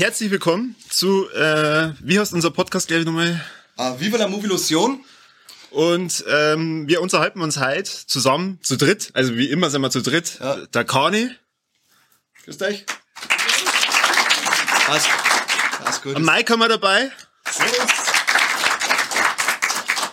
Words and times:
Herzlich 0.00 0.30
willkommen 0.30 0.76
zu, 0.88 1.30
äh, 1.30 1.92
wie 2.00 2.18
heißt 2.18 2.32
unser 2.32 2.50
Podcast, 2.50 2.88
glaube 2.88 3.00
ich, 3.00 3.06
nochmal? 3.06 3.38
Uh, 3.78 4.00
Viva 4.00 4.16
la 4.16 4.28
Movilusion. 4.28 5.04
Und 5.70 6.24
ähm, 6.26 6.88
wir 6.88 7.02
unterhalten 7.02 7.42
uns 7.42 7.60
heute 7.60 7.90
zusammen, 8.06 8.58
zu 8.62 8.78
dritt, 8.78 9.10
also 9.12 9.36
wie 9.36 9.50
immer 9.50 9.68
sind 9.68 9.82
wir 9.82 9.90
zu 9.90 10.00
dritt. 10.00 10.38
Ja. 10.40 10.56
Der 10.72 10.84
Kani, 10.84 11.30
Grüßt 12.44 12.62
euch. 12.62 12.86
Passt. 14.86 15.08
Passt 15.84 16.02
gut. 16.02 16.14
der 16.14 16.20
Mike 16.22 16.50
haben 16.50 16.60
wir 16.60 16.68
dabei. 16.68 17.10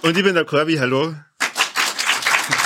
Und 0.01 0.17
ich 0.17 0.23
bin 0.23 0.35
der 0.35 0.43
Corby, 0.43 0.75
hallo. 0.75 1.15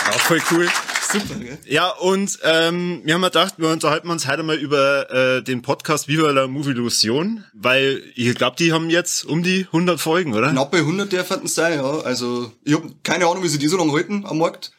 Auch 0.09 0.21
voll 0.21 0.41
cool. 0.49 0.67
Super, 1.11 1.35
gell? 1.35 1.57
Ja, 1.65 1.89
und 1.89 2.39
ähm, 2.43 3.01
wir 3.03 3.13
haben 3.13 3.21
gedacht, 3.21 3.55
wir 3.57 3.69
unterhalten 3.69 4.09
uns 4.09 4.27
heute 4.27 4.43
mal 4.43 4.55
über 4.55 5.09
äh, 5.11 5.43
den 5.43 5.61
Podcast 5.61 6.07
Viva 6.07 6.31
la 6.31 6.47
Movilusion, 6.47 7.43
weil 7.53 8.01
ich 8.15 8.33
glaube, 8.35 8.55
die 8.57 8.71
haben 8.71 8.89
jetzt 8.89 9.25
um 9.25 9.43
die 9.43 9.65
100 9.65 9.99
Folgen, 9.99 10.33
oder? 10.33 10.49
Knappe 10.51 10.77
100 10.77 11.11
dürfen 11.11 11.41
es 11.45 11.55
sein, 11.55 11.73
ja. 11.73 11.99
Also, 12.01 12.51
ich 12.63 12.73
habe 12.73 12.89
keine 13.03 13.27
Ahnung, 13.27 13.43
wie 13.43 13.49
sie 13.49 13.59
die 13.59 13.67
so 13.67 13.77
lange 13.77 13.91
halten 13.91 14.25
am 14.25 14.37
Markt. 14.37 14.71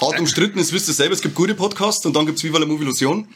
Hart 0.00 0.18
umstritten, 0.20 0.58
das 0.58 0.72
wisst 0.72 0.88
ihr 0.88 0.94
selber, 0.94 1.14
es 1.14 1.20
gibt 1.20 1.34
gute 1.34 1.54
Podcasts 1.54 2.06
und 2.06 2.14
dann 2.14 2.26
gibt's 2.26 2.44
Viva 2.44 2.58
la 2.58 2.66
Movilusion. 2.66 3.28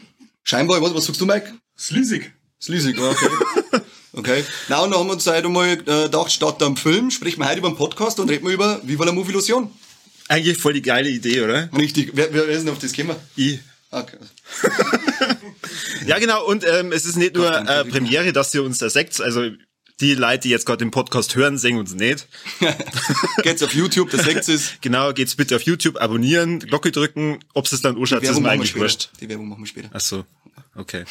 Scheinbar, 0.45 0.81
was, 0.81 0.95
was 0.95 1.07
sagst 1.07 1.21
du, 1.21 1.27
Mike? 1.27 1.53
Sleasig. 1.77 2.33
Sleasig, 2.61 2.99
okay. 2.99 3.29
Okay. 4.17 4.45
Na, 4.69 4.79
und 4.79 4.93
dann 4.93 5.01
haben 5.01 5.09
wir 5.09 5.15
uns 5.15 5.27
heute 5.27 5.49
mal 5.49 5.67
äh, 5.69 5.77
gedacht, 5.77 6.31
statt 6.31 6.63
am 6.63 6.77
Film 6.77 7.11
sprechen 7.11 7.41
wir 7.41 7.49
heute 7.49 7.59
über 7.59 7.67
einen 7.67 7.77
Podcast 7.77 8.21
und 8.21 8.31
reden 8.31 8.47
wir 8.47 8.55
über 8.55 8.81
Viva 8.85 9.05
la 9.05 9.11
Movilusion. 9.11 9.73
Eigentlich 10.29 10.59
voll 10.59 10.73
die 10.73 10.83
geile 10.83 11.09
Idee, 11.09 11.43
oder? 11.43 11.69
Richtig. 11.77 12.11
Wer, 12.15 12.33
wer 12.33 12.49
ist 12.49 12.63
denn 12.63 12.73
auf 12.73 12.79
das 12.79 12.93
gekommen? 12.93 13.19
Ich. 13.37 13.61
Okay. 13.91 14.17
Ja, 16.07 16.19
genau. 16.19 16.45
Und 16.45 16.65
ähm, 16.67 16.93
es 16.93 17.05
ist 17.05 17.17
nicht 17.17 17.35
nur 17.35 17.51
äh. 17.51 17.85
Premiere, 17.85 18.33
dass 18.33 18.55
ihr 18.55 18.63
uns 18.63 18.79
da 18.79 18.91
seht. 18.91 19.21
Also 19.21 19.51
die 20.01 20.15
Leute, 20.15 20.41
die 20.41 20.49
jetzt 20.51 20.67
gerade 20.67 20.79
den 20.79 20.91
Podcast 20.91 21.37
hören, 21.37 21.57
sehen 21.57 21.79
uns 21.79 21.95
nicht. 21.95 22.27
Geht's 23.43 23.63
auf 23.63 23.73
YouTube, 23.75 24.11
der 24.11 24.23
seht 24.23 24.49
es. 24.49 24.73
Genau, 24.81 25.13
geht's 25.13 25.37
bitte 25.37 25.57
auf 25.57 25.63
YouTube, 25.63 25.97
abonnieren, 25.97 26.59
Glocke 26.59 26.91
drücken. 26.91 27.39
Ob 27.55 27.71
es 27.71 27.81
dann 27.81 27.97
anschaut, 27.97 28.23
ist 28.23 28.41
mir 28.41 28.51
eigentlich 28.51 28.77
wurscht. 28.77 29.11
Die 29.21 29.29
Werbung 29.29 29.49
machen 29.49 29.63
wir 29.63 29.67
später. 29.67 29.91
Ach 29.93 30.01
so, 30.01 30.25
okay. 30.75 31.05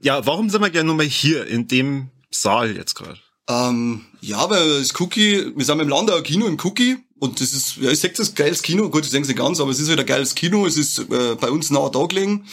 Ja, 0.00 0.26
warum 0.26 0.50
sind 0.50 0.60
wir 0.60 0.70
gerne 0.70 0.88
nochmal 0.88 1.06
hier 1.06 1.46
in 1.46 1.66
dem 1.66 2.10
Saal 2.30 2.76
jetzt 2.76 2.94
gerade? 2.94 3.18
Ähm, 3.48 4.04
ja, 4.20 4.48
weil 4.50 4.80
das 4.80 5.00
Cookie, 5.00 5.52
wir 5.56 5.64
sind 5.64 5.80
im 5.80 5.88
Landauer 5.88 6.22
Kino 6.22 6.46
im 6.46 6.58
Cookie 6.62 6.98
und 7.18 7.40
das 7.40 7.52
ist, 7.52 7.76
ja, 7.76 7.90
ich 7.90 8.00
sag 8.00 8.14
das 8.14 8.34
geiles 8.34 8.62
Kino, 8.62 8.88
gut, 8.90 9.04
ich 9.04 9.10
denke 9.10 9.28
nicht 9.28 9.38
ganz, 9.38 9.60
aber 9.60 9.70
es 9.70 9.80
ist 9.80 9.88
halt 9.88 10.00
ein 10.00 10.06
geiles 10.06 10.34
Kino, 10.34 10.66
es 10.66 10.76
ist 10.76 10.98
äh, 10.98 11.34
bei 11.40 11.50
uns 11.50 11.70
nah 11.70 11.88
da 11.88 12.04
gelegen 12.06 12.46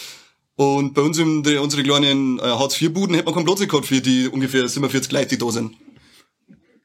und 0.56 0.94
bei 0.94 1.02
uns 1.02 1.18
in 1.18 1.44
der, 1.44 1.62
unsere 1.62 1.84
kleinen 1.84 2.40
äh, 2.40 2.44
Hartz-IV-Buden 2.44 3.16
hätte 3.16 3.26
man 3.26 3.34
keinen 3.36 3.46
Platz 3.46 3.60
gehabt 3.60 3.86
für 3.88 4.02
die 4.02 4.28
ungefähr 4.28 4.68
47 4.68 5.12
Leute, 5.12 5.28
die 5.30 5.38
da 5.38 5.52
sind. 5.52 5.76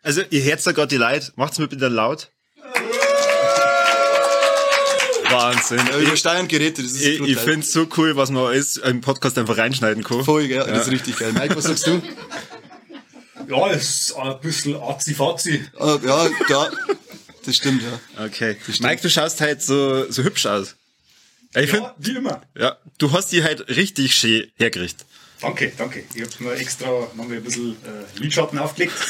Also 0.03 0.23
ihr 0.31 0.43
hört 0.45 0.67
da 0.67 0.73
gerade 0.73 0.89
die 0.89 0.97
Leute. 0.97 1.33
Macht's 1.37 1.59
mir 1.59 1.69
bitte 1.69 1.89
laut. 1.89 2.31
Wahnsinn. 5.31 5.81
Ja, 5.91 5.99
übersteuern 5.99 6.49
Geräte, 6.49 6.83
das 6.83 6.93
ist 6.93 7.03
Ich, 7.05 7.21
ich 7.21 7.37
brutal. 7.37 7.45
find's 7.45 7.73
so 7.73 7.87
cool, 7.97 8.17
was 8.17 8.31
man 8.31 8.45
alles 8.47 8.79
im 8.79 9.01
Podcast 9.03 9.37
einfach 9.39 9.59
reinschneiden 9.59 10.03
kann. 10.03 10.25
Voll, 10.25 10.49
gell? 10.49 10.65
Das 10.67 10.87
ist 10.87 10.93
richtig 10.93 11.17
geil. 11.19 11.33
Mike, 11.33 11.55
was 11.55 11.65
sagst 11.65 11.87
du? 11.87 12.01
Ja, 13.49 13.71
es 13.71 13.83
ist 14.11 14.17
ein 14.17 14.41
bisschen 14.41 14.77
azi-fazi. 14.77 15.63
Äh, 15.79 16.07
ja, 16.07 16.29
da, 16.49 16.71
das 17.49 17.57
stimmt, 17.57 17.83
ja. 17.83 18.25
Okay. 18.27 18.57
Mike, 18.81 19.03
du 19.03 19.11
schaust 19.11 19.41
halt 19.41 19.63
so, 19.63 20.11
so 20.11 20.23
hübsch 20.23 20.47
aus. 20.47 20.77
Ja, 21.55 21.63
Ich 21.63 21.71
find, 21.71 21.83
Ja, 21.83 21.95
wie 21.99 22.17
immer. 22.17 22.43
ja, 22.57 22.77
du 22.99 23.11
hast 23.13 23.33
die 23.33 23.43
halt 23.43 23.69
richtig 23.69 24.15
schön 24.15 24.51
hergerichtet. 24.57 25.07
Danke, 25.41 25.73
danke. 25.77 26.05
Ich 26.15 26.23
hab 26.23 26.41
mir 26.41 26.53
extra 26.55 26.87
noch 26.87 27.15
mal 27.15 27.33
ein 27.37 27.43
bisschen 27.43 27.73
äh, 27.85 28.21
Lidschatten 28.21 28.59
aufgelegt. 28.59 28.93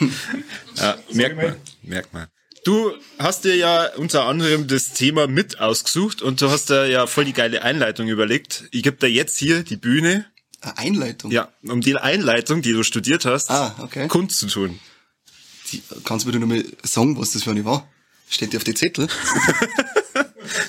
Ja, 0.76 0.96
merkt 1.12 1.36
mal. 1.36 1.46
man, 1.48 1.56
merkt 1.82 2.12
man. 2.12 2.26
Du 2.64 2.92
hast 3.18 3.44
dir 3.44 3.56
ja 3.56 3.86
unter 3.96 4.24
anderem 4.26 4.66
das 4.68 4.92
Thema 4.92 5.26
mit 5.26 5.58
ausgesucht 5.60 6.22
und 6.22 6.40
du 6.40 6.50
hast 6.50 6.70
da 6.70 6.84
ja 6.86 7.06
voll 7.06 7.24
die 7.24 7.32
geile 7.32 7.62
Einleitung 7.62 8.08
überlegt. 8.08 8.64
Ich 8.70 8.82
gebe 8.82 8.96
dir 8.96 9.08
jetzt 9.10 9.36
hier 9.38 9.62
die 9.64 9.76
Bühne, 9.76 10.26
Eine 10.60 10.78
Einleitung. 10.78 11.30
ja, 11.30 11.48
um 11.62 11.80
die 11.80 11.96
Einleitung, 11.96 12.62
die 12.62 12.72
du 12.72 12.82
studiert 12.84 13.24
hast, 13.24 13.50
Ah, 13.50 13.74
okay. 13.80 14.06
kund 14.08 14.32
zu 14.32 14.46
tun. 14.46 14.78
Die, 15.72 15.82
kannst 16.04 16.26
du 16.26 16.30
mir 16.30 16.38
noch 16.38 16.46
mal 16.46 16.64
sagen, 16.82 17.18
was 17.18 17.32
das 17.32 17.42
für 17.44 17.50
eine 17.50 17.64
war? 17.64 17.86
Steht 18.28 18.52
die 18.52 18.56
auf 18.56 18.64
die 18.64 18.74
Zettel? 18.74 19.08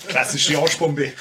Klassische 0.07 0.57
Arschbombe. 0.57 1.13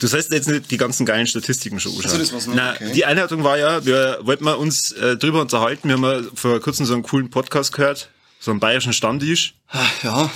Du 0.00 0.06
sollst 0.06 0.30
jetzt 0.30 0.48
nicht 0.48 0.70
die 0.70 0.76
ganzen 0.76 1.04
geilen 1.06 1.26
Statistiken 1.26 1.80
schon 1.80 1.92
anschauen. 1.96 2.24
so, 2.24 2.32
das 2.34 2.46
Na, 2.46 2.74
okay. 2.74 2.92
Die 2.92 3.04
Einleitung 3.04 3.42
war 3.42 3.58
ja, 3.58 3.84
wir 3.84 4.20
wollten 4.22 4.44
mal 4.44 4.54
uns 4.54 4.92
äh, 4.92 5.16
drüber 5.16 5.40
unterhalten. 5.40 5.88
Wir 5.88 5.96
haben 5.96 6.04
ja 6.04 6.30
vor 6.34 6.60
kurzem 6.60 6.86
so 6.86 6.94
einen 6.94 7.02
coolen 7.02 7.30
Podcast 7.30 7.72
gehört, 7.72 8.08
so 8.38 8.52
einen 8.52 8.60
bayerischen 8.60 8.92
Stammtisch. 8.92 9.54
Ah, 9.68 9.86
Ja. 10.02 10.30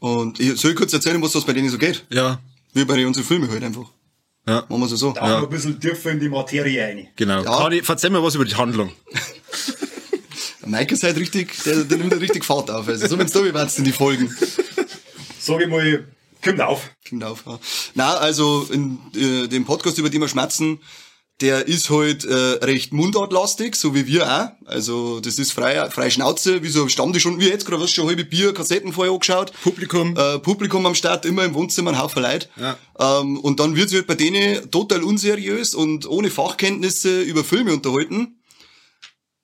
Und 0.00 0.40
ich 0.40 0.58
soll 0.58 0.70
ich 0.70 0.76
kurz 0.76 0.92
erzählen, 0.94 1.20
was 1.22 1.32
das 1.32 1.44
bei 1.44 1.52
denen 1.52 1.68
so 1.68 1.76
geht? 1.78 2.06
Ja. 2.10 2.40
Wie 2.72 2.84
bei 2.86 3.06
unseren 3.06 3.24
Filmen 3.24 3.50
halt 3.50 3.62
einfach. 3.62 3.90
Ja, 4.46 4.64
Machen 4.68 4.80
wir 4.80 4.88
so 4.88 4.96
so. 4.96 5.12
Da 5.12 5.20
haben 5.20 5.42
wir 5.42 5.48
ein 5.48 5.50
bisschen 5.50 5.78
tiefer 5.78 6.10
in 6.10 6.18
die 6.20 6.28
Materie 6.28 6.82
rein. 6.84 7.08
genau. 7.14 7.44
Ja. 7.44 7.58
Kani, 7.58 7.82
erzähl 7.86 8.10
mir 8.10 8.22
was 8.22 8.34
über 8.34 8.44
die 8.44 8.54
Handlung. 8.56 8.92
Der 10.62 10.68
Mike 10.68 10.94
ist 10.94 11.02
halt 11.02 11.16
richtig, 11.16 11.62
der, 11.64 11.84
der 11.84 11.98
nimmt 11.98 12.12
halt 12.12 12.22
richtig 12.22 12.44
Fahrt 12.44 12.70
auf. 12.70 12.88
Also 12.88 13.06
so 13.06 13.18
wenn's 13.18 13.32
da 13.32 13.40
wie 13.44 13.78
in 13.78 13.84
die 13.84 13.92
Folgen. 13.92 14.34
Sag 15.38 15.60
ich 15.60 15.68
mal, 15.68 16.06
kommt 16.42 16.60
auf. 16.60 16.90
Kommt 17.08 17.24
auf, 17.24 17.44
ja. 17.46 17.58
Na, 17.94 18.14
also 18.14 18.66
in 18.70 18.98
äh, 19.14 19.48
dem 19.48 19.64
Podcast, 19.64 19.98
über 19.98 20.08
den 20.10 20.20
wir 20.20 20.28
schmerzen, 20.28 20.80
der 21.42 21.66
ist 21.66 21.90
halt 21.90 22.24
äh, 22.24 22.34
recht 22.34 22.92
mundartlastig, 22.92 23.74
so 23.74 23.94
wie 23.94 24.06
wir 24.06 24.26
auch. 24.26 24.66
Also 24.66 25.20
das 25.20 25.38
ist 25.38 25.52
frei, 25.52 25.90
frei 25.90 26.08
Schnauze, 26.08 26.62
wie 26.62 26.68
so 26.68 26.88
Stammtisch 26.88 27.26
und 27.26 27.40
wie 27.40 27.48
jetzt 27.48 27.66
gerade, 27.66 27.82
was 27.82 27.90
schon 27.90 28.06
halbe 28.06 28.24
Bier, 28.24 28.54
Kassetten 28.54 28.92
vorher 28.92 29.12
angeschaut. 29.12 29.52
Publikum. 29.62 30.16
Äh, 30.16 30.38
Publikum 30.38 30.86
am 30.86 30.94
Start, 30.94 31.26
immer 31.26 31.44
im 31.44 31.54
Wohnzimmer, 31.54 31.90
ein 31.90 31.98
Haufen 32.00 32.22
Leute. 32.22 32.48
Ja. 32.56 32.78
Ähm, 33.20 33.40
und 33.40 33.58
dann 33.58 33.74
wird 33.74 33.88
sich 33.88 33.98
halt 33.98 34.06
bei 34.06 34.14
denen 34.14 34.70
total 34.70 35.02
unseriös 35.02 35.74
und 35.74 36.06
ohne 36.06 36.30
Fachkenntnisse 36.30 37.22
über 37.22 37.42
Filme 37.42 37.72
unterhalten. 37.72 38.38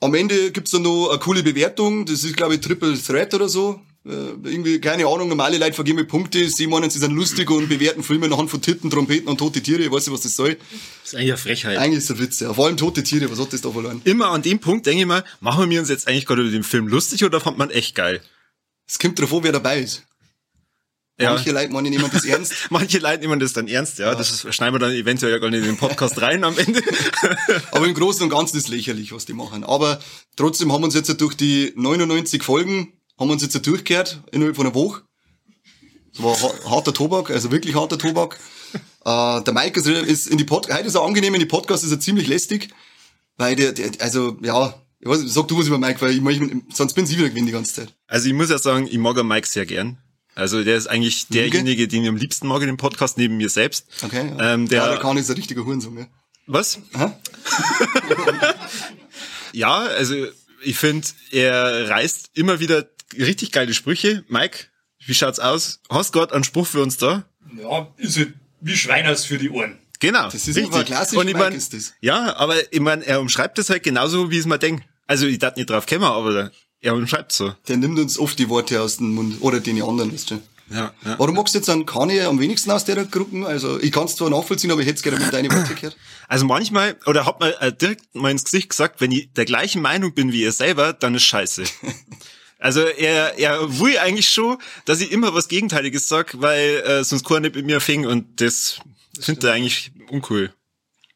Am 0.01 0.15
Ende 0.15 0.53
gibt's 0.53 0.71
dann 0.71 0.83
noch 0.83 1.11
eine 1.11 1.19
coole 1.19 1.43
Bewertung, 1.43 2.07
das 2.07 2.23
ist 2.23 2.37
glaube 2.37 2.55
ich 2.55 2.61
Triple 2.61 2.97
Threat 2.97 3.35
oder 3.35 3.49
so. 3.49 3.81
Äh, 4.09 4.49
irgendwie, 4.49 4.81
keine 4.81 5.07
Ahnung, 5.07 5.29
normale 5.29 5.59
Leute 5.59 5.75
vergeben 5.75 5.99
mir 5.99 6.07
Punkte, 6.07 6.49
sie 6.49 6.67
meinen, 6.67 6.89
sie 6.89 6.99
sind 6.99 7.15
lustig 7.15 7.51
und 7.51 7.69
bewerten 7.69 8.03
Filme 8.03 8.25
anhand 8.27 8.49
von 8.49 8.63
Titten, 8.63 8.89
Trompeten 8.89 9.29
und 9.29 9.37
tote 9.37 9.63
Tiere, 9.63 9.83
ich 9.83 9.91
weiß 9.91 10.07
nicht, 10.07 10.15
was 10.15 10.23
das 10.23 10.35
soll. 10.35 10.55
Das 10.55 11.13
ist 11.13 11.15
eigentlich 11.15 11.33
eine 11.33 11.37
Frechheit. 11.37 11.77
Eigentlich 11.77 11.99
ist 11.99 12.09
der 12.09 12.19
Witz, 12.19 12.41
ja. 12.41 12.55
Vor 12.55 12.67
allem 12.67 12.79
tote 12.79 13.03
Tiere, 13.03 13.31
was 13.31 13.39
hat 13.39 13.53
das 13.53 13.61
da 13.61 13.71
verloren? 13.71 14.01
Immer 14.05 14.31
an 14.31 14.41
dem 14.41 14.61
Punkt 14.61 14.87
denke 14.87 15.03
ich 15.03 15.07
mal, 15.07 15.25
machen 15.41 15.69
wir 15.69 15.79
uns 15.79 15.91
jetzt 15.91 16.09
eigentlich 16.09 16.25
gerade 16.25 16.41
über 16.41 16.51
den 16.51 16.63
Film 16.63 16.89
lustig 16.89 17.23
oder 17.23 17.39
fand 17.39 17.59
man 17.59 17.69
echt 17.69 17.95
geil? 17.95 18.23
Es 18.87 18.99
kommt 18.99 19.21
drauf 19.21 19.35
an, 19.35 19.43
wer 19.43 19.53
dabei 19.53 19.81
ist. 19.81 20.05
Ja. 21.21 21.35
Manche 21.35 21.51
Leute 21.51 21.73
meinen 21.73 21.93
jemand 21.93 22.15
das 22.15 22.25
ernst. 22.25 22.55
Manche 22.71 22.99
Leute 23.01 23.19
nehmen 23.19 23.41
das 23.41 23.53
dann 23.53 23.69
ernst, 23.69 23.99
ja. 23.99 24.15
Das 24.15 24.31
ist, 24.31 24.55
schneiden 24.55 24.75
wir 24.75 24.79
dann 24.79 24.93
eventuell 24.93 25.33
ja 25.33 25.39
gar 25.39 25.51
nicht 25.51 25.61
in 25.61 25.67
den 25.67 25.77
Podcast 25.77 26.23
rein 26.23 26.45
am 26.45 26.57
Ende. 26.57 26.81
Aber 27.73 27.87
im 27.87 27.95
Großen 27.95 28.23
und 28.23 28.31
Ganzen 28.31 28.57
ist 28.57 28.69
lächerlich, 28.69 29.13
was 29.13 29.27
die 29.27 29.33
machen. 29.33 29.65
Aber 29.65 30.01
trotzdem 30.37 30.73
haben 30.73 30.81
wir 30.81 30.87
uns 30.87 30.95
jetzt 30.95 31.21
durch 31.21 31.35
die 31.35 31.73
99 31.75 32.43
Folgen, 32.45 32.93
haben 33.19 33.29
wir 33.29 33.33
uns 33.33 33.43
jetzt 33.43 33.67
durchgehört, 33.67 34.23
innerhalb 34.33 34.57
von 34.57 34.67
einer 34.67 34.75
Woche. 34.75 35.03
Das 36.15 36.23
war 36.23 36.41
ha- 36.41 36.71
harter 36.71 36.93
Tobak, 36.95 37.31
also 37.31 37.51
wirklich 37.51 37.75
harter 37.75 37.99
Tobak. 37.99 38.39
äh, 39.05 39.43
der 39.43 39.53
Mike 39.55 39.81
ist, 39.81 40.27
in 40.27 40.39
die 40.39 40.45
Pod 40.45 40.73
heute 40.73 40.87
ist 40.87 40.95
er 40.95 41.03
angenehm, 41.03 41.35
in 41.35 41.41
die 41.41 41.47
Podcast 41.47 41.85
ist 41.85 41.91
er 41.91 42.01
ziemlich 42.01 42.27
lästig, 42.27 42.69
weil 43.37 43.57
der, 43.57 43.73
der 43.73 43.91
also, 44.01 44.37
ja, 44.43 44.75
ich 45.01 45.09
weiß, 45.09 45.21
sag 45.27 45.47
du 45.49 45.59
was 45.59 45.67
über 45.69 45.79
Mike, 45.79 46.01
weil 46.01 46.11
ich, 46.11 46.41
ich, 46.43 46.53
sonst 46.75 46.95
bin 46.95 47.05
ich 47.05 47.17
wieder 47.17 47.29
gewinnen 47.29 47.47
die 47.47 47.53
ganze 47.53 47.75
Zeit. 47.75 47.95
Also 48.07 48.27
ich 48.29 48.35
muss 48.35 48.51
ja 48.51 48.59
sagen, 48.59 48.89
ich 48.91 48.99
mag 48.99 49.15
den 49.17 49.29
Mike 49.29 49.47
sehr 49.47 49.65
gern. 49.67 49.99
Also 50.35 50.63
der 50.63 50.77
ist 50.77 50.87
eigentlich 50.87 51.27
derjenige, 51.29 51.89
den 51.89 52.03
ich 52.05 52.09
am 52.09 52.17
liebsten 52.17 52.47
mag 52.47 52.61
in 52.63 52.69
dem 52.69 52.77
Podcast, 52.77 53.19
neben 53.19 53.37
mir 53.37 53.49
selbst. 53.49 53.87
Okay, 54.05 54.33
ja. 54.39 54.55
Ähm, 54.55 54.69
der, 54.69 54.79
ja, 54.83 54.89
der 54.91 54.99
kann 54.99 55.17
ist 55.17 55.31
ein 55.31 55.37
richtiger 55.37 55.65
Hurensohn, 55.65 55.99
ja. 55.99 56.07
was? 56.47 56.79
Ja, 59.53 59.79
also 59.79 60.15
ich 60.63 60.77
finde, 60.77 61.07
er 61.31 61.89
reißt 61.89 62.31
immer 62.35 62.61
wieder 62.61 62.87
richtig 63.17 63.53
geile 63.53 63.75
Sprüche. 63.75 64.25
Mike, 64.29 64.67
wie 65.07 65.15
schaut's 65.15 65.39
aus? 65.39 65.81
Hast 65.89 66.13
grad 66.13 66.33
einen 66.33 66.45
Spruch 66.45 66.67
für 66.67 66.83
uns 66.83 66.97
da? 66.97 67.25
Ja, 67.57 67.89
ist 67.97 68.17
halt 68.17 68.35
wie 68.61 68.77
Schweiners 68.77 69.25
für 69.25 69.39
die 69.39 69.51
Ohren. 69.51 69.79
Genau. 70.01 70.31
Das 70.31 70.47
ist 70.47 70.59
einfach 70.59 70.85
klassisch, 70.85 71.19
Und 71.19 71.29
ich 71.29 71.35
Mike 71.35 71.45
mein, 71.51 71.53
ist 71.55 71.75
das. 71.75 71.95
Ja, 72.01 72.37
aber 72.37 72.57
ich 72.73 72.81
mein, 72.81 73.03
er 73.03 73.21
umschreibt 73.21 73.59
das 73.59 73.71
halt 73.71 73.83
genauso, 73.83 74.31
wie 74.31 74.39
es 74.39 74.47
mir 74.47 74.59
denke. 74.59 74.85
Also 75.07 75.27
ich 75.27 75.39
darf 75.39 75.57
nicht 75.57 75.71
drauf 75.71 75.87
kommen, 75.87 76.05
aber 76.05 76.53
er 76.81 76.95
umschreibt 76.95 77.33
so. 77.33 77.55
Der 77.67 77.77
nimmt 77.77 77.99
uns 77.99 78.19
oft 78.19 78.39
die 78.39 78.49
Worte 78.49 78.81
aus 78.81 78.99
dem 78.99 79.15
Mund. 79.15 79.37
Oder 79.41 79.61
den 79.61 79.83
anderen, 79.83 80.13
weißt 80.13 80.31
du. 80.33 80.43
Ja, 80.71 80.93
ja. 81.05 81.19
Warum 81.19 81.35
magst 81.35 81.55
du 81.55 81.59
jetzt 81.59 81.71
an 81.71 81.87
Kanye 81.87 82.25
am 82.25 82.39
wenigsten 82.39 82.71
aus 82.71 82.85
der 82.85 83.03
Gruppe? 83.07 83.47
Also, 83.47 83.81
ich 83.81 83.91
kann 83.91 84.05
es 84.05 84.17
zwar 84.17 84.29
nachvollziehen, 84.29 84.71
aber 84.71 84.83
ich 84.83 84.87
hätte 84.87 84.99
es 84.99 85.03
gerne 85.03 85.19
mit 85.19 85.33
deine 85.33 85.51
Worte 85.51 85.75
gehört. 85.75 85.97
Also 86.29 86.45
manchmal, 86.45 86.97
oder 87.07 87.25
hat 87.25 87.41
man 87.41 87.53
äh, 87.61 87.73
direkt 87.73 88.15
mal 88.15 88.31
ins 88.31 88.45
Gesicht 88.45 88.69
gesagt, 88.69 89.01
wenn 89.01 89.11
ich 89.11 89.33
der 89.33 89.47
gleichen 89.47 89.81
Meinung 89.81 90.13
bin 90.13 90.31
wie 90.31 90.45
er 90.45 90.53
selber, 90.53 90.93
dann 90.93 91.15
ist 91.15 91.25
scheiße. 91.25 91.65
Also 92.59 92.81
er, 92.81 93.39
er 93.39 93.79
will 93.79 93.99
eigentlich 93.99 94.29
schon, 94.29 94.59
dass 94.85 95.01
ich 95.01 95.13
immer 95.13 95.33
was 95.33 95.49
Gegenteiliges 95.49 96.09
sag, 96.09 96.41
weil 96.41 96.83
äh, 96.85 97.05
sonst 97.05 97.25
kann 97.25 97.39
er 97.39 97.41
nicht 97.41 97.55
mit 97.55 97.67
mir 97.67 97.81
fing 97.81 98.05
und 98.05 98.41
das 98.41 98.81
findet 99.21 99.45
er 99.45 99.53
eigentlich 99.53 99.93
uncool. 100.11 100.53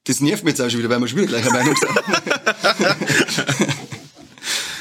Das 0.05 0.21
nervt 0.21 0.44
mich 0.44 0.53
jetzt 0.53 0.61
auch 0.61 0.71
schon 0.71 0.79
wieder, 0.79 0.91
weil 0.91 1.00
wir 1.00 1.09
schon 1.09 1.19
wieder 1.19 1.29
gleicher 1.29 1.53
Meinung 1.53 1.77
sind. 1.77 1.91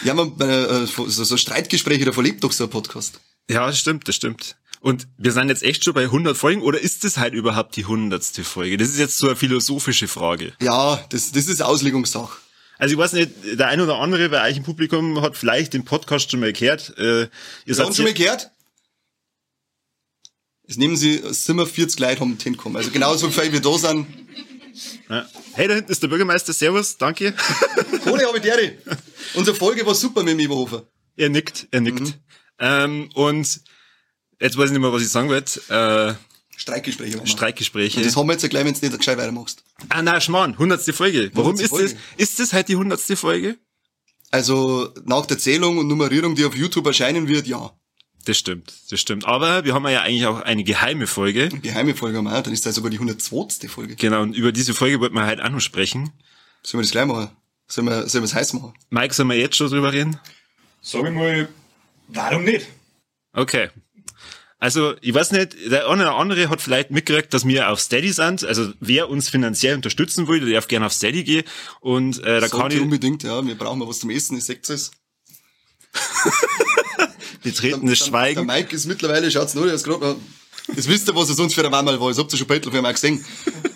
ja, 0.03 0.13
man, 0.13 0.39
äh, 0.39 0.85
so, 0.85 1.07
so 1.07 1.37
Streitgespräche, 1.37 2.05
da 2.05 2.11
verlebt 2.11 2.43
doch 2.43 2.51
so 2.51 2.63
ein 2.65 2.69
Podcast. 2.69 3.19
Ja, 3.49 3.67
das 3.67 3.79
stimmt, 3.79 4.07
das 4.07 4.15
stimmt. 4.15 4.55
Und 4.81 5.07
wir 5.17 5.31
sind 5.31 5.49
jetzt 5.49 5.61
echt 5.61 5.83
schon 5.83 5.93
bei 5.93 6.05
100 6.05 6.35
Folgen, 6.35 6.63
oder 6.63 6.79
ist 6.79 7.03
das 7.03 7.17
halt 7.17 7.35
überhaupt 7.35 7.75
die 7.75 7.85
hundertste 7.85 8.43
Folge? 8.43 8.77
Das 8.77 8.89
ist 8.89 8.97
jetzt 8.97 9.19
so 9.19 9.27
eine 9.27 9.35
philosophische 9.35 10.07
Frage. 10.07 10.53
Ja, 10.59 11.03
das, 11.09 11.31
das 11.31 11.47
ist 11.47 11.61
Auslegungssache. 11.61 12.39
Also 12.81 12.93
ich 12.93 12.97
weiß 12.97 13.13
nicht, 13.13 13.31
der 13.59 13.67
ein 13.67 13.79
oder 13.79 13.99
andere 13.99 14.27
bei 14.29 14.49
euch 14.49 14.57
im 14.57 14.63
Publikum 14.63 15.21
hat 15.21 15.37
vielleicht 15.37 15.73
den 15.73 15.85
Podcast 15.85 16.31
schon 16.31 16.39
mal 16.39 16.51
gehört. 16.51 16.97
Äh, 16.97 17.27
ihr 17.67 17.75
seid 17.75 17.95
schon 17.95 18.05
mal 18.05 18.13
gehört? 18.15 18.49
Jetzt 20.65 20.79
nehmen 20.79 20.97
Sie, 20.97 21.21
wir 21.59 21.67
40 21.67 21.99
Leute 21.99 22.21
haben 22.21 22.35
hinkommen. 22.41 22.77
Also 22.77 22.89
genauso 22.89 23.29
viel 23.29 23.53
wir 23.53 23.61
da 23.61 23.77
sind. 23.77 24.07
ja. 25.11 25.29
Hey, 25.53 25.67
da 25.67 25.75
hinten 25.75 25.91
ist 25.91 26.01
der 26.01 26.07
Bürgermeister. 26.07 26.53
Servus, 26.53 26.97
danke. 26.97 27.35
Ohne 28.07 28.25
habe 28.25 28.37
ich 28.37 28.43
dere. 28.43 28.73
Unsere 29.35 29.55
Folge 29.55 29.85
war 29.85 29.93
super 29.93 30.23
mit 30.23 30.33
dem 30.33 30.39
Eberhofer. 30.39 30.87
er 31.15 31.29
nickt, 31.29 31.67
er 31.69 31.81
nickt. 31.81 31.99
Mhm. 31.99 32.13
Ähm, 32.57 33.09
und 33.13 33.61
jetzt 34.39 34.57
weiß 34.57 34.65
ich 34.65 34.71
nicht 34.71 34.81
mehr, 34.81 34.91
was 34.91 35.03
ich 35.03 35.09
sagen 35.09 35.29
wollte. 35.29 35.61
Äh, 35.69 36.30
Streitgespräche 36.57 37.17
waren 37.17 37.25
wir. 37.25 37.31
Streitgespräche. 37.31 37.97
Und 37.97 38.05
das 38.05 38.15
haben 38.15 38.27
wir 38.27 38.33
jetzt 38.33 38.43
ja 38.43 38.49
gleich, 38.49 38.65
wenn 38.65 38.73
du 38.73 38.79
nicht 38.79 38.97
gescheit 38.97 39.17
weitermachst. 39.17 39.63
ah, 39.89 40.01
na, 40.01 40.21
Schmarrn, 40.21 40.53
100. 40.53 40.83
Folge. 40.93 41.31
Warum 41.33 41.51
100. 41.57 41.63
ist 41.63 41.69
Folge. 41.69 41.89
das? 41.89 41.99
Ist 42.17 42.39
das 42.39 42.53
halt 42.53 42.67
die 42.67 42.73
100. 42.73 42.99
Folge? 43.17 43.57
Also 44.29 44.93
nach 45.05 45.25
der 45.25 45.37
Zählung 45.37 45.77
und 45.77 45.87
Nummerierung, 45.87 46.35
die 46.35 46.45
auf 46.45 46.55
YouTube 46.55 46.85
erscheinen 46.87 47.27
wird, 47.27 47.47
ja. 47.47 47.71
Das 48.25 48.37
stimmt, 48.37 48.71
das 48.91 49.01
stimmt. 49.01 49.25
Aber 49.25 49.65
wir 49.65 49.73
haben 49.73 49.87
ja 49.87 50.01
eigentlich 50.03 50.27
auch 50.27 50.41
eine 50.41 50.63
geheime 50.63 51.07
Folge. 51.07 51.49
Geheime 51.49 51.95
Folge 51.95 52.19
haben 52.19 52.25
wir 52.25 52.37
auch. 52.37 52.43
Dann 52.43 52.53
ist 52.53 52.65
das 52.65 52.75
sogar 52.75 52.91
die 52.91 52.97
102. 52.97 53.67
Folge. 53.67 53.95
Genau, 53.95 54.21
und 54.21 54.35
über 54.35 54.51
diese 54.51 54.73
Folge 54.75 54.99
wollten 54.99 55.15
wir 55.15 55.25
halt 55.25 55.41
auch 55.41 55.49
noch 55.49 55.59
sprechen. 55.59 56.11
Sollen 56.63 56.79
wir 56.79 56.83
das 56.83 56.91
gleich 56.91 57.07
machen? 57.07 57.29
Sollen 57.67 57.87
wir, 57.87 58.07
sollen 58.07 58.23
wir 58.23 58.25
es 58.27 58.35
heiß 58.35 58.53
machen? 58.53 58.73
Mike, 58.91 59.13
sollen 59.13 59.29
wir 59.29 59.37
jetzt 59.37 59.55
schon 59.55 59.69
drüber 59.69 59.91
reden? 59.91 60.19
Sag 60.81 61.03
ich 61.05 61.11
mal, 61.11 61.49
warum 62.09 62.43
nicht? 62.43 62.67
Okay. 63.33 63.69
Also, 64.61 64.93
ich 65.01 65.13
weiß 65.13 65.31
nicht, 65.31 65.55
der 65.71 65.89
eine 65.89 66.03
oder 66.03 66.15
andere 66.15 66.47
hat 66.49 66.61
vielleicht 66.61 66.91
mitgekriegt, 66.91 67.33
dass 67.33 67.45
wir 67.47 67.69
auf 67.69 67.81
Steady 67.81 68.13
sind. 68.13 68.45
Also, 68.45 68.71
wer 68.79 69.09
uns 69.09 69.27
finanziell 69.27 69.75
unterstützen 69.75 70.27
will, 70.27 70.39
der 70.39 70.53
darf 70.53 70.67
gerne 70.67 70.85
auf 70.85 70.93
Steady 70.93 71.23
gehen. 71.23 71.43
Und 71.79 72.19
äh, 72.19 72.39
da 72.39 72.47
kann 72.47 72.59
Sollte 72.59 72.75
ich 72.75 72.81
unbedingt, 72.81 73.23
ja. 73.23 73.45
Wir 73.45 73.57
brauchen 73.57 73.79
mal 73.79 73.87
was 73.87 73.99
zum 73.99 74.11
Essen, 74.11 74.37
ich 74.37 74.45
seht 74.45 74.69
es. 74.69 74.91
betretenes 77.43 77.99
Der 77.99 78.05
Schweigen. 78.05 78.45
Mike 78.45 78.75
ist 78.75 78.85
mittlerweile, 78.85 79.29
schaut's 79.31 79.55
nur, 79.55 79.71
ist 79.71 79.83
gerade, 79.83 80.15
das 80.67 80.87
wisst 80.87 81.07
ihr, 81.07 81.15
was 81.15 81.29
er 81.29 81.35
sonst 81.35 81.55
für 81.55 81.65
ein 81.65 81.71
Wammerl 81.71 81.99
war. 81.99 82.09
Das 82.09 82.17
habt 82.17 82.31
ihr 82.31 82.37
schon 82.37 82.47
Bettel 82.47 82.71
für 82.71 82.81
mal 82.81 82.93
gesehen. 82.93 83.25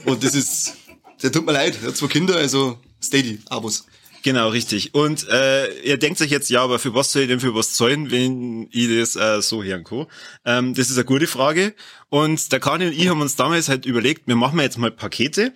Und 0.06 0.24
das 0.24 0.36
ist, 0.36 0.74
der 1.22 1.32
tut 1.32 1.46
mir 1.46 1.54
leid. 1.54 1.78
Er 1.82 1.90
hat 1.90 1.98
zwei 1.98 2.08
Kinder, 2.08 2.36
also 2.36 2.80
Steady, 3.02 3.40
Abos. 3.48 3.86
Genau, 4.26 4.50
richtig. 4.50 4.96
Und 4.96 5.30
äh, 5.30 5.72
ihr 5.82 6.00
denkt 6.00 6.18
sich 6.18 6.32
jetzt, 6.32 6.50
ja, 6.50 6.64
aber 6.64 6.80
für 6.80 6.96
was 6.96 7.12
soll 7.12 7.22
ich 7.22 7.28
denn 7.28 7.40
für 7.40 7.54
was 7.54 7.74
zahlen, 7.74 8.10
wenn 8.10 8.68
ich 8.72 8.88
das 8.90 9.16
äh, 9.16 9.40
so 9.40 9.64
hören 9.64 9.84
kann? 9.84 10.08
Ähm, 10.46 10.74
das 10.74 10.90
ist 10.90 10.98
eine 10.98 11.06
gute 11.06 11.28
Frage. 11.28 11.76
Und 12.10 12.52
der 12.52 12.60
Kani 12.60 12.88
und 12.88 12.94
ich 12.94 13.08
haben 13.08 13.22
uns 13.22 13.36
damals 13.36 13.70
halt 13.70 13.86
überlegt, 13.86 14.28
wir 14.28 14.36
machen 14.36 14.60
jetzt 14.60 14.80
mal 14.80 14.90
Pakete. 14.90 15.54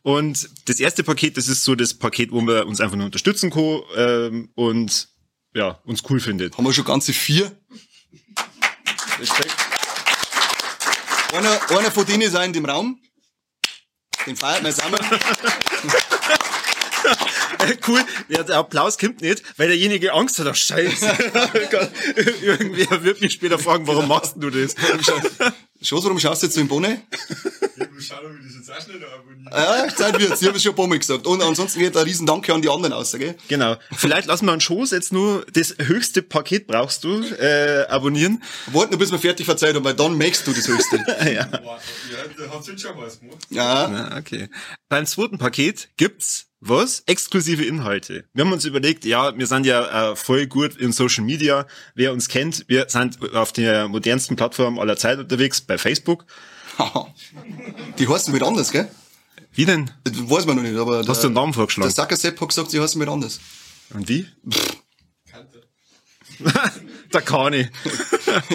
Und 0.00 0.48
das 0.64 0.80
erste 0.80 1.04
Paket, 1.04 1.36
das 1.36 1.46
ist 1.48 1.62
so 1.62 1.74
das 1.74 1.92
Paket, 1.92 2.32
wo 2.32 2.40
man 2.40 2.62
uns 2.62 2.80
einfach 2.80 2.96
nur 2.96 3.04
unterstützen 3.04 3.50
kann 3.50 3.82
ähm, 3.96 4.48
und 4.54 5.08
ja, 5.54 5.78
uns 5.84 6.02
cool 6.08 6.18
findet. 6.18 6.56
Haben 6.56 6.64
wir 6.64 6.72
schon 6.72 6.86
ganze 6.86 7.12
vier. 7.12 7.54
Einer, 11.34 11.70
einer 11.70 11.90
von 11.90 12.06
denen 12.06 12.22
ist 12.22 12.34
auch 12.34 12.44
in 12.44 12.54
dem 12.54 12.64
Raum. 12.64 12.98
Den 14.26 14.36
feiert 14.36 14.62
man 14.62 14.72
zusammen. 14.72 15.00
cool, 17.88 18.00
ja, 18.28 18.42
der 18.42 18.56
Applaus 18.56 18.98
kommt 18.98 19.20
nicht, 19.20 19.42
weil 19.56 19.68
derjenige 19.68 20.12
Angst 20.12 20.38
hat, 20.38 20.46
ach 20.46 20.54
scheiße. 20.54 21.06
Irgendwer 22.42 23.02
wird 23.04 23.20
mich 23.20 23.32
später 23.32 23.58
fragen, 23.58 23.86
warum 23.86 24.08
machst 24.08 24.34
du 24.36 24.50
das? 24.50 24.74
Schoß, 25.82 26.04
warum 26.04 26.18
schaust 26.18 26.42
du 26.42 26.46
jetzt 26.46 26.54
so 26.54 26.60
im 26.60 26.68
Bonne? 26.68 27.02
Ich 27.98 28.12
ob 28.12 28.22
ich 28.38 28.46
das 28.46 28.54
jetzt 28.56 28.70
auch 28.70 28.80
schneller 28.80 29.06
abonniere. 29.12 29.50
Ja, 29.50 29.94
Zeit 29.94 30.18
wird's. 30.18 30.40
Ich 30.40 30.48
habe 30.48 30.56
es 30.56 30.62
schon 30.62 30.72
ein 30.72 30.76
paar 30.76 30.86
Mal 30.86 30.98
gesagt. 30.98 31.26
Und 31.26 31.42
ansonsten 31.42 31.78
geht 31.80 31.96
ein 31.96 32.04
riesen 32.04 32.26
Danke 32.26 32.52
an 32.54 32.62
die 32.62 32.68
anderen 32.68 32.92
aus, 32.92 33.12
gell? 33.12 33.36
Genau. 33.48 33.76
Vielleicht 33.94 34.26
lassen 34.26 34.46
wir 34.46 34.52
einen 34.52 34.60
Schoß 34.60 34.90
jetzt 34.92 35.12
nur 35.12 35.44
das 35.52 35.74
höchste 35.78 36.22
Paket 36.22 36.66
brauchst 36.66 37.04
du 37.04 37.22
äh, 37.22 37.84
abonnieren. 37.88 38.42
Warten, 38.66 38.90
nur, 38.92 38.98
bis 38.98 39.12
wir 39.12 39.18
fertig 39.18 39.46
verzeiht 39.46 39.74
haben, 39.74 39.84
weil 39.84 39.94
dann 39.94 40.16
merkst 40.16 40.46
du 40.46 40.52
das 40.52 40.66
Höchste. 40.66 40.98
Boah, 40.98 41.26
Ja, 41.26 41.44
da 42.38 42.54
hat's 42.54 42.68
jetzt 42.68 42.82
schon 42.82 42.96
was 42.96 43.20
gemacht. 43.20 43.38
Ja. 43.50 43.90
Ja, 43.90 44.16
okay. 44.16 44.48
Beim 44.88 45.06
zweiten 45.06 45.38
Paket 45.38 45.88
gibt's 45.96 46.45
was? 46.60 47.02
Exklusive 47.06 47.64
Inhalte. 47.64 48.24
Wir 48.32 48.44
haben 48.44 48.52
uns 48.52 48.64
überlegt, 48.64 49.04
ja, 49.04 49.36
wir 49.36 49.46
sind 49.46 49.66
ja 49.66 50.12
äh, 50.12 50.16
voll 50.16 50.46
gut 50.46 50.76
in 50.76 50.92
Social 50.92 51.24
Media. 51.24 51.66
Wer 51.94 52.12
uns 52.12 52.28
kennt, 52.28 52.64
wir 52.68 52.86
sind 52.88 53.34
auf 53.34 53.52
der 53.52 53.88
modernsten 53.88 54.36
Plattform 54.36 54.78
aller 54.78 54.96
Zeit 54.96 55.18
unterwegs, 55.18 55.60
bei 55.60 55.78
Facebook. 55.78 56.24
Die 57.98 58.08
heißen 58.08 58.32
mit 58.32 58.42
anders, 58.42 58.72
gell? 58.72 58.88
Wie 59.52 59.64
denn? 59.64 59.90
Das 60.04 60.14
weiß 60.16 60.46
man 60.46 60.56
noch 60.56 60.62
nicht, 60.62 60.76
aber. 60.76 61.04
Hast 61.06 61.22
du 61.22 61.28
einen 61.28 61.34
Namen 61.34 61.52
Der 61.52 61.56
vorgeschlagen? 61.56 61.90
Sacker 61.90 62.16
Sepp 62.16 62.40
hat 62.40 62.48
gesagt, 62.48 62.70
sie 62.70 62.80
heißen 62.80 62.98
mit 62.98 63.08
anders. 63.08 63.40
Und 63.94 64.08
wie? 64.08 64.26
Der 67.12 67.22
Kani. 67.22 67.68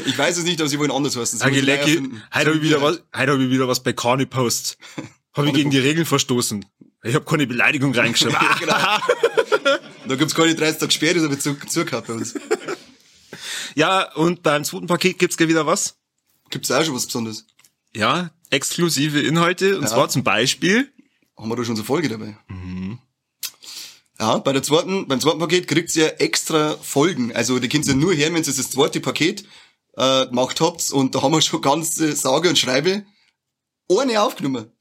Ich 0.06 0.16
weiß 0.16 0.38
es 0.38 0.44
nicht, 0.44 0.60
aber 0.62 0.70
sie 0.70 0.78
wollen 0.78 0.92
anders 0.92 1.16
heißen. 1.16 1.42
Agilecki, 1.42 1.98
heute 2.36 2.50
habe 2.50 2.58
ich 2.58 2.62
wieder 2.62 2.84
was, 2.84 3.02
heute 3.16 3.32
habe 3.32 3.44
ich 3.44 3.50
wieder 3.50 3.68
was 3.68 3.82
bei 3.82 3.94
Kani 3.94 4.28
Post. 4.28 4.78
Habe 5.34 5.48
ich 5.48 5.56
gegen 5.56 5.72
die 5.72 5.80
Regeln 5.80 6.06
verstoßen. 6.06 6.64
Ich 7.04 7.16
habe 7.16 7.26
keine 7.26 7.48
Beleidigung 7.48 7.94
reingeschrieben. 7.96 8.38
Ja, 8.40 8.56
genau. 8.60 9.78
Da 10.08 10.16
gibt's 10.16 10.36
keine 10.36 10.54
30 10.56 10.80
Tage 10.80 10.92
Sperre, 10.92 11.14
das 11.20 11.30
wird 11.30 11.42
zu, 11.42 11.56
zugehabt 11.68 12.08
bei 12.08 12.14
uns. 12.14 12.34
ja, 13.76 14.12
und 14.14 14.44
beim 14.44 14.64
zweiten 14.64 14.88
Paket 14.88 15.18
gibt's 15.20 15.38
gleich 15.38 15.50
wieder 15.50 15.66
was? 15.66 15.96
Gibt's 16.50 16.70
auch 16.72 16.84
schon 16.84 16.96
was 16.96 17.06
Besonderes? 17.06 17.46
Ja, 17.96 18.32
exklusive 18.50 19.20
Inhalte. 19.22 19.78
Und 19.78 19.84
Ja. 19.84 19.90
zwar 19.90 20.10
zum 20.10 20.24
Beispiel, 20.24 20.92
Haben 21.38 21.50
wir 21.50 21.56
da 21.56 21.64
schon 21.66 21.76
so 21.76 21.84
Folge 21.84 22.08
dabei? 22.10 22.38
Ja, 24.20 24.38
bei 24.38 24.54
der 24.54 24.62
zweiten, 24.62 25.08
beim 25.08 25.20
zweiten 25.20 25.40
Paket 25.40 25.68
kriegt 25.68 25.96
ihr 25.96 26.22
extra 26.22 26.78
Folgen. 26.78 27.34
Also, 27.36 27.58
die 27.58 27.68
könnt 27.70 27.88
ihr 27.88 27.96
nur 27.96 28.16
hören, 28.16 28.36
wenn 28.36 28.44
ihr 28.44 28.54
das 28.54 28.70
zweite 28.70 29.00
Paket 29.00 29.44
äh, 29.98 30.28
gemacht 30.28 30.62
habt. 30.62 30.92
Und 30.92 31.16
da 31.16 31.24
haben 31.24 31.32
wir 31.32 31.42
schon 31.42 31.62
ganz 31.62 32.00
äh, 32.00 32.12
sage 32.16 32.50
und 32.50 32.60
schreibe 32.60 33.04
eine 33.90 34.22
aufgenommen. 34.22 34.72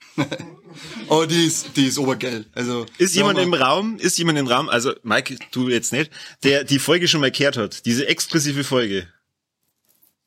Aber 1.08 1.26
die 1.26 1.46
ist, 1.46 1.76
die 1.76 1.86
ist 1.86 1.98
obergeil. 1.98 2.46
Also, 2.54 2.86
ist 2.98 3.14
jemand 3.14 3.38
haben 3.38 3.52
im 3.52 3.54
Raum, 3.54 3.98
ist 3.98 4.18
jemand 4.18 4.38
im 4.38 4.46
Raum, 4.46 4.68
also 4.68 4.94
Mike, 5.02 5.36
du 5.50 5.68
jetzt 5.68 5.92
nicht, 5.92 6.10
der 6.44 6.64
die 6.64 6.78
Folge 6.78 7.08
schon 7.08 7.20
mal 7.20 7.30
gehört 7.30 7.56
hat. 7.56 7.84
Diese 7.86 8.06
exklusive 8.06 8.64
Folge. 8.64 9.08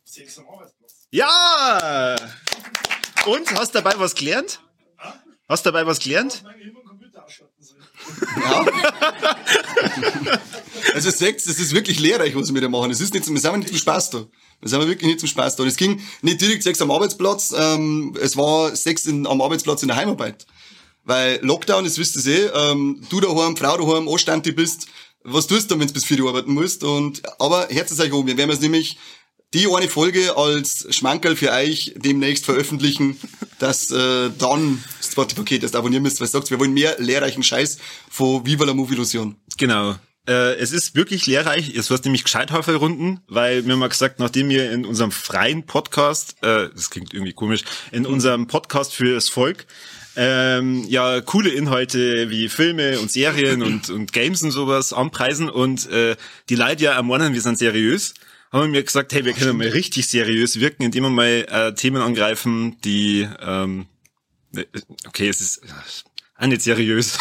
Sechs 0.03 0.37
am 0.37 0.47
Arbeitsplatz. 0.47 1.07
Ja! 1.11 2.15
Und, 3.25 3.51
hast 3.53 3.73
dabei 3.73 3.93
was 3.97 4.15
gelernt? 4.15 4.59
Hast 5.47 5.65
dabei 5.65 5.85
was 5.85 5.99
gelernt? 5.99 6.43
Ja. 8.35 8.65
also 10.93 11.09
seht, 11.09 11.45
das 11.45 11.59
ist 11.59 11.73
wirklich 11.73 11.99
lehrreich, 11.99 12.35
was 12.35 12.53
wir 12.53 12.61
da 12.61 12.69
machen. 12.69 12.91
Es 12.91 13.01
ist 13.01 13.13
nicht, 13.13 13.29
wir 13.29 13.39
sind 13.39 13.57
nicht 13.57 13.69
zum 13.69 13.77
Spaß 13.77 14.09
da. 14.11 14.25
Wir 14.61 14.69
sind 14.69 14.79
wirklich 14.87 15.07
nicht 15.07 15.19
zum 15.19 15.29
Spaß 15.29 15.55
da. 15.55 15.63
Und 15.63 15.69
es 15.69 15.75
ging 15.75 16.01
nicht 16.21 16.41
direkt 16.41 16.63
sechs 16.63 16.81
am 16.81 16.91
Arbeitsplatz, 16.91 17.53
ähm, 17.57 18.15
es 18.21 18.37
war 18.37 18.75
sechs 18.75 19.05
in, 19.05 19.27
am 19.27 19.41
Arbeitsplatz 19.41 19.81
in 19.81 19.89
der 19.89 19.97
Heimarbeit. 19.97 20.45
Weil 21.03 21.39
Lockdown, 21.41 21.83
das 21.83 21.97
wisst 21.97 22.25
ihr 22.25 22.53
eh, 22.53 22.71
ähm, 22.71 23.01
du 23.09 23.19
daheim, 23.19 23.57
Frau 23.57 23.77
daheim, 23.77 24.07
Anständig 24.07 24.55
bist, 24.55 24.87
was 25.23 25.47
tust 25.47 25.71
du, 25.71 25.79
wenn 25.79 25.87
du 25.87 25.93
bis 25.93 26.05
vier 26.05 26.21
Uhr 26.21 26.29
arbeiten 26.29 26.53
musst? 26.53 26.83
Und, 26.83 27.21
aber 27.39 27.67
herzlich 27.69 27.99
euch 27.99 28.11
um, 28.11 28.27
wir 28.27 28.37
werden 28.37 28.51
es 28.51 28.59
nämlich 28.59 28.97
die 29.53 29.67
eine 29.67 29.87
Folge 29.87 30.35
als 30.35 30.87
Schmankerl 30.89 31.35
für 31.35 31.51
euch 31.51 31.93
demnächst 31.95 32.45
veröffentlichen, 32.45 33.19
dass 33.59 33.91
äh, 33.91 34.29
dann 34.37 34.83
das 34.97 35.11
zweite 35.11 35.35
Paket 35.35 35.63
erst 35.63 35.75
abonnieren 35.75 36.03
müsst, 36.03 36.19
weil 36.19 36.27
ihr 36.27 36.31
sagt, 36.31 36.49
wir 36.49 36.59
wollen 36.59 36.73
mehr 36.73 36.95
lehrreichen 36.99 37.43
Scheiß 37.43 37.77
von 38.09 38.45
Viva 38.45 38.65
la 38.65 38.73
Movie 38.73 38.95
Illusion. 38.95 39.35
Genau. 39.57 39.95
Äh, 40.27 40.55
es 40.55 40.71
ist 40.71 40.95
wirklich 40.95 41.27
lehrreich. 41.27 41.75
Es 41.75 41.89
wird 41.89 42.05
nämlich 42.05 42.23
Gescheithaferrunden, 42.23 43.19
weil 43.27 43.65
wir 43.65 43.73
haben 43.73 43.79
mal 43.79 43.89
gesagt, 43.89 44.19
nachdem 44.19 44.49
wir 44.49 44.71
in 44.71 44.85
unserem 44.85 45.11
freien 45.11 45.65
Podcast, 45.65 46.37
äh, 46.41 46.69
das 46.73 46.89
klingt 46.89 47.13
irgendwie 47.13 47.33
komisch, 47.33 47.63
in 47.91 48.05
unserem 48.05 48.47
Podcast 48.47 48.93
für 48.93 49.13
das 49.13 49.29
Volk, 49.29 49.65
ähm, 50.15 50.85
ja 50.87 51.21
coole 51.21 51.49
Inhalte 51.49 52.29
wie 52.29 52.47
Filme 52.47 52.99
und 52.99 53.11
Serien 53.11 53.63
und, 53.63 53.89
und 53.89 54.13
Games 54.13 54.43
und 54.43 54.51
sowas 54.51 54.93
anpreisen 54.93 55.49
und 55.49 55.89
äh, 55.89 56.15
die 56.49 56.55
Leute 56.55 56.83
ja 56.83 56.93
ermahnen, 56.93 57.33
wir 57.33 57.41
sind 57.41 57.57
seriös, 57.57 58.13
haben 58.61 58.71
mir 58.71 58.83
gesagt, 58.83 59.13
hey, 59.13 59.25
wir 59.25 59.33
können 59.33 59.57
mal 59.57 59.67
richtig 59.67 60.07
seriös 60.07 60.59
wirken, 60.59 60.83
indem 60.83 61.03
wir 61.03 61.09
mal 61.09 61.45
äh, 61.49 61.73
Themen 61.73 62.01
angreifen, 62.01 62.77
die 62.83 63.27
ähm, 63.41 63.87
äh, 64.55 64.65
okay, 65.07 65.27
es 65.27 65.41
ist 65.41 65.61
auch 66.37 66.47
nicht 66.47 66.61
seriös. 66.61 67.17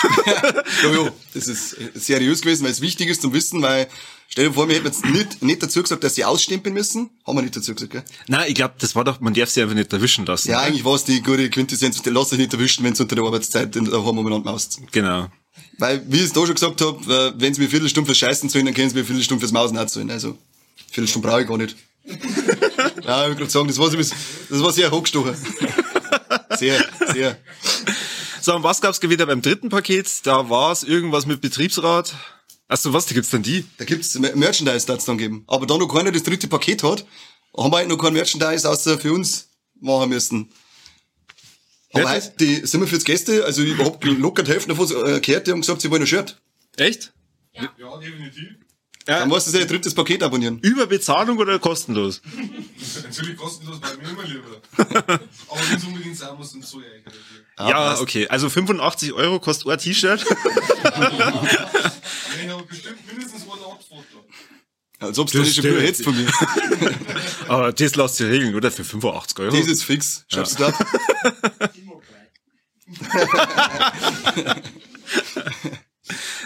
Jojo, 0.83 1.11
das 1.35 1.47
ist 1.49 1.75
äh, 1.75 1.91
seriös 1.95 2.43
gewesen, 2.43 2.65
weil 2.65 2.73
es 2.73 2.81
wichtig 2.81 3.09
ist 3.09 3.23
zum 3.23 3.33
Wissen, 3.33 3.63
weil 3.63 3.89
stell 4.29 4.49
dir 4.49 4.55
vor, 4.55 4.69
wir 4.69 4.75
hätten 4.75 4.87
jetzt 4.87 5.05
nicht, 5.05 5.43
nicht 5.43 5.63
dazu 5.63 5.83
gesagt, 5.83 6.03
dass 6.05 6.15
sie 6.15 6.25
ausstempeln 6.25 6.75
müssen. 6.75 7.11
Haben 7.27 7.39
wir 7.39 7.43
nicht 7.43 7.57
dazu 7.57 7.75
gesagt, 7.75 7.93
gell? 7.93 8.05
Nein, 8.27 8.47
ich 8.49 8.55
glaube, 8.55 8.75
das 8.79 8.95
war 8.95 9.05
doch, 9.05 9.21
man 9.21 9.35
darf 9.35 9.51
sie 9.51 9.63
einfach 9.63 9.75
nicht 9.75 9.93
erwischen 9.93 10.27
lassen. 10.27 10.51
Ja, 10.51 10.61
eigentlich 10.61 10.85
war 10.85 10.95
es 10.95 11.05
die 11.05 11.23
gute 11.23 11.49
Quintessenz, 11.51 12.03
lass 12.05 12.31
dich 12.31 12.39
nicht 12.39 12.53
erwischen, 12.53 12.85
wenn 12.85 12.95
es 12.95 13.01
unter 13.01 13.15
der 13.15 13.25
Arbeitszeit 13.25 13.75
in 13.77 13.85
der 13.85 14.03
Hormonland 14.03 14.45
maust. 14.45 14.81
Genau. 14.91 15.29
Weil, 15.79 16.03
wie 16.09 16.19
ich 16.19 16.25
es 16.25 16.33
da 16.33 16.45
schon 16.47 16.55
gesagt 16.55 16.81
habe, 16.81 17.35
wenn 17.37 17.55
sie 17.55 17.61
mir 17.61 17.69
Viertelstunde 17.69 18.07
fürs 18.07 18.19
Scheißen 18.19 18.49
zahlen, 18.49 18.67
dann 18.67 18.75
können 18.75 18.89
sie 18.89 18.97
mir 18.97 19.05
Viertelstunde 19.05 19.41
fürs 19.41 19.53
Mausen 19.53 19.77
auch 19.79 19.87
zahlen. 19.87 20.11
Also, 20.11 20.39
Viertelstunde 20.93 21.27
brauche 21.29 21.43
ich 21.43 21.49
gar 21.49 21.59
nicht. 21.59 21.77
ja, 23.05 23.23
ich 23.25 23.29
will 23.31 23.37
gerade 23.37 23.51
sagen, 23.51 23.69
das 23.69 23.79
war, 23.79 23.91
so, 23.91 23.97
das 23.97 24.13
war 24.63 24.73
sehr 24.73 24.91
hochgestochen. 24.91 25.35
sehr, 26.59 26.85
sehr. 27.13 27.37
So, 28.41 28.55
und 28.57 28.63
was 28.63 28.81
gab's 28.81 29.01
wieder 29.03 29.27
beim 29.27 29.41
dritten 29.43 29.69
Paket? 29.69 30.09
Da 30.25 30.49
war's 30.51 30.83
irgendwas 30.83 31.27
mit 31.27 31.41
Betriebsrat. 31.41 32.15
Achso, 32.69 32.93
was, 32.93 33.07
da 33.07 33.15
gibt's 33.15 33.31
dann 33.31 33.43
die? 33.43 33.65
Da 33.79 33.85
gibt's 33.85 34.19
Mer- 34.19 34.35
Merchandise, 34.37 34.87
das 34.87 35.05
dann 35.05 35.19
geben. 35.19 35.45
Aber 35.47 35.67
da 35.67 35.77
noch 35.79 35.89
keiner 35.89 36.11
das 36.13 36.23
dritte 36.23 36.49
Paket 36.49 36.83
hat, 36.83 37.05
haben 37.57 37.71
wir 37.73 37.77
halt 37.79 37.89
noch 37.89 37.99
kein 37.99 38.13
Merchandise 38.15 38.69
außer 38.69 38.99
für 38.99 39.13
uns 39.13 39.49
machen 39.81 40.09
müssen. 40.09 40.51
Aber 41.93 42.05
Ja, 42.05 42.11
heute, 42.15 42.33
die 42.41 42.67
47 42.67 43.05
Gäste, 43.05 43.45
also 43.45 43.63
ich 43.63 43.77
hab 43.79 44.03
locker 44.05 44.43
die 44.43 44.51
Hälfte 44.53 44.69
davon 44.75 44.89
äh, 45.07 45.21
gehört, 45.21 45.47
die 45.47 45.51
haben 45.53 45.61
gesagt, 45.61 45.83
sie 45.83 45.91
wollen 45.91 46.03
ein 46.03 46.07
Shirt. 46.07 46.41
Echt? 46.77 47.13
Ja, 47.53 47.69
definitiv. 47.99 48.49
Dann 49.07 49.29
musst 49.29 49.49
du 49.53 49.57
ja 49.57 49.63
ein 49.63 49.69
drittes 49.69 49.95
Paket 49.95 50.23
abonnieren. 50.23 50.59
Über 50.61 50.87
Bezahlung 50.87 51.39
oder 51.39 51.59
kostenlos? 51.59 52.21
Natürlich 53.03 53.37
kostenlos, 53.37 53.79
weil 53.81 53.97
mir 53.99 54.09
immer 54.11 54.23
lieber. 54.25 54.61
Aber 54.79 55.61
wenn 55.69 55.77
es 55.77 55.85
unbedingt 55.85 56.17
sein 56.17 56.37
muss, 56.37 56.53
dann 56.53 56.63
so 56.63 56.81
ja. 56.81 57.69
Ja, 57.69 58.01
okay. 58.01 58.29
Also 58.29 58.49
85 58.49 59.13
Euro 59.13 59.41
kostet 59.41 59.69
ein 59.69 59.79
T-Shirt. 59.79 60.25
Ich 62.45 62.49
habe 62.51 62.65
bestimmt 62.65 63.07
mindestens 63.07 63.43
ein 63.43 63.49
Outfoto. 63.51 64.25
Als 64.99 65.19
ob 65.19 65.31
du 65.31 65.39
Das 65.39 65.47
nicht 65.47 65.57
schon 65.57 65.65
stimmt. 65.65 65.81
hättest 65.83 66.05
von 66.05 66.17
mir. 66.17 66.31
Aber 67.49 67.73
das 67.73 67.95
lässt 67.95 68.17
sich 68.17 68.27
regeln, 68.27 68.55
oder? 68.55 68.71
Für 68.71 68.85
85 68.85 69.39
Euro. 69.41 69.57
Das 69.57 69.67
ist 69.67 69.85
fix. 69.85 70.25
Schreibst 70.29 70.59
du 70.59 70.65
da? 70.65 70.73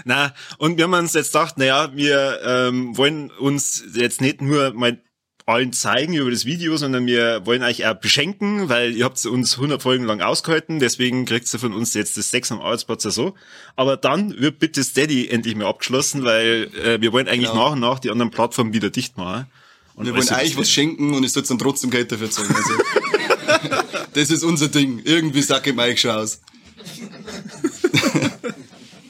Na, 0.04 0.34
und 0.58 0.76
wir 0.76 0.84
haben 0.84 0.94
uns 0.94 1.14
jetzt 1.14 1.32
gedacht, 1.32 1.58
naja, 1.58 1.90
wir 1.94 2.40
ähm, 2.44 2.96
wollen 2.96 3.30
uns 3.30 3.82
jetzt 3.94 4.20
nicht 4.20 4.40
nur 4.42 4.72
mal 4.74 5.00
allen 5.46 5.72
zeigen 5.72 6.14
über 6.14 6.30
das 6.30 6.44
Video, 6.44 6.76
sondern 6.76 7.06
wir 7.06 7.46
wollen 7.46 7.62
euch 7.62 7.86
auch 7.86 7.94
beschenken, 7.94 8.68
weil 8.68 8.96
ihr 8.96 9.04
habt 9.04 9.24
uns 9.24 9.54
100 9.54 9.80
Folgen 9.80 10.04
lang 10.04 10.20
ausgehalten, 10.20 10.80
deswegen 10.80 11.24
kriegt 11.24 11.52
ihr 11.54 11.60
von 11.60 11.72
uns 11.72 11.94
jetzt 11.94 12.16
das 12.16 12.30
Sex 12.30 12.50
am 12.50 12.60
Arbeitsplatz 12.60 13.04
ja 13.04 13.10
so. 13.10 13.34
Aber 13.76 13.96
dann 13.96 14.38
wird 14.40 14.58
bitte 14.58 14.82
Steady 14.82 15.28
endlich 15.28 15.54
mal 15.54 15.66
abgeschlossen, 15.66 16.24
weil 16.24 16.68
äh, 16.84 17.00
wir 17.00 17.12
wollen 17.12 17.28
eigentlich 17.28 17.50
Genau. 17.50 17.66
nach 17.66 17.72
und 17.72 17.80
nach 17.80 17.98
die 18.00 18.10
anderen 18.10 18.32
Plattformen 18.32 18.72
wieder 18.72 18.90
dicht 18.90 19.16
machen. 19.16 19.46
Und 19.94 20.06
Wir 20.06 20.14
wollen 20.14 20.28
euch 20.28 20.58
was 20.58 20.68
schenken 20.70 21.14
und 21.14 21.24
es 21.24 21.32
soll 21.32 21.44
dann 21.44 21.58
trotzdem 21.58 21.90
Geld 21.90 22.10
dafür 22.12 22.30
zahlen. 22.30 22.54
Also, 22.54 23.82
das 24.14 24.30
ist 24.30 24.42
unser 24.42 24.68
Ding. 24.68 25.00
Irgendwie 25.04 25.42
sag 25.42 25.66
ich 25.66 25.74
Mike 25.74 25.96
schon 25.96 26.10
aus. 26.10 26.40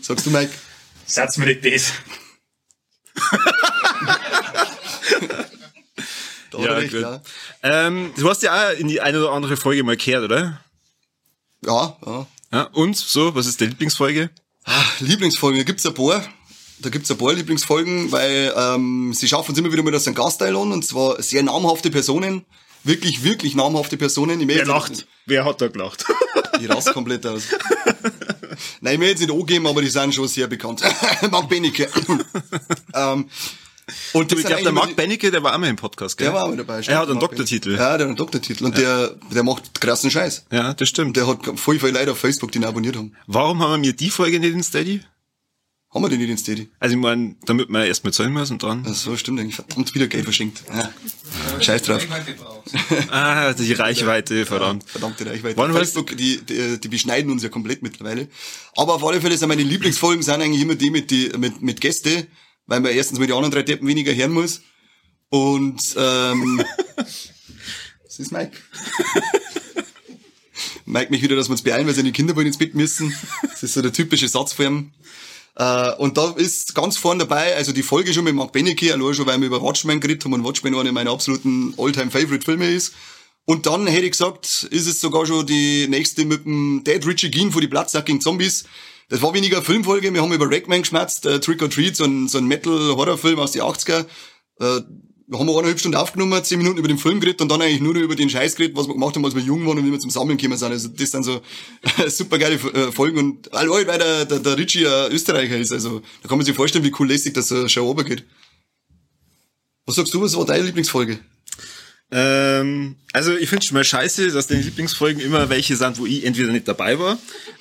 Sagst 0.06 0.24
du, 0.24 0.30
Mike? 0.30 0.52
Satz 1.04 1.36
mir 1.36 1.46
nicht 1.46 1.64
das. 1.64 1.92
Da 6.52 6.58
Ja, 6.60 6.72
recht, 6.74 6.92
gut. 6.92 7.00
ja. 7.02 7.20
Ähm, 7.64 8.12
du 8.16 8.30
hast 8.30 8.40
ja 8.44 8.68
auch 8.68 8.78
in 8.78 8.86
die 8.86 9.00
eine 9.00 9.18
oder 9.18 9.32
andere 9.32 9.56
Folge 9.56 9.82
mal 9.82 9.96
gehört, 9.96 10.22
oder? 10.24 10.60
Ja, 11.64 11.96
ja. 12.06 12.26
Ja, 12.52 12.62
und 12.72 12.96
so, 12.96 13.34
was 13.34 13.46
ist 13.48 13.60
die 13.60 13.66
Lieblingsfolge? 13.66 14.30
Ah, 14.64 14.84
Lieblingsfolgen, 15.00 15.58
da 15.58 15.64
gibt's 15.64 15.84
ein 15.84 15.94
paar. 15.94 16.24
Da 16.78 16.88
gibt's 16.90 17.10
ein 17.10 17.18
paar 17.18 17.32
Lieblingsfolgen, 17.32 18.12
weil 18.12 18.54
ähm, 18.56 19.12
sie 19.12 19.26
schaffen 19.26 19.52
es 19.52 19.58
immer 19.58 19.72
wieder 19.72 19.82
mal, 19.82 19.90
dass 19.90 20.04
sie 20.04 20.10
einen 20.10 20.16
Gast 20.16 20.40
einladen, 20.40 20.70
und 20.70 20.84
zwar 20.86 21.20
sehr 21.20 21.42
namhafte 21.42 21.90
Personen. 21.90 22.46
Wirklich, 22.84 23.24
wirklich 23.24 23.56
namhafte 23.56 23.96
Personen. 23.96 24.40
Ich 24.40 24.46
Wer 24.46 24.66
lacht? 24.66 25.04
Wer 25.26 25.44
hat 25.44 25.60
da 25.60 25.66
gelacht? 25.66 26.04
Ich 26.60 26.68
raste 26.70 26.92
komplett 26.92 27.26
aus. 27.26 27.42
Nein, 28.80 28.94
ich 28.94 29.00
will 29.00 29.08
jetzt 29.08 29.20
nicht 29.20 29.32
angeben, 29.32 29.66
aber 29.66 29.82
die 29.82 29.88
sind 29.88 30.14
schon 30.14 30.28
sehr 30.28 30.46
bekannt. 30.46 30.82
Mark 31.30 31.48
Benecke. 31.48 31.88
ähm, 32.94 33.28
und 34.12 34.32
ich 34.32 34.44
glaube, 34.44 34.62
der 34.62 34.72
Mark 34.72 34.96
Benecke, 34.96 35.30
der 35.30 35.42
war 35.42 35.54
auch 35.54 35.58
mal 35.58 35.68
im 35.68 35.76
Podcast, 35.76 36.16
gell? 36.16 36.26
Der 36.26 36.34
war 36.34 36.44
auch 36.44 36.50
mit 36.50 36.58
dabei. 36.58 36.80
Er 36.80 36.98
hat 36.98 37.08
einen 37.08 37.18
Mark 37.18 37.30
Doktortitel. 37.30 37.70
Ja, 37.70 37.76
der 37.76 37.90
hat 37.92 38.00
einen 38.02 38.16
Doktortitel. 38.16 38.64
Und 38.64 38.76
der, 38.76 39.14
der 39.32 39.44
macht 39.44 39.80
krassen 39.80 40.10
Scheiß. 40.10 40.46
Ja, 40.50 40.74
das 40.74 40.88
stimmt. 40.88 41.16
Der 41.16 41.26
hat 41.28 41.38
voll 41.56 41.78
viele 41.78 41.92
Leute 41.92 42.12
auf 42.12 42.18
Facebook, 42.18 42.50
die 42.50 42.58
ihn 42.58 42.64
abonniert 42.64 42.96
haben. 42.96 43.14
Warum 43.26 43.62
haben 43.62 43.70
wir 43.70 43.78
mir 43.78 43.92
die 43.92 44.10
Folge 44.10 44.40
nicht 44.40 44.54
in 44.54 44.62
Steady? 44.62 45.02
Haben 45.96 46.04
wir 46.04 46.08
den 46.10 46.18
nicht 46.18 46.28
in 46.28 46.36
Steady? 46.36 46.68
Also 46.78 46.94
ich 46.94 47.00
meine, 47.00 47.36
damit 47.46 47.70
man 47.70 47.86
erst 47.86 48.04
mal 48.04 48.12
zahlen 48.12 48.30
muss 48.34 48.50
und 48.50 48.62
dann. 48.62 48.84
Ach 48.86 48.94
so, 48.94 49.16
stimmt 49.16 49.40
eigentlich. 49.40 49.54
Verdammt, 49.54 49.94
wieder 49.94 50.06
Geld 50.06 50.24
verschenkt. 50.24 50.62
Ja. 50.68 50.92
Scheiß 51.58 51.82
drauf. 51.84 52.06
Ah, 53.10 53.54
die 53.54 53.72
Reichweite, 53.72 54.44
verdammt. 54.44 54.84
Verdammte 54.84 55.24
Reichweite. 55.24 55.56
Wann 55.56 55.72
Facebook, 55.72 56.14
die, 56.14 56.42
die, 56.42 56.78
die 56.78 56.88
beschneiden 56.88 57.32
uns 57.32 57.42
ja 57.42 57.48
komplett 57.48 57.82
mittlerweile. 57.82 58.28
Aber 58.76 58.96
auf 58.96 59.04
alle 59.04 59.22
Fälle 59.22 59.38
sind 59.38 59.48
meine 59.48 59.62
Lieblingsfolgen 59.62 60.22
sind 60.22 60.42
eigentlich 60.42 60.60
immer 60.60 60.74
die 60.74 60.90
mit, 60.90 61.10
die, 61.10 61.30
mit, 61.38 61.62
mit 61.62 61.80
Gäste, 61.80 62.26
weil 62.66 62.80
man 62.80 62.92
erstens 62.92 63.18
mit 63.18 63.30
den 63.30 63.36
anderen 63.36 63.52
drei 63.54 63.62
Deppen 63.62 63.88
weniger 63.88 64.14
hören 64.14 64.32
muss. 64.32 64.60
Und, 65.30 65.94
ähm, 65.96 66.62
das 66.96 68.18
ist 68.18 68.32
Mike. 68.32 68.52
Mike 70.84 71.10
mich 71.10 71.22
wieder, 71.22 71.36
dass 71.36 71.48
wir 71.48 71.52
uns 71.52 71.62
beeilen, 71.62 71.86
weil 71.86 71.94
seine 71.94 72.12
Kinder 72.12 72.36
wollen 72.36 72.48
ins 72.48 72.58
Bett 72.58 72.74
müssen. 72.74 73.14
Das 73.40 73.62
ist 73.62 73.72
so 73.72 73.80
der 73.80 73.94
typische 73.94 74.28
Satz 74.28 74.52
von 74.52 74.66
ihm. 74.66 74.92
Äh, 75.56 75.94
und 75.94 76.18
da 76.18 76.32
ist 76.36 76.74
ganz 76.74 76.98
vorne 76.98 77.20
dabei, 77.20 77.56
also 77.56 77.72
die 77.72 77.82
Folge 77.82 78.12
schon 78.12 78.24
mit 78.24 78.34
Mark 78.34 78.52
Benecke, 78.52 78.92
allein 78.92 79.14
schon, 79.14 79.26
weil 79.26 79.40
wir 79.40 79.46
über 79.46 79.62
Watchmen 79.62 80.00
geredet 80.00 80.24
haben 80.24 80.34
und 80.34 80.44
Watchmen 80.44 80.74
einer 80.74 80.92
meiner 80.92 81.10
absoluten 81.10 81.74
All-Time-Favorite-Filme 81.78 82.70
ist. 82.70 82.92
Und 83.46 83.66
dann 83.66 83.86
hätte 83.86 84.04
ich 84.04 84.12
gesagt, 84.12 84.66
ist 84.70 84.86
es 84.86 85.00
sogar 85.00 85.24
schon 85.24 85.46
die 85.46 85.86
nächste 85.88 86.24
mit 86.24 86.44
dem 86.44 86.82
Dead 86.84 87.04
Richie 87.06 87.30
Gene 87.30 87.52
vor 87.52 87.60
die 87.60 87.68
Bloodsucking 87.68 88.20
Zombies. 88.20 88.64
Das 89.08 89.22
war 89.22 89.32
weniger 89.34 89.62
Filmfolge, 89.62 90.12
wir 90.12 90.20
haben 90.20 90.32
über 90.32 90.50
Ragman 90.50 90.82
geschmerzt, 90.82 91.26
äh, 91.26 91.40
Trick 91.40 91.62
or 91.62 91.70
Treat, 91.70 91.96
so 91.96 92.04
ein, 92.04 92.28
so 92.28 92.38
ein 92.38 92.46
Metal-Horrorfilm 92.46 93.38
aus 93.38 93.52
den 93.52 93.62
80er. 93.62 94.04
Äh, 94.60 94.80
wir 95.28 95.38
haben 95.40 95.48
eineinhalb 95.48 95.78
Stunden 95.78 95.96
aufgenommen, 95.96 96.42
zehn 96.44 96.58
Minuten 96.58 96.78
über 96.78 96.86
den 96.86 96.98
Film 96.98 97.18
geredet 97.18 97.40
und 97.42 97.50
dann 97.50 97.60
eigentlich 97.60 97.80
nur 97.80 97.94
noch 97.94 98.00
über 98.00 98.14
den 98.14 98.30
Scheiß 98.30 98.54
geredet, 98.54 98.76
was 98.76 98.86
wir 98.86 98.94
gemacht 98.94 99.16
haben, 99.16 99.24
als 99.24 99.34
wir 99.34 99.42
jung 99.42 99.66
waren 99.66 99.78
und 99.78 99.84
wie 99.84 99.90
wir 99.90 99.98
zum 99.98 100.10
Sammeln 100.10 100.38
gekommen 100.38 100.56
sind. 100.56 100.70
Also 100.70 100.88
das 100.88 101.10
sind 101.10 101.24
so 101.24 101.40
super 102.08 102.38
geile 102.38 102.54
äh, 102.54 102.92
Folgen 102.92 103.18
und 103.18 103.52
allein, 103.52 103.86
weil 103.88 103.98
der, 103.98 104.24
der, 104.24 104.38
der 104.38 104.56
Richie 104.56 104.86
ein 104.86 105.10
Österreicher 105.10 105.56
ist. 105.56 105.72
Also 105.72 106.00
da 106.22 106.28
kann 106.28 106.38
man 106.38 106.46
sich 106.46 106.54
vorstellen, 106.54 106.84
wie 106.84 106.92
cool 106.98 107.08
lässig 107.08 107.34
das 107.34 107.48
so 107.48 107.66
Show 107.66 107.86
runtergeht. 107.86 108.24
Was 109.84 109.96
sagst 109.96 110.14
du, 110.14 110.20
was 110.20 110.36
war 110.36 110.44
deine 110.44 110.64
Lieblingsfolge? 110.64 111.18
Ähm, 112.12 112.94
also 113.12 113.36
ich 113.36 113.48
finde 113.48 113.66
schon 113.66 113.74
mal 113.74 113.82
scheiße, 113.82 114.30
dass 114.30 114.46
deine 114.46 114.62
Lieblingsfolgen 114.62 115.20
immer 115.20 115.48
welche 115.48 115.74
sind, 115.74 115.98
wo 115.98 116.06
ich 116.06 116.24
entweder 116.24 116.52
nicht 116.52 116.68
dabei 116.68 116.98
war, 117.00 117.18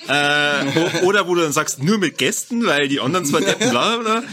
äh, 0.07 1.01
oder 1.03 1.27
wo 1.27 1.33
du 1.33 1.41
dann 1.41 1.51
sagst, 1.51 1.81
nur 1.81 1.97
mit 1.97 2.19
Gästen, 2.19 2.63
weil 2.65 2.87
die 2.87 2.99
anderen 2.99 3.25
zwei 3.25 3.39
Deppen 3.39 3.71
bla. 3.71 3.97
bla. 3.97 4.23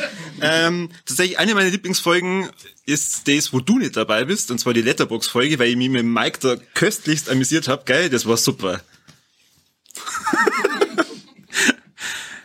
Ähm, 0.42 0.90
tatsächlich 1.06 1.38
eine 1.38 1.54
meiner 1.54 1.70
Lieblingsfolgen 1.70 2.50
ist 2.84 3.26
das, 3.26 3.54
wo 3.54 3.60
du 3.60 3.78
nicht 3.78 3.96
dabei 3.96 4.24
bist, 4.24 4.50
und 4.50 4.58
zwar 4.58 4.74
die 4.74 4.82
Letterbox-Folge, 4.82 5.58
weil 5.58 5.70
ich 5.70 5.76
mich 5.76 5.88
mit 5.88 6.04
Mike 6.04 6.40
da 6.40 6.56
köstlichst 6.74 7.30
amüsiert 7.30 7.68
habe. 7.68 7.84
Geil, 7.86 8.10
das 8.10 8.26
war 8.26 8.36
super. 8.36 8.82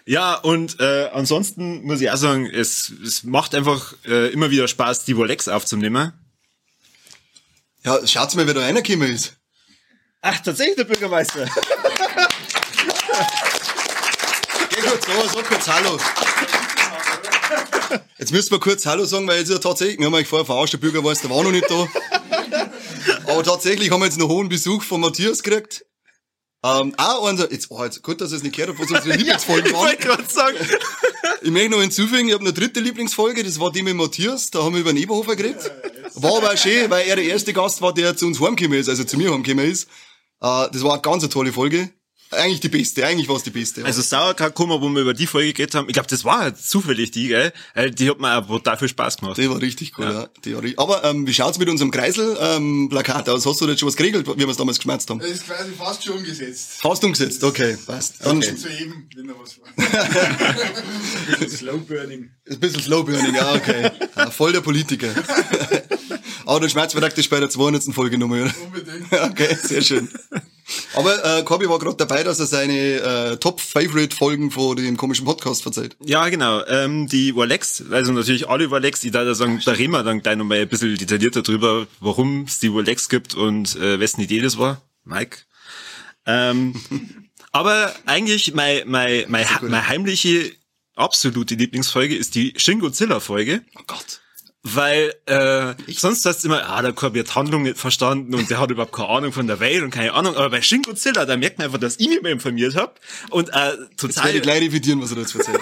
Ja, 0.10 0.36
und 0.36 0.80
äh, 0.80 1.10
ansonsten 1.12 1.84
muss 1.84 2.00
ich 2.00 2.10
auch 2.10 2.16
sagen, 2.16 2.46
es, 2.46 2.94
es 3.06 3.26
macht 3.26 3.54
einfach 3.54 3.94
äh, 4.06 4.32
immer 4.32 4.52
wieder 4.52 4.70
Spaß, 4.70 5.04
die 5.04 5.12
Rolex 5.12 5.50
aufzunehmen. 5.50 6.14
Ja, 7.88 8.06
schaut's 8.06 8.36
mal, 8.36 8.46
wer 8.46 8.54
da 8.54 8.60
reingekommen 8.60 9.14
ist. 9.14 9.38
Ach, 10.22 10.38
tatsächlich 10.42 10.76
der 10.76 10.84
Bürgermeister. 10.84 11.46
Geh 14.70 14.82
kurz 14.82 15.08
raus, 15.08 15.32
sag 15.34 15.48
kurz 15.48 15.68
Hallo. 15.70 15.98
Jetzt 18.18 18.34
müssen 18.34 18.52
wir 18.52 18.60
kurz 18.60 18.86
Hallo 18.86 19.06
sagen, 19.06 19.26
weil 19.26 19.40
jetzt 19.40 19.52
ja 19.52 19.58
tatsächlich, 19.60 20.00
wir 20.00 20.08
haben 20.08 20.16
euch 20.16 20.28
vorher 20.28 20.46
verarscht, 20.46 20.74
der 20.74 20.80
Bürgermeister 20.80 21.30
war 21.30 21.42
noch 21.44 21.52
nicht 21.52 21.72
da. 21.72 21.88
Aber 23.26 23.42
tatsächlich 23.44 23.90
haben 23.90 24.02
wir 24.02 24.08
jetzt 24.08 24.20
noch 24.20 24.28
hohen 24.28 24.50
Besuch 24.50 24.84
von 24.84 25.00
Matthias 25.00 25.42
gekriegt. 25.42 25.86
Ähm, 26.64 26.94
auch 26.98 27.30
unser, 27.30 27.52
jetzt, 27.52 27.68
oh, 27.70 27.84
jetzt, 27.84 28.02
gut, 28.02 28.20
dass 28.20 28.32
ich 28.32 28.38
es 28.38 28.44
nicht 28.44 28.56
gehört 28.56 28.76
habe, 28.76 28.80
was 28.80 28.92
unsere 28.92 29.16
Lieblingsfolgen 29.18 29.68
ich 29.68 29.74
waren. 29.74 29.86
wollte 29.86 30.04
gerade 30.04 30.24
sagen. 30.28 30.58
Ich 31.44 31.52
möchte 31.52 31.70
noch 31.70 31.82
hinzufügen, 31.82 32.28
ich 32.28 32.34
habe 32.34 32.44
eine 32.44 32.52
dritte 32.52 32.80
Lieblingsfolge, 32.80 33.44
das 33.44 33.60
war 33.60 33.72
die 33.72 33.84
mit 33.84 33.96
Matthias, 33.96 34.50
da 34.50 34.64
haben 34.64 34.74
wir 34.74 34.82
über 34.82 34.92
den 34.92 35.02
Eberhofer 35.02 35.36
geredet. 35.36 35.72
War 36.16 36.38
aber 36.38 36.52
auch 36.54 36.58
schön, 36.58 36.90
weil 36.90 37.08
er 37.08 37.16
der 37.16 37.26
erste 37.26 37.54
Gast 37.54 37.82
war, 37.82 37.94
der 37.94 38.18
zu 38.18 38.26
uns 38.26 38.42
heimgekommen 38.42 38.80
ist, 38.80 38.90
also 38.90 39.04
zu 39.04 39.18
mir 39.18 39.32
heimgekommen 39.32 39.70
ist. 39.70 39.88
Äh, 40.42 40.68
das 40.72 40.84
war 40.84 40.94
eine 40.94 41.02
ganz 41.02 41.28
tolle 41.30 41.54
Folge. 41.54 41.92
Eigentlich 42.32 42.60
die 42.60 42.70
beste, 42.70 43.06
eigentlich 43.06 43.30
war 43.30 43.38
es 43.38 43.44
die 43.44 43.52
beste. 43.52 43.86
Also 43.86 44.02
Sauerkrautkummer, 44.02 44.82
wo 44.82 44.90
wir 44.90 45.02
über 45.02 45.14
die 45.14 45.28
Folge 45.28 45.54
geredet 45.54 45.76
haben, 45.76 45.88
ich 45.88 45.94
glaube, 45.94 46.10
das 46.10 46.26
war 46.26 46.40
halt 46.40 46.58
zufällig 46.58 47.12
die, 47.12 47.28
gell? 47.30 47.54
Äh, 47.74 47.90
Die 47.92 48.10
hat 48.10 48.20
mir 48.20 48.38
auch 48.38 48.46
brutal 48.48 48.78
viel 48.78 48.90
Spaß 48.90 49.18
gemacht. 49.18 49.38
die 49.38 49.50
war 49.50 49.62
richtig 49.62 49.94
cool, 49.98 50.06
ja. 50.06 50.28
Die 50.44 50.54
war 50.54 50.62
richtig. 50.62 50.80
Aber 50.80 51.04
ähm, 51.06 51.26
wie 51.26 51.34
schaut's 51.34 51.58
mit 51.58 51.70
unserem 51.70 51.92
Kreisel-Plakat 51.92 53.30
aus? 53.30 53.46
Hast 53.46 53.62
du 53.62 53.68
jetzt 53.68 53.80
schon 53.80 53.88
was 53.88 53.96
geregelt, 53.96 54.28
wie 54.28 54.40
wir 54.40 54.48
es 54.50 54.58
damals 54.58 54.78
geschmerzt 54.78 55.10
haben? 55.10 55.20
Das 55.20 55.30
ist 55.30 55.46
quasi 55.46 55.72
fast 55.72 56.04
schon 56.04 56.18
umgesetzt. 56.18 56.82
Fast 56.82 57.04
umgesetzt, 57.04 57.44
okay, 57.44 57.78
passt. 57.86 58.16
Dann 58.26 58.42
Schon 58.44 58.58
zu 58.58 58.70
eben, 58.70 59.10
wenn 59.16 59.28
da 59.28 59.34
was 59.40 59.58
war. 59.60 59.68
Slowburning. 61.50 62.30
Ein 62.50 62.60
bisschen 62.60 62.82
Slowburning, 62.82 63.36
ja, 63.36 63.54
okay. 63.54 63.92
Ja, 64.16 64.32
voll 64.32 64.52
der 64.54 64.62
Politiker. 64.62 65.10
Aber 66.46 66.60
der 66.62 66.70
Schmerzverdacht 66.70 67.18
ist 67.18 67.30
bei 67.30 67.40
der 67.40 67.50
200. 67.50 67.84
Folge 67.94 68.18
nochmal, 68.18 68.44
oder? 68.44 68.54
Unbedingt. 68.66 69.12
Okay, 69.32 69.58
sehr 69.62 69.82
schön. 69.82 70.10
Aber 70.94 71.24
äh, 71.24 71.44
Corby 71.44 71.70
war 71.70 71.80
gerade 71.80 71.98
dabei, 71.98 72.24
dass 72.24 72.40
er 72.40 72.46
seine 72.46 72.74
äh, 72.74 73.38
Top-Favorite-Folgen 73.38 74.52
von 74.52 74.76
dem 74.76 74.98
komischen 74.98 75.26
Podcast 75.26 75.64
verzeiht. 75.64 75.96
Ja, 76.04 76.28
genau. 76.30 76.66
Ähm, 76.66 77.08
die 77.08 77.36
Warlex, 77.36 77.84
also 77.92 78.12
natürlich 78.12 78.50
alle 78.50 78.70
Warlex, 78.70 79.04
ich 79.04 79.12
da 79.12 79.34
sagen, 79.34 79.62
da 79.64 79.72
reden 79.72 79.92
wir 79.92 80.04
dann 80.04 80.22
gleich 80.22 80.36
nochmal 80.36 80.60
ein 80.60 80.68
bisschen 80.68 80.96
detaillierter 80.98 81.42
drüber, 81.42 81.88
warum 82.00 82.44
es 82.44 82.60
die 82.60 82.74
Warlex 82.74 83.10
gibt 83.10 83.36
und 83.36 83.76
äh, 83.78 84.00
wessen 84.00 84.22
Idee 84.22 84.42
das 84.42 84.58
war. 84.58 84.82
Mike. 85.04 85.38
Ähm, 86.26 86.74
aber 87.52 87.96
eigentlich 88.06 88.54
mein, 88.54 88.84
mein, 88.88 89.26
mein, 89.30 89.46
meine 89.62 89.88
heimliche, 89.88 90.52
absolute 90.96 91.56
Lieblingsfolge 91.56 92.16
ist 92.16 92.36
die 92.36 92.54
Shin 92.58 92.80
Godzilla-Folge. 92.80 93.62
Oh 93.78 93.84
Gott. 93.88 94.22
Weil 94.74 95.14
äh, 95.26 95.74
sonst 95.94 96.26
hast 96.26 96.44
du 96.44 96.50
immer, 96.50 96.68
ah, 96.68 96.82
der 96.82 96.92
Korb 96.92 97.18
hat 97.18 97.36
Handlung 97.36 97.64
nicht 97.64 97.78
verstanden 97.78 98.36
und 98.36 98.50
der 98.50 98.60
hat 98.60 98.70
überhaupt 98.70 98.92
keine 98.92 99.10
Ahnung 99.10 99.32
von 99.32 99.48
der 99.48 99.62
Welt 99.62 99.82
und 99.82 99.92
keine 99.92 100.14
Ahnung. 100.14 100.36
Aber 100.36 100.50
bei 100.50 100.62
Shin 100.62 100.82
Godzilla, 100.82 101.26
da 101.26 101.38
merkt 101.38 101.58
man 101.58 101.66
einfach, 101.66 101.80
dass 101.80 101.98
ich 102.00 102.10
mich 102.10 102.22
mehr 102.22 102.34
informiert 102.34 102.76
habe 102.76 102.94
und 103.30 103.50
äh, 103.50 103.52
Jetzt 103.52 103.58
werde 103.58 103.96
total. 103.96 104.36
ich 104.36 104.42
gleich 104.42 104.62
revidieren, 104.62 105.02
was 105.02 105.12
er 105.12 105.16
da 105.16 105.22
jetzt 105.22 105.36
erzählt. 105.36 105.60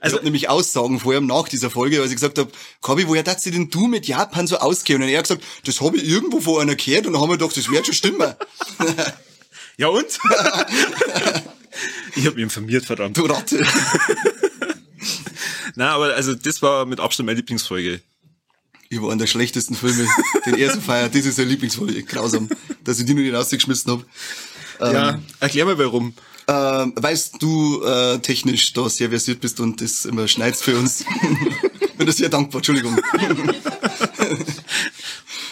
Also, 0.00 0.16
ich 0.16 0.18
hab 0.18 0.22
nämlich 0.22 0.48
Aussagen 0.48 1.00
vor 1.00 1.14
ihm 1.14 1.26
nach 1.26 1.48
dieser 1.48 1.70
Folge, 1.70 2.00
als 2.00 2.10
ich 2.10 2.16
gesagt 2.16 2.38
habe, 2.38 2.50
Corby, 2.82 3.08
woher 3.08 3.24
darfst 3.24 3.46
du 3.46 3.50
denn 3.50 3.68
du 3.68 3.88
mit 3.88 4.06
Japan 4.06 4.46
so 4.46 4.58
auskennen? 4.58 5.02
Und 5.02 5.08
er 5.08 5.18
hat 5.18 5.24
gesagt, 5.24 5.42
das 5.64 5.80
habe 5.80 5.96
ich 5.96 6.08
irgendwo 6.08 6.40
von 6.40 6.60
einer 6.60 6.76
gehört 6.76 7.06
und 7.06 7.14
dann 7.14 7.22
haben 7.22 7.30
wir 7.30 7.38
gedacht, 7.38 7.56
das 7.56 7.68
wird 7.68 7.86
schon 7.86 7.94
stimmen. 7.94 8.34
Ja 9.80 9.86
und? 9.86 10.06
ich 12.16 12.26
habe 12.26 12.34
mich 12.34 12.42
informiert, 12.42 12.84
verdammt. 12.84 13.16
Du 13.16 13.26
Ratte. 13.26 13.64
Na, 15.74 15.94
aber 15.94 16.14
also 16.14 16.34
das 16.34 16.62
war 16.62 16.86
mit 16.86 17.00
Abstand 17.00 17.26
meine 17.26 17.36
Lieblingsfolge. 17.36 18.00
Über 18.90 19.10
einen 19.10 19.18
der 19.18 19.26
schlechtesten 19.26 19.74
Filme, 19.74 20.06
den 20.46 20.54
er 20.54 20.72
so 20.72 20.80
feiert. 20.80 21.14
Das 21.14 21.26
ist 21.26 21.36
seine 21.36 21.50
Lieblingsfolge. 21.50 22.02
Grausam, 22.04 22.48
dass 22.84 22.98
ich 22.98 23.04
die 23.06 23.14
nur 23.14 23.22
nicht 23.22 23.34
rausgeschmissen 23.34 23.92
hab. 23.92 24.04
ja, 24.92 25.20
erklär 25.40 25.66
mal 25.66 25.78
warum. 25.78 26.14
Ähm, 26.50 26.94
weißt 26.96 27.34
du 27.40 27.82
äh, 27.84 28.18
technisch 28.20 28.72
da 28.72 28.88
sehr 28.88 29.10
versiert 29.10 29.40
bist 29.40 29.60
und 29.60 29.82
das 29.82 30.06
immer 30.06 30.26
schneidest 30.26 30.64
für 30.64 30.78
uns. 30.78 31.04
Bin 31.98 32.06
da 32.06 32.12
sehr 32.12 32.30
dankbar, 32.30 32.60
Entschuldigung. 32.60 32.98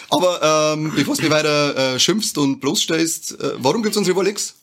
Aber 0.09 0.73
ähm, 0.73 0.91
bevor 0.95 1.15
du 1.15 1.21
mich 1.21 1.29
weiter 1.29 1.95
äh, 1.95 1.99
schimpfst 1.99 2.37
und 2.37 2.59
bloßstellst, 2.61 3.39
äh, 3.39 3.51
warum 3.57 3.83
gibt's 3.83 3.97
unsere 3.97 4.15
Rolex? 4.15 4.55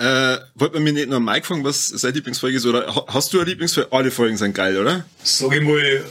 Äh, 0.00 0.38
wollte 0.54 0.74
man 0.76 0.84
mir 0.84 0.92
nicht 0.94 1.08
nur 1.10 1.20
Mike 1.20 1.46
fragen, 1.46 1.62
was 1.62 1.88
seine 1.88 2.14
Lieblingsfolge 2.14 2.56
ist, 2.56 2.64
oder 2.64 2.86
ha- 2.94 3.04
hast 3.08 3.32
du 3.34 3.38
eine 3.40 3.50
Lieblingsfolge? 3.50 3.92
Alle 3.92 4.10
Folgen 4.10 4.38
sind 4.38 4.54
geil, 4.54 4.78
oder? 4.78 5.04
Sag 5.22 5.52
ich 5.54 5.60
mal, 5.62 6.04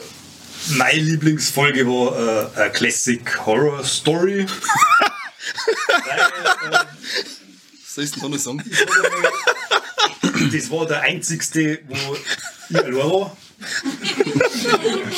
meine 0.77 1.00
Lieblingsfolge 1.01 1.88
war 1.88 2.53
äh, 2.55 2.62
eine 2.62 2.72
Classic 2.72 3.46
Horror 3.46 3.84
Story. 3.84 4.46
Weil, 6.05 6.72
Was 6.72 7.96
soll 7.96 8.03
ich 8.03 8.12
denn 8.12 8.22
da 8.22 8.29
noch 8.29 8.38
sagen? 8.38 8.60
äh, 8.60 10.50
das 10.58 10.69
war 10.69 10.86
der 10.86 11.01
einzigste, 11.01 11.79
wo 11.88 12.15
ich 12.69 12.77
allein 12.77 12.96
war. 12.96 13.36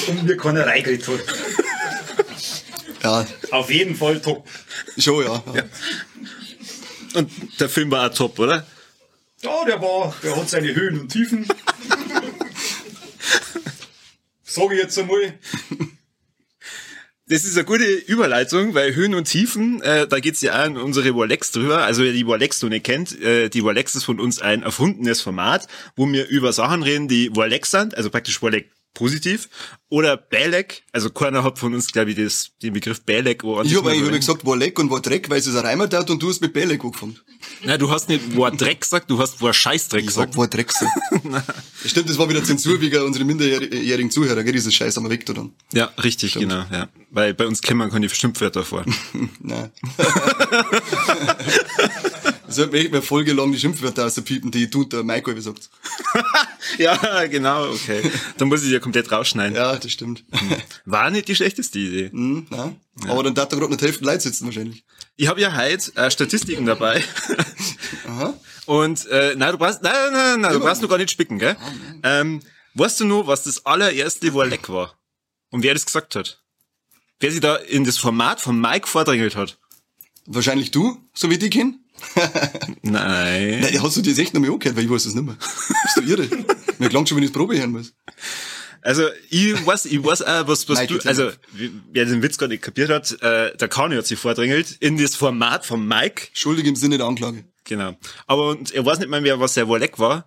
Und 0.07 0.23
mir 0.23 0.37
keiner 0.37 0.65
reingeredet 0.65 1.07
hat. 1.09 1.19
Ja, 3.03 3.25
Auf 3.51 3.69
jeden 3.69 3.95
Fall 3.95 4.21
top. 4.21 4.47
schon, 4.97 5.25
ja. 5.25 5.43
ja. 5.55 5.63
Und 7.15 7.31
der 7.59 7.69
Film 7.69 7.91
war 7.91 8.09
auch 8.09 8.13
top, 8.13 8.39
oder? 8.39 8.65
Ja, 9.41 9.65
der 9.65 9.81
war, 9.81 10.13
der 10.23 10.35
hat 10.35 10.49
seine 10.49 10.73
Höhen 10.73 10.99
und 10.99 11.09
Tiefen. 11.09 11.47
Sag 14.43 14.71
ich 14.71 14.79
jetzt 14.79 14.99
einmal. 14.99 15.33
Das 17.27 17.45
ist 17.45 17.55
eine 17.55 17.63
gute 17.63 17.85
Überleitung, 17.85 18.73
weil 18.73 18.93
Höhen 18.93 19.15
und 19.15 19.23
Tiefen, 19.23 19.81
äh, 19.83 20.05
da 20.05 20.19
geht's 20.19 20.41
ja 20.41 20.61
auch 20.61 20.65
in 20.65 20.75
unsere 20.75 21.15
Warlex 21.15 21.51
drüber. 21.51 21.83
Also 21.83 22.03
wer 22.03 22.11
die 22.11 22.27
Warlex 22.27 22.61
noch 22.61 22.69
nicht 22.69 22.83
kennt, 22.83 23.19
äh, 23.21 23.47
die 23.47 23.63
Warlex 23.63 23.95
ist 23.95 24.03
von 24.03 24.19
uns 24.19 24.41
ein 24.41 24.63
erfundenes 24.63 25.21
Format, 25.21 25.67
wo 25.95 26.05
wir 26.11 26.27
über 26.27 26.51
Sachen 26.51 26.83
reden, 26.83 27.07
die 27.07 27.33
Warlex 27.33 27.71
sind, 27.71 27.95
also 27.95 28.09
praktisch 28.09 28.41
Warlex 28.43 28.67
positiv, 28.93 29.49
oder 29.89 30.15
Belek, 30.15 30.83
also 30.93 31.09
keiner 31.09 31.43
hat 31.43 31.59
von 31.59 31.73
uns, 31.73 31.91
glaube 31.91 32.11
ich, 32.11 32.17
das, 32.17 32.51
den 32.61 32.73
Begriff 32.73 33.01
Belek. 33.01 33.43
wo 33.43 33.61
Ich 33.61 33.75
habe 33.75 33.91
eigentlich 33.91 34.05
hab 34.07 34.13
ich 34.13 34.19
gesagt, 34.21 34.45
war 34.45 34.55
Leck 34.55 34.79
und 34.79 34.89
war 34.89 35.01
Dreck, 35.01 35.29
weil 35.29 35.39
es 35.39 35.47
ist 35.47 35.55
ein 35.55 35.65
Reimer 35.65 35.89
tat 35.89 36.09
und 36.09 36.21
du 36.23 36.29
hast 36.29 36.41
mit 36.41 36.53
Belek 36.53 36.83
angefangen. 36.83 37.19
Na, 37.63 37.77
du 37.77 37.91
hast 37.91 38.07
nicht 38.07 38.37
War 38.37 38.51
Dreck 38.51 38.81
gesagt, 38.81 39.09
du 39.09 39.19
hast 39.19 39.41
War 39.41 39.53
Scheißdreck 39.53 40.01
Ich 40.01 40.07
gesagt. 40.07 40.33
sag, 40.33 40.37
war 40.37 40.47
Dreck. 40.47 40.71
so. 40.71 40.85
Stimmt, 41.85 42.09
das 42.09 42.17
war 42.17 42.29
wieder 42.29 42.43
Zensur 42.43 42.79
wegen 42.79 43.01
unsere 43.03 43.25
minderjährigen 43.25 44.11
Zuhörer, 44.11 44.43
gell? 44.43 44.53
Dieses 44.53 44.73
Scheiß 44.73 44.95
haben 44.95 45.03
wir 45.03 45.09
weg, 45.09 45.25
da 45.25 45.33
dann. 45.33 45.51
Ja, 45.73 45.85
richtig, 46.01 46.35
genau, 46.35 46.63
ja. 46.71 46.87
Weil 47.09 47.33
bei 47.33 47.45
uns 47.45 47.61
kennen 47.61 47.79
wir 47.79 47.89
keine 47.89 48.09
Schimpfwörter 48.09 48.63
vor. 48.63 48.85
Nein. 49.39 49.71
Sollten 52.47 52.73
wir 52.73 52.81
echt 52.81 52.91
mal 52.91 53.01
folgelang 53.01 53.51
die 53.51 53.59
Schimpfwörter 53.59 54.05
auspiepen, 54.05 54.51
die 54.51 54.69
und 54.73 54.93
der 54.93 55.03
Maiko 55.03 55.33
gesagt. 55.33 55.69
ja, 56.77 57.25
genau, 57.25 57.69
okay. 57.69 58.01
Dann 58.37 58.47
muss 58.47 58.61
ich 58.61 58.67
die 58.67 58.73
ja 58.73 58.79
komplett 58.79 59.11
rausschneiden. 59.11 59.55
Ja, 59.55 59.75
das 59.75 59.91
stimmt. 59.91 60.23
War 60.85 61.09
nicht 61.09 61.27
die 61.27 61.35
schlechteste 61.35 61.79
Idee. 61.79 62.09
Hm, 62.11 62.47
nein. 62.49 62.79
Aber 63.07 63.23
dann 63.23 63.33
darf 63.33 63.49
da 63.49 63.57
gerade 63.57 63.71
noch 63.71 63.77
die 63.77 63.85
Hälfte 63.85 64.05
Leute 64.05 64.21
sitzen 64.21 64.45
wahrscheinlich. 64.45 64.83
Ich 65.15 65.27
habe 65.27 65.41
ja 65.41 65.55
heute 65.55 65.95
äh, 65.95 66.11
Statistiken 66.11 66.65
dabei. 66.65 67.03
Aha. 68.07 68.33
Und 68.65 69.07
äh, 69.07 69.35
nein, 69.35 69.51
du 69.51 69.57
brauchst, 69.57 69.81
nein, 69.81 69.93
nein, 69.93 70.11
nein, 70.13 70.41
nein 70.41 70.53
du 70.53 70.59
brauchst 70.59 70.81
noch 70.81 70.89
gar 70.89 70.97
nicht 70.97 71.11
spicken, 71.11 71.39
gell? 71.39 71.55
Ähm, 72.03 72.41
weißt 72.75 72.99
du 72.99 73.05
nur, 73.05 73.27
was 73.27 73.43
das 73.43 73.65
allererste 73.65 74.33
war 74.33 74.45
leck 74.45 74.69
war? 74.69 74.97
Und 75.49 75.63
wer 75.63 75.73
das 75.73 75.85
gesagt 75.85 76.15
hat? 76.15 76.41
Wer 77.19 77.31
sich 77.31 77.41
da 77.41 77.55
in 77.55 77.83
das 77.83 77.97
Format 77.97 78.41
von 78.41 78.59
Mike 78.59 78.87
vordrängelt 78.87 79.35
hat? 79.35 79.57
Wahrscheinlich 80.25 80.71
du, 80.71 80.97
so 81.13 81.29
wie 81.29 81.37
dich 81.37 81.51
kenn. 81.51 81.83
Nein. 82.81 83.59
Nein, 83.61 83.83
hast 83.83 83.97
du 83.97 84.01
dir 84.01 84.11
das 84.11 84.19
echt 84.19 84.33
noch 84.33 84.41
mal 84.41 84.51
angehört, 84.51 84.75
weil 84.75 84.85
ich 84.85 84.89
weiß 84.89 85.03
das 85.05 85.13
nicht 85.15 85.25
mehr. 85.25 85.35
Bist 85.37 85.97
du 85.97 86.01
irre? 86.01 86.27
Mir 86.79 86.89
klang 86.89 87.05
schon, 87.05 87.17
wenn 87.17 87.23
ich 87.23 87.31
das 87.31 87.37
Probe 87.37 87.57
hören 87.57 87.71
muss. 87.71 87.93
Also 88.81 89.03
ich 89.29 89.65
weiß, 89.65 89.85
ich 89.85 90.03
weiß 90.03 90.23
auch, 90.23 90.47
was, 90.47 90.67
was 90.67 90.79
Michael 90.79 90.97
du, 90.99 91.07
also 91.07 91.29
wer 91.91 92.05
den 92.05 92.23
Witz 92.23 92.37
gar 92.39 92.47
nicht 92.47 92.63
kapiert 92.63 92.89
hat, 92.89 93.11
äh, 93.21 93.55
der 93.55 93.67
Kani 93.67 93.95
hat 93.95 94.07
sich 94.07 94.17
vordrängelt 94.17 94.75
in 94.79 94.97
das 94.97 95.15
Format 95.15 95.65
von 95.65 95.87
Mike. 95.87 96.29
Schuldig 96.33 96.65
im 96.65 96.75
Sinne 96.75 96.97
der 96.97 97.05
Anklage. 97.05 97.45
Genau. 97.65 97.95
Aber 98.25 98.49
und 98.49 98.71
er 98.71 98.83
weiß 98.85 98.97
nicht 98.99 99.09
mehr, 99.09 99.39
was 99.39 99.53
der 99.53 99.67
Wolleck 99.67 99.99
war. 99.99 100.25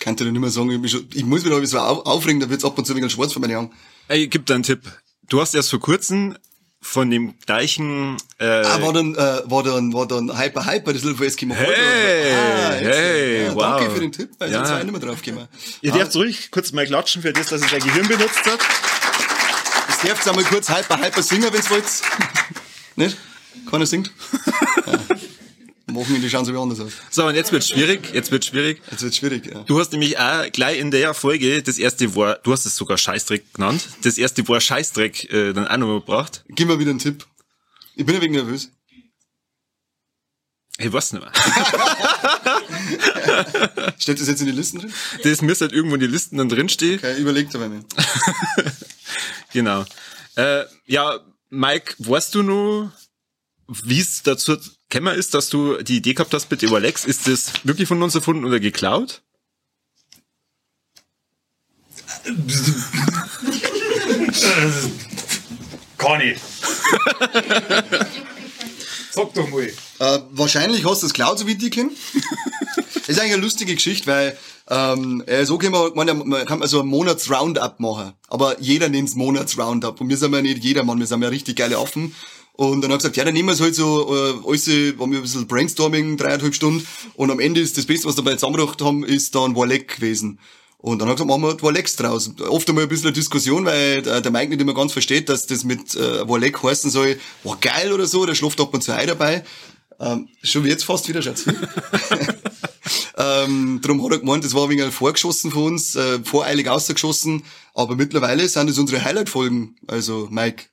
Kann 0.00 0.16
dir 0.16 0.24
nicht 0.30 0.40
mehr 0.40 0.50
sagen, 0.50 0.70
ich, 0.70 0.80
bin 0.80 0.88
schon, 0.88 1.06
ich 1.14 1.24
muss 1.24 1.42
mich 1.42 1.50
noch 1.50 1.56
ein 1.58 1.62
bisschen 1.62 1.78
au- 1.80 2.02
aufregen, 2.02 2.40
da 2.40 2.48
wird's 2.50 2.64
ab 2.64 2.76
und 2.78 2.84
zu 2.86 2.94
wegen 2.96 3.08
schwarz 3.10 3.32
von 3.32 3.42
meinen 3.42 3.56
Augen. 3.56 3.70
Ey, 4.08 4.24
Ich 4.24 4.30
geb 4.30 4.46
dir 4.46 4.54
einen 4.54 4.62
Tipp. 4.62 4.80
Du 5.28 5.40
hast 5.40 5.54
erst 5.54 5.70
vor 5.70 5.80
kurzem 5.80 6.36
von 6.80 7.10
dem 7.10 7.34
gleichen 7.44 8.16
äh, 8.38 8.44
Ah, 8.46 8.80
war 8.80 8.92
dann, 8.92 9.14
äh, 9.14 9.40
war 9.44 9.62
dann, 9.62 9.92
war 9.92 10.06
dann 10.06 10.38
Hyper 10.38 10.64
Hyper, 10.64 10.92
das 10.92 11.02
Little 11.02 11.26
Eskimo 11.26 11.54
Hey, 11.54 12.32
ah, 12.32 12.74
jetzt, 12.76 12.96
hey, 12.98 13.44
ja, 13.46 13.54
wow. 13.54 13.62
Danke 13.62 13.90
für 13.90 14.00
den 14.00 14.12
Tipp, 14.12 14.30
weil 14.38 14.50
Ja. 14.50 14.58
sonst 14.58 14.70
war 14.70 14.78
ich 14.78 14.84
nicht 14.84 14.92
mehr 14.92 15.08
drauf 15.10 15.20
gekommen. 15.22 15.48
Ihr 15.82 15.92
dürft 15.92 16.14
ruhig 16.16 16.50
kurz 16.50 16.72
mal 16.72 16.86
klatschen 16.86 17.22
für 17.22 17.32
das, 17.32 17.48
dass 17.48 17.62
er 17.62 17.68
sein 17.68 17.80
Gehirn 17.80 18.06
benutzt 18.06 18.44
hat. 18.46 18.60
Jetzt 19.88 20.04
dürft 20.04 20.26
ihr 20.26 20.30
einmal 20.30 20.44
kurz 20.44 20.68
Hyper 20.70 20.98
Hyper 21.00 21.22
singen, 21.22 21.52
wenn's 21.52 21.68
wollt. 21.70 21.84
Nicht? 22.96 23.16
Keiner 23.70 23.86
singt? 23.86 24.10
Ja. 24.86 24.92
Wochenende 25.94 26.28
schauen 26.28 26.44
sie 26.44 26.52
wie 26.52 26.58
anders 26.58 26.80
aus. 26.80 26.92
So, 27.10 27.26
und 27.26 27.34
jetzt 27.34 27.52
wird's 27.52 27.68
schwierig. 27.68 28.12
Jetzt 28.12 28.30
wird's 28.30 28.46
schwierig. 28.46 28.82
Jetzt 28.90 29.02
wird's 29.02 29.16
schwierig, 29.16 29.46
ja. 29.46 29.62
Du 29.64 29.78
hast 29.78 29.92
nämlich 29.92 30.18
auch 30.18 30.50
gleich 30.52 30.78
in 30.78 30.90
der 30.90 31.14
Folge 31.14 31.62
das 31.62 31.78
erste 31.78 32.14
war, 32.14 32.36
du 32.36 32.52
hast 32.52 32.66
es 32.66 32.76
sogar 32.76 32.98
Scheißdreck 32.98 33.54
genannt, 33.54 33.88
das 34.02 34.18
erste 34.18 34.46
war 34.48 34.60
Scheißdreck 34.60 35.32
äh, 35.32 35.52
dann 35.52 35.66
auch 35.66 35.76
noch 35.76 35.86
mal 35.86 36.00
gebracht. 36.00 36.44
Gib 36.48 36.68
mir 36.68 36.78
wieder 36.78 36.90
einen 36.90 36.98
Tipp. 36.98 37.26
Ich 37.96 38.06
bin 38.06 38.14
ein 38.14 38.22
wenig 38.22 38.36
nervös. 38.36 38.70
Ich 40.80 40.92
weiß 40.92 41.14
nicht 41.14 41.22
mehr. 41.22 41.32
Steht 43.98 44.20
das 44.20 44.28
jetzt 44.28 44.40
in 44.40 44.46
die 44.46 44.52
Listen 44.52 44.78
drin? 44.78 44.92
Das 45.24 45.42
müsste 45.42 45.64
halt 45.64 45.72
irgendwo 45.72 45.96
in 45.96 46.00
die 46.00 46.06
Listen 46.06 46.36
dann 46.36 46.48
drinstehen. 46.48 46.98
Okay, 46.98 47.20
überlegt 47.20 47.54
aber 47.54 47.68
mir. 47.68 47.84
Genau. 49.52 49.84
Äh, 50.36 50.64
ja, 50.86 51.20
Mike, 51.50 51.94
weißt 51.98 52.34
du 52.34 52.42
nur, 52.42 52.92
wie 53.66 54.00
es 54.00 54.22
dazu 54.22 54.56
gekommen 54.88 55.16
ist, 55.16 55.34
dass 55.34 55.48
du 55.48 55.82
die 55.82 55.98
Idee 55.98 56.14
gehabt 56.14 56.32
hast 56.34 56.50
mit 56.50 56.62
Überlex? 56.62 57.04
Ist 57.04 57.28
das 57.28 57.52
wirklich 57.64 57.88
von 57.88 58.02
uns 58.02 58.14
erfunden 58.14 58.44
oder 58.44 58.60
geklaut? 58.60 59.22
Gar 65.98 66.18
nicht. 66.18 66.40
Sag 69.10 69.34
doch 69.34 69.48
mal. 69.48 69.72
Äh, 70.00 70.18
wahrscheinlich 70.30 70.84
hast 70.84 71.02
du 71.02 71.06
das 71.06 71.12
Cloud, 71.12 71.38
so 71.38 71.46
wie 71.46 71.52
ich 71.52 71.70
kenne. 71.70 71.90
ist 73.06 73.18
eigentlich 73.18 73.32
eine 73.32 73.42
lustige 73.42 73.74
Geschichte, 73.74 74.06
weil 74.06 74.38
ähm, 74.70 75.22
äh, 75.26 75.44
so 75.44 75.58
kann 75.58 75.72
man, 75.72 75.92
man, 75.94 76.28
man 76.28 76.46
kann 76.46 76.60
man 76.60 76.68
so 76.68 76.80
ein 76.80 76.86
Monats-Roundup 76.86 77.80
machen. 77.80 78.12
Aber 78.28 78.60
jeder 78.60 78.88
nennt's 78.88 79.14
Monats-Roundup. 79.16 80.00
Und 80.00 80.08
wir 80.08 80.16
sind 80.16 80.34
ja 80.34 80.42
nicht 80.42 80.62
jedermann, 80.62 80.98
wir 80.98 81.06
sind 81.06 81.22
ja 81.22 81.28
richtig 81.28 81.56
geile 81.56 81.78
Affen. 81.78 82.14
Und 82.58 82.80
dann 82.80 82.90
hat 82.90 82.96
er 82.96 82.98
gesagt, 82.98 83.16
ja, 83.16 83.24
dann 83.24 83.34
nehmen 83.34 83.50
wir 83.50 83.52
es 83.52 83.60
halt 83.60 83.76
so, 83.76 84.12
äh, 84.12 84.34
alles, 84.44 84.66
waren 84.98 85.12
wir 85.12 85.20
ein 85.20 85.22
bisschen 85.22 85.46
Brainstorming, 85.46 86.16
dreieinhalb 86.16 86.52
Stunden. 86.52 86.84
Und 87.14 87.30
am 87.30 87.38
Ende 87.38 87.60
ist 87.60 87.78
das 87.78 87.86
Beste, 87.86 88.08
was 88.08 88.16
wir 88.16 88.24
dabei 88.24 88.34
zusammengebracht 88.34 88.82
haben, 88.82 89.04
ist 89.04 89.36
dann 89.36 89.54
Warleck 89.54 89.94
gewesen. 89.94 90.40
Und 90.78 90.98
dann 90.98 91.06
hat 91.06 91.20
er 91.20 91.24
gesagt, 91.24 91.40
machen 91.40 91.56
wir 91.56 91.62
Warlecks 91.62 91.94
draus. 91.94 92.32
Oft 92.48 92.68
einmal 92.68 92.82
ein 92.82 92.88
bisschen 92.88 93.06
eine 93.06 93.12
Diskussion, 93.12 93.64
weil 93.64 93.98
äh, 93.98 94.20
der 94.20 94.32
Mike 94.32 94.48
nicht 94.48 94.60
immer 94.60 94.74
ganz 94.74 94.92
versteht, 94.92 95.28
dass 95.28 95.46
das 95.46 95.62
mit 95.62 95.94
äh, 95.94 96.28
Warleck 96.28 96.60
heißen 96.60 96.90
soll, 96.90 97.20
war 97.44 97.56
geil 97.60 97.92
oder 97.92 98.08
so, 98.08 98.26
der 98.26 98.34
schläft 98.34 98.60
ab 98.60 98.74
und 98.74 98.82
zu 98.82 98.92
ein 98.92 99.06
dabei. 99.06 99.44
Ähm, 100.00 100.26
schon 100.42 100.64
wie 100.64 100.68
jetzt 100.68 100.84
fast 100.84 101.08
wieder, 101.08 101.22
Schatz. 101.22 101.44
ähm, 103.16 103.78
darum 103.80 104.04
hat 104.04 104.10
er 104.10 104.18
gemeint, 104.18 104.44
das 104.44 104.54
war 104.54 104.64
ein 104.64 104.70
wenig 104.70 104.92
vorgeschossen 104.92 105.52
von 105.52 105.62
uns, 105.62 105.94
äh, 105.94 106.18
voreilig 106.24 106.68
ausgeschossen. 106.68 107.44
Aber 107.74 107.94
mittlerweile 107.94 108.48
sind 108.48 108.68
es 108.68 108.78
unsere 108.78 109.04
Highlight-Folgen. 109.04 109.76
Also, 109.86 110.26
Mike, 110.32 110.64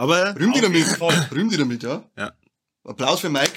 Aber 0.00 0.34
rühm 0.34 0.54
jeden 0.54 0.62
damit. 0.72 0.86
Fall. 0.96 1.28
Rühm 1.30 1.50
die 1.50 1.58
damit, 1.58 1.82
ja. 1.82 2.02
Ja. 2.16 2.32
Applaus 2.84 3.20
für 3.20 3.28
Mike. 3.28 3.52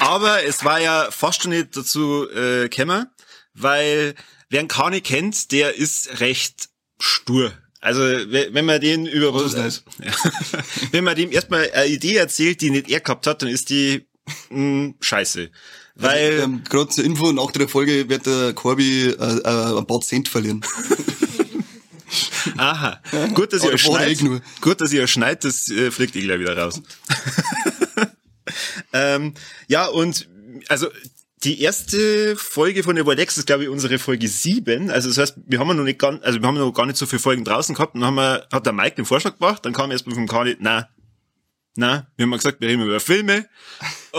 Aber 0.00 0.42
es 0.44 0.64
war 0.64 0.80
ja 0.80 1.08
fast 1.12 1.42
schon 1.42 1.52
nicht 1.52 1.76
dazu 1.76 2.28
äh, 2.30 2.68
gekommen, 2.68 3.06
weil 3.54 4.16
wer 4.50 4.58
einen 4.58 4.68
Kani 4.68 5.02
kennt, 5.02 5.52
der 5.52 5.76
ist 5.76 6.18
recht 6.20 6.68
stur. 7.00 7.52
Also 7.80 8.00
we- 8.02 8.48
wenn 8.50 8.64
man 8.64 8.80
den 8.80 9.06
über 9.06 9.30
Das 9.40 9.54
ist 9.54 9.84
ja. 10.02 10.12
wenn 10.90 11.04
man 11.04 11.14
dem 11.14 11.30
erstmal 11.30 11.70
eine 11.72 11.86
Idee 11.86 12.16
erzählt, 12.16 12.60
die 12.60 12.70
nicht 12.70 12.90
er 12.90 12.98
gehabt 13.00 13.28
hat, 13.28 13.40
dann 13.42 13.48
ist 13.48 13.70
die 13.70 14.04
mh, 14.50 14.94
scheiße. 15.00 15.50
Weil 15.94 16.40
ähm, 16.42 16.64
Gerade 16.68 16.88
zur 16.90 17.04
Info, 17.04 17.30
nach 17.30 17.52
der 17.52 17.68
Folge 17.68 18.08
wird 18.08 18.26
der 18.26 18.52
Corby 18.52 19.10
äh, 19.10 19.12
äh, 19.14 19.78
ein 19.78 19.86
paar 19.86 20.00
Cent 20.00 20.28
verlieren. 20.28 20.62
aha, 22.56 23.00
gut, 23.34 23.52
dass 23.52 23.64
ihr 23.64 23.72
euch 23.72 24.22
nur. 24.22 24.40
Gut, 24.60 24.80
dass 24.80 24.92
ihr 24.92 25.02
euch 25.02 25.12
schneidet, 25.12 25.44
das 25.44 25.68
äh, 25.70 25.90
fliegt 25.90 26.16
eh 26.16 26.22
gleich 26.22 26.40
wieder 26.40 26.56
raus. 26.56 26.82
ähm, 28.92 29.34
ja, 29.68 29.86
und 29.86 30.28
also 30.68 30.88
die 31.44 31.60
erste 31.60 32.36
Folge 32.36 32.82
von 32.82 32.96
Überlex 32.96 33.36
ist, 33.36 33.46
glaube 33.46 33.64
ich, 33.64 33.68
unsere 33.68 33.98
Folge 33.98 34.26
sieben. 34.26 34.90
Also 34.90 35.08
das 35.08 35.18
heißt, 35.18 35.34
wir 35.46 35.58
haben 35.58 35.76
noch 35.76 35.84
nicht 35.84 35.98
ganz, 35.98 36.24
also 36.24 36.40
wir 36.40 36.48
haben 36.48 36.56
noch 36.56 36.72
gar 36.72 36.86
nicht 36.86 36.96
so 36.96 37.06
viele 37.06 37.20
Folgen 37.20 37.44
draußen 37.44 37.74
gehabt. 37.74 37.94
Dann 37.94 38.04
haben 38.04 38.16
wir, 38.16 38.46
hat 38.50 38.66
der 38.66 38.72
Mike 38.72 38.96
den 38.96 39.04
Vorschlag 39.04 39.38
gemacht, 39.38 39.64
dann 39.64 39.72
kam 39.72 39.90
erstmal 39.90 40.14
vom 40.14 40.26
Kani, 40.26 40.56
na, 40.58 40.88
na, 41.76 42.06
wir 42.16 42.24
haben 42.24 42.30
mal 42.30 42.36
gesagt, 42.36 42.60
wir 42.60 42.68
reden 42.68 42.82
über 42.82 43.00
Filme. 43.00 43.46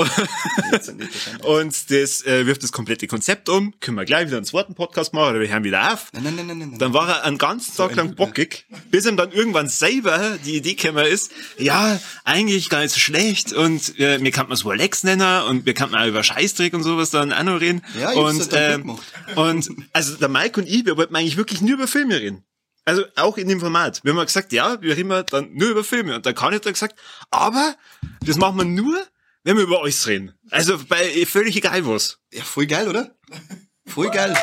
Und 1.44 1.92
das 1.92 2.26
äh, 2.26 2.46
wirft 2.46 2.62
das 2.64 2.72
komplette 2.72 3.08
Konzept 3.08 3.50
um. 3.50 3.74
Können 3.80 3.98
wir 3.98 4.06
gleich 4.06 4.28
wieder 4.28 4.38
einen 4.38 4.46
zweiten 4.46 4.76
Podcast 4.76 5.14
machen 5.14 5.32
oder 5.32 5.40
wir 5.40 5.50
hören 5.50 5.64
wieder 5.64 5.94
auf. 5.94 6.10
Nein, 6.14 6.24
nein, 6.24 6.36
nein, 6.36 6.48
nein, 6.48 6.70
nein. 6.70 6.80
Dann 6.80 6.94
war 6.94 7.10
er 7.10 7.24
einen 7.24 7.38
ganzen 7.38 7.76
Tag 7.76 7.96
lang 7.96 8.16
bockig, 8.16 8.68
bis 8.92 9.06
ihm 9.06 9.18
dann 9.18 9.32
irgendwann 9.32 9.68
selber 9.68 10.38
die 10.46 10.58
Idee 10.58 10.76
gekommen 10.76 11.06
ist, 11.06 11.32
ja, 11.58 12.00
eigentlich 12.24 12.70
gar 12.70 12.82
nicht 12.82 12.94
so 12.94 13.00
schlecht 13.00 13.54
und 13.54 13.98
äh, 14.00 14.20
mir 14.20 14.32
kann 14.32 14.48
man 14.48 14.54
es 14.54 14.66
Rolex 14.66 15.04
nennen 15.04 15.44
und 15.44 15.66
wir 15.66 15.74
kann 15.74 15.90
man 15.90 16.04
auch 16.04 16.08
über 16.08 16.24
Scheißdreck 16.24 16.74
und 16.74 16.84
sowas 16.84 17.10
dann 17.10 17.34
auch 17.34 17.44
noch 17.44 17.60
reden. 17.60 17.82
Ja, 18.00 18.12
ich 18.12 18.18
und, 18.18 18.52
gut 18.84 19.00
und 19.36 19.70
also 19.94 20.16
der 20.16 20.30
Mike 20.30 20.60
und 20.60 20.68
ich, 20.68 20.86
wir 20.86 20.98
wollten 20.98 21.16
eigentlich 21.16 21.38
wirklich 21.38 21.62
nur 21.62 21.74
über 21.74 21.88
Filme 21.88 22.20
reden. 22.20 22.44
Also 22.88 23.04
auch 23.18 23.36
in 23.36 23.50
dem 23.50 23.60
Format. 23.60 24.00
Wir 24.06 24.14
haben 24.14 24.26
gesagt, 24.26 24.54
ja, 24.54 24.82
wir 24.82 24.96
reden 24.96 25.10
dann 25.30 25.54
nur 25.54 25.72
über 25.72 25.84
Filme. 25.84 26.16
Und 26.16 26.26
der 26.26 26.34
Kanye 26.34 26.56
hat 26.56 26.66
dann 26.66 26.72
gesagt, 26.72 26.98
aber 27.32 27.76
das 28.22 28.38
machen 28.38 28.58
wir 28.60 28.64
nur, 28.64 29.06
wenn 29.44 29.58
wir 29.58 29.64
über 29.64 29.82
alles 29.82 30.08
reden. 30.08 30.34
Also 30.52 30.80
bei 30.88 31.26
völlig 31.26 31.58
egal 31.58 31.86
was. 31.86 32.18
Ja, 32.32 32.44
voll 32.46 32.66
geil, 32.66 32.88
oder? 32.88 33.14
Voll 33.88 34.10
geil. 34.10 34.34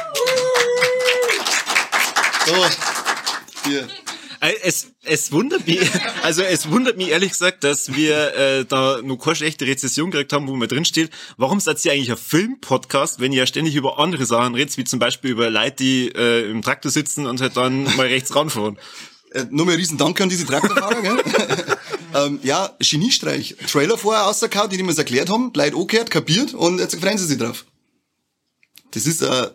So. 2.45 2.67
Hier. 3.65 3.89
Äh, 4.45 4.55
Es, 4.63 4.89
es 5.05 5.33
wundert 5.33 5.67
mich, 5.67 5.81
also 6.23 6.43
es 6.43 6.71
wundert 6.71 6.97
mich 6.97 7.09
ehrlich 7.09 7.31
gesagt, 7.31 7.65
dass 7.65 7.95
wir 7.95 8.35
äh, 8.35 8.65
da 8.65 9.01
noch 9.03 9.17
keine 9.17 9.37
schlechte 9.37 9.67
Rezession 9.67 10.11
gekriegt 10.11 10.33
haben, 10.33 10.49
wo 10.49 10.55
man 10.55 10.69
drin 10.69 10.85
steht. 10.85 11.11
Warum 11.37 11.61
seid 11.61 11.85
ihr 11.85 11.93
eigentlich 11.93 12.11
ein 12.11 12.17
Film-Podcast, 12.17 13.21
wenn 13.21 13.33
ihr 13.33 13.39
ja 13.41 13.47
ständig 13.47 13.75
über 13.75 13.99
andere 13.99 14.27
Sachen 14.27 14.55
redet, 14.55 14.77
wie 14.77 14.85
zum 14.85 14.99
Beispiel 14.99 15.31
über 15.31 15.51
Leute, 15.51 15.77
die 15.77 16.09
äh, 16.09 16.51
im 16.51 16.63
Traktor 16.63 16.91
sitzen 16.91 17.27
und 17.27 17.41
halt 17.41 17.57
dann 17.57 17.85
mal 17.97 18.07
rechts 18.07 18.35
ranfahren? 18.35 18.79
Äh, 19.33 19.47
Nochmal 19.51 19.77
riesen 19.77 19.99
Dank 19.99 20.21
an 20.21 20.29
diese 20.29 20.47
Traktorfahrer, 20.47 21.03
gell? 21.03 21.23
ähm, 22.15 22.39
ja, 22.43 22.77
Geniestreich. 22.79 23.57
Trailer 23.71 23.99
vorher 23.99 24.25
rausgehauen, 24.25 24.71
die, 24.71 24.77
die 24.77 24.83
mir 24.83 24.93
es 24.93 24.99
erklärt 24.99 25.31
haben, 25.31 25.53
Leute 25.55 25.77
angehört, 25.77 26.11
kapiert 26.11 26.55
und 26.55 26.79
jetzt 26.79 26.95
freuen 27.01 27.19
sie 27.19 27.27
sich 27.27 27.39
drauf. 27.39 27.65
Das 28.93 29.07
ist 29.07 29.25
ein 29.25 29.49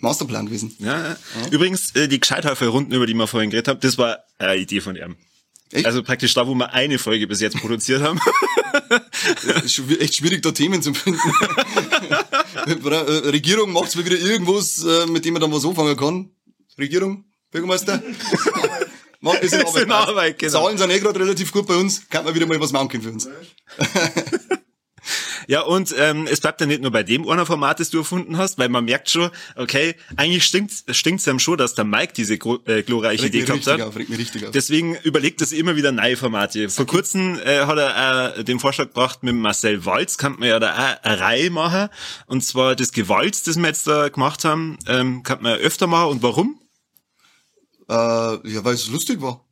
Masterplan 0.00 0.46
gewesen. 0.46 0.74
Ja. 0.78 1.16
Übrigens, 1.50 1.94
äh, 1.94 2.08
die 2.08 2.20
Gescheithäufer-Runden, 2.20 2.92
über 2.92 3.06
die 3.06 3.14
wir 3.14 3.26
vorhin 3.26 3.50
geredet 3.50 3.68
haben, 3.68 3.80
das 3.80 3.98
war 3.98 4.18
eine 4.38 4.56
Idee 4.56 4.80
von 4.80 4.96
ihm. 4.96 5.16
Echt? 5.70 5.86
Also 5.86 6.02
praktisch 6.02 6.32
da, 6.34 6.46
wo 6.46 6.54
wir 6.54 6.72
eine 6.72 6.98
Folge 6.98 7.26
bis 7.26 7.40
jetzt 7.40 7.58
produziert 7.58 8.02
haben. 8.02 8.18
Ist 9.64 9.82
echt 10.00 10.16
schwierig, 10.16 10.42
da 10.42 10.50
Themen 10.52 10.82
zu 10.82 10.94
finden. 10.94 11.20
Äh, 12.66 13.28
Regierung 13.30 13.72
macht's 13.72 13.94
mal 13.94 14.04
wieder 14.04 14.18
irgendwas, 14.18 14.84
äh, 14.84 15.06
mit 15.06 15.24
dem 15.24 15.34
man 15.34 15.40
dann 15.40 15.52
was 15.52 15.64
anfangen 15.64 15.96
kann. 15.96 16.30
Regierung, 16.78 17.24
Bürgermeister. 17.50 18.02
Macht 19.20 19.40
bisschen 19.40 19.62
Ist 19.62 19.76
in 19.76 19.90
Arbeit, 19.90 20.38
genau. 20.38 20.52
Zahlen 20.52 20.78
sind 20.78 20.90
eh 20.90 21.00
gerade 21.00 21.18
relativ 21.18 21.50
gut 21.50 21.66
bei 21.66 21.76
uns. 21.76 22.08
Kann 22.08 22.24
man 22.24 22.34
wieder 22.34 22.46
mal 22.46 22.60
was 22.60 22.72
machen 22.72 22.88
können 22.88 23.02
für 23.02 23.12
uns. 23.12 23.28
Ja, 25.48 25.62
und 25.62 25.94
ähm, 25.96 26.28
es 26.30 26.42
bleibt 26.42 26.60
ja 26.60 26.66
nicht 26.66 26.82
nur 26.82 26.90
bei 26.90 27.02
dem 27.02 27.26
einer 27.26 27.46
Format, 27.46 27.80
das 27.80 27.88
du 27.88 27.98
erfunden 27.98 28.36
hast, 28.36 28.58
weil 28.58 28.68
man 28.68 28.84
merkt 28.84 29.08
schon, 29.08 29.30
okay, 29.56 29.94
eigentlich 30.16 30.44
stinkt's 30.44 30.84
stinkt's 30.90 31.26
einem 31.26 31.38
schon, 31.38 31.56
dass 31.56 31.74
der 31.74 31.86
Mike 31.86 32.12
diese 32.14 32.34
äh, 32.34 32.82
glorreiche 32.82 33.22
Regt 33.24 33.34
Idee 33.34 33.46
gehabt 33.46 33.66
hat. 33.66 33.80
auf, 33.80 33.96
regt 33.96 34.10
mich 34.10 34.18
richtig 34.18 34.44
auf. 34.44 34.50
Deswegen 34.50 34.96
überlegt 35.04 35.40
es 35.40 35.52
immer 35.52 35.74
wieder 35.74 35.90
neue 35.90 36.18
Formate. 36.18 36.68
Vor 36.68 36.86
kurzem 36.86 37.38
äh, 37.38 37.60
hat 37.64 37.78
er 37.78 38.36
äh, 38.36 38.44
den 38.44 38.60
Vorschlag 38.60 38.88
gebracht, 38.88 39.22
mit 39.22 39.36
Marcel 39.36 39.86
Walz 39.86 40.18
kann 40.18 40.38
man 40.38 40.50
ja 40.50 40.60
da 40.60 40.74
auch 40.74 41.02
eine 41.02 41.18
Reihe 41.18 41.50
machen. 41.50 41.88
Und 42.26 42.44
zwar 42.44 42.76
das 42.76 42.92
Gewalz, 42.92 43.42
das 43.44 43.56
wir 43.56 43.68
jetzt 43.68 43.86
da 43.86 44.10
gemacht 44.10 44.44
haben, 44.44 44.78
ähm, 44.86 45.22
kann 45.22 45.42
man 45.42 45.52
ja 45.52 45.58
öfter 45.58 45.86
machen. 45.86 46.10
Und 46.10 46.22
warum? 46.22 46.60
Äh, 47.88 47.94
ja, 47.94 48.64
weil 48.64 48.74
es 48.74 48.88
lustig 48.88 49.22
war. 49.22 49.47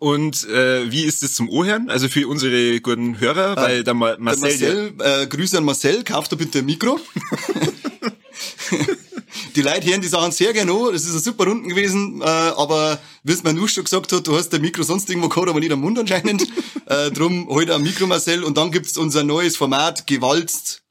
Und 0.00 0.48
äh, 0.48 0.90
wie 0.90 1.04
ist 1.04 1.22
es 1.22 1.34
zum 1.34 1.50
Ohren? 1.50 1.90
Also 1.90 2.08
für 2.08 2.26
unsere 2.26 2.80
guten 2.80 3.20
Hörer, 3.20 3.54
weil 3.56 3.84
der 3.84 3.92
Ma 3.92 4.12
Der 4.12 4.18
Marcel, 4.18 4.58
ja- 4.58 4.90
Marcel, 4.96 5.22
äh, 5.22 5.26
Grüße 5.26 5.58
an 5.58 5.64
Marcel, 5.64 6.02
kauft 6.04 6.32
da 6.32 6.36
bitte 6.36 6.60
ein 6.60 6.64
Mikro. 6.64 6.98
die 9.54 9.60
Leute 9.60 9.86
hören 9.90 10.00
die 10.00 10.08
Sachen 10.08 10.32
sehr 10.32 10.54
gerne 10.54 10.72
an, 10.72 10.92
das 10.92 11.04
ist 11.04 11.10
eine 11.10 11.20
super 11.20 11.44
Runden 11.44 11.68
gewesen, 11.68 12.22
äh, 12.22 12.24
aber 12.24 12.98
wie 13.24 13.32
es 13.32 13.42
mein 13.42 13.56
Nusch 13.56 13.74
schon 13.74 13.84
gesagt 13.84 14.10
hat, 14.10 14.26
du 14.26 14.34
hast 14.34 14.48
der 14.48 14.60
Mikro 14.60 14.82
sonst 14.84 15.06
irgendwo 15.10 15.28
gehabt, 15.28 15.48
aber 15.48 15.60
nicht 15.60 15.70
am 15.70 15.82
Mund 15.82 15.98
anscheinend. 15.98 16.46
äh, 16.86 17.10
drum 17.10 17.46
heute 17.50 17.74
ein 17.74 17.82
Mikro, 17.82 18.06
Marcel, 18.06 18.42
und 18.42 18.56
dann 18.56 18.70
gibt's 18.70 18.96
unser 18.96 19.22
neues 19.22 19.58
Format, 19.58 20.06
Gewalzt, 20.06 20.82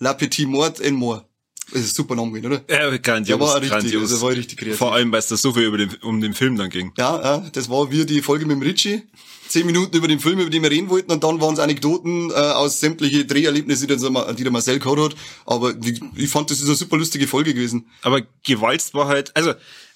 La 0.00 0.14
Petit 0.14 0.48
Mort 0.48 0.80
en 0.80 0.94
Mort. 0.94 1.27
Das 1.72 1.82
ist 1.82 1.94
super 1.96 2.14
gewesen, 2.14 2.46
oder? 2.46 2.62
Ja, 2.70 2.96
grandios, 2.96 3.26
Der 3.38 3.40
war 3.40 3.54
richtig- 3.56 3.70
grandios. 3.70 4.02
also 4.12 4.22
war 4.22 4.30
richtig 4.30 4.58
kreativ. 4.58 4.78
Vor 4.78 4.94
allem, 4.94 5.12
weil 5.12 5.18
es 5.18 5.28
da 5.28 5.36
so 5.36 5.52
viel 5.52 5.64
über 5.64 5.76
den, 5.78 5.94
um 6.02 6.20
den 6.20 6.32
Film 6.34 6.56
dann 6.56 6.70
ging. 6.70 6.92
Ja, 6.96 7.20
ja, 7.22 7.50
das 7.52 7.68
war 7.68 7.90
wie 7.90 8.06
die 8.06 8.22
Folge 8.22 8.46
mit 8.46 8.56
dem 8.56 8.62
Ritchie. 8.62 9.02
Zehn 9.48 9.64
Minuten 9.66 9.96
über 9.96 10.08
den 10.08 10.20
Film, 10.20 10.38
über 10.40 10.50
den 10.50 10.62
wir 10.62 10.70
reden 10.70 10.90
wollten, 10.90 11.10
und 11.10 11.24
dann 11.24 11.40
waren 11.40 11.54
es 11.54 11.60
Anekdoten 11.60 12.30
äh, 12.30 12.34
aus 12.34 12.80
sämtliche 12.80 13.24
Dreherlebnisse, 13.24 13.86
die 13.86 13.96
der, 13.96 14.32
die 14.34 14.42
der 14.42 14.52
Marcel 14.52 14.78
gehabt 14.78 15.00
hat. 15.00 15.14
Aber 15.46 15.74
ich, 15.84 16.00
ich 16.16 16.28
fand, 16.28 16.50
das 16.50 16.60
ist 16.60 16.66
eine 16.66 16.74
super 16.76 16.98
lustige 16.98 17.26
Folge 17.26 17.54
gewesen. 17.54 17.86
Aber 18.02 18.20
gewalzt 18.46 18.92
war 18.94 19.08
halt, 19.08 19.34
also, 19.36 19.54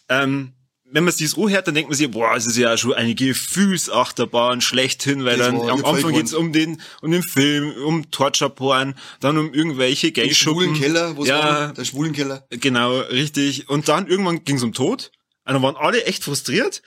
ähm, 0.09 0.53
wenn 0.93 1.05
man 1.05 1.13
sich 1.13 1.31
so 1.31 1.49
hört, 1.49 1.67
dann 1.67 1.75
denkt 1.75 1.91
man 1.91 1.97
sich, 1.97 2.11
boah, 2.11 2.37
es 2.37 2.47
ist 2.47 2.57
ja 2.57 2.77
schon 2.77 2.93
eine 2.93 3.15
Gefühlsachterbahn 3.15 4.61
schlechthin, 4.61 5.25
weil 5.25 5.39
Das 5.39 5.47
dann 5.47 5.69
am 5.69 5.85
Anfang 5.85 6.13
geht's 6.13 6.35
um 6.35 6.53
den, 6.53 6.81
um 7.01 7.11
den 7.11 7.23
Film, 7.23 7.73
um 7.85 8.11
Torture-Porn, 8.11 8.95
dann 9.21 9.39
um 9.39 9.55
irgendwelche 9.55 10.13
Den 10.13 10.35
schwulen. 10.35 10.75
Keller, 10.75 11.17
wo 11.17 11.25
ja, 11.25 11.39
war, 11.39 11.73
der 11.73 11.85
schwulen 11.85 12.13
Keller. 12.13 12.47
genau, 12.51 13.01
richtig. 13.01 13.69
Und 13.69 13.89
dann 13.89 14.07
irgendwann 14.07 14.45
ging's 14.45 14.63
um 14.63 14.73
Tod. 14.73 15.11
Und 15.45 15.55
dann 15.55 15.63
waren 15.63 15.77
alle 15.77 16.05
echt 16.05 16.23
frustriert. 16.23 16.83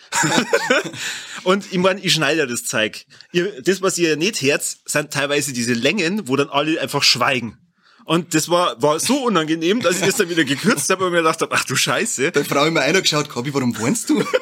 und 1.44 1.66
ich 1.74 1.78
meine, 1.78 2.00
ich 2.00 2.14
schneide 2.14 2.40
ja 2.40 2.46
das 2.46 2.64
Zeug. 2.64 3.06
Ihr, 3.34 3.62
das, 3.62 3.82
was 3.82 3.98
ihr 3.98 4.16
nicht 4.16 4.42
hört, 4.42 4.64
sind 4.64 5.12
teilweise 5.12 5.52
diese 5.52 5.74
Längen, 5.74 6.28
wo 6.30 6.36
dann 6.38 6.50
alle 6.50 6.80
einfach 6.80 7.04
schweigen. 7.04 7.58
Und 8.06 8.34
das 8.36 8.50
war, 8.50 8.82
war 8.82 9.00
so 9.00 9.26
unangenehm, 9.26 9.82
dass 9.82 9.98
ich 10.00 10.06
das 10.06 10.16
dann 10.18 10.30
wieder 10.30 10.44
gekürzt 10.44 10.90
habe 10.92 11.06
und 11.06 11.12
mir 11.12 11.18
gedacht 11.18 11.42
habe, 11.42 11.54
ach 11.56 11.66
du 11.66 11.76
Scheiße. 11.76 12.32
Da 12.32 12.40
hat 12.40 12.46
die 12.46 12.50
Frau 12.50 12.66
immer 12.66 12.82
einer 12.82 13.02
geschaut, 13.02 13.34
Gabi, 13.34 13.52
warum 13.54 13.78
weinst 13.80 14.10
du? 14.10 14.24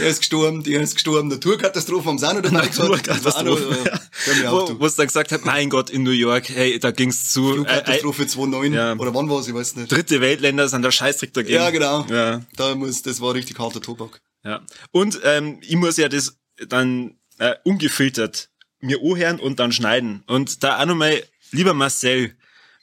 der 0.00 0.08
ist 0.08 0.18
gestorben, 0.18 0.64
der 0.64 0.80
ist 0.80 0.94
gestorben, 0.94 1.28
Naturkatastrophe 1.28 2.06
war 2.06 2.14
auch 2.14 2.18
noch, 2.42 2.50
Naturkatastrophe. 2.50 4.00
äh, 4.42 4.46
auf, 4.46 4.70
Wo, 4.70 4.80
wo 4.80 4.86
es 4.86 4.96
dann 4.96 5.06
gesagt 5.06 5.30
hat, 5.30 5.44
mein 5.44 5.70
Gott, 5.70 5.88
in 5.88 6.02
New 6.02 6.10
York, 6.10 6.48
hey, 6.48 6.80
da 6.80 6.90
ging's 6.90 7.30
zu. 7.30 7.42
Äh, 7.42 7.50
äh, 7.50 7.54
Flugkatastrophe 7.54 8.22
2.9 8.24 8.74
ja. 8.74 8.94
oder 8.96 9.14
wann 9.14 9.30
war 9.30 9.38
es, 9.38 9.46
ich 9.46 9.54
weiß 9.54 9.76
nicht. 9.76 9.92
dritte 9.92 10.20
Weltländer 10.20 10.66
sind 10.68 10.82
der 10.82 10.90
Scheißdreck 10.90 11.32
dagegen. 11.32 11.54
Ja, 11.54 11.70
genau. 11.70 12.04
Ja, 12.10 12.42
Da 12.56 12.74
muss, 12.74 13.02
das 13.02 13.20
war 13.20 13.34
richtig 13.34 13.56
harter 13.58 13.80
Tobak. 13.80 14.20
ja. 14.44 14.62
Und 14.90 15.20
ähm, 15.22 15.58
ich 15.62 15.76
muss 15.76 15.96
ja 15.96 16.08
das 16.08 16.36
dann 16.68 17.18
äh, 17.38 17.54
ungefiltert 17.64 18.50
mir 18.80 18.98
anhören 19.02 19.40
und 19.40 19.58
dann 19.60 19.72
schneiden. 19.72 20.22
Und 20.26 20.62
da 20.62 20.80
auch 20.80 20.86
nochmal, 20.86 21.22
lieber 21.50 21.74
Marcel, 21.74 22.34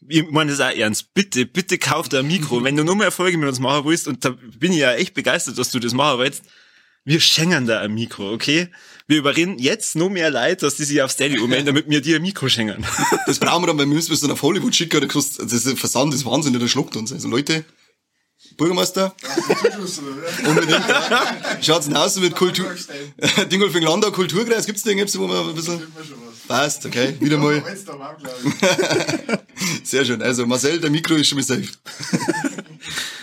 ich 0.08 0.30
meine 0.30 0.52
das 0.52 0.60
auch 0.60 0.76
ernst, 0.76 1.13
bitte, 1.13 1.45
bitte 1.45 1.78
kauf 1.78 2.10
dir 2.10 2.19
ein 2.19 2.28
Mikro, 2.28 2.63
wenn 2.63 2.76
du 2.76 2.84
noch 2.84 2.95
mehr 2.95 3.06
Erfolge 3.06 3.38
mit 3.38 3.47
uns 3.47 3.60
machen 3.60 3.86
willst, 3.86 4.08
und 4.08 4.26
da 4.26 4.36
bin 4.58 4.73
ich 4.73 4.80
ja 4.80 4.93
echt 4.93 5.13
begeistert, 5.13 5.58
dass 5.58 5.71
du 5.71 5.80
das 5.80 5.93
machen 5.93 6.19
willst, 6.19 6.43
wir 7.06 7.19
schenken 7.19 7.65
da 7.65 7.82
ein 7.82 7.93
Mikro, 7.93 8.32
okay? 8.32 8.69
Wir 9.08 9.17
überreden 9.17 9.60
jetzt 9.60 9.95
noch 9.95 10.10
mehr 10.10 10.32
Leute, 10.32 10.65
dass 10.65 10.76
die 10.76 10.86
sich 10.86 11.02
aufs 11.02 11.15
Steady 11.15 11.39
ummelden, 11.39 11.65
damit 11.65 11.89
wir 11.89 11.99
dir 11.99 12.15
ein 12.15 12.21
Mikro 12.21 12.47
schenken. 12.47 12.86
Das 13.26 13.39
brauchen 13.39 13.63
wir 13.63 13.67
dann, 13.67 13.78
weil 13.78 13.88
wir 13.88 13.95
müssen 13.95 14.13
es 14.13 14.21
dann 14.21 14.32
auf 14.32 14.41
Hollywood 14.41 14.73
schicken, 14.73 14.97
oder 14.97 15.08
kostet, 15.08 15.52
das 15.52 15.65
ist 15.65 15.80
Versand 15.80 16.13
ist 16.13 16.26
Wahnsinn, 16.26 16.58
der 16.58 16.67
schluckt 16.67 16.95
uns. 16.95 17.12
Also 17.12 17.28
Leute, 17.28 17.65
Bürgermeister, 18.58 19.16
unbedingt, 20.48 20.88
ja. 20.88 21.38
Schaut's 21.62 21.88
denn 21.88 21.96
aus 21.98 22.16
mit 22.18 22.36
Kultur, 22.36 22.66
Dingolfing 23.52 23.84
Landau 23.84 24.12
Kulturkreis, 24.12 24.66
gibt's 24.66 24.84
den, 24.84 24.98
gibt's, 24.98 25.18
wo 25.18 25.28
man 25.28 25.50
ein 25.50 25.56
bisschen, 25.56 25.82
passt, 26.48 26.86
okay, 26.86 27.16
wieder 27.20 27.38
mal, 27.38 27.62
sehr 29.84 30.06
schön. 30.06 30.22
Also 30.22 30.46
Marcel, 30.46 30.80
der 30.80 30.89
Mikro 30.89 31.16
ist 31.16 31.28
schon 31.28 31.38
mal 31.38 31.44
safe. 31.44 31.68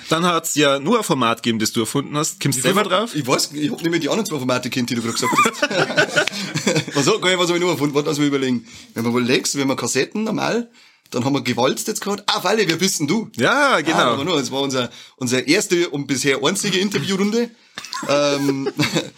Dann 0.09 0.25
hat's 0.27 0.55
ja 0.57 0.79
nur 0.81 0.99
ein 0.99 1.05
Format 1.05 1.43
gegeben, 1.43 1.59
das 1.61 1.73
du 1.73 1.81
erfunden 1.81 2.17
hast. 2.17 2.41
Kommst 2.41 2.59
du 2.59 2.63
selber 2.63 2.83
drauf? 2.83 3.15
Ich 3.15 3.27
weiß, 3.27 3.51
ich 3.53 3.71
hab 3.71 3.81
nicht 3.81 3.91
mehr 3.91 4.01
die 4.01 4.09
anderen 4.09 4.27
zwei 4.27 4.39
Formate 4.39 4.69
kennt, 4.71 4.91
die 4.91 4.95
du 4.97 5.03
gerade 5.03 5.15
gesagt 5.15 5.33
hast. 5.45 6.97
was, 6.97 7.07
hab- 7.07 7.23
was 7.23 7.49
hab 7.49 7.57
ich 7.57 7.63
noch 7.63 7.69
erfunden? 7.71 7.95
Warte, 7.95 8.09
lass 8.09 8.19
mich 8.19 8.27
überlegen. 8.29 8.67
Wenn 8.95 9.05
man 9.05 9.13
überlegst, 9.13 9.57
wenn 9.57 9.69
man 9.69 9.77
Kassetten 9.77 10.25
normal, 10.25 10.69
dann 11.11 11.25
haben 11.25 11.35
wir 11.35 11.43
gewalzt 11.43 11.89
jetzt 11.89 12.01
gerade. 12.01 12.23
Ah, 12.27 12.43
Walle, 12.45 12.67
wer 12.67 12.77
bist 12.77 13.01
denn 13.01 13.07
du? 13.07 13.31
Ja, 13.37 13.77
Ah, 13.77 13.81
genau. 13.81 13.99
aber 13.99 14.25
nur, 14.25 14.37
das 14.37 14.51
war 14.51 14.61
unser, 14.63 14.91
unsere 15.17 15.43
erste 15.43 15.89
und 15.91 16.07
bisher 16.07 16.43
einzige 16.43 16.79
Interviewrunde. 16.79 17.51
ähm, 18.09 18.71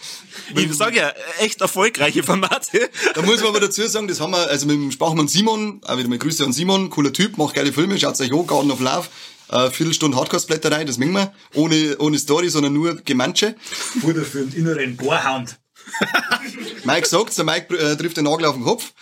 ich 0.55 0.73
sag 0.73 0.95
ja, 0.95 1.11
echt 1.39 1.61
erfolgreiche 1.61 2.23
Formate. 2.23 2.89
da 3.13 3.21
muss 3.21 3.39
man 3.39 3.49
aber 3.49 3.59
dazu 3.59 3.85
sagen, 3.87 4.07
das 4.07 4.19
haben 4.19 4.31
wir, 4.31 4.47
also 4.47 4.67
mit 4.67 4.75
dem 4.75 4.91
Sprachmann 4.91 5.27
Simon, 5.27 5.81
auch 5.85 5.97
wieder 5.97 6.09
mal 6.09 6.17
Grüße 6.17 6.43
an 6.43 6.53
Simon, 6.53 6.89
cooler 6.89 7.13
Typ, 7.13 7.37
macht 7.37 7.55
geile 7.55 7.73
Filme, 7.73 7.99
schaut's 7.99 8.21
euch 8.21 8.31
an, 8.31 8.45
Garden 8.47 8.71
of 8.71 8.79
Love, 8.79 9.07
äh, 9.49 9.69
Viertelstunde 9.69 10.17
Hardcore-Blätterei, 10.17 10.85
das 10.85 10.97
mengen 10.97 11.13
wir, 11.13 11.33
ohne, 11.53 11.97
ohne 11.99 12.17
Story, 12.19 12.49
sondern 12.49 12.73
nur 12.73 12.95
Gemansche. 12.95 13.55
Futter 14.01 14.23
für 14.23 14.39
einen 14.39 14.53
inneren 14.53 14.95
Bohrhound. 14.97 15.59
Mike 16.85 17.07
sagt's, 17.07 17.35
der 17.35 17.45
Mike 17.45 17.75
äh, 17.77 17.95
trifft 17.97 18.17
den 18.17 18.25
Nagel 18.25 18.45
auf 18.45 18.55
den 18.55 18.63
Kopf. 18.63 18.93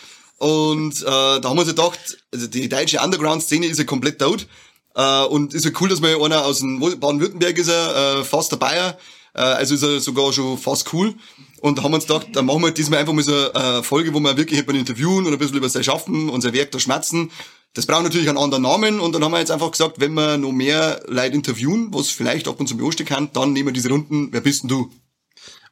Und 0.41 1.03
äh, 1.03 1.05
da 1.05 1.41
haben 1.43 1.55
wir 1.55 1.61
uns 1.61 1.69
gedacht, 1.69 1.99
also 2.33 2.47
die 2.47 2.67
deutsche 2.67 2.99
Underground-Szene 2.99 3.67
ist 3.67 3.77
ja 3.77 3.83
komplett 3.83 4.19
tot. 4.19 4.47
Äh, 4.95 5.23
und 5.25 5.53
ist 5.53 5.65
ja 5.65 5.71
cool, 5.79 5.87
dass 5.87 6.01
mal 6.01 6.19
einer 6.19 6.43
aus 6.43 6.61
dem 6.61 6.79
Baden-Württemberg 6.79 7.59
ist, 7.59 7.69
äh, 7.69 8.23
fast 8.23 8.51
der 8.51 8.57
Bayer. 8.57 8.97
Äh, 9.35 9.41
also 9.41 9.75
ist 9.75 9.83
er 9.83 9.99
sogar 9.99 10.33
schon 10.33 10.57
fast 10.57 10.91
cool. 10.93 11.13
Und 11.61 11.77
da 11.77 11.83
haben 11.83 11.91
wir 11.91 11.97
uns 11.97 12.07
gedacht, 12.07 12.29
dann 12.33 12.47
machen 12.47 12.63
wir 12.63 12.71
diesmal 12.71 12.97
einfach 12.97 13.13
mal 13.13 13.23
so 13.23 13.35
eine 13.35 13.81
äh, 13.81 13.83
Folge, 13.83 14.15
wo 14.15 14.19
wir 14.19 14.35
wirklich 14.35 14.59
jemanden 14.59 14.79
interviewen 14.79 15.27
und 15.27 15.31
ein 15.31 15.37
bisschen 15.37 15.57
über 15.57 15.69
sein 15.69 15.83
Schaffen 15.83 16.27
und 16.27 16.41
sein 16.41 16.53
Werk 16.53 16.71
da 16.71 16.79
schmerzen. 16.79 17.29
Das 17.75 17.85
braucht 17.85 18.01
natürlich 18.01 18.27
einen 18.27 18.39
anderen 18.39 18.63
Namen 18.63 18.99
und 18.99 19.13
dann 19.13 19.23
haben 19.23 19.33
wir 19.33 19.39
jetzt 19.39 19.51
einfach 19.51 19.69
gesagt, 19.69 19.99
wenn 19.99 20.15
wir 20.15 20.39
noch 20.39 20.51
mehr 20.51 21.03
Leute 21.07 21.35
interviewen, 21.35 21.89
was 21.91 22.09
vielleicht 22.09 22.47
ab 22.47 22.59
und 22.59 22.65
zu 22.65 22.83
anstehen 22.83 23.05
kann, 23.05 23.29
dann 23.31 23.53
nehmen 23.53 23.67
wir 23.67 23.73
diese 23.73 23.89
Runden, 23.89 24.29
wer 24.31 24.41
bist 24.41 24.63
denn 24.63 24.69
du? 24.69 24.91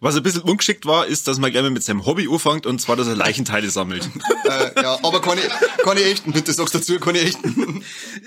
Was 0.02 0.16
ein 0.16 0.24
bisschen 0.24 0.44
ungeschickt 0.44 0.86
war, 0.86 1.06
ist, 1.08 1.28
dass 1.28 1.40
man 1.40 1.52
gerne 1.52 1.70
mit 1.70 1.84
seinem 1.84 2.06
Hobby 2.06 2.30
anfängt, 2.30 2.66
und 2.66 2.80
zwar, 2.80 2.96
dass 2.96 3.08
er 3.08 3.16
Leichenteile 3.16 3.70
sammelt. 3.70 4.10
Äh, 4.50 4.82
ja, 4.82 4.98
aber 5.04 5.22
keine, 5.22 5.42
keine 5.84 6.02
echten, 6.02 6.32
bitte 6.32 6.52
sag's 6.52 6.72
dazu, 6.72 6.98
keine 7.00 7.20
echten. 7.20 7.84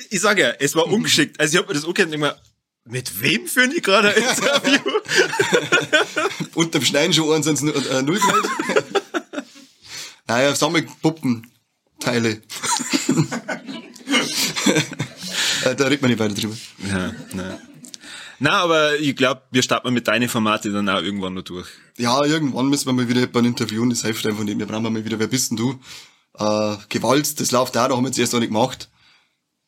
Ich 0.08 0.20
sag 0.20 0.38
ja, 0.38 0.50
es 0.61 0.76
war 0.76 0.87
ungeschickt. 0.87 1.40
Also 1.40 1.54
ich 1.54 1.58
hab 1.61 1.66
mir 1.66 1.74
das 1.74 1.85
angehört 1.85 2.12
und 2.12 2.12
denk 2.12 2.22
mir, 2.22 2.37
mit 2.85 3.20
wem 3.20 3.48
führen 3.48 3.72
die 3.72 3.82
gerade 3.82 4.14
ein 4.14 4.22
Interview? 4.22 4.78
Unterm 6.54 6.85
Schneiden 6.85 7.12
schon 7.12 7.32
eins 7.35 7.48
ans 7.48 7.62
äh, 7.62 8.02
Null 8.02 8.20
gemeldet. 8.20 8.50
naja, 10.28 10.54
Sammelpuppenteile. 10.54 12.40
äh, 15.64 15.74
da 15.74 15.85
redet 15.85 16.02
man 16.02 16.11
nicht 16.12 16.20
weiter 16.20 16.35
drüber. 16.35 16.56
ja, 16.87 17.12
na. 17.32 17.58
Na, 18.42 18.61
aber 18.61 18.98
ich 18.98 19.14
glaube, 19.14 19.42
wir 19.52 19.62
starten 19.62 19.94
mit 19.94 20.09
deinen 20.09 20.28
Formate 20.28 20.72
dann 20.72 20.88
auch 20.88 21.00
irgendwann 21.00 21.35
noch 21.35 21.44
durch. 21.44 21.68
Ja, 21.96 22.24
irgendwann 22.24 22.66
müssen 22.66 22.87
wir 22.87 22.92
mal 22.92 23.09
wieder 23.09 23.20
jemanden 23.20 23.50
interviewen, 23.50 23.88
das 23.88 24.02
hilft 24.02 24.26
einfach 24.26 24.42
nicht. 24.42 24.59
Wir 24.59 24.66
brauchen 24.66 24.92
mal 24.92 25.05
wieder, 25.05 25.20
wer 25.20 25.28
bist 25.28 25.52
denn 25.52 25.59
du? 25.59 25.78
Äh, 26.37 26.76
Gewalt, 26.88 27.38
das 27.38 27.52
läuft 27.52 27.76
auch, 27.76 27.88
da 27.88 27.94
haben 27.94 28.02
wir 28.02 28.09
jetzt 28.09 28.18
erst 28.18 28.33
noch 28.33 28.40
nicht 28.40 28.48
gemacht. 28.48 28.90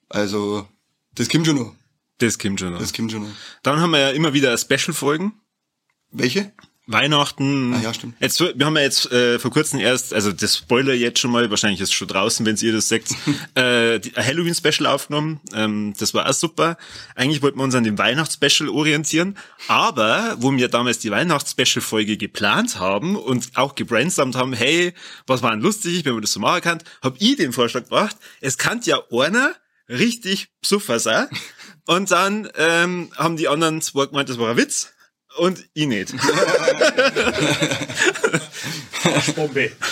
Also, 0.08 0.66
das 1.14 1.28
kommt 1.28 1.46
schon 1.46 1.54
noch. 1.54 1.76
Das 2.18 2.36
kommt 2.36 2.58
schon 2.58 2.72
noch. 2.72 2.80
Das 2.80 2.92
kommt 2.92 3.12
schon 3.12 3.22
noch. 3.22 3.34
Dann 3.62 3.80
haben 3.80 3.90
wir 3.90 4.00
ja 4.00 4.10
immer 4.10 4.32
wieder 4.32 4.58
Special-Folgen. 4.58 5.34
Welche? 6.10 6.50
Weihnachten. 6.86 7.74
Ah, 7.74 7.80
ja, 7.82 7.94
stimmt. 7.94 8.14
Jetzt, 8.20 8.40
wir 8.40 8.66
haben 8.66 8.76
ja 8.76 8.82
jetzt 8.82 9.10
äh, 9.10 9.38
vor 9.38 9.50
kurzem 9.50 9.80
erst, 9.80 10.12
also 10.12 10.32
das 10.32 10.56
Spoiler 10.56 10.92
jetzt 10.92 11.18
schon 11.18 11.30
mal, 11.30 11.48
wahrscheinlich 11.48 11.80
ist 11.80 11.88
es 11.88 11.94
schon 11.94 12.08
draußen, 12.08 12.44
wenn 12.44 12.56
ihr 12.56 12.72
das 12.72 12.88
sagt, 12.88 13.08
äh, 13.54 14.00
Halloween-Special 14.16 14.86
aufgenommen. 14.86 15.40
Ähm, 15.54 15.94
das 15.98 16.12
war 16.12 16.28
auch 16.28 16.34
super. 16.34 16.76
Eigentlich 17.14 17.40
wollten 17.40 17.58
wir 17.58 17.64
uns 17.64 17.74
an 17.74 17.84
dem 17.84 17.96
Weihnachts-Special 17.96 18.68
orientieren, 18.68 19.38
aber 19.66 20.36
wo 20.38 20.52
wir 20.52 20.68
damals 20.68 20.98
die 20.98 21.10
Weihnachts-Special-Folge 21.10 22.18
geplant 22.18 22.78
haben 22.78 23.16
und 23.16 23.52
auch 23.54 23.74
gebrainstormt 23.74 24.36
haben, 24.36 24.52
hey, 24.52 24.92
was 25.26 25.42
war 25.42 25.52
denn 25.52 25.60
lustig, 25.60 26.04
wenn 26.04 26.12
man 26.12 26.22
das 26.22 26.32
so 26.32 26.40
machen 26.40 26.60
kann, 26.60 26.82
habe 27.02 27.16
ich 27.18 27.36
den 27.36 27.52
Vorschlag 27.52 27.84
gebracht, 27.84 28.16
es 28.40 28.58
kann 28.58 28.80
ja 28.84 29.00
einer 29.10 29.54
richtig 29.88 30.48
psuffer 30.60 30.98
sein. 30.98 31.28
Und 31.86 32.10
dann 32.10 32.48
ähm, 32.56 33.10
haben 33.14 33.36
die 33.36 33.46
anderen 33.46 33.82
zwei 33.82 34.06
gemeint, 34.06 34.30
das 34.30 34.38
war 34.38 34.50
ein 34.50 34.56
Witz. 34.56 34.93
Und. 35.38 35.64
Arschbombe. 39.04 39.72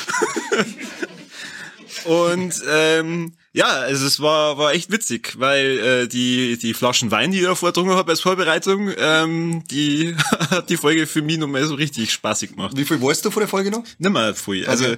Und 2.05 2.61
ähm, 2.69 3.33
ja, 3.55 3.67
also 3.67 4.07
es 4.07 4.21
war 4.21 4.57
war 4.57 4.73
echt 4.73 4.91
witzig, 4.91 5.35
weil 5.39 5.79
äh, 5.79 6.09
die 6.09 6.57
die 6.57 6.73
Flaschen 6.73 7.11
Wein, 7.11 7.33
die 7.33 7.41
ich 7.41 7.45
da 7.45 7.55
vordrungen 7.55 7.95
habe 7.95 8.13
als 8.13 8.21
Vorbereitung, 8.21 8.91
ähm, 8.97 9.63
die 9.71 10.15
hat 10.51 10.71
die 10.71 10.79
Folge 10.79 11.07
für 11.07 11.21
mich 11.21 11.37
nochmal 11.37 11.65
so 11.67 11.75
richtig 11.75 12.13
spaßig 12.13 12.53
gemacht. 12.53 12.77
Wie 12.77 12.85
viel 12.85 13.01
weißt 13.03 13.25
du 13.25 13.31
von 13.31 13.41
der 13.41 13.49
Folge 13.49 13.71
noch? 13.71 13.85
Nimmer 13.99 14.35
voll. 14.35 14.65
Also 14.67 14.87
äh, 14.87 14.97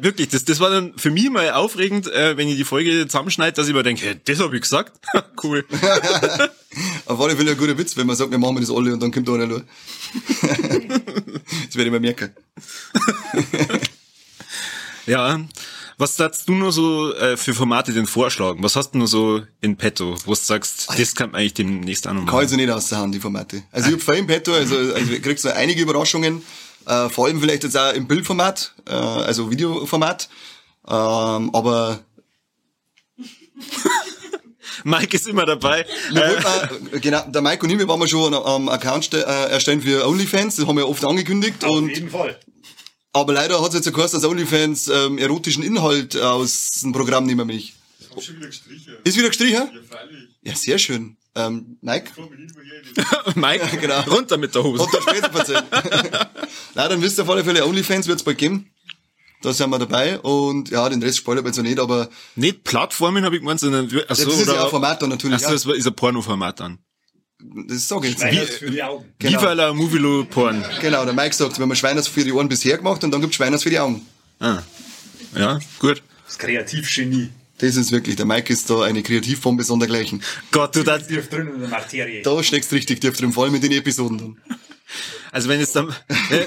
wirklich, 0.00 0.28
das 0.28 0.44
das 0.44 0.58
war 0.58 0.70
dann 0.70 0.94
für 0.96 1.10
mich 1.10 1.30
mal 1.30 1.52
aufregend, 1.52 2.08
äh, 2.12 2.36
wenn 2.36 2.48
ich 2.48 2.56
die 2.56 2.64
Folge 2.64 3.06
zusammenschneide, 3.06 3.52
dass 3.52 3.68
ich 3.68 3.74
mir 3.74 3.84
denke, 3.84 4.04
hey, 4.04 4.20
das 4.24 4.40
habe 4.40 4.56
ich 4.56 4.62
gesagt. 4.62 4.92
cool. 5.44 5.64
Auf 7.06 7.20
alle 7.20 7.36
Fälle 7.36 7.52
ein 7.52 7.56
guter 7.56 7.78
Witz, 7.78 7.96
wenn 7.96 8.06
man 8.06 8.16
sagt, 8.16 8.30
wir 8.30 8.38
machen 8.38 8.56
das 8.56 8.70
alle 8.70 8.92
und 8.92 9.00
dann 9.00 9.12
kommt 9.12 9.28
da 9.28 9.34
einer 9.34 9.46
nur. 9.46 9.62
das 10.42 11.76
werde 11.76 11.84
ich 11.84 11.90
mir 11.90 12.00
merken. 12.00 12.30
Ja. 15.06 15.40
Was 16.02 16.16
darfst 16.16 16.48
du 16.48 16.54
nur 16.54 16.72
so 16.72 17.14
äh, 17.14 17.36
für 17.36 17.54
Formate 17.54 17.92
denn 17.92 18.08
vorschlagen? 18.08 18.60
Was 18.64 18.74
hast 18.74 18.90
du 18.90 18.98
nur 18.98 19.06
so 19.06 19.40
in 19.60 19.76
petto, 19.76 20.16
wo 20.24 20.32
du 20.32 20.36
sagst, 20.36 20.88
das 20.98 21.14
kann 21.14 21.30
man 21.30 21.40
eigentlich 21.40 21.54
demnächst 21.54 22.06
noch 22.06 22.26
Kann 22.26 22.42
ich 22.42 22.50
so 22.50 22.56
nicht 22.56 22.70
aus 22.70 22.88
der 22.88 22.98
Hand, 22.98 23.14
die 23.14 23.20
Formate. 23.20 23.62
Also 23.70 23.90
ich 23.90 23.94
hab 23.94 24.02
viel 24.02 24.14
im 24.16 24.26
Petto, 24.26 24.52
also, 24.52 24.74
also 24.74 25.12
kriegst 25.20 25.44
du 25.44 25.54
einige 25.54 25.80
Überraschungen, 25.80 26.42
äh, 26.88 27.08
vor 27.08 27.26
allem 27.26 27.40
vielleicht 27.40 27.62
jetzt 27.62 27.78
auch 27.78 27.92
im 27.92 28.08
Bildformat, 28.08 28.74
äh, 28.88 28.94
also 28.94 29.48
Videoformat, 29.52 30.28
ähm, 30.88 31.54
aber 31.54 32.00
Mike 34.82 35.16
ist 35.16 35.28
immer 35.28 35.46
dabei. 35.46 35.86
wir 36.10 36.24
Äh, 36.24 36.30
wollten 36.30 36.46
auch, 36.46 37.00
genau, 37.00 37.20
der 37.28 37.42
Mike 37.42 37.64
und 37.64 37.70
ich, 37.70 37.78
wir 37.78 37.86
waren 37.86 38.00
mal 38.00 38.08
schon 38.08 38.34
am 38.34 38.68
Account 38.68 39.14
äh, 39.14 39.20
erstellen 39.20 39.80
für 39.80 40.04
OnlyFans, 40.08 40.56
das 40.56 40.66
haben 40.66 40.78
wir 40.78 40.88
oft 40.88 41.04
angekündigt 41.04 41.64
Auf 41.64 41.70
und 41.70 41.90
jeden 41.90 42.10
Fall. 42.10 42.40
Aber 43.12 43.32
leider 43.32 43.60
hat 43.62 43.68
es 43.74 43.84
jetzt 43.84 43.94
geheißen, 43.94 44.20
dass 44.20 44.28
OnlyFans 44.28 44.88
ähm, 44.88 45.18
erotischen 45.18 45.62
Inhalt 45.62 46.16
aus 46.16 46.70
dem 46.82 46.92
Programm 46.92 47.26
nehmen 47.26 47.46
mich. 47.46 47.74
Ich 48.00 48.10
hab 48.10 48.22
schon 48.22 48.36
wieder 48.36 48.46
gestrichen. 48.46 48.94
Ist 49.04 49.16
wieder 49.16 49.28
gestrichen? 49.28 49.54
Ja, 49.54 49.70
freilich. 49.88 50.28
Ja, 50.42 50.54
sehr 50.56 50.78
schön. 50.78 51.16
Ähm, 51.34 51.78
Mike? 51.80 52.10
Mike, 53.34 53.76
genau. 53.78 54.00
runter 54.02 54.36
mit 54.36 54.54
der 54.54 54.64
Hose. 54.64 54.86
Er 54.92 55.02
später 55.02 55.32
erzählt. 55.38 55.64
Nein, 56.74 56.90
dann 56.90 57.00
wisst 57.02 57.18
ihr 57.18 57.22
auf 57.22 57.30
alle 57.30 57.44
Fälle, 57.44 57.66
OnlyFans 57.66 58.06
wird's 58.06 58.22
bald 58.22 58.38
geben. 58.38 58.70
Da 59.42 59.52
sind 59.52 59.70
wir 59.70 59.78
dabei 59.78 60.20
und 60.20 60.70
ja, 60.70 60.88
den 60.88 61.02
Rest 61.02 61.18
spoilert 61.18 61.42
man 61.42 61.50
jetzt 61.52 61.56
noch 61.56 61.64
nicht, 61.64 61.80
aber 61.80 62.08
Nicht 62.36 62.62
Plattformen, 62.64 63.24
habe 63.24 63.34
ich 63.34 63.40
gemeint, 63.40 63.58
sondern 63.58 63.86
achso, 63.86 64.00
das 64.06 64.18
ist 64.20 64.42
oder, 64.48 64.54
ja 64.54 64.64
ein 64.64 64.70
Format 64.70 65.02
dann 65.02 65.08
natürlich. 65.10 65.36
Achso, 65.36 65.50
das 65.50 65.66
war- 65.66 65.74
ist 65.74 65.86
ein 65.86 65.94
Porno-Format 65.94 66.60
dann. 66.60 66.78
Das 67.68 67.88
sage 67.88 68.06
ich 68.06 68.12
jetzt 68.12 68.22
Nein, 68.22 68.34
nicht. 68.34 68.48
das 68.48 68.56
für 68.56 68.70
die 68.70 68.82
Augen. 68.82 69.04
Genau. 69.18 69.40
Viva 69.40 69.52
la 69.52 69.72
Movilo 69.72 70.24
Porn. 70.24 70.64
Genau, 70.80 71.04
der 71.04 71.14
Mike 71.14 71.34
sagt, 71.34 71.58
wir 71.58 71.62
haben 71.62 71.74
Schweiners 71.76 72.08
für 72.08 72.24
die 72.24 72.32
Ohren 72.32 72.48
bisher 72.48 72.76
gemacht 72.78 73.02
und 73.04 73.10
dann 73.10 73.20
gibt's 73.20 73.36
Schweiners 73.36 73.62
für 73.62 73.70
die 73.70 73.78
Augen. 73.78 74.06
Ah. 74.40 74.62
Ja, 75.36 75.58
gut. 75.78 76.02
Das 76.26 76.38
Kreativgenie. 76.38 77.30
Das 77.58 77.76
ist 77.76 77.92
wirklich, 77.92 78.16
der 78.16 78.26
Mike 78.26 78.52
ist 78.52 78.68
da 78.70 78.82
eine 78.82 79.02
Kreativbombe 79.02 79.62
sondergleichen. 79.62 80.22
Gott, 80.50 80.74
du 80.74 80.82
das, 80.82 81.06
Tief 81.06 81.28
drin 81.28 81.48
in 81.54 81.60
der 81.60 81.68
Materie. 81.68 82.22
Da 82.22 82.42
steckst 82.42 82.72
richtig 82.72 83.00
tief 83.00 83.16
drin, 83.16 83.32
vor 83.32 83.44
allem 83.44 83.52
mit 83.52 83.62
den 83.62 83.70
Episoden 83.72 84.18
dann. 84.18 84.36
also 85.30 85.48
wenn 85.48 85.60
jetzt 85.60 85.76
dann, 85.76 85.88
wenn- 86.30 86.46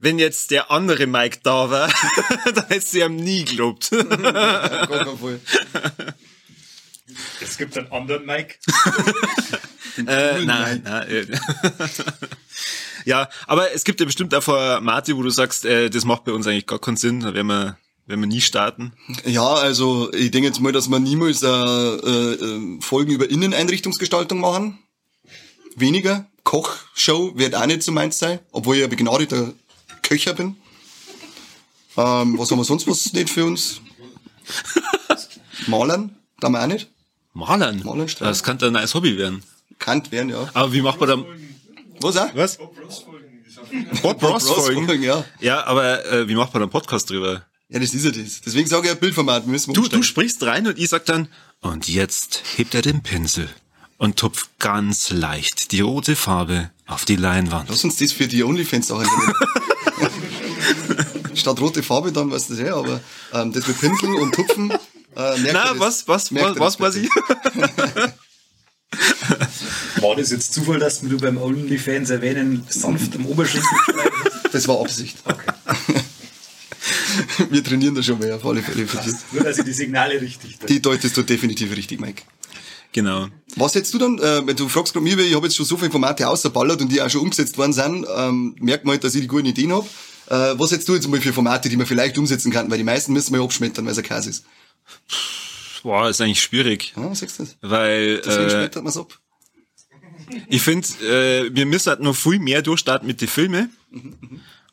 wenn 0.00 0.18
jetzt 0.18 0.50
der 0.50 0.70
andere 0.70 1.06
Mike 1.06 1.40
da 1.42 1.68
war, 1.70 1.88
dann 2.54 2.66
hättest 2.68 2.94
du 2.94 3.04
ihm 3.04 3.16
nie 3.16 3.44
gelobt. 3.44 3.90
Gar 3.90 4.06
keinen 4.86 5.18
Fall. 5.18 5.40
Es 7.42 7.58
gibt 7.58 7.76
einen 7.76 7.90
anderen 7.92 8.24
Mike. 8.24 8.54
Äh, 10.06 10.44
nein, 10.44 10.82
nein. 10.84 11.08
äh. 11.08 11.26
Ja, 13.04 13.28
aber 13.46 13.72
es 13.72 13.84
gibt 13.84 14.00
ja 14.00 14.06
bestimmt 14.06 14.34
auch 14.34 14.42
Formate, 14.42 15.16
wo 15.16 15.22
du 15.22 15.30
sagst, 15.30 15.64
äh, 15.64 15.88
das 15.88 16.04
macht 16.04 16.24
bei 16.24 16.32
uns 16.32 16.46
eigentlich 16.46 16.66
gar 16.66 16.78
keinen 16.78 16.98
Sinn, 16.98 17.20
da 17.20 17.32
werden 17.32 17.46
wir, 17.46 17.78
werden 18.06 18.20
wir 18.20 18.26
nie 18.26 18.42
starten. 18.42 18.92
Ja, 19.24 19.54
also 19.54 20.12
ich 20.12 20.30
denke 20.30 20.48
jetzt 20.48 20.60
mal, 20.60 20.72
dass 20.72 20.88
wir 20.88 20.98
niemals 20.98 21.42
äh, 21.42 21.48
äh, 21.48 22.80
Folgen 22.80 23.12
über 23.12 23.30
Inneneinrichtungsgestaltung 23.30 24.40
machen. 24.40 24.78
Weniger. 25.74 26.26
Kochshow 26.44 27.32
wird 27.34 27.54
auch 27.54 27.66
nicht 27.66 27.82
so 27.82 27.92
meins 27.92 28.18
sein, 28.18 28.40
obwohl 28.52 28.76
ich 28.76 28.84
ein 28.84 28.90
begnadeter 28.90 29.52
Köcher 30.02 30.34
bin. 30.34 30.56
Ähm, 31.96 32.38
was 32.38 32.50
haben 32.50 32.58
wir 32.58 32.64
sonst 32.64 32.86
was 32.86 33.12
nicht 33.12 33.30
für 33.30 33.44
uns? 33.46 33.80
Malern, 35.66 36.14
da 36.40 36.48
wir 36.48 36.62
auch 36.62 36.66
nicht. 36.66 36.90
Malern? 37.32 37.82
Malern. 37.84 38.08
Das 38.18 38.42
könnte 38.42 38.66
ein 38.66 38.74
neues 38.74 38.94
Hobby 38.94 39.16
werden. 39.16 39.42
Kannt 39.78 40.10
werden, 40.12 40.30
ja. 40.30 40.48
Aber 40.54 40.72
wie 40.72 40.82
macht 40.82 41.00
man 41.00 41.08
da... 41.08 41.24
Was 42.00 42.16
auch? 42.16 42.34
Was? 42.34 42.58
Bob 42.58 42.76
Ross 42.84 43.02
Folgen, 43.04 43.88
Bob 44.02 44.22
Ross 44.22 44.48
Folgen? 44.48 45.02
Ja. 45.02 45.24
Ja, 45.40 45.64
aber 45.66 46.04
äh, 46.06 46.28
wie 46.28 46.34
macht 46.34 46.52
man 46.54 46.60
da 46.60 46.64
einen 46.64 46.70
Podcast 46.70 47.10
drüber? 47.10 47.44
Ja, 47.68 47.78
das 47.78 47.92
ist 47.92 48.04
ja 48.04 48.10
das. 48.10 48.40
Deswegen 48.40 48.68
sage 48.68 48.86
ich, 48.86 48.92
ein 48.92 48.98
Bildformat 48.98 49.44
wir 49.44 49.50
müssen 49.50 49.68
wir 49.68 49.74
Du, 49.74 49.80
umsteigen. 49.80 50.00
du 50.00 50.06
sprichst 50.06 50.42
rein 50.44 50.66
und 50.66 50.78
ich 50.78 50.88
sag 50.88 51.04
dann, 51.06 51.28
und 51.60 51.88
jetzt 51.88 52.42
hebt 52.56 52.74
er 52.74 52.82
den 52.82 53.02
Pinsel 53.02 53.48
und 53.98 54.16
tupft 54.16 54.48
ganz 54.58 55.10
leicht 55.10 55.72
die 55.72 55.80
rote 55.80 56.14
Farbe 56.16 56.70
auf 56.86 57.04
die 57.04 57.16
Leinwand. 57.16 57.68
Lass 57.68 57.84
uns 57.84 57.96
das 57.96 58.12
für 58.12 58.26
die 58.28 58.42
Onlyfans-Sache 58.44 59.02
nehmen. 59.02 59.34
Statt 61.34 61.60
rote 61.60 61.82
Farbe, 61.82 62.12
dann 62.12 62.30
weißt 62.30 62.50
du 62.50 62.54
das 62.54 62.62
ja, 62.66 62.76
aber 62.76 63.00
ähm, 63.32 63.52
das 63.52 63.66
mit 63.66 63.78
Pinsel 63.80 64.14
und 64.14 64.34
Tupfen. 64.34 64.70
Äh, 65.16 65.38
merkt 65.38 65.50
Na, 65.52 65.72
was, 65.78 66.06
was, 66.08 66.30
merkt 66.30 66.58
was, 66.60 66.78
was 66.80 66.94
bitte? 66.94 67.06
ich? 67.06 67.10
War 70.00 70.16
das 70.16 70.30
jetzt 70.30 70.54
Zufall, 70.54 70.78
dass 70.78 71.00
du 71.00 71.18
beim 71.18 71.36
OnlyFans 71.38 72.10
erwähnen 72.10 72.64
sanft 72.68 73.16
am 73.16 73.26
Oberschenkel? 73.26 73.68
Das 74.50 74.66
war 74.66 74.80
Absicht. 74.80 75.18
Wir 77.50 77.62
trainieren 77.62 77.94
da 77.94 78.02
schon 78.02 78.18
mehr, 78.18 78.36
auf 78.36 78.46
alle 78.46 78.62
Fälle. 78.62 78.86
Nur, 79.32 79.44
dass 79.44 79.58
ich 79.58 79.64
die 79.64 79.74
Signale 79.74 80.18
richtig 80.18 80.58
die 80.66 80.80
deutest 80.80 81.14
du 81.18 81.22
definitiv 81.22 81.76
richtig, 81.76 82.00
Mike. 82.00 82.22
Genau. 82.92 83.28
Was 83.56 83.74
hättest 83.74 83.92
du 83.92 83.98
dann, 83.98 84.18
äh, 84.18 84.46
wenn 84.46 84.56
du 84.56 84.68
fragst 84.68 84.94
gerade 84.94 85.04
mir, 85.04 85.18
weil 85.18 85.26
ich 85.26 85.34
habe 85.34 85.46
jetzt 85.46 85.56
schon 85.56 85.66
so 85.66 85.76
viele 85.76 85.90
Formate 85.90 86.26
ausgeballert 86.26 86.80
und 86.80 86.90
die 86.90 87.02
auch 87.02 87.10
schon 87.10 87.20
umgesetzt 87.20 87.58
worden 87.58 87.74
sind, 87.74 88.06
ähm, 88.16 88.56
merkt 88.58 88.86
man 88.86 88.92
halt, 88.92 89.04
dass 89.04 89.14
ich 89.14 89.20
die 89.20 89.26
guten 89.26 89.44
Ideen 89.44 89.72
habe. 89.72 89.86
Äh, 90.28 90.58
was 90.58 90.72
hättest 90.72 90.88
du 90.88 90.94
jetzt 90.94 91.08
mal 91.08 91.20
für 91.20 91.34
Formate, 91.34 91.68
die 91.68 91.76
man 91.76 91.86
vielleicht 91.86 92.16
umsetzen 92.16 92.50
kann? 92.50 92.70
Weil 92.70 92.78
die 92.78 92.84
meisten 92.84 93.12
müssen 93.12 93.32
wir 93.32 93.40
ja 93.40 93.44
abschmettern, 93.44 93.84
weil 93.84 93.92
es 93.92 93.98
ein 93.98 94.04
Käse 94.04 94.30
ist. 94.30 94.44
Boah, 95.88 96.06
ist 96.10 96.20
eigentlich 96.20 96.42
schwierig. 96.42 96.92
Ja, 96.98 97.14
sagst 97.14 97.38
du 97.38 97.44
das? 97.44 97.56
Weil 97.62 98.20
Deswegen 98.20 98.50
äh, 98.50 98.82
man 98.82 98.92
ab. 98.92 99.18
ich 100.50 100.60
finde, 100.60 100.86
äh, 101.02 101.50
wir 101.50 101.64
müssen 101.64 101.88
halt 101.88 102.00
noch 102.00 102.14
viel 102.14 102.38
mehr 102.38 102.60
durchstarten 102.60 103.06
mit 103.06 103.22
den 103.22 103.28
Filmen. 103.28 103.74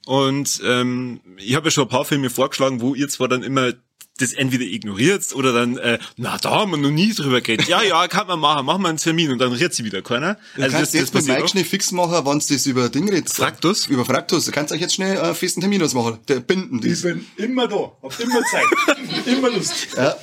Und 0.06 0.62
ähm, 0.65 1.21
ich 1.38 1.56
habe 1.56 1.67
ja 1.67 1.71
schon 1.71 1.86
ein 1.86 1.89
paar 1.89 2.04
Filme 2.04 2.30
vorgeschlagen, 2.30 2.82
wo 2.82 2.95
ihr 2.95 3.08
zwar 3.08 3.30
dann 3.30 3.43
immer 3.43 3.71
das 4.17 4.34
entweder 4.34 4.63
ignoriert 4.63 5.34
oder 5.34 5.51
dann, 5.51 5.78
äh, 5.78 5.99
na, 6.15 6.38
da 6.38 6.51
haben 6.51 6.71
wir 6.71 6.78
noch 6.78 6.89
nie 6.91 7.13
drüber 7.13 7.41
geredet. 7.41 7.67
Ja, 7.67 7.84
ja, 7.84 8.08
kann 8.08 8.28
man 8.28 8.39
machen, 8.39 8.65
machen 8.65 8.82
wir 8.84 8.89
einen 8.89 8.97
Termin 8.97 9.32
und 9.32 9.39
dann 9.39 9.51
redet 9.51 9.73
sie 9.73 9.84
wieder 9.84 10.01
keiner. 10.01 10.38
Du 10.56 10.67
kannst 10.69 10.93
jetzt 10.93 11.13
mit 11.13 11.28
Mike 11.28 11.47
schnell 11.49 11.65
fix 11.65 11.91
machen, 11.91 12.25
wenn 12.25 12.39
du 12.39 12.45
das 12.54 12.65
über 12.65 12.89
Ding 12.89 13.10
redest. 13.10 13.36
Fraktus? 13.36 13.88
Über 13.88 14.06
Fraktus. 14.06 14.45
Du 14.45 14.51
kannst 14.51 14.71
euch 14.73 14.80
jetzt 14.82 14.95
schnell 14.95 15.17
äh, 15.17 15.34
festen 15.34 15.60
Termin 15.62 15.84
ausmachen. 15.84 16.19
Der 16.28 16.39
binden 16.39 16.78
Ich 16.78 16.91
das. 16.93 17.01
bin 17.01 17.25
immer 17.38 17.67
da, 17.67 17.91
hab 18.01 18.19
immer 18.19 18.41
Zeit, 18.43 18.65
immer 19.25 19.49
Lust. 19.49 19.88
Ja. 19.97 20.15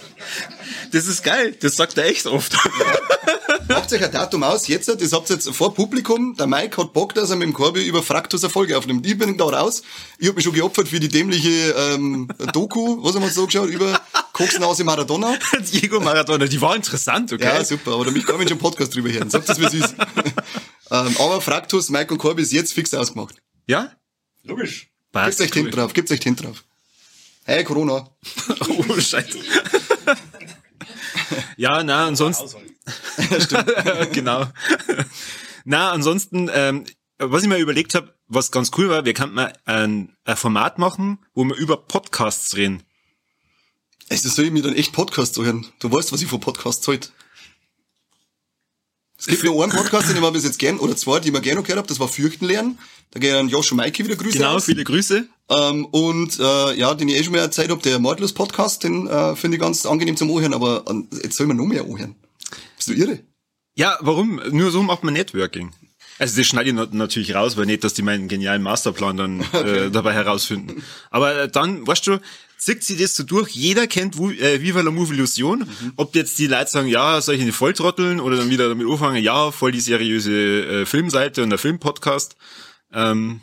Das 0.93 1.07
ist 1.07 1.23
geil, 1.23 1.55
das 1.61 1.77
sagt 1.77 1.99
er 1.99 2.07
echt 2.07 2.27
oft. 2.27 2.57
Macht 3.73 3.91
euch 3.91 4.05
ein 4.05 4.13
Datum 4.13 4.43
aus, 4.43 4.69
jetzt, 4.69 4.89
das 4.89 5.13
habt 5.13 5.31
ihr 5.31 5.37
jetzt 5.37 5.49
vor 5.51 5.75
Publikum, 5.75 6.37
der 6.37 6.47
Mike 6.47 6.77
hat 6.77 6.93
Bock, 6.93 7.15
dass 7.15 7.31
er 7.31 7.37
mit 7.37 7.47
dem 7.47 7.55
Corby 7.55 7.87
über 7.87 8.03
Fraktus 8.03 8.45
eine 8.45 8.51
Folge 8.51 8.77
aufnimmt. 8.77 9.07
Ich 9.07 9.17
bin 9.17 9.39
da 9.39 9.45
raus, 9.45 9.83
ich 10.19 10.29
hab 10.29 10.37
mich 10.37 10.45
schon 10.45 10.53
geopfert 10.53 10.89
für 10.89 11.01
die 11.01 11.09
dämliche 11.09 11.73
ähm, 11.73 12.29
Doku, 12.53 13.03
was 13.03 13.15
haben 13.15 13.23
wir 13.23 13.27
uns 13.27 13.35
so 13.35 13.47
geschaut, 13.47 13.71
über 13.71 13.99
Koksnase 14.35 14.85
Maradona. 14.85 15.39
Diego 15.73 16.01
Maradona, 16.01 16.47
die 16.47 16.61
war 16.61 16.77
interessant, 16.77 17.33
okay? 17.33 17.45
Ja, 17.45 17.65
super, 17.65 17.93
aber 17.93 18.05
da 18.05 18.11
mich 18.11 18.27
kann 18.27 18.37
man 18.37 18.47
schon 18.47 18.59
einen 18.59 18.61
Podcast 18.61 18.95
drüber 18.95 19.11
hören. 19.11 19.31
Sagt 19.31 19.49
das, 19.49 19.59
wie 19.59 19.65
es 19.65 19.75
ist. 19.75 19.95
ähm, 20.91 21.17
aber 21.19 21.41
Fraktus, 21.41 21.89
Mike 21.89 22.13
und 22.13 22.19
Corby 22.19 22.43
ist 22.43 22.53
jetzt 22.53 22.75
fix 22.75 22.93
ausgemacht. 22.93 23.37
Ja? 23.67 23.93
Logisch. 24.43 24.91
Passt, 25.13 25.39
Gibt's 25.39 25.41
euch 25.41 25.57
cool. 25.57 25.71
Tint 25.71 25.77
drauf, 25.77 25.93
gibt's 25.95 26.13
euch 26.13 26.21
Tint 26.21 26.45
drauf. 26.45 26.63
Hey, 27.45 27.65
Corona. 27.65 28.11
Oh, 28.69 29.01
scheiße. 29.01 29.39
ja, 31.57 31.83
na, 31.83 32.07
ansonsten, 32.07 32.49
genau. 34.13 34.47
Na, 35.65 35.93
ansonsten, 35.93 36.51
ähm, 36.53 36.85
was 37.19 37.43
ich 37.43 37.49
mir 37.49 37.59
überlegt 37.59 37.95
habe, 37.95 38.15
was 38.27 38.51
ganz 38.51 38.71
cool 38.77 38.89
war, 38.89 39.05
wir 39.05 39.15
könnten 39.15 39.35
mal 39.35 39.53
ein, 39.65 40.17
ein 40.25 40.37
Format 40.37 40.79
machen, 40.79 41.19
wo 41.35 41.45
wir 41.45 41.55
über 41.55 41.77
Podcasts 41.77 42.57
reden. 42.57 42.83
Es 44.09 44.23
soll 44.23 44.47
ich 44.47 44.51
mir 44.53 44.63
dann 44.63 44.75
echt 44.75 44.93
Podcasts 44.93 45.39
hören. 45.39 45.67
Du 45.79 45.91
weißt, 45.91 46.13
was 46.13 46.23
ich 46.23 46.29
von 46.29 46.41
Podcasts 46.41 46.87
halte. 46.89 47.11
Es 49.19 49.27
gibt 49.27 49.45
nur 49.45 49.63
einen 49.63 49.73
Podcast, 49.73 50.09
den 50.09 50.17
ich 50.17 50.21
mal 50.21 50.33
bis 50.33 50.43
jetzt 50.43 50.59
gern, 50.59 50.81
oder 50.81 50.97
zwei, 50.97 51.21
die 51.21 51.29
ich 51.29 51.33
mir 51.35 51.41
gerne 51.41 51.63
gehört 51.63 51.79
habe, 51.79 51.87
das 51.87 52.01
war 52.01 52.09
Fürchten 52.09 52.45
lernen. 52.45 52.79
Da 53.13 53.21
gehen 53.21 53.49
Josh 53.49 53.71
und 53.71 53.77
Maike 53.77 54.05
wieder 54.05 54.17
Grüße 54.17 54.39
Genau, 54.39 54.55
aus. 54.57 54.65
viele 54.65 54.83
Grüße. 54.83 55.29
Ähm, 55.49 55.85
und 55.87 56.41
äh, 56.41 56.75
ja, 56.75 56.93
den 56.95 57.09
ich 57.09 57.17
eh 57.17 57.23
schon 57.23 57.33
mal 57.33 57.39
erzählt 57.39 57.71
habe, 57.71 57.81
der 57.83 58.01
Mordlos 58.01 58.33
Podcast, 58.33 58.83
den 58.83 59.07
äh, 59.07 59.37
finde 59.37 59.57
ich 59.59 59.61
ganz 59.61 59.87
angenehm 59.87 60.17
zum 60.17 60.29
Ohren, 60.31 60.53
aber 60.53 60.89
an, 60.89 61.07
jetzt 61.23 61.37
soll 61.37 61.47
man 61.47 61.57
noch 61.57 61.67
mehr 61.67 61.87
ohren. 61.87 62.17
Bist 62.87 62.99
du 62.99 63.05
irre? 63.05 63.21
Ja, 63.75 63.97
warum? 64.01 64.41
Nur 64.51 64.71
so 64.71 64.83
macht 64.83 65.03
man 65.05 65.15
Networking. 65.15 65.73
Also 66.19 66.37
das 66.37 66.47
schneide 66.47 66.69
ich 66.71 66.75
nat- 66.75 66.93
natürlich 66.93 67.35
raus, 67.35 67.57
weil 67.57 67.67
nicht, 67.67 67.83
dass 67.85 67.95
die 67.95 68.03
meinen 68.03 68.29
genialen 68.29 68.63
Masterplan 68.63 69.17
dann 69.17 69.41
äh, 69.53 69.91
dabei 69.91 70.13
herausfinden. 70.13 70.83
Aber 71.11 71.35
äh, 71.43 71.49
dann, 71.49 71.87
weißt 71.87 72.07
du, 72.07 72.21
zickt 72.59 72.85
sie 72.85 72.97
das 72.97 73.17
so 73.17 73.23
durch. 73.25 73.51
Jeder 73.51 73.87
kennt 73.87 74.17
äh, 74.19 74.61
Viva 74.61 74.83
la 74.83 74.91
Move 74.91 75.15
Illusion. 75.15 75.67
Ob 75.97 76.15
jetzt 76.15 76.39
die 76.39 76.47
Leute 76.47 76.71
sagen, 76.71 76.89
ja, 76.89 77.21
soll 77.21 77.37
ich 77.37 77.41
eine 77.41 77.53
Volltrotteln 77.53 78.21
oder 78.21 78.37
dann 78.37 78.51
wieder 78.51 78.69
damit 78.69 78.87
anfangen, 78.87 79.23
ja, 79.23 79.51
voll 79.51 79.73
die 79.73 79.81
seriöse 79.81 80.83
äh, 80.83 80.87
Filmseite 80.87 81.43
und 81.43 81.51
der 81.51 81.59
Filmpodcast. 81.59 82.37
Ähm, 82.93 83.41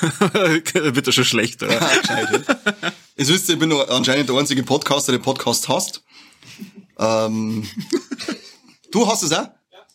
wird 0.74 1.06
das 1.06 1.14
schon 1.14 1.24
schlecht, 1.24 1.62
oder? 1.62 1.80
Jetzt 3.16 3.30
wisst 3.30 3.48
ihr, 3.48 3.54
ich 3.54 3.60
bin 3.60 3.72
anscheinend 3.72 4.28
der 4.28 4.36
einzige 4.36 4.62
Podcaster, 4.62 5.12
der 5.12 5.18
Podcast 5.20 5.68
hasst. 5.68 6.02
Ähm, 6.98 7.66
du 8.90 9.06
hast 9.06 9.22
es 9.22 9.32
auch? 9.32 9.48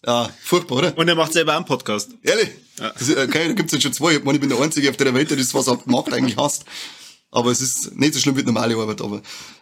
Ja, 0.06 0.30
furchtbar, 0.44 0.78
oder? 0.78 0.98
Und 0.98 1.08
er 1.08 1.16
macht 1.16 1.34
selber 1.34 1.56
einen 1.56 1.66
Podcast. 1.66 2.12
Ehrlich? 2.22 2.50
Das, 2.78 3.02
ist, 3.02 3.18
okay, 3.18 3.48
da 3.48 3.54
gibt's 3.54 3.74
jetzt 3.74 3.82
schon 3.82 3.94
zwei. 3.94 4.16
Ich 4.16 4.24
meine, 4.24 4.36
ich 4.36 4.42
bin 4.42 4.50
der 4.50 4.60
Einzige 4.60 4.90
auf 4.90 4.98
der 4.98 5.14
Welt, 5.14 5.30
der 5.30 5.38
das, 5.38 5.54
was 5.54 5.68
er 5.68 5.80
macht, 5.86 6.14
eigentlich 6.14 6.38
hasst. 6.38 6.66
Aber 7.32 7.52
es 7.52 7.60
ist 7.60 7.96
nicht 7.96 8.14
so 8.14 8.20
schlimm 8.20 8.36
wie 8.36 8.42
die 8.42 8.46
normale 8.46 8.76
Arbeit, 8.76 9.02
aber 9.02 9.22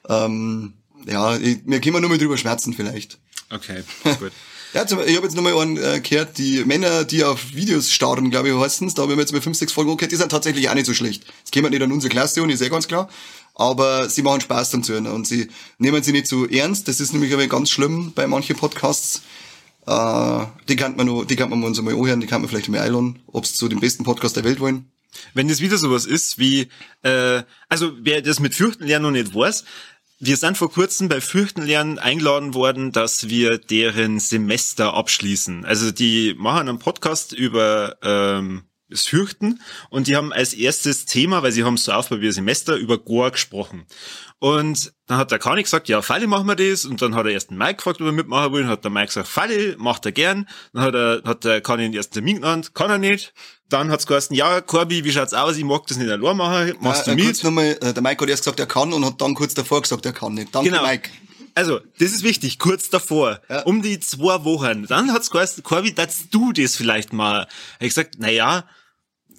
ähm, 0.10 0.74
ja, 1.08 1.38
ich, 1.38 1.60
wir 1.66 1.80
können 1.80 2.02
nur 2.02 2.10
mal 2.10 2.18
drüber 2.18 2.38
schmerzen 2.38 2.74
vielleicht. 2.74 3.20
Okay, 3.50 3.84
gut. 4.20 4.32
Ja, 4.74 4.88
zum, 4.88 5.00
ich 5.06 5.16
habe 5.16 5.28
jetzt 5.28 5.36
nochmal 5.36 5.56
einen 5.56 5.78
äh, 5.78 6.02
gehört, 6.02 6.38
die 6.40 6.66
Männer, 6.66 7.04
die 7.04 7.24
auf 7.24 7.54
Videos 7.54 7.92
starren, 7.92 8.32
glaube 8.32 8.50
ich, 8.50 8.56
heißen's. 8.56 8.96
Da 8.96 9.04
haben 9.04 9.10
wir 9.10 9.18
jetzt 9.18 9.32
mal 9.32 9.42
fünf, 9.42 9.56
sechs 9.56 9.72
Folgen 9.72 9.96
gehört, 9.96 10.12
die 10.12 10.16
sind 10.16 10.30
tatsächlich 10.30 10.68
auch 10.68 10.74
nicht 10.74 10.88
so 10.88 10.96
schlecht. 10.96 11.26
Es 11.46 11.52
käme 11.52 11.70
nicht 11.70 11.82
an 11.82 11.92
unsere 11.92 12.10
Klasse 12.10 12.42
und 12.42 12.50
ist 12.50 12.62
eh 12.62 12.70
ganz 12.70 12.88
klar. 12.88 13.08
Aber 13.56 14.10
sie 14.10 14.24
machen 14.24 14.42
Spaß 14.42 14.72
dann 14.72 14.84
zu 14.84 14.94
hören 14.94 15.08
und 15.08 15.28
sie 15.28 15.50
nehmen 15.78 16.02
sie 16.02 16.12
nicht 16.12 16.28
so 16.28 16.48
ernst. 16.48 16.88
Das 16.88 17.00
ist 17.00 17.14
nämlich 17.14 17.34
aber 17.34 17.46
ganz 17.48 17.70
schlimm 17.70 18.12
bei 18.16 18.26
manchen 18.26 18.56
Podcasts. 18.56 19.22
Äh, 19.86 20.46
die 20.68 20.76
kann 20.76 20.96
man 20.96 21.08
noch, 21.08 21.26
die 21.26 21.36
kann 21.36 21.50
man 21.50 21.64
uns 21.64 21.78
einmal 21.78 21.96
anhören, 21.96 22.22
die 22.22 22.28
kann 22.28 22.42
man 22.42 22.50
vielleicht 22.50 22.70
mal 22.70 22.80
einladen, 22.82 23.22
ob 23.28 23.46
sie 23.46 23.54
zu 23.54 23.68
dem 23.68 23.80
besten 23.80 24.04
Podcast 24.04 24.36
der 24.36 24.44
Welt 24.44 24.60
wollen. 24.60 24.92
Wenn 25.34 25.48
das 25.48 25.62
wieder 25.62 25.78
sowas 25.78 26.06
ist 26.06 26.40
wie, 26.40 26.70
äh, 27.04 27.44
also 27.70 27.92
wer 28.02 28.22
das 28.22 28.40
mit 28.40 28.56
Fürchten 28.56 28.86
lernen 28.86 29.04
noch 29.04 29.12
nicht 29.12 29.36
weiß, 29.36 29.64
wir 30.20 30.38
sind 30.38 30.58
vor 30.58 30.72
kurzem 30.72 31.10
bei 31.10 31.20
Fürchten 31.20 31.64
lernen 31.64 32.00
eingeladen 32.00 32.54
worden, 32.54 32.92
dass 32.94 33.28
wir 33.28 33.58
deren 33.58 34.20
Semester 34.20 34.94
abschließen. 34.94 35.66
Also 35.66 35.92
die 35.92 36.34
machen 36.38 36.70
einen 36.70 36.80
Podcast 36.80 37.34
über 37.34 37.98
ähm, 38.02 38.64
das 38.94 39.08
Fürchten 39.08 39.60
und 39.90 40.08
die 40.08 40.16
haben 40.16 40.32
als 40.32 40.54
erstes 40.54 41.06
Thema, 41.06 41.44
weil 41.44 41.52
sie 41.52 41.64
haben 41.64 41.76
es 41.76 41.84
so 41.84 41.92
ein 41.92 42.32
Semester, 42.32 42.76
über 42.76 42.98
Goa 42.98 43.30
gesprochen. 43.30 43.86
Und 44.40 44.92
dann 45.08 45.20
hat 45.20 45.32
der 45.32 45.40
Kani 45.40 45.64
gesagt, 45.64 45.88
ja, 45.88 46.02
Falle 46.02 46.28
machen 46.28 46.48
wir 46.48 46.56
das. 46.58 46.84
Und 46.84 47.02
dann 47.02 47.16
hat 47.16 47.26
er 47.26 47.32
erst 47.32 47.50
den 47.50 47.58
Mike 47.58 47.76
gefragt, 47.76 48.02
ob 48.02 48.08
er 48.08 48.12
mitmachen 48.12 48.52
will. 48.52 48.64
Und 48.64 48.68
hat 48.68 48.84
der 48.84 48.92
Mike 48.92 49.08
gesagt, 49.08 49.30
Falle, 49.30 49.78
macht 49.78 50.06
er 50.06 50.12
gern. 50.12 50.50
Dann 50.74 50.84
hat, 50.84 50.96
er, 50.96 51.22
hat 51.24 51.46
der 51.46 51.62
Kani 51.62 51.84
den 51.84 51.94
ersten 51.94 52.16
Termin 52.16 52.36
genannt, 52.42 52.76
kann 52.76 52.90
er 52.90 52.98
nicht. 52.98 53.34
Dann 53.70 53.90
hat's 53.90 54.06
geheißen, 54.06 54.36
ja, 54.36 54.60
Corby, 54.60 55.06
wie 55.06 55.14
schaut's 55.14 55.34
aus? 55.34 55.56
Ich 55.56 55.64
mag 55.64 55.88
das 55.88 55.96
nicht 55.98 56.12
allein 56.12 56.36
machen. 56.36 56.74
Machst 56.82 57.08
äh, 57.08 57.16
du 57.16 57.22
äh, 57.22 57.26
mit? 57.26 57.42
nochmal, 57.42 57.78
äh, 57.80 57.94
der 57.94 58.04
Mike 58.04 58.22
hat 58.22 58.30
erst 58.30 58.44
gesagt, 58.44 58.60
er 58.60 58.66
kann 58.66 58.92
und 58.92 59.06
hat 59.06 59.22
dann 59.22 59.34
kurz 59.34 59.54
davor 59.54 59.82
gesagt, 59.82 60.06
er 60.06 60.12
kann 60.12 60.34
nicht. 60.34 60.54
Danke, 60.54 60.70
Genau. 60.72 60.86
Mike. 60.86 61.10
Also, 61.56 61.80
das 62.00 62.12
ist 62.12 62.24
wichtig, 62.24 62.60
kurz 62.60 62.90
davor, 62.90 63.40
Ja. 63.50 63.62
um 63.62 63.82
die 63.82 64.00
zwei 64.02 64.44
Wochen. 64.44 64.88
Dann 64.88 65.14
hat's 65.14 65.30
geheißen, 65.30 65.64
Corby, 65.64 65.94
dass 65.94 66.30
du 66.30 66.52
das 66.52 66.76
vielleicht 66.76 67.14
mal. 67.14 67.48
Ich 67.80 67.90
gesagt, 67.90 68.16
na 68.18 68.30
ja, 68.30 68.66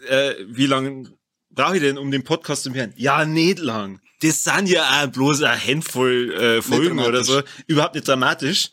äh, 0.09 0.36
wie 0.48 0.66
lang 0.66 1.09
brauche 1.50 1.76
ich 1.76 1.82
denn 1.82 1.98
um 1.98 2.11
den 2.11 2.24
Podcast 2.24 2.64
zu 2.64 2.74
hören? 2.74 2.92
Ja, 2.96 3.24
nicht 3.24 3.59
lang. 3.59 4.00
Das 4.22 4.42
sind 4.42 4.68
ja 4.68 5.02
auch 5.02 5.09
bloß 5.09 5.42
eine 5.42 5.62
Handvoll 5.62 6.32
äh, 6.32 6.62
Folgen 6.62 6.98
oder 6.98 7.24
so. 7.24 7.42
Überhaupt 7.66 7.94
nicht 7.94 8.09
dramatisch. 8.09 8.70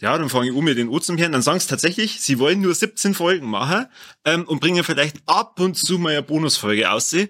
Ja, 0.00 0.16
dann 0.18 0.28
fange 0.28 0.48
ich 0.48 0.52
um 0.52 0.64
mit 0.64 0.76
den 0.76 0.88
O 0.88 0.98
zum 0.98 1.18
Hören. 1.18 1.32
Dann 1.32 1.42
sagen 1.42 1.60
sie 1.60 1.68
tatsächlich, 1.68 2.20
sie 2.20 2.38
wollen 2.38 2.60
nur 2.60 2.74
17 2.74 3.14
Folgen 3.14 3.46
machen 3.48 3.86
ähm, 4.24 4.44
und 4.46 4.60
bringen 4.60 4.82
vielleicht 4.82 5.16
ab 5.26 5.60
und 5.60 5.76
zu 5.76 5.98
mal 5.98 6.10
eine 6.10 6.22
Bonusfolge 6.22 6.90
aussehen. 6.90 7.28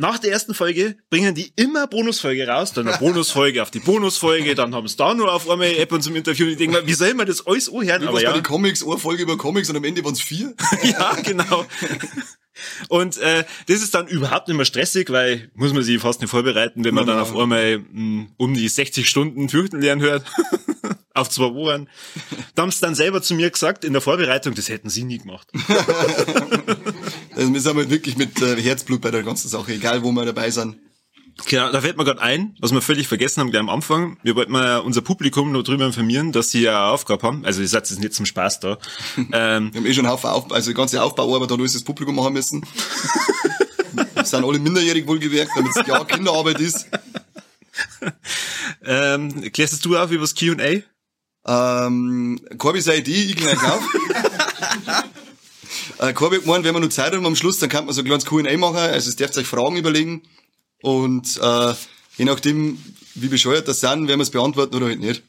Nach 0.00 0.18
der 0.18 0.32
ersten 0.32 0.54
Folge 0.54 0.96
bringen 1.10 1.34
die 1.34 1.52
immer 1.56 1.86
Bonusfolge 1.86 2.48
raus, 2.48 2.72
dann 2.72 2.88
eine 2.88 2.96
Bonusfolge 2.96 3.60
auf 3.60 3.70
die 3.70 3.80
Bonusfolge, 3.80 4.54
dann 4.54 4.74
haben 4.74 4.88
sie 4.88 4.96
da 4.96 5.12
nur 5.12 5.30
auf 5.30 5.46
einmal 5.46 5.74
App 5.76 5.92
und 5.92 6.00
zum 6.00 6.16
Interview. 6.16 6.46
Und 6.46 6.52
ich 6.52 6.56
denke 6.56 6.80
mir, 6.80 6.86
wie 6.86 6.94
soll 6.94 7.12
man 7.12 7.26
das 7.26 7.46
alles 7.46 7.70
anhören? 7.70 8.04
Aber 8.04 8.14
was 8.14 8.22
ja. 8.22 8.30
bei 8.30 8.38
den 8.38 8.42
Comics, 8.42 8.82
eine 8.82 8.96
Folge 8.96 9.24
über 9.24 9.36
Comics 9.36 9.68
und 9.68 9.76
am 9.76 9.84
Ende 9.84 10.02
waren 10.02 10.14
es 10.14 10.22
vier. 10.22 10.54
ja, 10.84 11.14
genau. 11.22 11.66
Und 12.88 13.18
äh, 13.18 13.44
das 13.66 13.82
ist 13.82 13.94
dann 13.94 14.06
überhaupt 14.06 14.48
nicht 14.48 14.56
mehr 14.56 14.64
stressig, 14.64 15.10
weil 15.10 15.50
muss 15.54 15.74
man 15.74 15.82
sich 15.82 16.00
fast 16.00 16.22
nicht 16.22 16.30
vorbereiten, 16.30 16.82
wenn 16.82 16.94
man 16.94 17.06
dann 17.06 17.18
auf 17.18 17.36
einmal 17.36 17.80
mh, 17.92 18.28
um 18.38 18.54
die 18.54 18.68
60 18.68 19.06
Stunden 19.06 19.50
fürchten 19.50 19.82
lernen 19.82 20.00
hört. 20.00 20.24
auf 21.14 21.28
zwei 21.28 21.52
Wochen. 21.54 21.88
Da 22.54 22.62
haben 22.62 22.70
sie 22.70 22.80
dann 22.80 22.94
selber 22.94 23.22
zu 23.22 23.34
mir 23.34 23.50
gesagt, 23.50 23.84
in 23.84 23.92
der 23.92 24.02
Vorbereitung, 24.02 24.54
das 24.54 24.68
hätten 24.68 24.90
sie 24.90 25.04
nie 25.04 25.18
gemacht. 25.18 25.48
Also 27.36 27.54
wir 27.54 27.60
sind 27.60 27.76
halt 27.76 27.88
wirklich 27.88 28.18
mit 28.18 28.42
äh, 28.42 28.60
Herzblut 28.60 29.00
bei 29.00 29.10
der 29.10 29.22
ganzen 29.22 29.48
Sache, 29.48 29.72
egal 29.72 30.02
wo 30.02 30.12
wir 30.12 30.26
dabei 30.26 30.50
sind. 30.50 30.76
Genau, 31.46 31.72
da 31.72 31.80
fällt 31.80 31.96
mir 31.96 32.04
gerade 32.04 32.20
ein, 32.20 32.54
was 32.60 32.72
wir 32.72 32.82
völlig 32.82 33.08
vergessen 33.08 33.40
haben 33.40 33.50
gleich 33.50 33.60
am 33.60 33.68
Anfang. 33.68 34.18
Wir 34.22 34.36
wollten 34.36 34.52
mal 34.52 34.78
unser 34.78 35.00
Publikum 35.00 35.52
noch 35.52 35.62
drüber 35.62 35.86
informieren, 35.86 36.32
dass 36.32 36.50
sie 36.50 36.62
ja 36.62 36.84
eine 36.84 36.92
Aufgabe 36.92 37.26
haben. 37.26 37.44
Also 37.44 37.62
ihr 37.62 37.68
seid 37.68 37.88
jetzt 37.88 38.00
nicht 38.00 38.14
zum 38.14 38.26
Spaß 38.26 38.60
da. 38.60 38.78
ähm, 39.16 39.72
Wir 39.72 39.80
haben 39.80 39.86
eh 39.86 39.94
schon 39.94 40.04
einen 40.04 40.12
Haufen 40.12 40.28
Aufbau, 40.28 40.54
also 40.54 40.70
die 40.70 40.76
ganze 40.76 41.02
Aufbauarbeit 41.02 41.50
hat 41.50 41.58
alles 41.58 41.72
das 41.72 41.82
Publikum 41.82 42.16
machen 42.16 42.34
müssen. 42.34 42.62
Wir 44.14 44.24
sind 44.24 44.44
alle 44.44 44.58
minderjährig 44.58 45.06
wohlgewerkt, 45.06 45.52
damit 45.56 45.74
es 45.74 45.86
ja 45.86 46.04
Kinderarbeit 46.04 46.60
ist. 46.60 46.86
ähm, 48.84 49.50
klärst 49.52 49.84
du 49.84 49.96
auf 49.96 50.10
über 50.10 50.22
das 50.22 50.34
Q&A? 50.34 50.82
Ähm, 51.46 52.40
Corby 52.58 52.80
sei 52.80 52.98
ich 53.04 53.36
gleich 53.36 53.62
auf. 53.62 53.82
äh, 55.98 56.12
Corby 56.12 56.36
hat 56.36 56.44
gemeint, 56.44 56.64
wenn 56.64 56.74
wir 56.74 56.80
noch 56.80 56.88
Zeit 56.90 57.12
haben 57.14 57.26
am 57.26 57.36
Schluss, 57.36 57.58
dann 57.58 57.68
kann 57.70 57.86
man 57.86 57.94
so 57.94 58.02
ein 58.02 58.04
kleines 58.04 58.26
Q&A 58.26 58.56
machen. 58.56 58.76
Also 58.76 59.08
es 59.08 59.16
dürft 59.16 59.36
euch 59.38 59.46
Fragen 59.46 59.76
überlegen. 59.76 60.22
Und 60.82 61.38
äh, 61.42 61.74
je 62.16 62.24
nachdem, 62.24 62.82
wie 63.14 63.28
bescheuert 63.28 63.68
das 63.68 63.80
sind, 63.80 64.08
werden 64.08 64.18
wir 64.18 64.22
es 64.24 64.30
beantworten 64.30 64.74
oder 64.74 64.86
halt 64.86 65.00
nicht. 65.00 65.22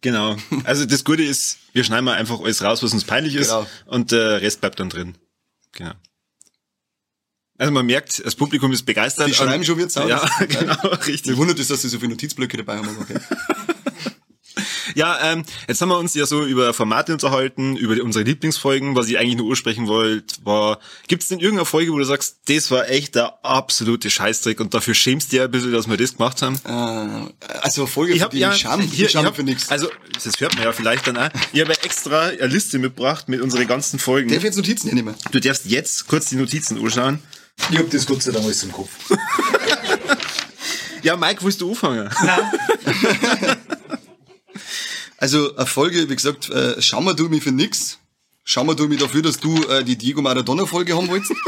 Genau. 0.00 0.36
Also 0.64 0.84
das 0.86 1.04
Gute 1.04 1.22
ist, 1.22 1.58
wir 1.72 1.84
schneiden 1.84 2.04
mal 2.06 2.14
einfach 2.14 2.40
alles 2.40 2.62
raus, 2.62 2.82
was 2.82 2.92
uns 2.92 3.04
peinlich 3.04 3.34
ist 3.34 3.48
Genau. 3.48 3.66
und 3.86 4.12
der 4.12 4.40
Rest 4.40 4.60
bleibt 4.60 4.80
dann 4.80 4.88
drin. 4.88 5.14
Genau. 5.72 5.92
Also 7.56 7.72
man 7.72 7.86
merkt, 7.86 8.24
das 8.24 8.34
Publikum 8.34 8.72
ist 8.72 8.84
begeistert. 8.84 9.28
Die 9.28 9.34
schreiben 9.34 9.64
schon, 9.64 9.78
wird's 9.78 9.96
aus. 9.96 10.08
Ja, 10.08 10.26
genau, 10.48 10.76
Mir 10.82 11.06
richtig. 11.06 11.36
wundert 11.36 11.58
es, 11.58 11.68
dass 11.68 11.82
sie 11.82 11.88
so 11.88 11.98
viele 11.98 12.10
Notizblöcke 12.10 12.56
dabei 12.56 12.78
haben. 12.78 12.88
Okay. 13.00 13.18
Ja, 14.94 15.18
ähm, 15.22 15.44
jetzt 15.68 15.80
haben 15.80 15.88
wir 15.88 15.98
uns 15.98 16.14
ja 16.14 16.24
so 16.26 16.44
über 16.44 16.72
Formate 16.72 17.12
unterhalten, 17.12 17.76
über 17.76 18.02
unsere 18.02 18.24
Lieblingsfolgen. 18.24 18.94
Was 18.96 19.08
ich 19.08 19.18
eigentlich 19.18 19.36
nur 19.36 19.46
ursprechen 19.46 19.88
wollte, 19.88 20.36
war, 20.44 20.78
gibt's 21.08 21.28
denn 21.28 21.40
irgendeine 21.40 21.66
Folge, 21.66 21.92
wo 21.92 21.98
du 21.98 22.04
sagst, 22.04 22.36
das 22.48 22.70
war 22.70 22.88
echt 22.88 23.14
der 23.14 23.44
absolute 23.44 24.10
Scheißdreck 24.10 24.60
und 24.60 24.72
dafür 24.74 24.94
schämst 24.94 25.32
du 25.32 25.36
dich 25.36 25.44
ein 25.44 25.50
bisschen, 25.50 25.72
dass 25.72 25.88
wir 25.88 25.96
das 25.96 26.16
gemacht 26.16 26.42
haben? 26.42 26.60
Äh, 26.64 27.48
also 27.60 27.86
Folge, 27.86 28.12
Ich 28.12 28.18
für 28.18 28.24
hab 28.24 28.30
die 28.30 28.38
ja 28.38 28.52
ich 28.52 28.60
scham, 28.60 28.80
hier, 28.80 29.08
scham 29.08 29.22
ich 29.22 29.26
hab, 29.28 29.36
für 29.36 29.42
nichts. 29.42 29.68
Also, 29.70 29.88
das 30.22 30.40
hört 30.40 30.54
man 30.54 30.64
ja 30.64 30.72
vielleicht 30.72 31.06
dann 31.06 31.16
auch. 31.16 31.30
Ich 31.52 31.60
habe 31.60 31.72
ja 31.72 31.78
extra 31.82 32.26
eine 32.26 32.46
Liste 32.46 32.78
mitgebracht 32.78 33.28
mit 33.28 33.40
unseren 33.40 33.66
ganzen 33.66 33.98
Folgen. 33.98 34.28
Darf 34.28 34.38
ich 34.38 34.44
jetzt 34.44 34.56
Notizen 34.56 34.88
hernehmen? 34.88 35.14
Du 35.32 35.40
darfst 35.40 35.66
jetzt 35.66 36.06
kurz 36.06 36.26
die 36.26 36.36
Notizen 36.36 36.78
anschauen. 36.78 37.18
Ich 37.70 37.78
hab 37.78 37.90
das 37.90 38.06
Gott 38.06 38.22
sei 38.22 38.32
Dank 38.32 38.44
alles 38.44 38.62
im 38.62 38.72
Kopf. 38.72 38.90
Ja, 41.04 41.18
Mike, 41.18 41.44
willst 41.44 41.60
du 41.60 41.68
anfangen? 41.68 42.08
Also 45.24 45.56
eine 45.56 45.64
Folge, 45.64 46.06
wie 46.10 46.14
gesagt, 46.16 46.50
äh, 46.50 46.82
schammer 46.82 47.14
du 47.14 47.30
mich 47.30 47.42
für 47.42 47.50
nix. 47.50 47.98
Schammer 48.44 48.74
du 48.74 48.86
mich 48.88 49.00
dafür, 49.00 49.22
dass 49.22 49.38
du 49.40 49.56
äh, 49.68 49.82
die 49.82 49.96
Diego 49.96 50.20
Maradona-Folge 50.20 50.94
haben 50.94 51.08
wolltest. 51.08 51.32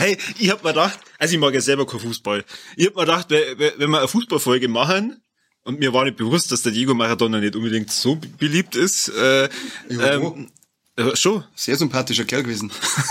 Hey, 0.00 0.18
ich 0.40 0.50
hab 0.50 0.64
mir 0.64 0.70
gedacht, 0.70 0.98
also 1.20 1.34
ich 1.34 1.38
mag 1.40 1.54
ja 1.54 1.60
selber 1.60 1.86
keinen 1.86 2.00
Fußball. 2.00 2.44
Ich 2.76 2.86
hab 2.86 2.96
mir 2.96 3.02
gedacht, 3.02 3.30
we- 3.30 3.54
we- 3.58 3.74
wenn 3.76 3.90
wir 3.90 3.98
eine 3.98 4.08
Fußballfolge 4.08 4.66
machen, 4.66 5.20
und 5.62 5.78
mir 5.78 5.92
war 5.92 6.02
nicht 6.04 6.16
bewusst, 6.16 6.50
dass 6.50 6.62
der 6.62 6.72
Diego 6.72 6.94
Maradona 6.94 7.38
nicht 7.38 7.54
unbedingt 7.54 7.92
so 7.92 8.18
beliebt 8.38 8.74
ist, 8.74 9.08
äh, 9.10 9.48
ähm, 9.88 10.50
äh, 10.96 11.16
schon. 11.16 11.44
sehr 11.54 11.76
sympathischer 11.76 12.24
Kerl 12.24 12.42
gewesen. 12.42 12.70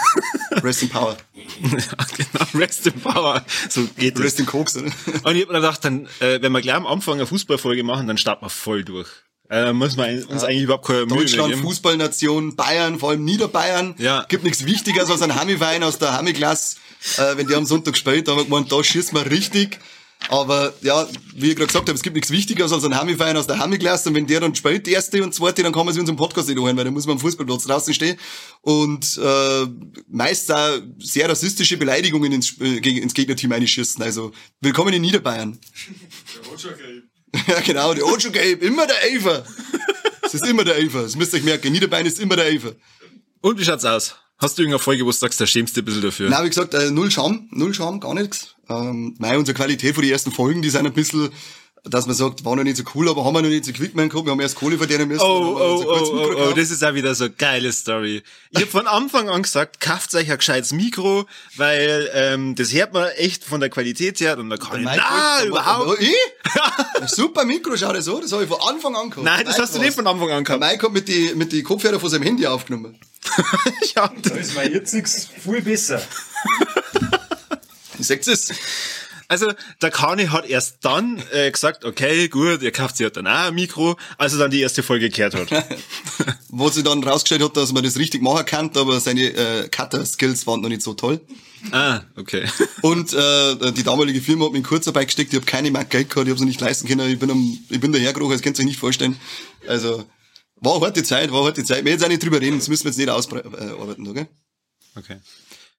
Rest 0.64 0.84
in 0.84 0.90
Power. 0.90 1.18
Ja, 1.62 2.06
genau, 2.18 2.46
Rest 2.56 2.88
in 2.88 3.00
Power. 3.00 3.44
So 3.70 3.88
geht 3.98 4.18
Rest 4.20 4.36
es. 4.36 4.40
in 4.42 4.46
Koks, 4.46 4.76
oder? 4.76 4.86
Und 5.24 5.36
ich 5.36 5.44
hab 5.44 5.50
mir 5.50 5.60
gedacht, 5.60 5.84
dann, 5.86 6.08
äh, 6.20 6.42
wenn 6.42 6.52
wir 6.52 6.62
gleich 6.62 6.76
am 6.76 6.88
Anfang 6.88 7.16
eine 7.16 7.26
Fußballfolge 7.28 7.84
machen, 7.84 8.08
dann 8.08 8.18
starten 8.18 8.46
wir 8.46 8.50
voll 8.50 8.84
durch. 8.84 9.08
Äh, 9.50 9.74
muss 9.74 9.98
man 9.98 10.24
uns 10.24 10.44
eigentlich 10.44 10.64
überhaupt 10.64 10.88
keine 10.88 11.06
Mühe 11.06 11.20
Deutschland. 11.20 11.56
Fußballnation, 11.56 12.56
Bayern, 12.56 13.00
vor 13.00 13.12
allem 13.12 13.24
Niederbayern. 13.24 13.96
Ja. 13.98 14.26
Gibt 14.28 14.44
nichts 14.44 14.66
Wichtigeres 14.66 15.12
als 15.12 15.22
ein 15.22 15.36
Hamiwein 15.36 15.84
aus 15.84 16.00
der 16.00 16.14
Hami-Klasse. 16.14 16.78
Äh, 17.18 17.38
wenn 17.38 17.48
die 17.48 17.56
am 17.56 17.66
Sonntag 17.66 17.98
spielt, 17.98 18.28
da 18.28 18.32
haben 18.32 18.40
wir 18.40 18.46
gemeint, 18.46 18.72
da 18.72 18.84
schießt 18.84 19.14
man 19.14 19.24
richtig. 19.24 19.80
Aber 20.30 20.74
ja, 20.82 21.08
wie 21.36 21.50
ich 21.50 21.56
gerade 21.56 21.68
gesagt 21.68 21.88
habe, 21.88 21.96
es 21.96 22.02
gibt 22.02 22.16
nichts 22.16 22.32
Wichtigeres 22.32 22.72
als 22.72 22.84
ein 22.84 22.96
Hami-Verein 22.96 23.38
aus 23.38 23.48
der 23.48 23.60
Hami-Klasse. 23.60 24.10
Und 24.10 24.16
wenn 24.16 24.28
der 24.28 24.40
dann 24.40 24.56
spielt, 24.56 24.88
die 24.88 24.92
erste 24.92 25.24
und 25.24 25.34
zweite, 25.34 25.64
dann 25.64 25.74
kann 25.74 25.86
man 25.86 25.94
sich 25.94 26.00
unseren 26.00 26.16
Podcast 26.16 26.48
nicht 26.48 26.58
anhören, 26.58 26.78
weil 26.78 26.86
dann 26.86 26.94
muss 26.94 27.06
man 27.06 27.18
am 27.18 27.20
Fußballplatz 27.20 27.66
draußen 27.66 27.94
stehen. 27.94 28.18
Und 28.62 29.20
äh, 29.22 29.68
meist 30.08 30.52
auch 30.52 30.80
sehr 31.00 31.30
rassistische 31.30 31.78
Beleidigungen 31.78 32.32
ins, 32.32 32.60
äh, 32.60 32.78
ins 32.78 33.14
Gegnerteam 33.14 33.52
einschießen. 33.52 34.02
Also 34.02 34.32
willkommen 34.62 34.94
in 34.94 35.02
Niederbayern. 35.02 35.60
Der 36.36 36.52
Roger 36.52 36.70
Gabe. 36.72 37.04
Ja, 37.48 37.60
genau, 37.62 37.94
der 37.96 38.06
Ocho 38.06 38.32
Gabe, 38.32 38.64
immer 38.64 38.86
der 38.86 39.02
Elfer. 39.12 39.44
Es 40.22 40.36
ist 40.36 40.46
immer 40.46 40.64
der 40.64 40.76
Elfer, 40.76 41.02
das 41.02 41.16
müsst 41.16 41.34
ihr 41.34 41.40
euch 41.40 41.44
merken. 41.44 41.72
Niederbayern 41.72 42.06
ist 42.06 42.20
immer 42.20 42.36
der 42.36 42.46
Elfer. 42.46 42.74
Und 43.42 43.60
wie 43.60 43.66
schaut's 43.66 43.86
aus? 43.86 44.16
Hast 44.38 44.58
du 44.58 44.62
irgendeine 44.62 44.80
Folge, 44.80 45.04
wo 45.04 45.10
du 45.10 45.18
sagst, 45.18 45.42
da 45.42 45.48
schämst 45.48 45.76
du 45.76 45.82
ein 45.82 45.86
bisschen 45.86 46.02
dafür? 46.02 46.30
Na, 46.30 46.44
wie 46.44 46.50
gesagt, 46.50 46.74
äh, 46.74 46.92
null 46.92 47.10
Scham, 47.12 47.48
null 47.52 47.74
Scham, 47.74 48.00
gar 48.00 48.14
nichts. 48.14 48.53
Ähm, 48.70 49.16
nein, 49.20 49.38
unsere 49.38 49.56
Qualität 49.56 49.94
von 49.96 50.04
den 50.04 50.12
ersten 50.12 50.32
Folgen, 50.32 50.62
die 50.62 50.70
sind 50.70 50.86
ein 50.86 50.94
bisschen, 50.94 51.30
dass 51.86 52.06
man 52.06 52.16
sagt, 52.16 52.46
war 52.46 52.56
noch 52.56 52.64
nicht 52.64 52.78
so 52.78 52.84
cool, 52.96 53.10
aber 53.10 53.26
haben 53.26 53.34
wir 53.34 53.42
noch 53.42 53.50
nicht 53.50 53.66
so 53.66 53.74
Quickman 53.74 54.08
gehabt, 54.08 54.26
wir 54.26 54.32
haben 54.32 54.40
erst 54.40 54.56
Kohle 54.56 54.78
verdienen 54.78 55.10
müssen. 55.10 55.20
Oh, 55.22 55.58
oh, 55.60 55.84
oh, 55.86 56.10
oh, 56.14 56.36
oh, 56.50 56.54
das 56.56 56.72
ist 56.72 56.82
auch 56.82 56.94
wieder 56.94 57.14
so 57.14 57.26
eine 57.26 57.34
geile 57.34 57.74
Story. 57.74 58.24
Ich 58.52 58.62
hab 58.62 58.70
von 58.70 58.88
Anfang 58.88 59.28
an 59.28 59.42
gesagt, 59.44 59.82
kauft 59.82 60.16
euch 60.16 60.32
ein 60.32 60.38
gescheites 60.38 60.72
Mikro, 60.72 61.26
weil 61.58 62.10
ähm, 62.14 62.56
das 62.56 62.72
hört 62.74 62.94
man 62.94 63.10
echt 63.18 63.44
von 63.44 63.60
der 63.60 63.70
Qualität 63.70 64.22
her 64.22 64.38
und 64.38 64.50
da 64.50 64.56
kann 64.56 64.80
ich, 64.80 64.86
na, 64.86 65.40
wollte- 65.42 65.48
überhaupt 65.50 66.02
ich? 66.02 66.16
Super 67.10 67.44
Mikro, 67.44 67.76
schau 67.76 67.92
dir 67.92 68.02
so, 68.02 68.22
das 68.22 68.32
habe 68.32 68.44
ich 68.44 68.50
von 68.50 68.62
Anfang 68.62 68.96
an 68.96 69.10
gehabt. 69.10 69.26
Nein, 69.26 69.46
das 69.46 69.60
hast 69.60 69.76
du 69.76 69.80
nicht 69.80 69.94
von 69.94 70.08
Anfang 70.08 70.32
an 70.32 70.46
Der 70.46 70.58
gehabt. 70.58 70.72
Mike 70.72 70.86
hat 70.86 70.94
mit 70.94 71.10
die, 71.10 71.34
mit 71.36 71.52
die 71.52 71.64
Kopfhörer 71.64 72.00
von 72.00 72.10
seinem 72.10 72.24
Handy 72.24 72.48
aufgenommen. 72.48 72.98
ja, 73.96 74.10
Da 74.22 74.36
ist 74.36 74.56
mein 74.56 74.72
jetziges 74.72 75.28
viel 75.44 75.62
besser. 75.62 76.02
Es? 78.10 78.52
also 79.28 79.52
der 79.82 79.92
Kani 79.92 80.28
hat 80.28 80.46
erst 80.46 80.78
dann 80.82 81.22
äh, 81.32 81.50
gesagt, 81.52 81.86
okay, 81.86 82.28
gut, 82.28 82.62
ihr 82.62 82.72
kauft 82.72 82.98
sich 82.98 83.06
halt 83.06 83.18
dann 83.18 83.28
auch 83.28 83.48
ein 83.48 83.56
Mikro, 83.56 83.98
als 84.18 84.34
er 84.34 84.40
dann 84.40 84.52
die 84.52 84.62
erste 84.62 84.84
Folge 84.84 85.10
gehört 85.10 85.36
hat. 85.36 85.50
Wo 86.50 86.70
sie 86.70 86.84
dann 86.84 87.04
rausgestellt 87.04 87.44
hat, 87.44 87.58
dass 87.58 87.74
man 87.74 87.84
das 87.84 87.98
richtig 87.98 88.22
machen 88.22 88.46
kann, 88.46 88.72
aber 88.76 89.00
seine 89.00 89.24
äh, 89.24 89.70
Cutter-Skills 89.70 90.46
waren 90.48 90.62
noch 90.62 90.70
nicht 90.70 90.82
so 90.82 90.94
toll. 90.94 91.20
ah, 91.72 92.02
okay. 92.16 92.48
Und 92.82 93.14
äh, 93.14 93.72
die 93.72 93.84
damalige 93.84 94.22
Firma 94.22 94.46
hat 94.46 94.52
mich 94.52 94.60
in 94.60 94.66
Kurzarbeit 94.66 95.08
gesteckt, 95.08 95.34
ich 95.34 95.38
habe 95.38 95.46
keine 95.46 95.72
Mark 95.72 95.90
Geld 95.90 96.10
gehabt, 96.10 96.28
ich 96.28 96.32
habe 96.32 96.40
sie 96.40 96.46
nicht 96.46 96.62
leisten 96.62 96.88
können, 96.88 97.10
ich 97.10 97.20
bin, 97.20 97.32
am, 97.32 97.58
ich 97.70 97.80
bin 97.80 97.92
dahergerochen, 97.92 98.34
das 98.34 98.42
könnt 98.42 98.58
ihr 98.60 98.64
euch 98.64 98.68
nicht 98.68 98.80
vorstellen. 98.80 99.18
Also, 99.68 100.06
war 100.58 100.80
harte 100.82 101.04
Zeit, 101.04 101.32
war 101.32 101.44
harte 101.44 101.64
Zeit. 101.64 101.84
Wir 101.84 101.94
jetzt 101.94 102.04
auch 102.04 102.10
nicht 102.10 102.24
drüber 102.24 102.40
reden, 102.40 102.60
das 102.60 102.68
müssen 102.68 102.84
wir 102.84 102.92
jetzt 102.92 102.98
nicht 102.98 103.10
ausarbeiten, 103.10 104.08
okay? 104.08 104.28
Okay. 104.96 105.18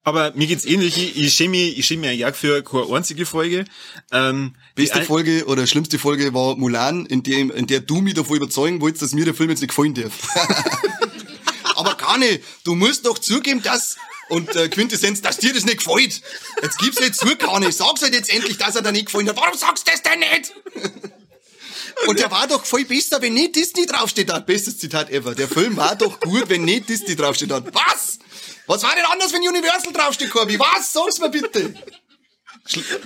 Aber 0.04 0.32
mir 0.34 0.46
geht's 0.46 0.66
ähnlich. 0.66 0.98
Ich, 0.98 1.16
ich 1.16 1.34
schäme 1.34 1.52
mich, 1.52 1.78
ich 1.78 1.86
schäme 1.86 2.08
mich 2.08 2.24
auch 2.26 2.34
für 2.34 2.62
keine 2.62 2.94
einzige 2.94 3.24
Folge. 3.24 3.64
Ähm, 4.12 4.54
Beste 4.74 5.02
Folge 5.02 5.46
oder 5.46 5.66
schlimmste 5.66 5.98
Folge 5.98 6.34
war 6.34 6.56
Mulan, 6.56 7.06
in, 7.06 7.22
dem, 7.22 7.50
in 7.50 7.66
der 7.66 7.80
du 7.80 8.02
mich 8.02 8.12
davon 8.12 8.36
überzeugen 8.36 8.82
wolltest, 8.82 9.02
dass 9.02 9.12
mir 9.14 9.24
der 9.24 9.34
Film 9.34 9.48
jetzt 9.48 9.60
nicht 9.60 9.70
gefallen 9.70 9.94
darf. 9.94 10.12
Aber 11.76 11.94
Kane, 11.94 12.38
du 12.64 12.74
musst 12.74 13.06
doch 13.06 13.18
zugeben, 13.18 13.62
dass... 13.62 13.96
Und 14.30 14.56
äh, 14.56 14.68
Quintessenz, 14.70 15.20
dass 15.20 15.36
dir 15.36 15.52
das 15.52 15.66
nicht 15.66 15.84
gefällt. 15.84 16.22
Jetzt 16.62 16.78
gib's 16.78 16.98
jetzt 16.98 17.20
zu, 17.20 17.36
Kane. 17.36 17.70
Sag's 17.70 18.00
halt 18.00 18.14
jetzt 18.14 18.32
endlich, 18.32 18.56
dass 18.56 18.74
er 18.74 18.80
dir 18.80 18.90
nicht 18.90 19.06
gefallen 19.06 19.28
hat. 19.28 19.36
Warum 19.36 19.56
sagst 19.56 19.86
du 19.86 19.90
das 19.90 20.02
denn 20.02 20.20
nicht? 20.20 20.52
Und 22.06 22.18
der 22.18 22.30
war 22.30 22.46
doch 22.46 22.64
voll 22.64 22.84
besser, 22.84 23.20
wenn 23.20 23.34
nicht 23.34 23.54
Disney 23.54 23.86
draufsteht 23.86 24.32
hat. 24.32 24.46
Bestes 24.46 24.78
Zitat 24.78 25.10
ever. 25.10 25.34
Der 25.34 25.48
Film 25.48 25.76
war 25.76 25.94
doch 25.94 26.20
gut, 26.20 26.48
wenn 26.48 26.64
nicht 26.64 26.88
Disney 26.88 27.16
draufsteht 27.16 27.52
hat. 27.52 27.66
Was? 27.74 28.18
Was 28.66 28.82
war 28.82 28.94
denn 28.94 29.04
anders, 29.04 29.32
wenn 29.32 29.46
Universal 29.46 29.92
draufsteht, 29.92 30.30
Corby? 30.30 30.58
Was? 30.58 30.92
Sag's 30.92 31.18
mir 31.18 31.30
bitte. 31.30 31.74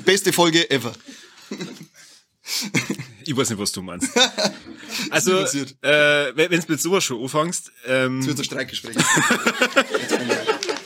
Beste 0.04 0.32
Folge 0.32 0.70
ever. 0.70 0.92
Ich 3.24 3.36
weiß 3.36 3.50
nicht, 3.50 3.58
was 3.58 3.72
du 3.72 3.82
meinst. 3.82 4.08
Also, 5.10 5.42
äh, 5.42 6.32
wenn 6.34 6.50
du 6.50 6.64
mit 6.66 6.80
sowas 6.80 7.04
schon 7.04 7.22
anfängst, 7.22 7.70
ähm, 7.86 8.20
Jetzt 8.20 8.28
wird 8.28 8.38
ein 8.38 8.44
Streikgespräch. 8.44 8.96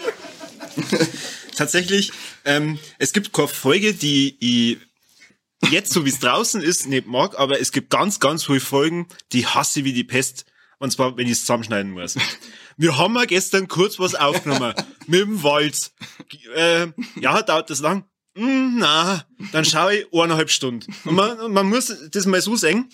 tatsächlich, 1.57 2.13
ähm, 2.45 2.79
es 2.99 3.13
gibt 3.13 3.33
keine 3.33 3.49
Folge, 3.49 3.95
die 3.95 4.37
ich 4.41 4.79
jetzt, 5.71 5.93
so 5.93 6.05
wie 6.05 6.09
es 6.09 6.19
draußen 6.19 6.61
ist, 6.61 6.89
nicht 6.89 7.07
mag, 7.07 7.39
aber 7.39 7.61
es 7.61 7.73
gibt 7.73 7.91
ganz, 7.91 8.21
ganz 8.21 8.45
viele 8.45 8.61
Folgen, 8.61 9.07
die 9.33 9.47
hasse 9.47 9.85
wie 9.85 9.93
die 9.93 10.05
Pest. 10.05 10.45
Und 10.79 10.91
zwar, 10.91 11.17
wenn 11.17 11.27
ich 11.27 11.35
es 11.35 11.41
zusammenschneiden 11.41 11.93
muss. 11.93 12.17
Wir 12.77 12.99
haben 12.99 13.15
ja 13.17 13.25
gestern 13.25 13.69
kurz 13.69 13.99
was 13.99 14.15
aufgenommen. 14.15 14.75
mit 15.07 15.21
dem 15.21 15.43
Wald. 15.43 15.93
Äh, 16.55 16.89
ja, 17.21 17.43
dauert 17.43 17.71
das 17.71 17.81
lang? 17.81 18.05
Hm, 18.35 18.79
na, 18.79 19.27
dann 19.53 19.65
schaue 19.65 19.97
ich 19.97 20.07
eineinhalb 20.13 20.51
Stunden. 20.51 20.93
Und 21.05 21.15
man, 21.15 21.53
man 21.53 21.69
muss 21.69 21.95
das 22.11 22.27
mal 22.27 22.41
so 22.41 22.57
sehen. 22.57 22.89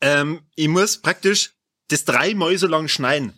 Ähm, 0.00 0.40
ich 0.54 0.68
muss 0.68 0.98
praktisch 1.00 1.52
das 1.88 2.04
dreimal 2.04 2.56
so 2.56 2.66
lang 2.66 2.88
schneiden. 2.88 3.34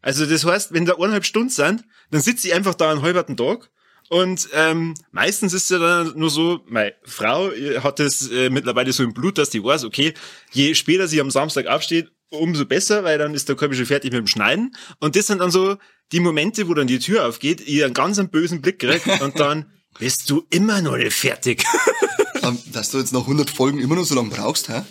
Also 0.00 0.24
das 0.24 0.44
heißt, 0.44 0.72
wenn 0.72 0.86
da 0.86 0.94
eineinhalb 0.94 1.26
Stunden 1.26 1.50
sind, 1.50 1.84
dann 2.10 2.20
sitze 2.22 2.48
ich 2.48 2.54
einfach 2.54 2.74
da 2.74 2.90
einen 2.90 3.02
halben 3.02 3.36
Tag 3.36 3.70
und 4.10 4.48
ähm, 4.54 4.94
meistens 5.12 5.52
ist 5.54 5.64
es 5.64 5.68
ja 5.68 5.78
dann 5.78 6.18
nur 6.18 6.30
so, 6.30 6.64
meine 6.66 6.94
Frau 7.04 7.48
äh, 7.52 7.78
hat 7.78 8.00
es 8.00 8.28
äh, 8.28 8.50
mittlerweile 8.50 8.92
so 8.92 9.04
im 9.04 9.14
Blut, 9.14 9.38
dass 9.38 9.50
die 9.50 9.62
weiß, 9.62 9.84
okay, 9.84 10.14
je 10.50 10.74
später 10.74 11.06
sie 11.06 11.20
am 11.20 11.30
Samstag 11.30 11.68
aufsteht, 11.68 12.10
umso 12.30 12.64
besser, 12.64 13.04
weil 13.04 13.18
dann 13.18 13.34
ist 13.34 13.48
der 13.48 13.56
Körper 13.56 13.74
schon 13.74 13.86
fertig 13.86 14.12
mit 14.12 14.18
dem 14.20 14.26
Schneiden. 14.26 14.74
Und 15.00 15.16
das 15.16 15.26
sind 15.26 15.38
dann 15.40 15.50
so 15.50 15.76
die 16.12 16.20
Momente, 16.20 16.68
wo 16.68 16.74
dann 16.74 16.86
die 16.86 16.98
Tür 16.98 17.28
aufgeht, 17.28 17.66
ihr 17.66 17.84
einen 17.84 17.94
ganz 17.94 18.18
einen 18.18 18.30
bösen 18.30 18.60
Blick 18.60 18.78
kriegt 18.78 19.06
und 19.20 19.38
dann 19.38 19.66
bist 19.98 20.30
du 20.30 20.46
immer 20.50 20.80
noch 20.80 20.96
nicht 20.96 21.12
fertig. 21.12 21.64
Dass 22.72 22.90
du 22.90 22.98
jetzt 22.98 23.12
nach 23.12 23.20
100 23.20 23.50
Folgen 23.50 23.80
immer 23.80 23.96
noch 23.96 24.04
so 24.04 24.14
lange 24.14 24.30
brauchst, 24.30 24.68
hä? 24.68 24.82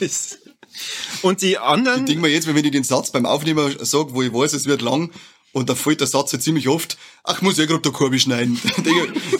Und 1.22 1.42
die 1.42 1.58
anderen, 1.58 2.00
Ich 2.00 2.06
denke 2.06 2.22
mir 2.22 2.28
jetzt, 2.28 2.46
wenn 2.46 2.56
ich 2.56 2.70
den 2.70 2.84
Satz 2.84 3.10
beim 3.10 3.26
Aufnehmen 3.26 3.74
sage, 3.80 4.14
wo 4.14 4.22
ich 4.22 4.32
weiß, 4.32 4.52
es 4.52 4.66
wird 4.66 4.82
lang, 4.82 5.10
und 5.52 5.68
da 5.68 5.74
fällt 5.74 6.00
der 6.00 6.06
Satz 6.06 6.30
ja 6.32 6.38
ziemlich 6.38 6.68
oft, 6.68 6.96
ach, 7.24 7.42
muss 7.42 7.58
ich 7.58 7.66
gerade 7.66 7.82
der 7.82 7.92
Korbi 7.92 8.20
schneiden. 8.20 8.58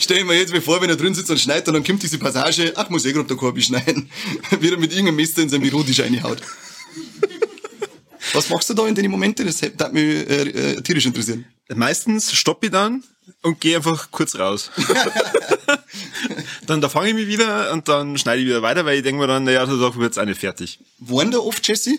Stell 0.00 0.24
mir 0.24 0.34
jetzt 0.34 0.52
mal 0.52 0.60
vor, 0.60 0.82
wenn 0.82 0.90
er 0.90 0.96
drin 0.96 1.14
sitzt 1.14 1.30
und 1.30 1.38
schneidet, 1.38 1.68
und 1.68 1.74
dann 1.74 1.84
kommt 1.84 2.02
diese 2.02 2.18
Passage, 2.18 2.72
ach, 2.76 2.90
muss 2.90 3.04
ich 3.04 3.14
gerade 3.14 3.28
der 3.28 3.36
Korbi 3.36 3.62
schneiden. 3.62 4.10
Wie 4.58 4.70
er 4.70 4.76
mit 4.76 4.90
irgendeinem 4.90 5.16
Messer 5.16 5.42
in 5.42 5.48
sein 5.48 5.60
Bürotisch 5.60 6.00
reinhaut. 6.00 6.38
Was 8.32 8.48
machst 8.50 8.70
du 8.70 8.74
da 8.74 8.86
in 8.86 8.94
den 8.94 9.10
Momenten? 9.10 9.46
Das 9.46 9.62
hat 9.62 9.92
mich 9.92 10.04
äh, 10.04 10.42
äh, 10.42 10.82
tierisch 10.82 11.06
interessieren. 11.06 11.46
meistens 11.74 12.32
stoppe 12.32 12.66
ich 12.66 12.72
dann 12.72 13.02
und 13.42 13.60
gehe 13.60 13.76
einfach 13.76 14.10
kurz 14.10 14.36
raus. 14.38 14.70
dann 16.66 16.80
da 16.80 16.88
fange 16.88 17.08
ich 17.08 17.14
mich 17.14 17.26
wieder 17.26 17.72
und 17.72 17.88
dann 17.88 18.18
schneide 18.18 18.42
ich 18.42 18.46
wieder 18.46 18.62
weiter, 18.62 18.84
weil 18.84 18.98
ich 18.98 19.02
denke 19.02 19.20
mir 19.20 19.26
dann, 19.26 19.44
naja, 19.44 19.64
da 19.66 19.72
wird 19.78 19.96
jetzt 19.96 20.18
eine 20.18 20.34
fertig. 20.34 20.78
Waren 20.98 21.30
da 21.30 21.38
oft 21.38 21.66
Jesse? 21.66 21.98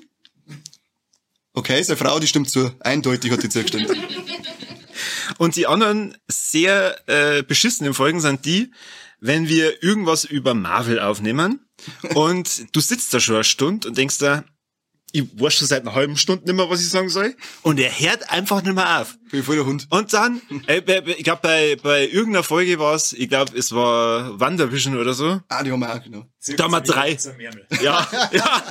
Okay, 1.54 1.82
seine 1.84 1.98
Frau, 1.98 2.20
die 2.20 2.28
stimmt 2.28 2.50
zu. 2.50 2.72
Eindeutig 2.80 3.32
hat 3.32 3.44
die 3.44 3.50
zugestimmt. 3.50 3.90
Und 5.38 5.56
die 5.56 5.68
anderen 5.68 6.18
sehr 6.28 6.98
äh, 7.08 7.44
beschissenen 7.44 7.94
Folgen 7.94 8.22
sind 8.22 8.46
die, 8.46 8.72
wenn 9.20 9.48
wir 9.48 9.84
irgendwas 9.84 10.26
über 10.26 10.54
Marvel 10.54 11.00
aufnehmen 11.00 11.66
und 12.16 12.76
du 12.76 12.80
sitzt 12.80 13.14
da 13.14 13.20
schon 13.20 13.36
eine 13.36 13.44
Stunde 13.44 13.88
und 13.88 13.98
denkst 13.98 14.18
da, 14.18 14.44
ich 15.12 15.24
weiß 15.40 15.54
schon 15.54 15.68
seit 15.68 15.82
einer 15.82 15.94
halben 15.94 16.18
Stunde 16.18 16.46
nicht 16.46 16.56
mehr, 16.56 16.70
was 16.70 16.82
ich 16.82 16.90
sagen 16.90 17.10
soll. 17.10 17.36
Und 17.62 17.80
er 17.80 17.92
hört 17.92 18.30
einfach 18.32 18.62
nicht 18.64 18.74
mehr 18.74 19.02
auf. 19.02 19.18
Bin 19.30 19.44
voll 19.44 19.56
der 19.56 19.66
Hund. 19.66 19.88
Und 19.90 20.14
dann, 20.14 20.42
äh, 20.68 20.82
ich 21.18 21.24
glaube, 21.24 21.42
bei, 21.42 21.78
bei 21.82 22.08
irgendeiner 22.08 22.44
Folge 22.44 22.80
war 22.80 22.96
es, 22.96 23.14
ich 23.14 23.30
glaube, 23.30 23.58
es 23.58 23.72
war 23.74 24.40
WandaVision 24.40 24.98
oder 24.98 25.14
so. 25.14 25.42
Ah, 25.50 25.64
die 25.64 25.72
haben 25.72 25.80
wir 25.80 25.94
auch, 25.94 26.04
genau. 26.04 26.26
Da 26.58 26.64
haben 26.64 26.72
wir 26.72 26.82
drei. 26.82 27.18
Ja, 27.82 28.08
ja, 28.32 28.64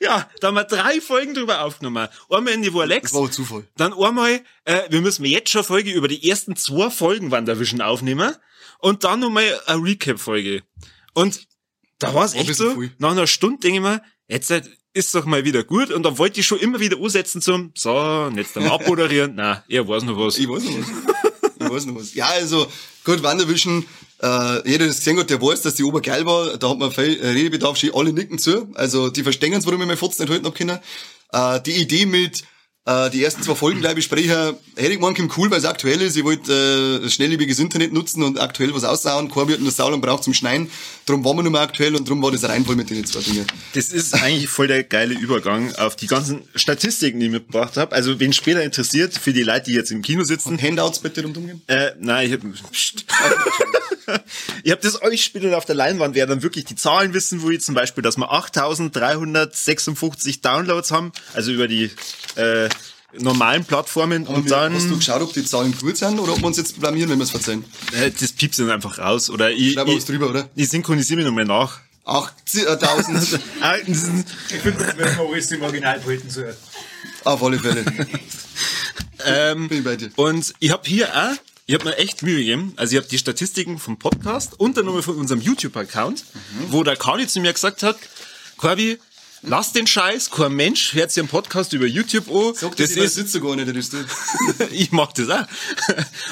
ja, 0.00 0.30
da 0.40 0.48
haben 0.48 0.54
wir 0.54 0.64
drei 0.64 1.00
Folgen 1.00 1.34
drüber 1.34 1.62
aufgenommen. 1.62 2.08
Einmal 2.28 2.54
in 2.54 2.62
die 2.62 2.72
Alex, 2.72 3.10
Das 3.10 3.20
war 3.20 3.26
ein 3.26 3.32
Zufall. 3.32 3.64
dann 3.76 3.92
einmal, 3.92 4.40
äh, 4.64 4.82
wir 4.90 5.00
müssen 5.00 5.24
jetzt 5.24 5.50
schon 5.50 5.60
eine 5.60 5.66
Folge 5.66 5.92
über 5.92 6.08
die 6.08 6.28
ersten 6.28 6.56
zwei 6.56 6.90
Folgen 6.90 7.30
WandaVision 7.30 7.80
aufnehmen 7.80 8.34
und 8.78 9.04
dann 9.04 9.20
nochmal 9.20 9.60
eine 9.66 9.82
Recap-Folge. 9.82 10.62
Und 11.14 11.46
da 11.98 12.14
war 12.14 12.24
es 12.24 12.34
echt 12.34 12.54
so, 12.54 12.74
viel. 12.74 12.92
nach 12.98 13.12
einer 13.12 13.26
Stunde 13.28 13.60
denke 13.60 13.76
ich 13.76 13.82
mir, 13.82 14.02
jetzt 14.26 14.50
halt, 14.50 14.68
ist 14.94 15.14
doch 15.14 15.24
mal 15.24 15.44
wieder 15.44 15.64
gut 15.64 15.90
und 15.90 16.02
dann 16.02 16.18
wollte 16.18 16.40
ich 16.40 16.46
schon 16.46 16.58
immer 16.58 16.80
wieder 16.80 16.98
umsetzen 16.98 17.40
zum, 17.40 17.72
so, 17.74 18.30
jetzt 18.36 18.56
dann 18.56 18.66
abmoderieren. 18.66 19.32
Na, 19.36 19.64
er 19.68 19.86
weiß 19.88 20.02
noch 20.04 20.18
was. 20.18 20.38
Ich 20.38 20.48
weiß 20.48 20.64
noch 20.64 20.78
was. 20.78 21.42
ich 21.58 21.70
weiß 21.70 21.86
noch 21.86 21.96
was. 21.96 22.14
Ja, 22.14 22.26
also, 22.26 22.66
gut, 23.04 23.22
Wanderwischen, 23.22 23.86
äh, 24.22 24.68
jeder, 24.68 24.78
der 24.78 24.86
das 24.88 24.98
gesehen 24.98 25.18
hat, 25.18 25.30
der 25.30 25.40
weiß, 25.40 25.62
dass 25.62 25.76
die 25.76 25.84
Ober 25.84 26.00
geil 26.00 26.26
war. 26.26 26.58
Da 26.58 26.68
hat 26.68 26.78
man 26.78 26.92
viel 26.92 27.18
äh, 27.20 27.28
Redebedarf, 27.28 27.78
schon 27.78 27.94
alle 27.94 28.12
nicken 28.12 28.38
zu. 28.38 28.68
Also, 28.74 29.08
die 29.08 29.22
verstehen 29.22 29.54
es, 29.54 29.66
warum 29.66 29.80
ich 29.80 29.88
mein 29.88 29.96
Fotz 29.96 30.18
nicht 30.18 30.30
halten 30.30 30.46
hab 30.46 30.54
können. 30.54 30.78
Äh, 31.32 31.60
die 31.62 31.72
Idee 31.72 32.06
mit, 32.06 32.44
äh, 32.84 33.10
die 33.10 33.22
ersten 33.22 33.42
zwei 33.42 33.54
Folgen 33.54 33.80
gleich 33.80 33.94
besprechen, 33.94 34.56
hätte 34.76 34.92
ich 34.92 34.98
gemeint, 34.98 35.18
cool, 35.36 35.50
weil 35.50 35.58
es 35.58 35.64
aktuell 35.64 36.00
ist. 36.02 36.16
Ich 36.16 36.24
wollte 36.24 37.00
äh, 37.04 37.08
schnelllebiges 37.08 37.60
Internet 37.60 37.92
nutzen 37.92 38.22
und 38.24 38.40
aktuell 38.40 38.74
was 38.74 38.82
aussauen. 38.82 39.30
Kein 39.30 39.46
wird 39.46 39.64
das 39.64 39.76
Saulang 39.76 40.00
braucht 40.00 40.24
zum 40.24 40.34
Schneiden. 40.34 40.68
Darum 41.06 41.24
waren 41.24 41.36
wir 41.36 41.42
nur 41.44 41.52
mal 41.52 41.62
aktuell 41.62 41.94
und 41.94 42.08
darum 42.08 42.22
war 42.22 42.32
das 42.32 42.42
Reinfall 42.42 42.74
mit 42.74 42.90
den 42.90 43.04
zwei 43.04 43.20
Dingen. 43.20 43.46
Das 43.74 43.90
ist 43.90 44.14
eigentlich 44.14 44.48
voll 44.48 44.66
der 44.66 44.82
geile 44.82 45.14
Übergang 45.14 45.72
auf 45.76 45.94
die 45.94 46.08
ganzen 46.08 46.42
Statistiken, 46.56 47.20
die 47.20 47.26
ich 47.26 47.32
mitgebracht 47.32 47.76
habe. 47.76 47.94
Also, 47.94 48.18
wen 48.18 48.32
später 48.32 48.62
interessiert, 48.64 49.14
für 49.14 49.32
die 49.32 49.42
Leute, 49.42 49.66
die 49.66 49.74
jetzt 49.74 49.92
im 49.92 50.02
Kino 50.02 50.24
sitzen, 50.24 50.60
Handouts 50.60 50.98
bitte 50.98 51.22
rumgehen. 51.22 51.62
Äh, 51.68 51.92
nein, 52.00 52.26
ich 52.26 52.32
hab, 52.32 52.40
Psst. 54.06 54.20
ich 54.64 54.72
hab 54.72 54.80
das 54.80 55.00
euch 55.02 55.24
später 55.24 55.56
auf 55.56 55.64
der 55.64 55.74
Leinwand, 55.74 56.14
wer 56.14 56.26
dann 56.26 56.42
wirklich 56.42 56.64
die 56.64 56.76
Zahlen 56.76 57.14
wissen 57.14 57.42
will, 57.42 57.60
zum 57.60 57.74
Beispiel, 57.74 58.02
dass 58.02 58.16
wir 58.16 58.30
8356 58.30 60.40
Downloads 60.40 60.90
haben, 60.90 61.12
also 61.34 61.52
über 61.52 61.68
die 61.68 61.90
äh, 62.36 62.68
normalen 63.18 63.64
Plattformen 63.64 64.26
und 64.26 64.50
dann 64.50 64.74
Hast 64.74 64.88
du 64.88 64.96
geschaut, 64.96 65.22
ob 65.22 65.32
die 65.34 65.44
Zahlen 65.44 65.76
gut 65.78 65.96
sind 65.98 66.18
oder 66.18 66.32
ob 66.32 66.38
wir 66.40 66.46
uns 66.46 66.56
jetzt 66.56 66.80
blamieren, 66.80 67.10
wenn 67.10 67.18
wir 67.18 67.24
es 67.24 67.30
verzeihen? 67.30 67.64
äh, 67.92 68.10
das 68.10 68.32
piepst 68.32 68.58
dann 68.60 68.70
einfach 68.70 68.98
raus 68.98 69.28
oder 69.30 69.50
ich, 69.50 69.74
Schreib 69.74 69.86
mal 69.86 69.94
was 69.96 70.02
ich, 70.04 70.08
drüber, 70.08 70.30
oder? 70.30 70.48
ich 70.54 70.68
synchronisiere 70.68 71.18
mich 71.18 71.26
nochmal 71.26 71.44
nach. 71.44 71.80
8000 72.04 73.40
Ah, 73.60 73.76
Ich 73.76 73.84
finde, 73.86 74.24
das 74.84 74.96
werden 74.96 75.16
wir 75.18 75.28
alles 75.32 75.50
im 75.52 75.62
Original 75.62 76.00
behalten 76.00 76.30
sollen. 76.30 76.56
auf 77.24 77.42
alle 77.42 77.58
Fälle. 77.60 77.84
ähm, 79.24 79.68
Bin 79.68 79.78
ich 79.78 79.84
bei 79.84 79.96
dir. 79.96 80.10
Und 80.16 80.52
ich 80.58 80.70
habe 80.70 80.88
hier 80.88 81.08
auch, 81.14 81.36
ich 81.66 81.74
habe 81.74 81.84
mir 81.84 81.96
echt 81.96 82.22
Mühe 82.22 82.38
gegeben. 82.38 82.72
Also 82.76 82.92
ich 82.92 82.98
habe 82.98 83.08
die 83.08 83.18
Statistiken 83.18 83.78
vom 83.78 83.98
Podcast 83.98 84.58
und 84.58 84.76
dann 84.76 84.86
nochmal 84.86 85.02
von 85.02 85.16
unserem 85.16 85.40
YouTube-Account, 85.40 86.24
wo 86.68 86.82
der 86.82 86.96
Kani 86.96 87.26
zu 87.26 87.40
mir 87.40 87.52
gesagt 87.52 87.82
hat, 87.82 87.96
Corby, 88.56 88.98
lass 89.42 89.72
den 89.72 89.86
Scheiß, 89.86 90.30
kein 90.30 90.52
Mensch 90.52 90.92
hört 90.94 91.12
sich 91.12 91.20
einen 91.20 91.28
Podcast 91.28 91.72
über 91.72 91.86
YouTube 91.86 92.28
an. 92.28 92.54
Sag 92.54 92.76
das 92.76 92.94
das, 92.94 93.04
ist, 93.04 93.14
sitzt 93.14 93.40
gar 93.40 93.56
nicht, 93.56 93.68
das 93.68 94.70
ich 94.72 94.92
mach 94.92 95.12
das 95.12 95.28
auch. 95.30 95.46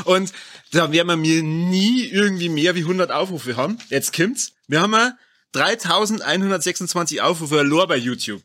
Und 0.04 0.32
da 0.72 0.90
werden 0.92 1.08
wir 1.08 1.16
mir 1.16 1.42
nie 1.42 2.04
irgendwie 2.04 2.48
mehr 2.48 2.74
wie 2.74 2.80
100 2.82 3.10
Aufrufe 3.10 3.56
haben. 3.56 3.78
Jetzt 3.88 4.14
kommt's. 4.14 4.52
Wir 4.68 4.80
haben 4.80 4.92
ja 4.92 5.16
3126 5.52 7.22
Aufrufe 7.22 7.58
allein 7.58 7.88
bei 7.88 7.96
YouTube. 7.96 8.42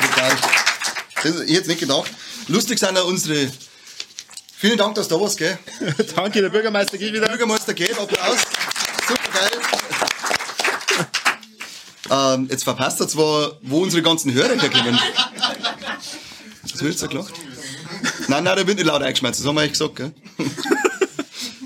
Brutal. 0.00 0.36
Das 1.22 1.34
ist 1.36 1.48
jetzt 1.50 1.68
nicht 1.68 1.80
gedacht. 1.80 2.10
Lustig 2.48 2.78
sind 2.78 2.96
auch 2.98 3.06
unsere. 3.06 3.50
Vielen 4.56 4.78
Dank, 4.78 4.94
dass 4.94 5.08
du 5.08 5.16
da 5.16 5.20
warst, 5.20 5.38
gell? 5.38 5.58
Danke, 6.16 6.40
der 6.40 6.48
Bürgermeister 6.50 6.96
geht 6.98 7.08
Der 7.08 7.14
wieder. 7.14 7.28
Bürgermeister 7.28 7.74
geht, 7.74 7.98
Applaus. 7.98 8.38
Super 9.08 9.30
geil. 9.34 9.50
ähm, 12.10 12.48
jetzt 12.50 12.64
verpasst 12.64 13.00
er 13.00 13.08
zwar, 13.08 13.58
wo 13.62 13.82
unsere 13.82 14.02
ganzen 14.02 14.32
Hörer 14.32 14.60
herkommen. 14.60 14.98
Was 16.70 16.82
willst 16.82 17.02
du 17.02 17.08
gelacht? 17.08 17.34
Nein, 18.28 18.44
nein, 18.44 18.56
der 18.56 18.66
wird 18.66 18.78
nicht 18.78 18.86
laut 18.86 19.02
eingeschmeißt, 19.02 19.40
das 19.40 19.46
haben 19.46 19.56
wir 19.56 19.62
eigentlich 19.62 19.72
gesagt, 19.72 19.96
gell? 19.96 20.12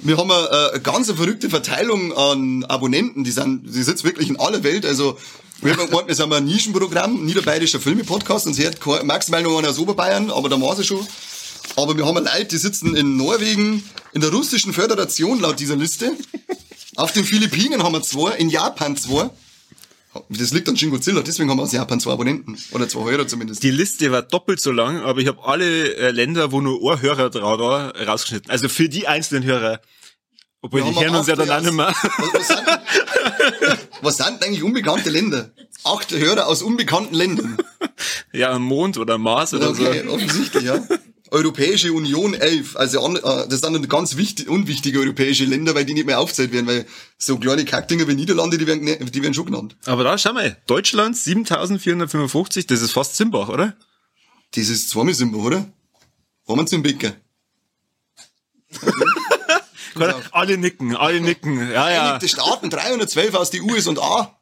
Wir 0.03 0.17
haben 0.17 0.31
eine, 0.31 0.47
äh, 0.49 0.71
eine 0.73 0.81
ganz 0.81 1.11
verrückte 1.11 1.51
Verteilung 1.51 2.17
an 2.17 2.65
Abonnenten, 2.65 3.25
die 3.25 3.31
sind, 3.31 3.67
die 3.75 3.83
sitzen 3.83 4.05
wirklich 4.05 4.29
in 4.29 4.39
aller 4.39 4.63
Welt, 4.63 4.87
also, 4.87 5.19
wir 5.61 5.77
haben 5.77 5.87
gemeint, 5.87 6.09
wir 6.09 6.15
sind 6.15 6.33
ein 6.33 6.45
Nischenprogramm, 6.45 7.25
niederbayerischer 7.25 7.81
Filme-Podcast, 7.81 8.47
und 8.47 8.55
sie 8.55 8.67
hat 8.67 8.79
maximal 9.05 9.43
noch 9.43 9.59
einer 9.59 9.71
aus 9.71 9.79
Oberbayern, 9.79 10.31
aber 10.31 10.49
da 10.49 10.61
war 10.61 10.77
sie 10.77 10.85
schon. 10.85 11.07
Aber 11.77 11.97
wir 11.97 12.07
haben 12.07 12.17
Leute, 12.17 12.47
die 12.47 12.57
sitzen 12.59 12.97
in 12.97 13.17
Norwegen, 13.17 13.83
in 14.13 14.21
der 14.21 14.31
russischen 14.31 14.73
Föderation 14.73 15.41
laut 15.41 15.59
dieser 15.61 15.77
Liste. 15.77 16.13
Auf 16.97 17.13
den 17.13 17.25
Philippinen 17.25 17.83
haben 17.83 17.93
wir 17.93 18.03
zwei, 18.03 18.33
in 18.37 18.49
Japan 18.49 18.97
zwei. 18.97 19.31
Das 20.31 20.53
liegt 20.53 20.67
an 20.69 20.77
Shin 20.77 20.91
Godzilla, 20.91 21.21
deswegen 21.21 21.51
haben 21.51 21.59
wir 21.59 21.65
aus 21.65 21.73
Japan 21.73 22.01
zwei 22.01 22.13
Abonnenten. 22.13 22.57
Oder 22.73 22.89
zwei 22.89 23.11
Hörer 23.11 23.27
zumindest. 23.27 23.63
Die 23.63 23.71
Liste 23.71 24.11
war 24.11 24.23
doppelt 24.23 24.61
so 24.61 24.73
lang, 24.73 25.01
aber 25.01 25.21
ich 25.21 25.29
habe 25.29 25.45
alle 25.45 25.95
äh, 25.97 26.11
Länder, 26.11 26.53
wo 26.53 26.63
nur 26.63 26.93
ein 26.93 27.03
Hörer 27.03 27.29
drauf 27.29 27.59
war, 27.59 27.95
rausgeschnitten. 27.95 28.51
Also 28.51 28.69
für 28.69 28.89
die 28.89 29.07
einzelnen 29.07 29.45
Hörer. 29.45 29.81
Obwohl, 30.67 30.83
die 30.83 30.89
haben 30.89 31.01
hören 31.05 31.15
uns 31.17 31.27
ja 31.29 31.37
dann 31.37 31.51
auch 31.51 31.61
nicht 31.61 31.73
mehr. 31.73 31.95
Was, 32.33 32.49
sind, 32.49 32.63
was 34.03 34.17
sind 34.17 34.45
eigentlich 34.45 34.63
unbekannte 34.63 35.11
Länder? 35.11 35.51
Acht 35.85 36.11
Hörer 36.11 36.49
aus 36.49 36.63
unbekannten 36.63 37.15
Ländern. 37.15 37.57
Ja, 38.33 38.59
Mond 38.59 38.99
oder 38.99 39.17
Mars 39.17 39.55
oder 39.55 39.71
Okay, 39.71 40.03
so. 40.05 40.13
offensichtlich, 40.13 40.65
ja. 40.65 40.81
Europäische 41.31 41.93
Union 41.93 42.35
11. 42.35 42.77
Also 42.77 43.05
an, 43.05 43.17
äh, 43.17 43.21
das 43.49 43.61
sind 43.61 43.73
dann 43.75 43.89
ganz 43.89 44.17
wichtig, 44.17 44.49
unwichtige 44.49 44.99
europäische 45.01 45.45
Länder, 45.45 45.75
weil 45.75 45.85
die 45.85 45.95
nicht 45.95 46.07
mehr 46.07 46.19
aufzählt 46.21 46.53
werden, 46.53 46.67
weil 46.67 46.87
so 47.19 47.37
kleine 47.39 47.65
Kackdinger 47.65 48.07
wie 48.09 48.15
Niederlande, 48.15 48.59
die 48.59 48.67
werden, 48.67 48.87
die 48.87 49.23
werden 49.23 49.35
schon 49.35 49.47
genannt. 49.47 49.77
Aber 49.87 50.05
da, 50.05 50.19
schau 50.19 50.33
mal, 50.33 50.57
Deutschland 50.67 51.17
7455, 51.17 52.67
das 52.67 52.81
ist 52.83 52.93
fast 52.93 53.17
Zimbach, 53.17 53.49
oder? 53.49 53.77
Das 54.55 54.69
ist 54.69 54.91
zweimal 54.91 55.15
Simba, 55.15 55.39
oder? 55.39 55.67
Fahren 56.47 56.59
wir 56.59 56.67
zum 56.67 56.83
Bäcker. 56.83 57.15
Alle 60.33 60.59
nicken, 60.59 60.97
alle 60.97 61.21
nicken. 61.21 61.59
Ja, 61.71 61.91
ja. 61.91 62.09
Einigte 62.11 62.29
Staaten 62.29 62.71
312 62.71 63.35
aus 63.35 63.51
die 63.51 63.61
USA. 63.61 64.37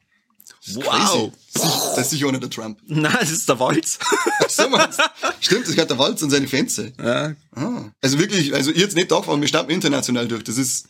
Wow. 0.67 1.33
Das 1.53 1.99
ist 2.07 2.11
sicher 2.11 2.27
auch 2.27 2.31
nicht 2.33 2.43
der 2.43 2.51
Trump. 2.51 2.79
Nein, 2.87 3.17
das 3.21 3.31
ist 3.31 3.49
der 3.49 3.59
Walz. 3.61 3.99
So 4.49 4.69
meinst? 4.69 5.01
Stimmt, 5.41 5.67
das 5.67 5.75
gehört 5.75 5.91
der 5.91 5.99
Walz 5.99 6.23
und 6.23 6.31
seine 6.31 6.47
Fans. 6.47 6.77
ja. 6.77 7.35
Ah. 7.55 7.91
Also 8.03 8.19
wirklich, 8.19 8.55
also 8.55 8.71
ihr 8.71 8.81
jetzt 8.83 8.95
nicht 8.95 9.11
davon, 9.11 9.41
wir 9.41 9.49
starten 9.49 9.71
international 9.71 10.29
durch. 10.29 10.45
Das 10.45 10.59
ist 10.59 10.87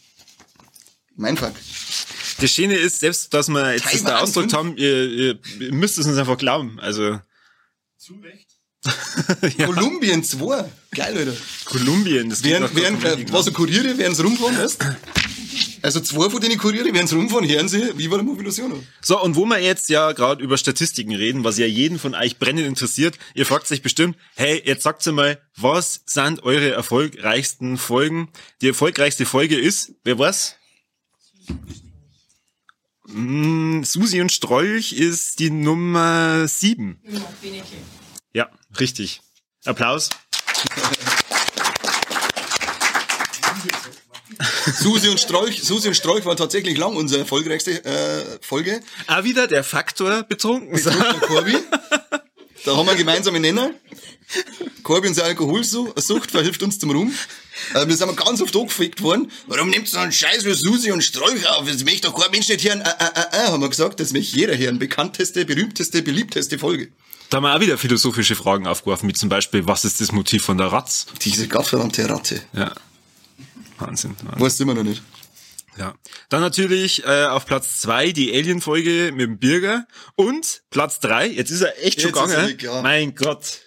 mein 1.16 1.36
Fuck. 1.36 1.52
Das 2.40 2.50
Schöne 2.50 2.74
ist, 2.74 3.00
selbst, 3.00 3.32
dass 3.32 3.48
wir 3.48 3.72
jetzt 3.72 3.84
das 3.84 3.92
Taiwan 3.92 4.06
da 4.06 4.18
ausgedrückt 4.20 4.52
haben, 4.54 4.76
ihr, 4.76 5.04
ihr, 5.08 5.38
ihr 5.60 5.72
müsst 5.72 5.98
es 5.98 6.06
uns 6.06 6.18
einfach 6.18 6.36
glauben. 6.36 6.78
Also, 6.80 7.20
Zu 7.96 8.14
Recht. 8.14 8.48
Kolumbien 9.64 10.22
2. 10.22 10.64
Geil, 10.94 11.16
Alter. 11.16 11.32
Kolumbien, 11.64 12.30
das 12.30 12.44
Wären, 12.44 12.62
wären, 12.74 13.00
Kolumbien, 13.00 13.28
äh, 13.28 13.32
was 13.32 13.46
so 13.46 13.52
Kuriere, 13.52 13.96
wären 13.96 14.12
es 14.12 14.22
rumfahren, 14.22 14.58
weißt 14.58 14.78
Also 15.82 16.00
zwei 16.00 16.28
von 16.28 16.40
den 16.40 16.58
Kuriere, 16.58 16.92
wären 16.92 17.06
es 17.06 17.14
rumfahren, 17.14 17.48
hören 17.48 17.68
sie, 17.68 17.96
wie 17.96 18.10
war 18.10 18.18
der 18.18 18.26
Mobilusion? 18.26 18.86
So, 19.00 19.20
und 19.22 19.36
wo 19.36 19.46
wir 19.46 19.58
jetzt 19.58 19.88
ja 19.88 20.12
gerade 20.12 20.42
über 20.42 20.58
Statistiken 20.58 21.14
reden, 21.14 21.44
was 21.44 21.58
ja 21.58 21.66
jeden 21.66 21.98
von 21.98 22.14
euch 22.14 22.38
brennend 22.38 22.66
interessiert, 22.66 23.18
ihr 23.34 23.46
fragt 23.46 23.66
sich 23.66 23.82
bestimmt, 23.82 24.16
hey, 24.34 24.62
jetzt 24.64 24.82
sagt 24.82 25.06
mal, 25.06 25.40
was 25.56 26.02
sind 26.06 26.42
eure 26.42 26.70
erfolgreichsten 26.70 27.78
Folgen? 27.78 28.28
Die 28.60 28.68
erfolgreichste 28.68 29.24
Folge 29.24 29.58
ist, 29.58 29.92
wer 30.04 30.18
was? 30.18 30.56
Mm, 33.06 33.82
Susi 33.82 34.20
und 34.20 34.32
Strolch 34.32 34.92
ist 34.92 35.38
die 35.38 35.50
Nummer 35.50 36.48
sieben. 36.48 37.00
Ja, 38.32 38.50
richtig. 38.80 39.20
Applaus. 39.64 40.10
Susi 44.80 45.08
und 45.08 45.20
Strolch, 45.20 45.62
Susi 45.62 45.88
und 45.88 45.94
Strolch 45.94 46.24
war 46.24 46.36
tatsächlich 46.36 46.76
lang 46.76 46.96
unsere 46.96 47.20
erfolgreichste 47.20 47.84
äh, 47.84 48.38
Folge. 48.40 48.80
Auch 49.06 49.24
wieder 49.24 49.46
der 49.46 49.64
Faktor 49.64 50.22
betrunken. 50.22 50.72
Und 50.72 51.20
Corby. 51.22 51.56
Da 52.64 52.76
haben 52.76 52.86
wir 52.86 52.92
einen 52.92 52.98
gemeinsamen 52.98 53.42
Nenner. 53.42 53.70
Corby 54.82 55.08
und 55.08 55.14
seine 55.14 55.28
Alkoholsucht 55.28 56.30
verhilft 56.30 56.62
uns 56.62 56.78
zum 56.78 56.90
Ruhm. 56.90 57.14
Äh, 57.74 57.86
wir 57.86 57.96
sind 57.96 58.16
ganz 58.16 58.40
oft 58.40 58.56
angefickt 58.56 59.02
worden. 59.02 59.30
Warum 59.46 59.70
nimmt 59.70 59.88
so 59.88 59.98
einen 59.98 60.12
Scheiß 60.12 60.44
wie 60.44 60.54
Susi 60.54 60.90
und 60.90 61.02
Strolch 61.02 61.46
auf? 61.48 61.66
Das 61.66 61.84
möchte 61.84 62.08
doch 62.08 62.20
kein 62.20 62.30
Mensch 62.30 62.48
nicht 62.48 62.66
hören. 62.66 62.80
Äh, 62.80 62.88
äh, 62.88 63.20
äh, 63.20 63.44
äh, 63.44 63.46
haben 63.48 63.60
wir 63.60 63.68
gesagt, 63.68 64.00
das 64.00 64.12
möchte 64.12 64.36
jeder 64.36 64.56
hören. 64.56 64.78
Bekannteste, 64.78 65.44
berühmteste, 65.44 66.02
beliebteste 66.02 66.58
Folge. 66.58 66.88
Da 67.30 67.38
haben 67.38 67.44
wir 67.44 67.54
auch 67.54 67.60
wieder 67.60 67.78
philosophische 67.78 68.36
Fragen 68.36 68.66
aufgeworfen, 68.66 69.08
wie 69.08 69.12
zum 69.12 69.28
Beispiel, 69.28 69.66
was 69.66 69.84
ist 69.84 70.00
das 70.00 70.12
Motiv 70.12 70.44
von 70.44 70.58
der 70.58 70.68
Ratz? 70.68 71.06
Diese 71.22 71.48
gottverdammte 71.48 72.08
Ratte. 72.08 72.42
Ja. 72.52 72.72
Wahnsinn. 73.78 74.14
Wahnsinn. 74.22 74.40
Weiß 74.40 74.60
immer 74.60 74.74
noch 74.74 74.84
nicht. 74.84 75.02
Ja. 75.76 75.94
Dann 76.28 76.40
natürlich 76.40 77.04
äh, 77.04 77.24
auf 77.24 77.46
Platz 77.46 77.80
zwei 77.80 78.12
die 78.12 78.32
Alien-Folge 78.32 79.10
mit 79.12 79.22
dem 79.22 79.38
Birger. 79.38 79.86
Und 80.14 80.62
Platz 80.70 81.00
drei 81.00 81.26
jetzt 81.26 81.50
ist 81.50 81.62
er 81.62 81.82
echt 81.84 82.00
schon 82.00 82.10
Jetzt 82.10 82.18
er 82.20 82.26
gegangen. 82.28 82.48
weg, 82.48 82.62
ja. 82.62 82.82
Mein 82.82 83.14
Gott. 83.16 83.60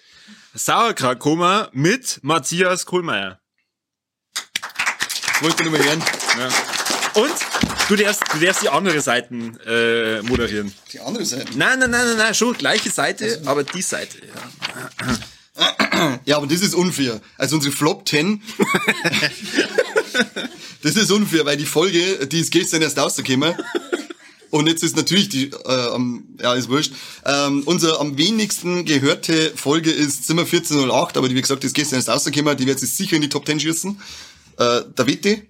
Sauerkrautkoma 0.54 1.68
mit 1.72 2.20
Matthias 2.22 2.86
Kohlmeier. 2.86 3.40
Wollte 5.40 5.62
nur 5.64 5.72
mal 5.72 5.84
hören. 5.84 6.02
Ja. 6.38 6.48
Und 7.22 7.34
du 7.88 7.96
darfst, 7.96 8.22
du 8.32 8.38
darfst 8.44 8.62
die 8.62 8.68
andere 8.68 9.00
Seiten 9.00 9.58
äh, 9.66 10.22
moderieren. 10.22 10.72
Die 10.92 11.00
andere 11.00 11.24
Seite. 11.24 11.46
Nein, 11.56 11.78
nein, 11.80 11.90
nein, 11.90 12.06
nein, 12.06 12.16
nein, 12.16 12.34
schon 12.34 12.56
gleiche 12.56 12.90
Seite, 12.90 13.42
aber 13.44 13.64
die 13.64 13.82
Seite. 13.82 14.18
Ja. 14.26 15.18
Ja, 16.24 16.36
aber 16.36 16.46
das 16.46 16.60
ist 16.60 16.74
unfair. 16.74 17.20
Also 17.36 17.56
unsere 17.56 17.74
Flop 17.74 18.08
10. 18.08 18.40
das 20.82 20.94
ist 20.96 21.10
unfair, 21.10 21.44
weil 21.44 21.56
die 21.56 21.66
Folge, 21.66 22.26
die 22.28 22.38
ist 22.40 22.52
gestern 22.52 22.82
erst 22.82 22.98
rausgekommen. 22.98 23.54
Und 24.50 24.66
jetzt 24.68 24.82
ist 24.84 24.96
natürlich 24.96 25.28
die, 25.28 25.50
äh, 25.50 25.88
am- 25.92 26.24
ja, 26.40 26.54
ist 26.54 26.68
wurscht. 26.68 26.92
Ähm, 27.26 27.62
unsere 27.66 27.98
am 28.00 28.16
wenigsten 28.16 28.84
gehörte 28.84 29.52
Folge 29.56 29.90
ist 29.90 30.26
Zimmer 30.26 30.42
1408, 30.42 31.16
aber 31.16 31.28
die, 31.28 31.34
wie 31.34 31.40
gesagt, 31.42 31.64
die 31.64 31.66
ist 31.66 31.74
gestern 31.74 31.96
erst 31.96 32.08
rausgekommen. 32.08 32.56
Die 32.56 32.66
wird 32.66 32.78
sich 32.78 32.94
sicher 32.94 33.16
in 33.16 33.22
die 33.22 33.28
Top 33.28 33.44
10 33.44 33.58
schießen. 33.60 34.00
Äh, 34.58 34.80
der 34.96 35.06
Wette. 35.06 35.42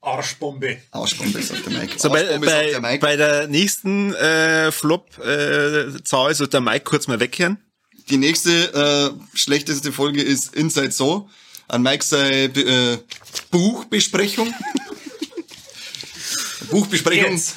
Arschbombe. 0.00 0.78
Arschbombe, 0.92 1.42
sagt 1.42 1.66
der 1.66 1.72
Mike. 1.72 1.98
So, 1.98 2.08
bei, 2.10 2.38
bei, 2.38 2.70
der 2.70 2.80
Mike. 2.80 2.98
bei 3.00 3.16
der 3.16 3.48
nächsten 3.48 4.14
äh, 4.14 4.70
Flop-Zahl 4.70 6.34
sollte 6.34 6.52
der 6.52 6.60
Mike 6.60 6.84
kurz 6.84 7.08
mal 7.08 7.18
wegkehren. 7.20 7.58
Die 8.08 8.16
nächste 8.16 9.12
äh, 9.14 9.36
schlechteste 9.36 9.92
Folge 9.92 10.22
ist 10.22 10.54
Inside 10.54 10.92
So. 10.92 11.28
An 11.66 11.82
Mike 11.82 12.04
sei 12.04 12.44
äh, 12.44 12.98
Buchbesprechung. 13.50 14.54
Buchbesprechung, 16.70 17.32
Jetzt. 17.32 17.54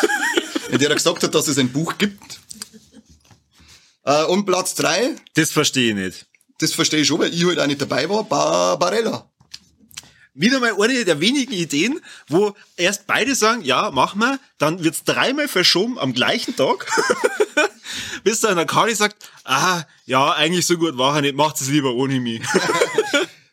in 0.70 0.78
der 0.78 0.88
er 0.90 0.94
gesagt 0.94 1.22
hat, 1.22 1.34
dass 1.34 1.48
es 1.48 1.58
ein 1.58 1.70
Buch 1.70 1.98
gibt. 1.98 2.40
Äh, 4.04 4.24
und 4.24 4.46
Platz 4.46 4.74
drei, 4.74 5.16
Das 5.34 5.50
verstehe 5.50 5.90
ich 5.90 5.94
nicht. 5.96 6.26
das 6.58 6.72
verstehe 6.72 7.00
ich 7.00 7.06
schon, 7.08 7.18
weil 7.20 7.34
ich 7.34 7.44
halt 7.44 7.58
auch 7.58 7.66
nicht 7.66 7.80
dabei 7.80 8.08
war, 8.08 8.24
Barbarella. 8.24 9.28
Wieder 10.36 10.60
mal 10.60 10.74
eine 10.80 11.04
der 11.04 11.20
wenigen 11.20 11.52
Ideen, 11.52 12.00
wo 12.28 12.54
erst 12.76 13.06
beide 13.06 13.34
sagen, 13.34 13.62
ja, 13.62 13.90
mach 13.90 14.14
mal, 14.14 14.38
dann 14.58 14.84
wird's 14.84 15.02
dreimal 15.04 15.48
verschoben 15.48 15.98
am 15.98 16.12
gleichen 16.12 16.54
Tag, 16.54 16.86
bis 18.24 18.40
dann 18.40 18.56
der 18.56 18.66
Kari 18.66 18.94
sagt, 18.94 19.16
ah, 19.44 19.82
ja, 20.04 20.32
eigentlich 20.32 20.66
so 20.66 20.76
gut 20.76 20.98
war 20.98 21.16
er 21.16 21.22
nicht, 21.22 21.36
macht 21.36 21.60
es 21.60 21.68
lieber 21.68 21.94
ohne 21.94 22.20
mich. 22.20 22.42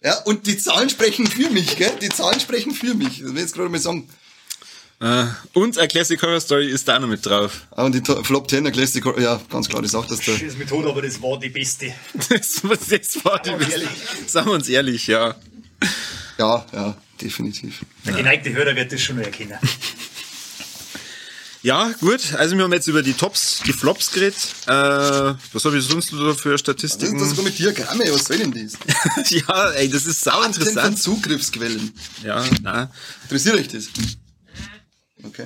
Ja, 0.05 0.17
und 0.23 0.47
die 0.47 0.57
Zahlen 0.57 0.89
sprechen 0.89 1.25
für 1.25 1.49
mich, 1.49 1.77
gell? 1.77 1.93
Die 2.01 2.09
Zahlen 2.09 2.38
sprechen 2.38 2.73
für 2.73 2.93
mich. 2.93 3.19
Das 3.19 3.27
will 3.29 3.36
ich 3.36 3.39
jetzt 3.43 3.53
gerade 3.55 3.69
mal 3.69 3.79
sagen. 3.79 4.09
Äh, 4.99 5.27
Und 5.53 5.77
eine 5.77 5.88
Classic 5.88 6.21
Horror 6.21 6.41
Story 6.41 6.69
ist 6.69 6.86
da 6.89 6.99
noch 6.99 7.07
mit 7.07 7.25
drauf. 7.25 7.61
Ah, 7.71 7.86
Und 7.86 7.95
die 7.95 8.23
Flop 8.23 8.49
10, 8.49 8.65
der 8.65 8.73
Classic, 8.73 9.01
ja, 9.17 9.39
ganz 9.49 9.69
klar, 9.69 9.81
das 9.81 9.95
auch, 9.95 10.05
dass 10.05 10.19
der, 10.19 10.38
Das 10.38 10.57
Methode, 10.57 10.89
aber 10.89 11.01
das 11.01 11.21
war 11.21 11.39
die 11.39 11.47
beste. 11.47 11.93
Das, 12.29 12.61
das 12.89 13.23
war 13.23 13.41
die 13.41 13.51
ehrlich. 13.51 13.88
Sagen 14.27 14.47
wir 14.47 14.53
uns 14.53 14.67
ehrlich, 14.67 15.07
ja. 15.07 15.36
Ja, 16.38 16.65
ja, 16.73 16.97
definitiv. 17.21 17.81
Der 18.05 18.13
geneigte 18.13 18.51
Hörer 18.53 18.75
wird 18.75 18.91
das 18.91 19.01
schon 19.01 19.19
erkennen. 19.19 19.57
Ja, 21.61 21.93
gut. 22.01 22.34
Also 22.34 22.57
wir 22.57 22.63
haben 22.65 22.73
jetzt 22.73 22.88
über 22.88 23.01
die 23.01 23.13
Tops, 23.13 23.61
die 23.65 23.71
Flops 23.71 24.11
geredet. 24.11 24.36
Äh, 24.65 24.69
was 25.53 25.63
habe 25.63 25.77
ich 25.77 25.86
sonst 25.86 26.11
noch 26.11 26.38
für 26.38 26.49
Das 26.51 26.55
ist 26.55 26.59
Statistiken? 26.61 27.17
das 27.19 27.29
sogar 27.29 27.45
mit 27.45 27.57
Diagramme, 27.57 28.03
was 28.11 28.25
soll 28.25 28.38
denn 28.39 28.51
das? 28.51 28.73
ja, 29.31 29.69
ey, 29.71 29.89
das 29.89 30.05
ist 30.05 30.19
sau 30.21 30.43
interessant. 30.43 31.01
Zugriffsquellen. 31.01 31.93
Ja, 32.21 32.43
na. 32.61 32.91
Interessiert 33.23 33.55
euch 33.55 33.69
das? 33.69 33.86
Okay. 35.25 35.45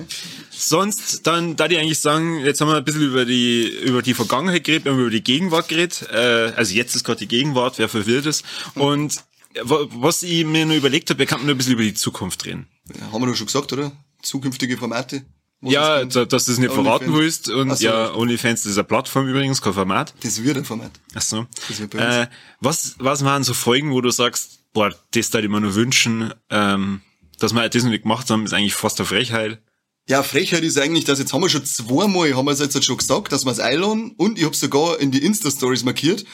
Sonst, 0.50 1.24
dann, 1.24 1.54
da 1.54 1.68
die 1.68 1.78
eigentlich 1.78 2.00
sagen, 2.00 2.40
jetzt 2.40 2.60
haben 2.60 2.66
wir 2.68 2.78
ein 2.78 2.84
bisschen 2.84 3.02
über 3.02 3.24
die, 3.24 3.68
über 3.68 4.02
die 4.02 4.12
Vergangenheit 4.14 4.64
geredet, 4.64 4.86
wir 4.86 4.92
haben 4.92 4.98
über 5.00 5.10
die 5.10 5.22
Gegenwart 5.22 5.68
geredet. 5.68 6.02
Äh, 6.12 6.52
also 6.56 6.74
jetzt 6.74 6.96
ist 6.96 7.04
gerade 7.04 7.20
die 7.20 7.28
Gegenwart, 7.28 7.78
wer 7.78 7.88
verwirrt 7.88 8.26
ist. 8.26 8.44
Und 8.74 9.14
wa- 9.14 9.22
was 9.62 10.22
ich 10.22 10.44
mir 10.44 10.66
nur 10.66 10.76
überlegt 10.76 11.10
habe, 11.10 11.18
wir 11.18 11.26
könnten 11.26 11.46
nur 11.46 11.54
ein 11.54 11.58
bisschen 11.58 11.74
über 11.74 11.82
die 11.82 11.94
Zukunft 11.94 12.44
reden. 12.46 12.66
Ja, 12.98 13.12
haben 13.12 13.22
wir 13.22 13.26
doch 13.26 13.34
schon 13.34 13.46
gesagt, 13.46 13.72
oder? 13.72 13.92
Zukünftige 14.22 14.76
Formate. 14.76 15.24
Ja, 15.60 16.04
dass 16.04 16.44
du 16.44 16.52
es 16.52 16.58
nicht 16.58 16.72
verraten 16.72 17.12
willst. 17.12 17.48
Und 17.48 17.76
so, 17.76 17.84
ja. 17.84 18.14
OnlyFans 18.14 18.64
ist 18.64 18.78
eine 18.78 18.84
Plattform 18.84 19.26
übrigens, 19.26 19.60
kein 19.60 19.72
Format. 19.72 20.14
Das 20.22 20.42
wird 20.42 20.56
ein 20.56 20.64
Format. 20.64 20.92
Ach 21.14 21.22
so. 21.22 21.46
Das 21.68 21.80
wird 21.80 21.90
bei 21.90 22.06
uns. 22.06 22.16
Äh, 22.16 22.28
was, 22.60 22.94
was 22.98 23.24
waren 23.24 23.42
so 23.42 23.54
Folgen, 23.54 23.90
wo 23.92 24.00
du 24.00 24.10
sagst, 24.10 24.60
boah, 24.72 24.94
das 25.10 25.30
da 25.30 25.40
ich 25.40 25.48
mir 25.48 25.60
nur 25.60 25.74
wünschen, 25.74 26.32
ähm, 26.50 27.00
dass 27.38 27.52
wir 27.52 27.68
das 27.68 27.82
noch 27.82 27.90
nicht 27.90 28.02
gemacht 28.02 28.30
haben, 28.30 28.44
ist 28.44 28.52
eigentlich 28.52 28.74
fast 28.74 29.00
eine 29.00 29.06
Frechheit. 29.06 29.60
Ja, 30.08 30.22
Frechheit 30.22 30.62
ist 30.62 30.78
eigentlich, 30.78 31.04
dass 31.04 31.18
jetzt 31.18 31.32
haben 31.32 31.42
wir 31.42 31.50
schon 31.50 31.64
zweimal, 31.64 32.34
haben 32.34 32.46
wir 32.46 32.52
es 32.52 32.60
jetzt 32.60 32.82
schon 32.82 32.96
gesagt, 32.96 33.32
dass 33.32 33.44
wir 33.44 33.52
es 33.52 33.60
einladen 33.60 34.14
und 34.16 34.38
ich 34.38 34.44
habe 34.44 34.56
sogar 34.56 34.98
in 35.00 35.10
die 35.10 35.22
Insta-Stories 35.22 35.84
markiert, 35.84 36.24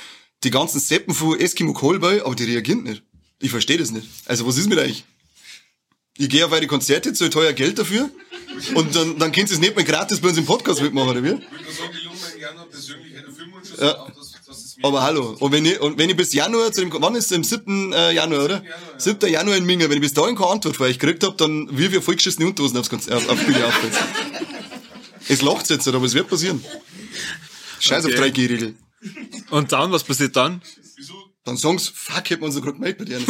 die 0.44 0.50
ganzen 0.50 0.78
Seppen 0.78 1.12
von 1.12 1.40
Eskimo 1.40 1.72
Callboy, 1.72 2.20
aber 2.20 2.34
die 2.36 2.44
reagieren 2.44 2.84
nicht. 2.84 3.02
Ich 3.44 3.50
verstehe 3.50 3.76
das 3.76 3.90
nicht. 3.90 4.08
Also 4.24 4.46
was 4.46 4.56
ist 4.56 4.68
mit 4.70 4.78
euch? 4.78 5.04
Ich 6.16 6.28
gehe 6.30 6.46
auf 6.46 6.52
eure 6.52 6.66
Konzerte, 6.66 7.12
zahle 7.12 7.28
teuer 7.30 7.52
Geld 7.52 7.78
dafür 7.78 8.08
und 8.74 8.94
dann, 8.96 9.18
dann 9.18 9.32
könnt 9.32 9.50
ihr 9.50 9.54
es 9.54 9.60
nicht 9.60 9.76
mehr 9.76 9.84
gratis 9.84 10.20
bei 10.20 10.28
uns 10.28 10.38
im 10.38 10.46
Podcast 10.46 10.80
mitmachen, 10.80 11.10
oder 11.10 11.22
wie? 11.22 11.28
Ich 11.28 11.32
würde 11.34 11.46
nur 11.62 11.72
sagen, 11.72 11.90
die 11.92 12.04
Jungen 12.04 12.38
gerne 12.38 12.58
habe, 12.60 12.70
persönlich 12.70 13.12
hätte 13.14 13.32
Filmwunsch 13.32 13.68
Ja. 13.78 13.98
auch, 13.98 14.10
dass, 14.12 14.32
dass 14.46 14.64
es 14.64 14.76
mir 14.78 14.84
Aber 14.86 15.02
hallo, 15.02 15.36
und 15.40 15.52
wenn 15.52 15.66
ich, 15.66 15.78
und 15.80 15.98
wenn 15.98 16.08
ich 16.08 16.16
bis 16.16 16.32
Januar 16.32 16.72
zu 16.72 16.80
dem, 16.80 16.92
wann 17.02 17.14
ist 17.16 17.26
es? 17.32 17.36
Am 17.36 17.44
7. 17.44 17.92
äh, 17.92 18.12
Januar, 18.12 18.44
oder? 18.46 18.54
Januar, 18.62 18.72
ja. 18.94 19.00
7. 19.00 19.28
Januar 19.30 19.56
in 19.58 19.66
Minga, 19.66 19.90
wenn 19.90 19.96
ich 19.96 20.00
bis 20.02 20.14
dahin 20.14 20.36
keine 20.36 20.50
Antwort 20.52 20.76
von 20.76 20.86
euch 20.86 20.98
gekriegt 20.98 21.22
hab, 21.24 21.36
dann 21.36 21.68
wie 21.76 21.92
wir 21.92 22.00
vollgeschissene 22.00 22.46
Unterhosen 22.46 22.78
aufs, 22.78 22.88
Konzert, 22.88 23.16
auf, 23.16 23.28
auf 23.28 23.44
Bühne 23.44 23.66
auftritt. 23.66 23.92
Es 25.28 25.42
lacht 25.42 25.68
jetzt 25.68 25.84
nicht, 25.84 25.94
aber 25.94 26.06
es 26.06 26.14
wird 26.14 26.28
passieren. 26.28 26.64
Scheiß 27.80 28.04
Okay. 28.06 28.14
auf 28.14 28.20
3G-Regel. 28.24 28.74
Und 29.50 29.72
dann, 29.72 29.90
was 29.92 30.04
passiert 30.04 30.34
dann? 30.36 30.62
Dann 31.44 31.56
sie, 31.56 31.78
fuck, 31.78 32.30
hätten 32.30 32.42
wir 32.42 32.46
uns 32.46 32.56
noch 32.56 32.62
gerade 32.62 32.76
gemeldet 32.76 32.98
bei 32.98 33.04
dir. 33.04 33.20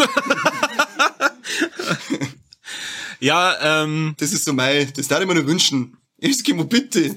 Ja, 3.21 3.83
ähm, 3.83 4.15
Das 4.19 4.33
ist 4.33 4.45
so 4.45 4.53
mein, 4.53 4.93
das 4.95 5.09
darf 5.09 5.21
ich 5.21 5.27
mir 5.27 5.35
nur 5.35 5.47
wünschen. 5.47 5.97
Eskimo, 6.19 6.65
bitte. 6.65 7.17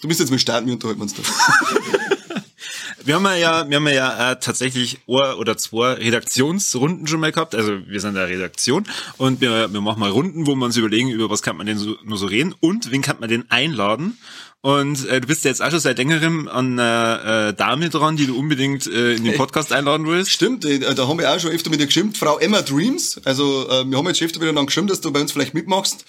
Du 0.00 0.08
bist 0.08 0.20
jetzt 0.20 0.30
mit 0.30 0.40
Starten, 0.40 0.66
wir 0.66 0.74
unterhalten 0.74 1.00
uns 1.00 1.14
da. 1.14 1.22
wir 3.04 3.14
haben 3.16 3.24
ja, 3.24 3.68
wir 3.68 3.76
haben 3.76 3.88
ja 3.88 4.32
äh, 4.32 4.38
tatsächlich 4.38 4.98
ein 5.08 5.34
oder 5.34 5.56
zwei 5.56 5.94
Redaktionsrunden 5.94 7.06
schon 7.06 7.18
mal 7.18 7.32
gehabt. 7.32 7.56
Also 7.56 7.86
wir 7.88 8.00
sind 8.00 8.16
eine 8.16 8.28
Redaktion 8.28 8.84
und 9.16 9.40
wir, 9.40 9.72
wir 9.72 9.80
machen 9.80 10.00
mal 10.00 10.10
Runden, 10.10 10.46
wo 10.46 10.54
wir 10.54 10.64
uns 10.64 10.76
überlegen, 10.76 11.10
über 11.10 11.28
was 11.28 11.42
kann 11.42 11.56
man 11.56 11.66
denn 11.66 11.78
so, 11.78 11.96
nur 12.04 12.18
so 12.18 12.26
reden 12.26 12.54
und 12.60 12.92
wen 12.92 13.02
kann 13.02 13.18
man 13.18 13.28
denn 13.28 13.50
einladen. 13.50 14.18
Und 14.62 15.06
äh, 15.08 15.20
du 15.20 15.28
bist 15.28 15.44
ja 15.44 15.50
jetzt 15.50 15.62
auch 15.62 15.70
schon 15.70 15.78
seit 15.78 15.98
längerem 15.98 16.48
an 16.48 16.78
einer 16.78 17.48
äh, 17.48 17.54
Dame 17.54 17.88
dran, 17.88 18.16
die 18.16 18.26
du 18.26 18.36
unbedingt 18.36 18.86
äh, 18.86 19.14
in 19.14 19.24
den 19.24 19.36
Podcast 19.36 19.72
einladen 19.72 20.06
willst. 20.06 20.32
Stimmt, 20.32 20.64
äh, 20.64 20.94
da 20.94 21.06
haben 21.06 21.18
wir 21.18 21.30
auch 21.30 21.38
schon 21.38 21.52
öfter 21.52 21.70
mit 21.70 21.80
dir 21.80 21.86
geschimpft. 21.86 22.18
Frau 22.18 22.38
Emma 22.38 22.62
Dreams. 22.62 23.20
Also 23.24 23.68
äh, 23.68 23.88
wir 23.88 23.96
haben 23.96 24.06
jetzt 24.06 24.18
schon 24.18 24.26
öfter 24.26 24.40
miteinander 24.40 24.66
geschimpft, 24.66 24.90
dass 24.90 25.00
du 25.00 25.12
bei 25.12 25.20
uns 25.20 25.30
vielleicht 25.30 25.54
mitmachst. 25.54 26.04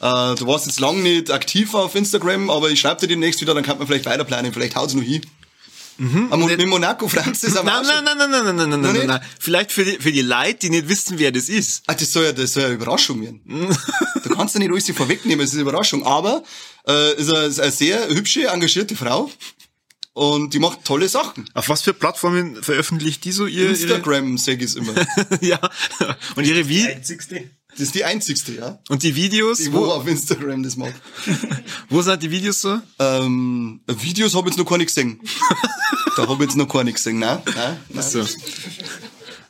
Äh, 0.00 0.34
du 0.34 0.46
warst 0.48 0.66
jetzt 0.66 0.80
lang 0.80 1.00
nicht 1.02 1.30
aktiv 1.30 1.74
auf 1.74 1.94
Instagram, 1.94 2.50
aber 2.50 2.70
ich 2.70 2.80
schreibe 2.80 3.00
dir 3.02 3.06
demnächst 3.06 3.40
wieder, 3.40 3.54
dann 3.54 3.62
kann 3.62 3.78
man 3.78 3.86
vielleicht 3.86 4.06
weiter 4.06 4.24
planen. 4.24 4.52
Vielleicht 4.52 4.74
haut's 4.74 4.94
noch 4.94 5.02
hin. 5.02 5.22
Mhm. 6.02 6.46
mit 6.46 6.66
Monaco 6.66 7.06
Francis 7.06 7.56
am 7.56 7.66
Nein, 7.66 7.76
Arsch. 7.76 7.86
nein, 7.86 8.04
nein, 8.04 8.18
nein, 8.18 8.30
nein, 8.30 8.44
nein, 8.44 8.56
nein, 8.56 8.70
nein, 8.70 8.80
nein, 8.80 8.92
nicht? 8.92 9.06
nein. 9.06 9.20
Vielleicht 9.38 9.70
für 9.70 9.84
die, 9.84 9.98
für 10.00 10.10
die 10.10 10.22
Leute, 10.22 10.54
die 10.54 10.70
nicht 10.70 10.88
wissen, 10.88 11.18
wer 11.18 11.30
das 11.30 11.48
ist. 11.48 11.84
Ah, 11.86 11.94
das 11.94 12.10
soll 12.10 12.24
ja, 12.24 12.32
das 12.32 12.54
soll 12.54 12.62
ja 12.62 12.66
eine 12.68 12.76
Überraschung 12.76 13.22
werden. 13.22 13.40
du 14.24 14.30
kannst 14.30 14.54
ja 14.54 14.58
nicht 14.58 14.72
alles 14.72 14.90
vorwegnehmen, 14.90 15.44
es 15.44 15.50
ist 15.50 15.54
eine 15.54 15.62
Überraschung. 15.62 16.04
Aber 16.04 16.42
äh, 16.88 17.14
ist 17.14 17.32
eine, 17.32 17.46
ist 17.46 17.60
eine 17.60 17.70
sehr 17.70 18.08
hübsche, 18.08 18.48
engagierte 18.48 18.96
Frau. 18.96 19.30
Und 20.14 20.52
die 20.52 20.58
macht 20.58 20.84
tolle 20.84 21.08
Sachen. 21.08 21.48
Auf 21.54 21.68
was 21.68 21.82
für 21.82 21.94
Plattformen 21.94 22.62
veröffentlicht 22.62 23.24
die 23.24 23.32
so 23.32 23.46
ihr, 23.46 23.62
ihre, 23.62 23.70
Instagram, 23.70 24.36
sag 24.36 24.60
ich 24.60 24.76
immer. 24.76 24.92
ja. 25.40 25.58
Und 26.36 26.46
ihre 26.46 26.68
wie 26.68 26.86
Einzigste. 26.86 27.48
Das 27.72 27.80
ist 27.80 27.94
die 27.94 28.04
einzigste, 28.04 28.54
ja. 28.54 28.78
und 28.90 29.02
die 29.02 29.14
Videos, 29.16 29.58
Die, 29.58 29.72
wo 29.72 29.86
wo, 29.86 29.92
auf 29.92 30.06
Instagram 30.06 30.62
das 30.62 30.76
macht. 30.76 30.92
wo 31.88 32.02
sind 32.02 32.22
die 32.22 32.30
Videos 32.30 32.60
so? 32.60 32.78
Ähm, 32.98 33.80
Videos 33.86 34.34
habe 34.34 34.48
ich 34.48 34.54
jetzt 34.54 34.58
noch 34.58 34.68
gar 34.68 34.76
nicht 34.76 34.88
gesehen. 34.88 35.20
da 36.16 36.28
habe 36.28 36.34
ich 36.34 36.50
jetzt 36.50 36.56
noch 36.56 36.68
gar 36.68 36.84
nicht 36.84 36.96
gesehen. 36.96 37.18
Nein, 37.18 37.38
nein, 37.56 37.80
nein. 37.88 38.04
So. 38.04 38.26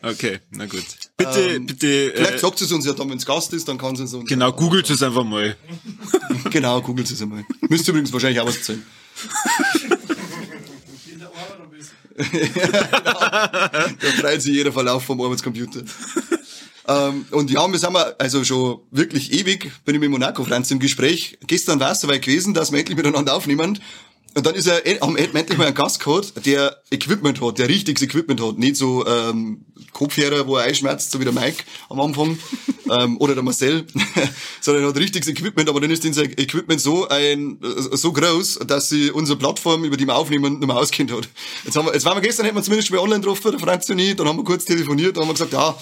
Okay, 0.03 0.41
na 0.51 0.67
gut. 0.67 0.85
Bitte, 1.17 1.61
bitte, 1.61 2.13
Vielleicht 2.15 2.35
äh, 2.35 2.39
sagt 2.39 2.59
sie 2.59 2.65
es 2.65 2.73
uns 2.73 2.87
ja 2.87 2.93
dann, 2.93 3.09
wenn 3.11 3.19
es 3.19 3.27
Gast 3.27 3.53
ist, 3.53 3.69
dann 3.69 3.79
kann 3.79 3.95
sie 3.95 4.05
es 4.05 4.15
uns. 4.15 4.29
genau, 4.29 4.53
googelt 4.53 4.89
es 4.91 5.03
einfach 5.03 5.25
mal. 5.25 5.57
Genau, 6.51 6.81
googelt 6.83 7.11
es 7.11 7.23
einmal. 7.23 7.45
Müsste 7.69 7.93
übrigens 7.93 8.13
wahrscheinlich 8.13 8.41
auch 8.41 8.47
was 8.47 8.63
zählen. 8.63 8.83
Da 12.17 14.11
freut 14.21 14.43
sich 14.43 14.55
jeder 14.55 14.73
Verlauf 14.73 15.05
vom 15.05 15.21
Arbeitscomputer. 15.21 15.83
Ähm, 16.89 17.27
und 17.31 17.51
ja, 17.51 17.71
wir 17.71 17.79
sind 17.79 17.93
wir 17.93 18.21
also 18.21 18.45
schon 18.45 18.81
wirklich 18.91 19.33
ewig, 19.33 19.71
bin 19.85 19.95
ich 19.95 20.01
mit 20.01 20.11
Monaco 20.11 20.45
Franz 20.45 20.71
im 20.71 20.79
Gespräch. 20.79 21.39
Gestern 21.47 21.81
war 21.81 21.93
es 21.93 22.01
soweit 22.01 22.23
gewesen, 22.23 22.55
dass 22.55 22.73
wir 22.73 22.79
endlich 22.79 22.97
miteinander 22.97 23.35
aufnehmen. 23.35 23.79
Und 24.35 24.47
dann 24.47 24.55
ist 24.55 24.67
er, 24.67 24.83
haben 25.01 25.17
wir 25.17 25.23
endlich 25.35 25.59
mal 25.59 25.67
einen 25.67 25.75
Gast 25.75 26.03
gehabt, 26.03 26.47
der 26.47 26.83
Equipment 26.91 27.41
hat, 27.43 27.59
der 27.59 27.69
richtiges 27.69 28.03
Equipment 28.03 28.41
hat. 28.41 28.59
Nicht 28.59 28.77
so 28.77 29.07
ähm, 29.07 29.67
Kopfhörer, 29.93 30.47
wo 30.47 30.57
er 30.57 30.65
einschmerzt, 30.65 31.11
so 31.11 31.21
wie 31.21 31.25
der 31.25 31.35
Mike 31.35 31.65
am 31.91 32.01
Anfang 32.01 32.39
ähm, 33.01 33.17
oder 33.19 33.35
der 33.35 33.43
Marcel, 33.43 33.85
sondern 34.61 34.85
er 34.85 34.89
hat 34.91 34.97
richtiges 34.97 35.29
Equipment, 35.29 35.69
aber 35.69 35.81
dann 35.81 35.91
ist 35.91 36.05
unser 36.05 36.25
Equipment 36.25 36.81
so 36.81 37.09
ein 37.09 37.59
äh, 37.63 37.97
so 37.97 38.13
groß, 38.13 38.61
dass 38.67 38.89
sie 38.89 39.11
unsere 39.11 39.39
Plattform, 39.39 39.85
über 39.85 39.97
die 39.97 40.07
wir 40.07 40.17
aufnehmen, 40.17 40.59
nicht 40.59 40.67
mehr 40.67 40.77
auskennt 40.77 41.13
hat. 41.13 41.29
Jetzt, 41.65 41.77
haben 41.77 41.87
wir, 41.87 41.95
jetzt 41.95 42.05
waren 42.05 42.17
wir 42.17 42.23
gestern, 42.23 42.47
hätten 42.47 42.57
wir 42.57 42.63
zumindest 42.63 42.89
schon 42.89 42.97
mal 42.97 43.03
online 43.03 43.21
getroffen, 43.21 43.53
der 43.53 43.61
Franz 43.61 43.89
und 43.91 43.99
ich, 43.99 44.17
dann 44.17 44.29
haben 44.29 44.37
wir 44.37 44.45
kurz 44.45 44.65
telefoniert, 44.65 45.17
dann 45.17 45.23
haben 45.23 45.31
wir 45.31 45.35
gesagt, 45.35 45.53
ja, 45.53 45.77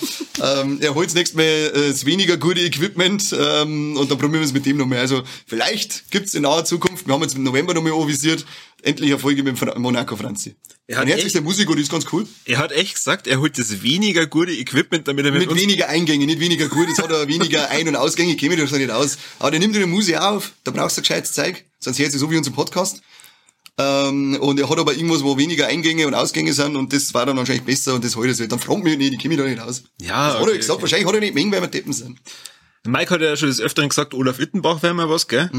ähm, 0.60 0.78
er 0.80 0.94
holt 0.94 1.06
das 1.06 1.14
nächste 1.14 1.36
Mal 1.36 1.44
äh, 1.44 1.88
das 1.90 2.04
weniger 2.04 2.36
gute 2.36 2.60
Equipment 2.60 3.34
ähm, 3.38 3.96
und 3.96 4.10
dann 4.10 4.18
probieren 4.18 4.40
wir 4.40 4.46
es 4.46 4.52
mit 4.52 4.66
dem 4.66 4.76
noch 4.76 4.86
mehr. 4.86 5.00
Also 5.00 5.22
vielleicht 5.46 6.10
gibt's 6.10 6.34
in 6.34 6.42
naher 6.42 6.64
Zukunft, 6.64 7.06
wir 7.06 7.14
haben 7.14 7.22
jetzt 7.22 7.36
im 7.36 7.42
November 7.42 7.74
noch 7.74 7.82
mal 7.82 7.92
avisiert, 7.92 8.44
endlich 8.84 9.10
eine 9.10 9.18
Folge 9.18 9.42
mit 9.42 9.58
Fra- 9.58 9.78
Monaco 9.78 10.16
Franzi. 10.16 10.56
Er 10.86 10.96
hat 10.96 11.02
Ein 11.02 11.08
herzlicher 11.08 11.38
echt- 11.38 11.44
Musiker, 11.44 11.74
die 11.76 11.82
ist 11.82 11.90
ganz 11.90 12.04
cool. 12.12 12.26
Er 12.46 12.58
hat 12.58 12.72
echt 12.72 12.94
gesagt, 12.94 13.26
er 13.26 13.40
holt 13.40 13.56
das 13.58 13.82
weniger 13.82 14.26
gute 14.26 14.52
Equipment, 14.52 15.06
damit 15.06 15.24
er 15.24 15.32
mit, 15.32 15.48
Mit 15.48 15.56
weniger 15.60 15.88
Eingänge, 15.88 16.26
nicht 16.26 16.40
weniger 16.40 16.68
gut, 16.68 16.88
jetzt 16.88 17.00
hat 17.02 17.10
er 17.12 17.28
weniger 17.28 17.70
Ein- 17.70 17.86
und 17.88 17.96
Ausgänge, 17.96 18.34
käme 18.36 18.56
das 18.56 18.72
nicht 18.72 18.90
aus. 18.90 19.18
Aber 19.38 19.50
der 19.52 19.60
nimmt 19.60 19.76
eine 19.76 19.86
Musik 19.86 20.16
auf, 20.18 20.52
da 20.64 20.70
brauchst 20.72 20.96
du 20.96 21.02
gescheites 21.02 21.32
Zeug, 21.32 21.64
sonst 21.78 21.98
hört 21.98 22.10
sich 22.12 22.20
so 22.20 22.30
wie 22.30 22.36
unser 22.36 22.50
Podcast. 22.50 23.02
Ähm, 23.78 24.36
und 24.40 24.58
er 24.60 24.68
hat 24.68 24.78
aber 24.78 24.92
irgendwas, 24.94 25.22
wo 25.22 25.38
weniger 25.38 25.66
Eingänge 25.68 26.06
und 26.06 26.14
Ausgänge 26.14 26.52
sind 26.52 26.76
und 26.76 26.92
das 26.92 27.14
war 27.14 27.24
dann 27.24 27.36
wahrscheinlich 27.36 27.64
besser 27.64 27.94
und 27.94 28.04
das 28.04 28.16
heute 28.16 28.34
so. 28.34 28.44
Dann 28.46 28.58
fragt 28.58 28.82
mich 28.84 28.98
nicht, 28.98 29.14
ich 29.14 29.24
mich 29.24 29.38
da 29.38 29.44
nicht 29.44 29.60
aus. 29.60 29.84
Ja, 30.02 30.26
das 30.26 30.34
hat 30.34 30.42
okay, 30.42 30.50
er 30.52 30.56
gesagt, 30.58 30.70
okay. 30.74 30.82
wahrscheinlich 30.82 31.08
hat 31.08 31.14
er 31.14 31.20
nicht 31.20 31.34
mengen, 31.34 31.52
weil 31.52 31.60
wir 31.62 31.68
Deppen 31.68 31.92
sind. 31.92 32.18
Mike 32.86 33.10
hat 33.14 33.20
ja 33.20 33.36
schon 33.36 33.48
des 33.48 33.60
Öfteren 33.60 33.88
gesagt, 33.88 34.12
Olaf 34.12 34.38
Ittenbach 34.38 34.82
wäre 34.82 34.92
mal 34.94 35.08
was, 35.08 35.28
gell? 35.28 35.50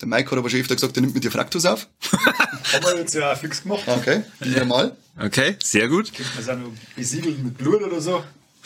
Der 0.00 0.08
Mike 0.08 0.30
hat 0.30 0.38
aber 0.38 0.50
schon 0.50 0.60
öfter 0.60 0.74
gesagt, 0.74 0.96
er 0.96 1.00
nimmt 1.00 1.14
mit 1.14 1.24
dir 1.24 1.30
Fraktus 1.30 1.64
auf. 1.64 1.88
Haben 2.72 2.84
wir 2.84 2.98
jetzt 2.98 3.14
ja 3.14 3.32
auch 3.32 3.38
fix 3.38 3.62
gemacht. 3.62 3.82
Okay, 3.86 4.22
wieder 4.40 4.64
mal. 4.64 4.94
Okay, 5.18 5.56
sehr 5.62 5.88
gut. 5.88 6.12
Wir 6.36 6.44
sind 6.44 6.62
noch 6.62 6.70
besiegelt 6.94 7.42
mit 7.42 7.56
Blut 7.56 7.82
oder 7.82 8.00
so. 8.00 8.22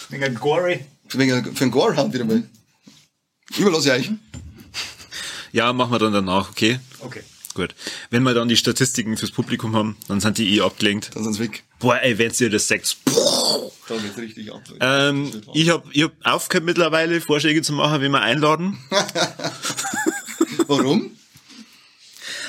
Wegen 0.08 0.24
ein 0.24 0.34
Gory. 0.34 0.84
Für, 1.08 1.18
wegen- 1.18 1.54
für 1.54 1.62
einen 1.64 1.70
Gorehand 1.70 2.12
wieder 2.14 2.24
mal. 2.24 2.42
Überlasse 3.56 3.96
ich 3.96 4.08
euch. 4.08 4.12
Ja, 5.52 5.72
machen 5.72 5.92
wir 5.92 5.98
dann 5.98 6.12
danach, 6.12 6.50
okay? 6.50 6.80
Okay. 7.00 7.22
Gut. 7.54 7.74
Wenn 8.10 8.22
wir 8.22 8.34
dann 8.34 8.48
die 8.48 8.56
Statistiken 8.56 9.16
fürs 9.16 9.30
Publikum 9.32 9.74
haben, 9.76 9.96
dann 10.08 10.20
sind 10.20 10.38
die 10.38 10.56
eh 10.56 10.60
abgelenkt. 10.62 11.10
Dann 11.14 11.24
sind 11.24 11.34
sie 11.34 11.40
weg. 11.40 11.64
Boah, 11.80 12.00
ey, 12.00 12.16
wenn 12.18 12.32
ihr 12.38 12.50
das 12.50 12.68
sagt, 12.68 12.96
Da 13.88 13.96
geht's 13.96 14.16
richtig 14.16 14.52
ab. 14.52 14.62
Ähm, 14.80 15.30
ich 15.54 15.68
hab, 15.68 15.84
ich 15.92 16.02
hab 16.04 16.12
aufgehört 16.24 16.64
mittlerweile, 16.64 17.20
Vorschläge 17.20 17.62
zu 17.62 17.72
machen, 17.72 18.00
wie 18.02 18.08
wir 18.08 18.20
einladen. 18.20 18.78
Warum? 20.68 21.10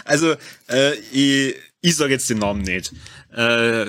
Also, 0.06 0.36
äh, 0.70 0.96
ich, 1.12 1.56
ich 1.82 1.96
sage 1.96 2.14
jetzt 2.14 2.30
den 2.30 2.40
Namen 2.40 2.62
nicht. 2.62 2.92
Äh, 3.36 3.82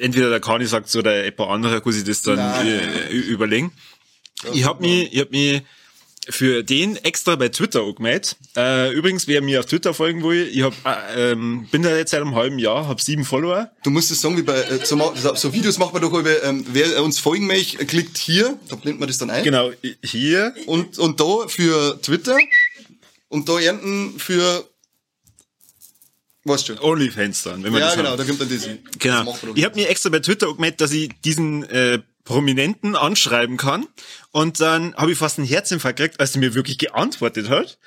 entweder 0.00 0.30
der 0.30 0.40
Kani 0.40 0.66
sagt 0.66 0.94
oder 0.96 1.12
ein 1.12 1.34
paar 1.34 1.50
andere, 1.50 1.80
kann 1.80 1.92
sich 1.92 2.04
das 2.04 2.22
dann 2.22 2.38
äh, 2.66 3.10
überlegen. 3.10 3.72
Ich 4.52 4.64
hab 4.64 4.80
mich, 4.80 5.12
ich 5.12 5.20
hab 5.20 5.30
mich 5.30 5.62
für 6.30 6.62
den 6.62 6.96
extra 6.96 7.36
bei 7.36 7.48
Twitter 7.48 7.82
angemeldet. 7.82 8.36
Äh, 8.56 8.92
übrigens, 8.92 9.26
wer 9.26 9.40
mir 9.40 9.60
auf 9.60 9.66
Twitter 9.66 9.94
folgen 9.94 10.22
will, 10.22 10.48
ich 10.52 10.62
hab, 10.62 10.74
äh, 10.84 11.32
ähm, 11.32 11.66
bin 11.70 11.82
da 11.82 11.96
jetzt 11.96 12.10
seit 12.10 12.20
einem 12.20 12.34
halben 12.34 12.58
Jahr, 12.58 12.86
hab 12.86 13.00
sieben 13.00 13.24
Follower. 13.24 13.70
Du 13.82 13.90
musst 13.90 14.10
es 14.10 14.20
sagen, 14.20 14.36
wie 14.36 14.42
bei 14.42 14.60
äh, 14.60 14.84
so, 14.84 15.14
so 15.34 15.52
Videos 15.52 15.78
macht 15.78 15.92
man 15.94 16.02
doch 16.02 16.12
über, 16.12 16.42
ähm, 16.44 16.64
wer 16.72 17.02
uns 17.02 17.18
folgen 17.18 17.46
möchte, 17.46 17.84
klickt 17.86 18.18
hier, 18.18 18.58
da 18.68 18.76
blendet 18.76 19.00
man 19.00 19.08
das 19.08 19.18
dann 19.18 19.30
ein. 19.30 19.42
Genau, 19.42 19.70
hier. 20.02 20.54
Und, 20.66 20.98
und 20.98 21.18
da 21.18 21.48
für 21.48 22.00
Twitter 22.02 22.36
und 23.28 23.48
da 23.48 23.58
ernten 23.58 24.18
für, 24.18 24.67
weißt 26.44 26.66
schon. 26.66 26.78
Onlyfans 26.78 27.42
dann, 27.42 27.62
wenn 27.62 27.72
man 27.72 27.80
Ja, 27.80 27.88
das 27.88 27.96
genau, 27.96 28.10
haben. 28.10 28.18
da 28.18 28.24
kommt 28.24 28.40
dann. 28.40 28.48
Das 28.48 28.68
Genau. 28.98 29.38
Ich 29.54 29.64
habe 29.64 29.74
mir 29.76 29.88
extra 29.88 30.08
bei 30.10 30.20
Twitter 30.20 30.48
angemeldet, 30.48 30.80
dass 30.80 30.92
ich 30.92 31.10
diesen 31.24 31.64
äh, 31.64 32.00
Prominenten 32.24 32.94
anschreiben 32.94 33.56
kann. 33.56 33.86
Und 34.30 34.60
dann 34.60 34.94
habe 34.96 35.12
ich 35.12 35.18
fast 35.18 35.38
einen 35.38 35.48
Herzinfarkt 35.48 35.98
gekriegt, 35.98 36.20
als 36.20 36.34
er 36.34 36.40
mir 36.40 36.54
wirklich 36.54 36.78
geantwortet 36.78 37.48
hat. 37.48 37.78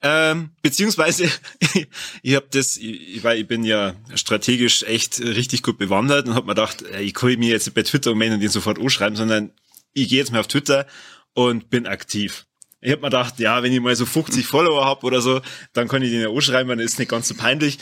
Ähm, 0.00 0.50
beziehungsweise, 0.60 1.30
ich 2.22 2.34
habe 2.34 2.46
das, 2.50 2.76
ich, 2.76 3.24
weil 3.24 3.40
ich 3.40 3.46
bin 3.46 3.64
ja 3.64 3.94
strategisch 4.14 4.82
echt 4.82 5.20
richtig 5.20 5.62
gut 5.62 5.78
bewandert 5.78 6.26
und 6.28 6.34
habe 6.34 6.46
mir 6.46 6.54
gedacht, 6.54 6.82
äh, 6.82 7.00
ich 7.00 7.14
kann 7.14 7.38
mir 7.38 7.50
jetzt 7.50 7.66
nicht 7.66 7.74
bei 7.74 7.82
Twitter 7.82 8.10
anmelden 8.10 8.36
und 8.36 8.42
ihn 8.42 8.50
sofort 8.50 8.78
anschreiben, 8.78 9.16
sondern 9.16 9.52
ich 9.94 10.08
gehe 10.08 10.18
jetzt 10.18 10.30
mal 10.32 10.40
auf 10.40 10.46
Twitter 10.46 10.86
und 11.32 11.70
bin 11.70 11.86
aktiv. 11.86 12.46
Ich 12.84 12.92
habe 12.92 13.00
mir 13.00 13.08
gedacht, 13.08 13.38
ja, 13.38 13.62
wenn 13.62 13.72
ich 13.72 13.80
mal 13.80 13.96
so 13.96 14.04
50 14.06 14.46
Follower 14.46 14.84
hab 14.84 15.04
oder 15.04 15.20
so, 15.22 15.40
dann 15.72 15.88
kann 15.88 16.02
ich 16.02 16.10
den 16.10 16.20
ja 16.20 16.28
anschreiben, 16.28 16.68
dann 16.68 16.78
ist 16.80 16.98
nicht 16.98 17.10
ganz 17.10 17.26
so 17.28 17.34
peinlich. 17.34 17.78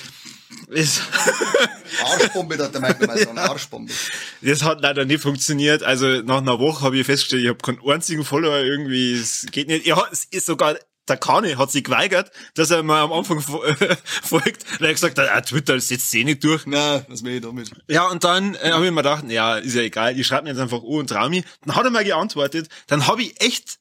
Ist 0.68 1.02
Arschbombe, 2.04 2.56
hat 2.58 2.72
der 2.74 2.80
Mike 2.80 3.06
mal 3.06 3.18
sagen, 3.18 3.38
Arschbombe. 3.38 3.92
Das 4.42 4.62
hat 4.62 4.80
leider 4.80 5.04
nicht 5.04 5.20
funktioniert. 5.22 5.82
Also 5.82 6.06
nach 6.22 6.38
einer 6.38 6.58
Woche 6.58 6.84
habe 6.84 6.98
ich 6.98 7.06
festgestellt, 7.06 7.42
ich 7.42 7.48
habe 7.48 7.58
keinen 7.58 7.80
einzigen 7.90 8.24
Follower 8.24 8.58
irgendwie. 8.58 9.14
Es 9.14 9.46
geht 9.50 9.68
nicht. 9.68 9.86
Ja, 9.86 10.02
es 10.12 10.24
ist 10.30 10.46
sogar 10.46 10.76
der 11.08 11.16
Kane 11.16 11.58
hat 11.58 11.72
sich 11.72 11.82
geweigert, 11.82 12.30
dass 12.54 12.70
er 12.70 12.84
mal 12.84 13.02
am 13.02 13.12
Anfang 13.12 13.40
fo- 13.40 13.60
folgt. 14.22 14.64
Und 14.74 14.82
er 14.82 14.88
hat 14.88 14.94
gesagt, 14.94 15.18
ah, 15.18 15.40
Twitter 15.40 15.74
das 15.74 15.88
setzt 15.88 16.14
eh 16.14 16.22
nicht 16.22 16.44
durch. 16.44 16.62
Na, 16.64 17.04
was 17.08 17.24
will 17.24 17.34
ich 17.34 17.40
damit? 17.42 17.72
Ja, 17.88 18.06
und 18.08 18.22
dann 18.22 18.54
äh, 18.54 18.70
habe 18.70 18.84
ich 18.86 18.92
mir 18.92 18.98
gedacht, 19.02 19.24
ja, 19.28 19.56
ist 19.56 19.74
ja 19.74 19.82
egal, 19.82 20.16
ich 20.16 20.24
schreibe 20.28 20.44
mir 20.44 20.50
jetzt 20.50 20.60
einfach 20.60 20.78
an 20.78 20.84
und 20.84 21.10
trau 21.10 21.28
mich. 21.28 21.44
Dann 21.64 21.74
hat 21.74 21.84
er 21.84 21.90
mal 21.90 22.04
geantwortet. 22.04 22.68
Dann 22.86 23.08
habe 23.08 23.22
ich 23.22 23.40
echt 23.42 23.78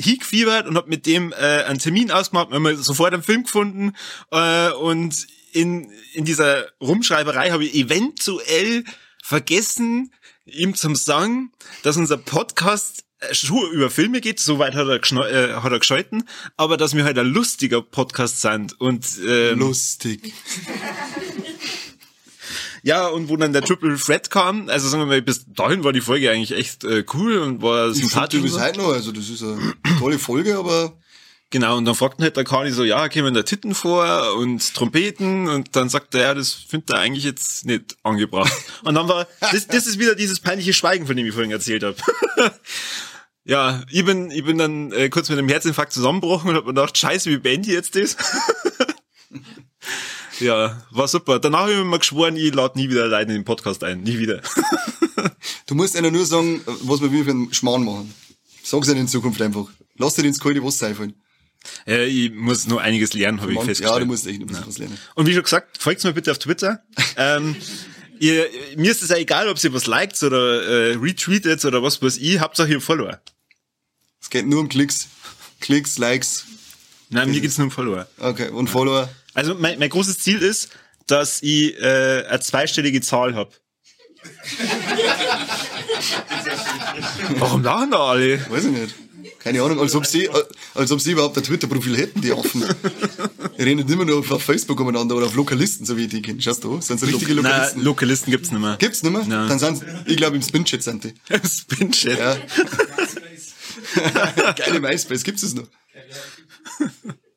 hingefiebert 0.00 0.66
und 0.66 0.76
habe 0.76 0.88
mit 0.88 1.06
dem 1.06 1.32
äh, 1.32 1.64
einen 1.64 1.78
Termin 1.78 2.10
ausgemacht. 2.10 2.50
Wir 2.50 2.56
haben 2.56 2.76
sofort 2.76 3.14
einen 3.14 3.22
Film 3.22 3.44
gefunden 3.44 3.92
äh, 4.30 4.70
und 4.72 5.26
in, 5.52 5.90
in 6.12 6.24
dieser 6.24 6.66
Rumschreiberei 6.80 7.50
habe 7.50 7.64
ich 7.64 7.74
eventuell 7.74 8.84
vergessen, 9.22 10.12
ihm 10.46 10.74
zum 10.74 10.96
sagen, 10.96 11.52
dass 11.82 11.96
unser 11.96 12.16
Podcast 12.16 13.04
äh, 13.20 13.34
schon 13.34 13.70
über 13.72 13.90
Filme 13.90 14.20
geht, 14.20 14.40
soweit 14.40 14.74
hat 14.74 14.88
er, 14.88 14.96
äh, 14.96 15.54
hat 15.54 15.72
er 15.72 15.78
geschalten, 15.78 16.24
aber 16.56 16.76
dass 16.76 16.94
wir 16.94 17.04
halt 17.04 17.18
ein 17.18 17.26
lustiger 17.26 17.82
Podcast 17.82 18.40
sind 18.40 18.80
und 18.80 19.06
ähm, 19.26 19.58
Lustig. 19.58 20.32
Ja, 22.82 23.06
und 23.08 23.28
wo 23.28 23.36
dann 23.36 23.52
der 23.52 23.62
Triple 23.62 23.96
Threat 23.96 24.30
kam, 24.30 24.68
also 24.68 24.88
sagen 24.88 25.02
wir 25.02 25.06
mal, 25.06 25.22
bis 25.22 25.44
dahin 25.46 25.84
war 25.84 25.92
die 25.92 26.00
Folge 26.00 26.30
eigentlich 26.30 26.52
echt 26.52 26.84
äh, 26.84 27.04
cool 27.14 27.38
und 27.38 27.62
war 27.62 27.90
Ich 27.90 27.98
sympathisch. 27.98 28.50
so. 28.50 28.60
heute 28.60 28.78
noch, 28.78 28.92
also 28.92 29.12
das 29.12 29.28
ist 29.28 29.42
eine 29.42 29.74
tolle 29.98 30.18
Folge, 30.18 30.56
aber 30.56 30.96
Genau, 31.52 31.76
und 31.76 31.84
dann 31.84 31.96
fragt 31.96 32.22
halt 32.22 32.36
der 32.36 32.44
Kani 32.44 32.70
so, 32.70 32.84
ja, 32.84 33.08
kämen 33.08 33.34
da 33.34 33.42
Titten 33.42 33.74
vor 33.74 34.36
und 34.36 34.72
Trompeten 34.72 35.48
und 35.48 35.74
dann 35.74 35.88
sagt 35.88 36.14
er, 36.14 36.20
ja, 36.20 36.34
das 36.34 36.52
findet 36.52 36.90
er 36.90 37.00
eigentlich 37.00 37.24
jetzt 37.24 37.66
nicht 37.66 37.96
angebracht. 38.04 38.52
Und 38.84 38.94
dann 38.94 39.08
war, 39.08 39.26
das, 39.40 39.66
das 39.66 39.88
ist 39.88 39.98
wieder 39.98 40.14
dieses 40.14 40.38
peinliche 40.38 40.72
Schweigen, 40.72 41.08
von 41.08 41.16
dem 41.16 41.26
ich 41.26 41.32
vorhin 41.34 41.50
erzählt 41.50 41.82
habe. 41.82 41.96
ja, 43.44 43.82
ich 43.90 44.04
bin, 44.04 44.30
ich 44.30 44.44
bin 44.44 44.58
dann 44.58 44.92
äh, 44.92 45.08
kurz 45.08 45.28
mit 45.28 45.38
einem 45.38 45.48
Herzinfarkt 45.48 45.92
zusammengebrochen 45.92 46.50
und 46.50 46.56
hab 46.56 46.66
mir 46.66 46.72
gedacht, 46.72 46.96
scheiße, 46.96 47.28
wie 47.28 47.48
ich 47.48 47.66
jetzt 47.66 47.96
das? 47.96 48.16
ja, 50.40 50.82
war 50.90 51.08
super. 51.08 51.38
Danach 51.38 51.60
habe 51.60 51.72
ich 51.72 51.78
mir 51.78 51.84
mal 51.84 51.98
geschworen, 51.98 52.36
ich 52.36 52.54
lade 52.54 52.78
nie 52.78 52.88
wieder 52.88 53.04
alleine 53.04 53.32
in 53.32 53.40
den 53.40 53.44
Podcast 53.44 53.84
ein. 53.84 54.02
Nie 54.02 54.18
wieder. 54.18 54.40
Du 55.66 55.74
musst 55.76 55.96
einer 55.96 56.10
nur 56.10 56.26
sagen, 56.26 56.60
was 56.82 57.00
wir 57.00 57.12
wie 57.12 57.22
für 57.22 57.30
einen 57.30 57.54
Schmarrn 57.54 57.84
machen. 57.84 58.12
Sag's 58.62 58.88
ihnen 58.88 59.02
in 59.02 59.08
Zukunft 59.08 59.40
einfach. 59.40 59.66
Lass 59.96 60.14
dir 60.14 60.24
ins 60.24 60.40
kalte 60.40 60.64
Wasser 60.64 60.88
einfallen. 60.88 61.14
äh, 61.86 62.06
ich 62.06 62.32
muss 62.32 62.66
noch 62.66 62.78
einiges 62.78 63.12
lernen, 63.12 63.40
habe 63.40 63.52
ich 63.52 63.58
festgestellt. 63.58 63.90
ja, 63.92 63.98
du 64.00 64.06
musst 64.06 64.26
echt 64.26 64.40
noch 64.40 64.66
was 64.66 64.78
lernen. 64.78 64.98
Und 65.14 65.26
wie 65.26 65.32
schon 65.32 65.44
gesagt, 65.44 65.78
folgt 65.80 66.02
mir 66.02 66.12
bitte 66.12 66.32
auf 66.32 66.38
Twitter. 66.38 66.82
ähm, 67.16 67.54
ihr, 68.18 68.48
mir 68.76 68.90
ist 68.90 69.02
es 69.02 69.10
ja 69.10 69.16
egal, 69.16 69.48
ob 69.48 69.62
ihr 69.62 69.72
was 69.72 69.86
liked 69.86 70.20
oder 70.24 70.62
äh, 70.62 70.94
retweetet 70.96 71.64
oder 71.64 71.82
was 71.82 72.02
weiß 72.02 72.16
ich, 72.16 72.40
Hauptsache 72.40 72.70
ihr 72.72 72.80
Follower. 72.80 73.20
Es 74.20 74.28
geht 74.28 74.46
nur 74.46 74.60
um 74.60 74.68
Klicks. 74.68 75.08
Klicks, 75.60 75.98
Likes. 75.98 76.46
Nein, 77.10 77.30
mir 77.30 77.40
geht's 77.40 77.58
nur 77.58 77.66
um 77.66 77.70
Follower. 77.70 78.08
Okay, 78.18 78.48
und 78.48 78.68
Follower. 78.68 79.08
Also 79.34 79.54
mein, 79.54 79.78
mein 79.78 79.90
großes 79.90 80.18
Ziel 80.18 80.38
ist, 80.38 80.70
dass 81.06 81.42
ich 81.42 81.78
äh, 81.80 82.24
eine 82.28 82.40
zweistellige 82.40 83.00
Zahl 83.00 83.34
hab. 83.34 83.54
Warum 87.36 87.62
lachen 87.62 87.90
da 87.90 87.98
alle? 88.10 88.50
Weiß 88.50 88.64
ich 88.64 88.70
nicht. 88.70 88.94
Keine 89.38 89.62
Ahnung, 89.62 89.80
als 89.80 89.94
ob 89.94 90.04
sie, 90.04 90.28
als 90.74 90.92
ob 90.92 91.00
sie 91.00 91.12
überhaupt 91.12 91.36
ein 91.38 91.42
Twitter-Profil 91.42 91.96
hätten, 91.96 92.20
die 92.20 92.30
Affen. 92.30 92.62
Die 93.56 93.62
reden 93.62 93.88
immer 93.90 94.04
nur 94.04 94.18
auf 94.18 94.42
Facebook 94.42 94.78
umeinander 94.80 95.16
oder 95.16 95.26
auf 95.26 95.34
Lokalisten, 95.34 95.86
so 95.86 95.96
wie 95.96 96.04
ich 96.04 96.10
die 96.10 96.20
kenne. 96.20 96.42
Schaust 96.42 96.62
du? 96.62 96.78
Sind 96.82 97.00
so 97.00 97.06
richtige 97.06 97.34
Nein, 97.34 97.44
Lokalisten? 97.44 97.82
Lokalisten 97.82 98.30
gibt's 98.30 98.50
nicht 98.50 98.60
mehr. 98.60 98.76
Gibt's 98.76 99.02
nicht 99.02 99.12
mehr? 99.12 99.24
Nein. 99.26 99.48
Dann 99.48 99.58
sind 99.58 99.82
ich 100.04 100.16
glaube 100.18 100.36
im 100.36 100.42
Spin-Chat 100.42 100.82
sind 100.82 101.04
die. 101.04 101.14
Spin-Chat. 101.48 102.18
Ja. 102.18 102.36
Geile 104.56 104.80
MySpace, 104.80 105.24
gibt's 105.24 105.42
es 105.42 105.54
noch? 105.54 105.66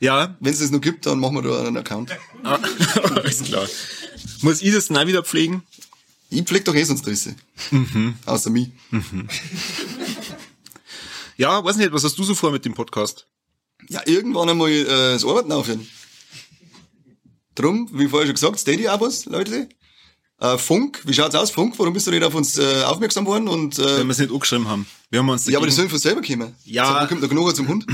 Ja, 0.00 0.36
Wenn 0.40 0.52
es 0.52 0.60
das 0.60 0.70
noch 0.70 0.80
gibt, 0.80 1.06
dann 1.06 1.18
machen 1.20 1.34
wir 1.36 1.42
da 1.42 1.64
einen 1.66 1.76
Account. 1.76 2.12
ah, 2.44 2.58
alles 3.14 3.42
klar. 3.42 3.66
Muss 4.42 4.62
ich 4.62 4.72
das 4.72 4.86
dann 4.86 4.96
auch 4.98 5.06
wieder 5.06 5.24
pflegen? 5.24 5.62
Ich 6.30 6.42
pfleg 6.42 6.64
doch 6.64 6.74
eh 6.74 6.84
sonst 6.84 7.06
Risse. 7.06 7.34
Außer 8.26 8.50
mich. 8.50 8.70
Ja, 11.36 11.62
weiß 11.64 11.76
nicht, 11.76 11.92
was 11.92 12.04
hast 12.04 12.18
du 12.18 12.24
so 12.24 12.34
vor 12.34 12.50
mit 12.50 12.64
dem 12.64 12.74
Podcast? 12.74 13.26
Ja, 13.88 14.02
irgendwann 14.06 14.48
einmal 14.48 14.70
äh, 14.70 14.84
das 14.86 15.24
Arbeiten 15.24 15.52
aufhören. 15.52 15.86
Drum, 17.54 17.88
wie 17.92 18.08
vorher 18.08 18.26
schon 18.26 18.34
gesagt, 18.34 18.58
Steady 18.60 18.88
Abos, 18.88 19.24
Leute. 19.26 19.68
Äh, 20.40 20.58
Funk, 20.58 21.00
wie 21.04 21.14
schaut's 21.14 21.34
aus, 21.34 21.50
Funk? 21.50 21.74
Warum 21.78 21.92
bist 21.92 22.06
du 22.06 22.10
nicht 22.10 22.22
auf 22.22 22.34
uns 22.34 22.58
äh, 22.58 22.82
aufmerksam 22.84 23.26
worden? 23.26 23.48
Und, 23.48 23.78
äh, 23.78 23.98
Wenn 23.98 24.06
wir 24.06 24.12
es 24.12 24.18
nicht 24.18 24.32
angeschrieben 24.32 24.68
haben. 24.68 24.86
Wir 25.10 25.20
haben 25.20 25.28
uns 25.28 25.46
ja, 25.46 25.58
aber 25.58 25.66
dagegen- 25.66 25.76
sollen 25.76 25.90
von 25.90 25.98
selber 25.98 26.22
kommen. 26.22 26.54
Ja. 26.64 27.02
Wo 27.04 27.08
kommt 27.08 27.22
der 27.22 27.28
Knochen 27.28 27.54
zum 27.54 27.68
Hund? 27.68 27.86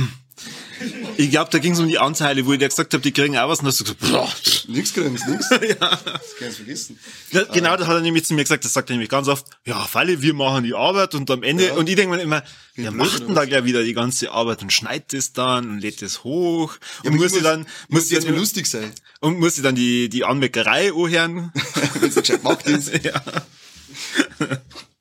Ich 1.16 1.30
glaube, 1.30 1.50
da 1.50 1.58
ging 1.58 1.72
es 1.72 1.80
um 1.80 1.86
die 1.88 1.98
Anteile, 1.98 2.44
wo 2.46 2.52
ich 2.52 2.58
dir 2.58 2.68
gesagt 2.68 2.92
habe, 2.92 3.02
die 3.02 3.12
kriegen 3.12 3.36
auch 3.38 3.48
was. 3.48 3.60
Und 3.60 3.66
hast 3.66 3.80
du 3.80 3.84
gesagt, 3.84 4.00
boah. 4.00 4.28
Nix 4.68 4.92
kriegen 4.92 5.16
sie, 5.16 5.30
nix. 5.30 5.50
ja. 5.50 5.74
Das 5.76 6.00
kannst 6.38 6.58
du 6.58 6.64
vergessen. 6.64 6.98
Ja, 7.30 7.44
Genau, 7.44 7.76
das 7.76 7.86
hat 7.86 7.96
er 7.96 8.00
nämlich 8.00 8.24
zu 8.24 8.34
mir 8.34 8.42
gesagt, 8.42 8.64
das 8.64 8.72
sagt 8.72 8.90
er 8.90 8.94
nämlich 8.94 9.10
ganz 9.10 9.28
oft, 9.28 9.46
ja, 9.64 9.78
Falle, 9.84 10.22
wir 10.22 10.34
machen 10.34 10.64
die 10.64 10.74
Arbeit 10.74 11.14
und 11.14 11.30
am 11.30 11.42
Ende, 11.42 11.66
Ja. 11.66 11.74
und 11.74 11.88
ich 11.88 11.96
denke 11.96 12.16
mir 12.16 12.22
immer, 12.22 12.42
blöd, 12.74 12.92
macht 12.92 13.20
denn 13.20 13.34
da 13.34 13.44
gleich 13.44 13.64
wieder 13.64 13.82
die 13.84 13.94
ganze 13.94 14.30
Arbeit 14.32 14.62
und 14.62 14.72
schneidet 14.72 15.12
das 15.12 15.32
dann 15.32 15.68
und 15.68 15.78
lädt 15.80 16.02
das 16.02 16.24
hoch 16.24 16.74
Ja, 17.02 17.10
und 17.10 17.16
muss 17.16 17.26
ich 17.26 17.32
sie 17.34 17.42
dann, 17.42 17.66
muss 17.88 18.08
sie 18.08 18.14
jetzt 18.14 18.26
dann, 18.26 18.36
lustig 18.36 18.66
sein, 18.66 18.92
und 19.20 19.38
muss 19.38 19.54
sie 19.56 19.62
dann 19.62 19.74
die, 19.74 20.08
die 20.08 20.24
Anmeckerei 20.24 20.90
anhören. 20.92 21.52
wenn 22.00 22.08
es 22.08 22.14
gescheit 22.16 22.42
gemacht 22.42 22.66
ist. 22.66 22.92
ja. 23.04 23.22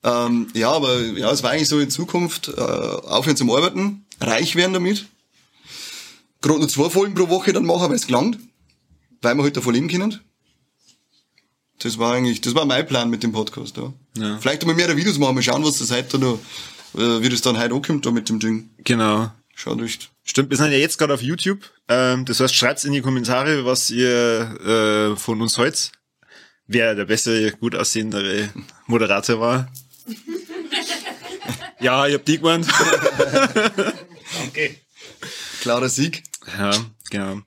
Ähm, 0.02 0.48
ja, 0.54 0.70
aber 0.70 1.00
ja, 1.00 1.30
es 1.30 1.42
war 1.42 1.50
eigentlich 1.50 1.68
so 1.68 1.80
in 1.80 1.90
Zukunft 1.90 2.48
äh, 2.48 2.60
aufhören 2.60 3.36
zum 3.36 3.50
Arbeiten, 3.50 4.04
reich 4.20 4.54
werden 4.54 4.74
damit. 4.74 5.06
Gerade 6.44 6.58
nur 6.58 6.68
zwei 6.68 6.90
Folgen 6.90 7.14
pro 7.14 7.30
Woche 7.30 7.54
dann 7.54 7.64
machen, 7.64 7.88
weil 7.88 7.96
es 7.96 8.06
gelangt. 8.06 8.38
Weil 9.22 9.34
wir 9.34 9.44
halt 9.44 9.56
davon 9.56 9.72
leben 9.72 9.88
können. 9.88 10.20
Das 11.78 11.98
war 11.98 12.12
eigentlich, 12.12 12.42
das 12.42 12.54
war 12.54 12.66
mein 12.66 12.86
Plan 12.86 13.08
mit 13.08 13.22
dem 13.22 13.32
Podcast. 13.32 13.78
Ja. 13.78 13.94
Ja. 14.18 14.38
Vielleicht 14.38 14.60
einmal 14.60 14.76
mehr 14.76 14.94
Videos 14.94 15.16
machen, 15.16 15.36
mal 15.36 15.42
schauen, 15.42 15.64
was 15.64 15.78
das 15.78 15.90
heute 15.90 16.18
noch, 16.18 16.38
äh, 16.96 17.22
wie 17.22 17.30
das 17.30 17.40
dann 17.40 17.58
heute 17.58 17.74
ankommt 17.74 18.04
da 18.04 18.10
mit 18.10 18.28
dem 18.28 18.40
Ding. 18.40 18.68
Genau. 18.84 19.32
Schaut 19.54 19.80
echt. 19.80 20.10
Stimmt, 20.22 20.50
wir 20.50 20.58
sind 20.58 20.70
ja 20.70 20.76
jetzt 20.76 20.98
gerade 20.98 21.14
auf 21.14 21.22
YouTube. 21.22 21.60
Ähm, 21.88 22.26
das 22.26 22.40
heißt, 22.40 22.54
schreibt's 22.54 22.84
in 22.84 22.92
die 22.92 23.00
Kommentare, 23.00 23.64
was 23.64 23.90
ihr 23.90 25.14
äh, 25.14 25.16
von 25.16 25.40
uns 25.40 25.56
heute, 25.56 25.78
wer 26.66 26.94
der 26.94 27.06
bessere, 27.06 27.52
gut 27.52 27.74
aussehendere 27.74 28.50
Moderator 28.86 29.40
war. 29.40 29.72
ja, 31.80 32.06
ich 32.06 32.14
hab 32.14 32.24
die 32.26 32.36
gemeint. 32.36 32.66
Okay. 34.48 34.78
Klarer 35.64 35.88
Sieg. 35.88 36.22
Ja, 36.58 36.70
genau. 37.10 37.40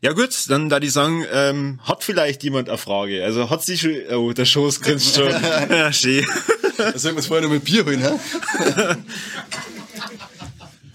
Ja 0.00 0.12
gut, 0.12 0.30
dann 0.48 0.68
da 0.68 0.80
die 0.80 0.88
sagen, 0.88 1.24
ähm, 1.32 1.80
hat 1.82 2.04
vielleicht 2.04 2.42
jemand 2.42 2.68
eine 2.68 2.78
Frage? 2.78 3.24
Also 3.24 3.50
hat 3.50 3.64
sie 3.64 3.76
schon, 3.78 3.92
oh, 4.12 4.32
der 4.32 4.44
Schoß 4.44 4.80
grinst 4.80 5.16
schon. 5.16 5.30
ja, 5.70 5.92
schön. 5.92 6.24
Da 6.78 6.98
sollten 6.98 7.16
wir 7.16 7.16
uns 7.16 7.26
vorher 7.26 7.46
noch 7.46 7.52
mit 7.52 7.64
Bier 7.64 7.84
holen, 7.84 8.00
hä? 8.00 8.98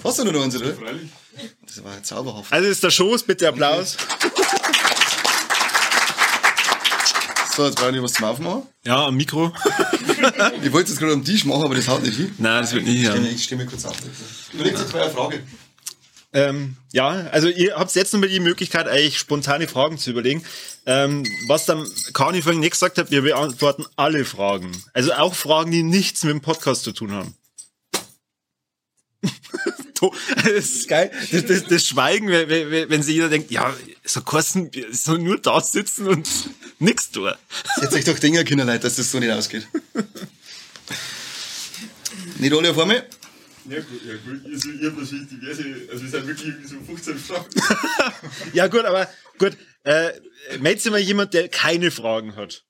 Hast 0.04 0.20
du 0.20 0.24
noch 0.26 0.44
eins, 0.44 0.56
oder? 0.56 0.74
Freilich. 0.74 1.10
Das 1.66 1.84
war 1.84 2.02
zauberhaft. 2.04 2.52
Also 2.52 2.70
ist 2.70 2.84
der 2.84 2.90
Schoß, 2.90 3.24
bitte 3.24 3.48
Applaus. 3.48 3.98
So, 7.56 7.66
jetzt 7.66 7.76
brauche 7.78 7.96
ich 7.96 8.02
was 8.02 8.14
zum 8.14 8.26
Aufmachen. 8.26 8.64
Ja, 8.86 9.06
am 9.08 9.16
Mikro. 9.18 9.52
Ich 10.64 10.72
wollte 10.72 10.92
es 10.94 10.98
gerade 10.98 11.14
am 11.14 11.26
Tisch 11.26 11.44
machen, 11.46 11.64
aber 11.64 11.76
das 11.76 11.88
haut 11.90 12.04
nicht 12.04 12.16
hin. 12.16 12.34
Nein, 12.38 12.62
das 12.62 12.74
wird 12.74 12.86
nicht 12.86 12.96
Ich 12.96 13.02
hier. 13.02 13.12
stimme, 13.12 13.30
ich 13.30 13.44
stimme 13.44 13.66
kurz 13.66 13.86
auf. 13.86 13.98
Überlegt 14.54 14.80
jetzt 14.80 14.94
mal 14.94 15.02
eine 15.04 15.12
Frage. 15.12 15.44
Ähm, 16.32 16.78
ja, 16.92 17.08
also 17.32 17.48
ihr 17.48 17.76
habt 17.76 17.94
jetzt 17.96 18.14
nochmal 18.14 18.30
die 18.30 18.40
Möglichkeit, 18.40 18.88
euch 18.88 19.18
spontane 19.18 19.68
Fragen 19.68 19.98
zu 19.98 20.12
überlegen. 20.12 20.44
Ähm, 20.86 21.26
was 21.48 21.66
dann 21.66 21.88
Kani 22.14 22.42
vorhin 22.42 22.62
nicht 22.62 22.72
gesagt 22.72 22.98
hat, 22.98 23.10
wir 23.12 23.24
beantworten 23.24 23.86
alle 23.96 24.26
Fragen. 24.26 24.72
Also 24.94 25.14
auch 25.14 25.34
Fragen, 25.34 25.72
die 25.72 25.84
nichts 25.84 26.24
mit 26.24 26.32
dem 26.32 26.42
Podcast 26.42 26.84
zu 26.84 26.92
tun 26.92 27.12
haben. 27.12 27.36
Das 30.02 30.48
ist 30.48 30.88
geil. 30.88 31.12
Das, 31.30 31.46
das, 31.46 31.66
das 31.66 31.86
Schweigen, 31.86 32.30
wenn, 32.30 32.90
wenn, 32.90 33.04
sich 33.04 33.16
jeder 33.16 33.28
denkt, 33.28 33.52
ja, 33.52 33.76
so 34.06 34.22
Kosten, 34.22 34.72
soll 34.92 35.20
nur 35.20 35.38
da 35.40 35.60
sitzen 35.60 36.08
und 36.08 36.26
nix 36.80 37.12
tun. 37.12 37.34
Jetzt 37.82 37.94
euch 37.94 38.06
doch 38.06 38.18
Dinger, 38.18 38.46
Kinderleute, 38.46 38.84
dass 38.84 38.96
das 38.96 39.12
so 39.12 39.20
nicht 39.20 39.32
ausgeht. 39.32 39.68
nicht 42.38 42.54
alle 42.54 42.72
auf 42.72 42.80
einmal? 42.80 43.06
Ja, 43.70 43.80
gut, 43.82 44.02
ja, 44.06 44.14
gut. 44.26 44.46
Also, 44.54 44.70
ich 44.72 44.86
hab 44.86 44.98
natürlich 44.98 45.28
diverse, 45.30 45.64
also, 45.92 46.04
wir 46.04 46.10
sind 46.10 46.28
wirklich 46.28 46.48
irgendwie 46.48 46.68
so 46.68 46.76
15 46.86 47.18
Fragen. 47.18 47.46
Ja 48.54 48.68
gut, 48.68 48.86
aber 48.86 49.08
gut, 49.38 49.58
äh, 49.84 50.12
meldet 50.60 50.82
sich 50.82 50.92
mal 50.92 51.00
jemand, 51.00 51.34
der 51.34 51.48
keine 51.50 51.92
Fragen 51.92 52.36
hat. 52.36 52.64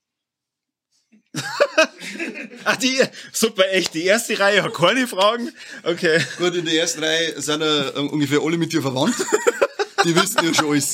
Ach, 2.65 2.75
die, 2.81 2.99
super, 3.31 3.69
echt, 3.71 3.93
die 3.93 4.03
erste 4.05 4.37
Reihe 4.39 4.63
hat 4.63 4.73
keine 4.73 5.07
Fragen. 5.07 5.51
Okay. 5.83 6.19
Gut, 6.37 6.55
in 6.55 6.65
der 6.65 6.73
ersten 6.75 7.03
Reihe 7.03 7.39
sind 7.39 7.61
ja 7.61 7.89
äh, 7.89 7.99
ungefähr 7.99 8.39
alle 8.41 8.57
mit 8.57 8.73
dir 8.73 8.81
verwandt. 8.81 9.15
Die 10.05 10.15
wissen 10.15 10.43
ja 10.43 10.53
schon 10.53 10.71
alles. 10.71 10.91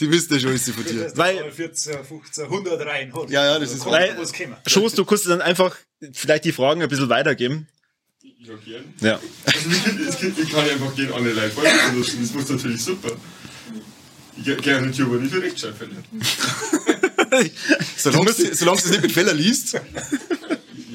Die 0.00 0.10
wissen 0.10 0.34
ja 0.34 0.40
schon 0.40 0.50
alles 0.50 0.70
von 0.70 0.84
dir. 0.84 1.12
Weil- 1.16 1.50
14, 1.52 2.04
15, 2.04 2.44
100 2.44 2.86
rein 2.86 3.14
hat. 3.14 3.30
Ja, 3.30 3.44
ja, 3.44 3.58
das 3.58 3.72
ist 3.72 3.84
Weil, 3.86 4.16
was. 4.18 4.32
Schoß, 4.72 4.94
du 4.94 5.04
kannst 5.04 5.26
dann 5.28 5.40
einfach 5.40 5.76
vielleicht 6.12 6.44
die 6.44 6.52
Fragen 6.52 6.82
ein 6.82 6.88
bisschen 6.88 7.08
weitergeben. 7.08 7.68
Ja, 8.46 8.54
gern. 8.64 8.84
Ja. 9.00 9.20
Also, 9.46 9.70
ich, 9.70 9.84
kann- 9.84 10.08
ich, 10.08 10.18
kann- 10.20 10.34
ich 10.44 10.50
kann 10.50 10.68
einfach 10.68 10.94
gehen 10.94 11.10
Leute 11.32 11.50
folgen 11.50 11.98
lassen. 12.00 12.18
Das 12.20 12.34
macht 12.34 12.50
natürlich 12.50 12.82
super. 12.82 13.12
Ich 14.36 14.44
gerne 14.62 14.86
natürlich 14.88 15.00
aber 15.12 15.20
nicht 15.20 15.32
für 15.34 15.42
Rechtschreibfälle. 15.42 15.92
Solange 17.96 18.32
du 18.32 18.54
solange 18.54 18.78
du 18.80 18.84
es 18.84 18.90
nicht 18.90 19.02
mit 19.02 19.12
Feller 19.12 19.32
liest, 19.34 19.74
Ja, 19.74 19.80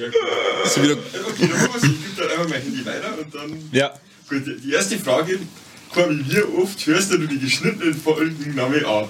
klar. 0.09 0.65
wieder. 0.83 0.93
Okay, 0.93 1.47
dann 1.47 1.49
machen 1.49 1.69
wir's. 1.73 1.83
Ich 1.83 1.89
gebe 1.89 2.15
dann 2.17 2.29
einfach 2.31 2.49
mein 2.49 2.61
Handy 2.61 2.85
weiter 2.85 3.17
und 3.19 3.35
dann. 3.35 3.69
Ja. 3.71 3.93
Gut, 4.29 4.43
die- 4.45 4.71
erste 4.71 4.97
Frage, 4.99 5.39
Corby, 5.93 6.23
wie 6.27 6.41
oft 6.41 6.85
hörst 6.85 7.11
du 7.11 7.17
die 7.17 7.39
geschnittenen 7.39 7.95
Folgen 7.99 8.55
Name 8.55 8.85
an? 8.87 9.09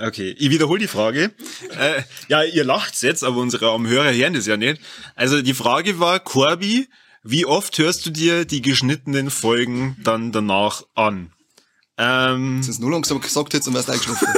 Okay, 0.00 0.34
ich 0.38 0.50
wiederhole 0.50 0.80
die 0.80 0.88
Frage. 0.88 1.32
Äh, 1.78 2.02
ja, 2.28 2.42
ihr 2.42 2.64
lacht's 2.64 3.02
jetzt, 3.02 3.22
aber 3.22 3.36
unsere 3.36 3.66
Hörer 3.86 4.12
hören 4.14 4.32
das 4.34 4.46
ja 4.46 4.56
nicht. 4.56 4.80
Also 5.14 5.42
die 5.42 5.52
Frage 5.54 6.00
war, 6.00 6.18
Corby, 6.20 6.88
wie 7.24 7.46
oft 7.46 7.78
hörst 7.78 8.04
du 8.06 8.10
dir 8.10 8.44
die 8.44 8.62
geschnittenen 8.62 9.30
Folgen 9.30 9.96
dann 10.02 10.32
danach 10.32 10.82
an? 10.94 11.32
Ähm, 11.98 12.56
Das 12.60 12.68
ist 12.68 12.80
nur 12.80 12.90
langsam 12.90 13.20
gesagt 13.20 13.52
jetzt 13.54 13.68
und 13.68 13.74
wärst 13.74 13.90
eingeschlafen. 13.90 14.26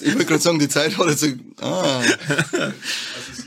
Ich 0.00 0.12
wollte 0.14 0.24
gerade 0.24 0.40
sagen, 0.42 0.58
die 0.58 0.68
Zeit 0.68 0.96
hat 0.98 1.08
jetzt. 1.08 1.20
so- 1.20 1.28
Ah, 1.60 2.00
Also. 2.30 3.43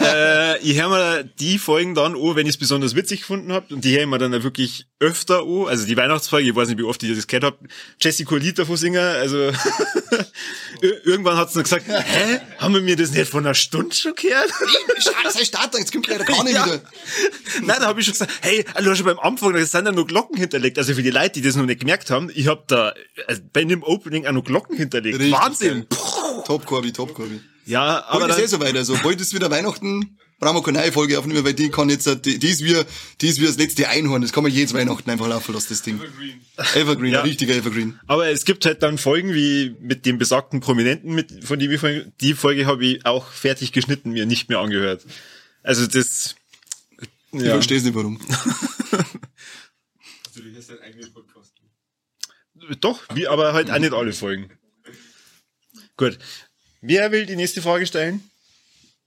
Äh, 0.00 0.58
ich 0.60 0.80
höre 0.80 0.88
mir 0.88 1.24
die 1.24 1.58
Folgen 1.58 1.94
dann 1.94 2.14
an, 2.14 2.36
wenn 2.36 2.46
ich 2.46 2.54
es 2.54 2.58
besonders 2.58 2.94
witzig 2.94 3.20
gefunden 3.20 3.52
habe. 3.52 3.74
Und 3.74 3.84
die 3.84 3.92
höre 3.94 4.02
ich 4.02 4.06
mir 4.08 4.18
dann 4.18 4.32
wirklich 4.42 4.86
öfter 4.98 5.42
an. 5.42 5.66
Also 5.68 5.86
die 5.86 5.96
Weihnachtsfolge, 5.96 6.48
ich 6.50 6.54
weiß 6.56 6.68
nicht, 6.68 6.78
wie 6.78 6.82
oft 6.84 7.02
ich 7.02 7.14
das 7.16 7.26
gehört 7.26 7.44
habe. 7.44 7.58
Jesse 8.00 8.24
Colita 8.24 8.64
von 8.64 8.76
Singer, 8.76 9.00
also 9.00 9.36
Ir- 10.82 11.06
irgendwann 11.06 11.36
hat 11.36 11.50
sie 11.52 11.58
noch 11.58 11.64
gesagt, 11.64 11.86
hä, 11.88 12.40
haben 12.58 12.74
wir 12.74 12.80
mir 12.82 12.96
das 12.96 13.10
nicht 13.12 13.30
vor 13.30 13.40
einer 13.40 13.54
Stunde 13.54 13.94
schon 13.94 14.14
gehört? 14.14 14.50
Heißt 15.24 15.46
Starter, 15.46 15.78
jetzt 15.78 15.92
kommt 15.92 16.06
leider 16.08 16.24
gar 16.24 16.42
nicht 16.44 16.54
Ja. 16.54 16.66
wieder. 16.66 16.80
Nein, 17.62 17.76
da 17.80 17.86
habe 17.86 18.00
ich 18.00 18.06
schon 18.06 18.12
gesagt, 18.12 18.32
hey, 18.42 18.64
also 18.74 18.94
schon 18.94 19.06
beim 19.06 19.18
Anfang, 19.18 19.52
da 19.52 19.64
sind 19.64 19.86
ja 19.86 19.92
noch 19.92 20.06
Glocken 20.06 20.36
hinterlegt. 20.38 20.78
Also 20.78 20.94
für 20.94 21.02
die 21.02 21.10
Leute, 21.10 21.32
die 21.32 21.42
das 21.42 21.56
noch 21.56 21.66
nicht 21.66 21.80
gemerkt 21.80 22.10
haben, 22.10 22.30
ich 22.34 22.46
habe 22.48 22.64
da 22.66 22.92
also 23.26 23.42
bei 23.52 23.64
dem 23.64 23.82
Opening 23.82 24.26
auch 24.26 24.32
noch 24.32 24.44
Glocken 24.44 24.76
hinterlegt. 24.76 25.18
Richtig 25.18 25.32
Wahnsinn. 25.38 25.86
Top 26.46 26.64
Corby, 26.66 26.92
Top 26.92 27.14
Corby. 27.14 27.40
Ja, 27.70 28.04
Aber 28.04 28.10
aber 28.10 28.26
das 28.28 28.36
dann, 28.36 28.44
ist 28.44 28.52
eh 28.52 28.56
so 28.56 28.60
weiter. 28.60 28.78
Also, 28.78 28.96
bald 29.02 29.20
ist 29.20 29.32
wieder 29.34 29.50
Weihnachten, 29.50 30.18
brauchen 30.38 30.56
wir 30.56 30.62
keine 30.62 30.78
neue 30.80 30.92
Folge 30.92 31.18
aufnehmen, 31.18 31.44
weil 31.44 31.54
die 31.54 31.70
kann 31.70 31.88
jetzt, 31.88 32.06
äh, 32.06 32.16
die, 32.16 32.38
die 32.38 32.48
ist 32.48 32.64
wie, 32.64 32.74
die 33.20 33.28
ist 33.28 33.40
wie 33.40 33.46
das 33.46 33.56
letzte 33.58 33.88
Einhorn. 33.88 34.22
Das 34.22 34.32
kann 34.32 34.42
man 34.42 34.50
jedes 34.52 34.74
Weihnachten 34.74 35.08
einfach 35.10 35.28
laufen 35.28 35.54
lassen, 35.54 35.66
das 35.70 35.82
Ding. 35.82 36.00
Evergreen. 36.00 36.40
Evergreen, 36.74 37.12
Ja. 37.12 37.20
ein 37.22 37.26
richtiger 37.28 37.54
Evergreen. 37.54 37.98
aber 38.06 38.28
es 38.28 38.44
gibt 38.44 38.64
halt 38.66 38.82
dann 38.82 38.98
Folgen 38.98 39.32
wie 39.34 39.76
mit 39.80 40.04
dem 40.06 40.18
besagten 40.18 40.60
Prominenten, 40.60 41.14
mit, 41.14 41.44
von 41.44 41.58
dem 41.58 41.70
ich 41.70 41.80
vorhin, 41.80 42.12
die 42.20 42.34
Folge 42.34 42.66
habe 42.66 42.84
ich 42.84 43.06
auch 43.06 43.26
fertig 43.30 43.72
geschnitten, 43.72 44.10
mir 44.12 44.26
nicht 44.26 44.48
mehr 44.48 44.58
angehört. 44.58 45.04
Also 45.62 45.86
das, 45.86 46.34
Ich 47.32 47.42
ja, 47.42 47.52
verstehe 47.52 47.78
es 47.78 47.84
nicht, 47.84 47.94
warum. 47.94 48.18
Natürlich 50.26 50.56
ist 50.58 50.70
dein 50.70 50.80
eigenes 50.80 51.12
Podcast. 51.12 51.52
doch, 52.80 53.02
wie, 53.14 53.28
aber 53.28 53.52
halt 53.52 53.70
auch 53.70 53.78
nicht 53.78 53.92
alle 53.92 54.12
Folgen. 54.12 54.50
Gut. 55.96 56.18
Wer 56.80 57.12
will 57.12 57.26
die 57.26 57.36
nächste 57.36 57.60
Frage 57.62 57.86
stellen? 57.86 58.28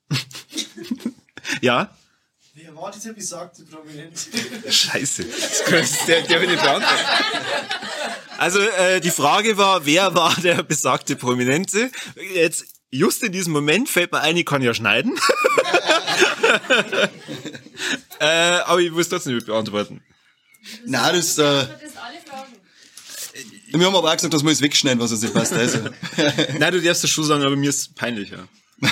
ja? 1.62 1.96
Wer 2.54 2.76
war 2.76 2.92
dieser 2.92 3.14
besagte 3.14 3.64
Prominent? 3.66 4.16
Scheiße. 4.70 5.24
Das 5.26 5.64
kannst, 5.66 6.08
der, 6.08 6.22
der 6.22 6.40
will 6.40 6.48
nicht 6.48 6.62
beantworten. 6.62 7.08
Also 8.38 8.60
äh, 8.60 9.00
die 9.00 9.10
Frage 9.10 9.58
war, 9.58 9.88
wer 9.88 10.14
war 10.14 10.36
der 10.36 10.62
besagte 10.62 11.16
Prominente? 11.16 11.90
Jetzt 12.34 12.66
just 12.92 13.24
in 13.24 13.32
diesem 13.32 13.54
Moment 13.54 13.90
fällt 13.90 14.12
mir 14.12 14.22
ein, 14.22 14.38
ich 14.38 14.46
kann 14.46 14.62
ja 14.62 14.76
schneiden. 14.76 15.18
äh, 18.20 18.26
aber 18.26 18.80
ich 18.82 18.92
muss 18.92 19.10
trotzdem 19.10 19.34
nicht 19.34 19.48
beantworten. 19.48 20.04
Nein, 20.86 21.16
das, 21.16 21.38
äh, 21.38 21.42
Das 21.42 21.68
alle 21.98 22.20
Fragen. 22.26 22.33
Wir 23.80 23.88
haben 23.88 23.96
aber 23.96 24.10
auch 24.10 24.16
gesagt, 24.16 24.34
dass 24.34 24.44
wir 24.44 24.52
es 24.52 24.62
wegschneiden, 24.62 25.00
was 25.00 25.12
uns 25.12 25.22
nicht 25.22 25.34
passt. 25.34 25.54
Also. 25.54 25.80
Nein, 26.60 26.74
du 26.74 26.82
darfst 26.82 27.04
das 27.04 27.10
schon 27.10 27.24
sagen, 27.26 27.44
aber 27.44 27.56
mir 27.56 27.70
ist 27.70 27.96
peinlich. 27.96 28.32
Ja. 28.32 28.48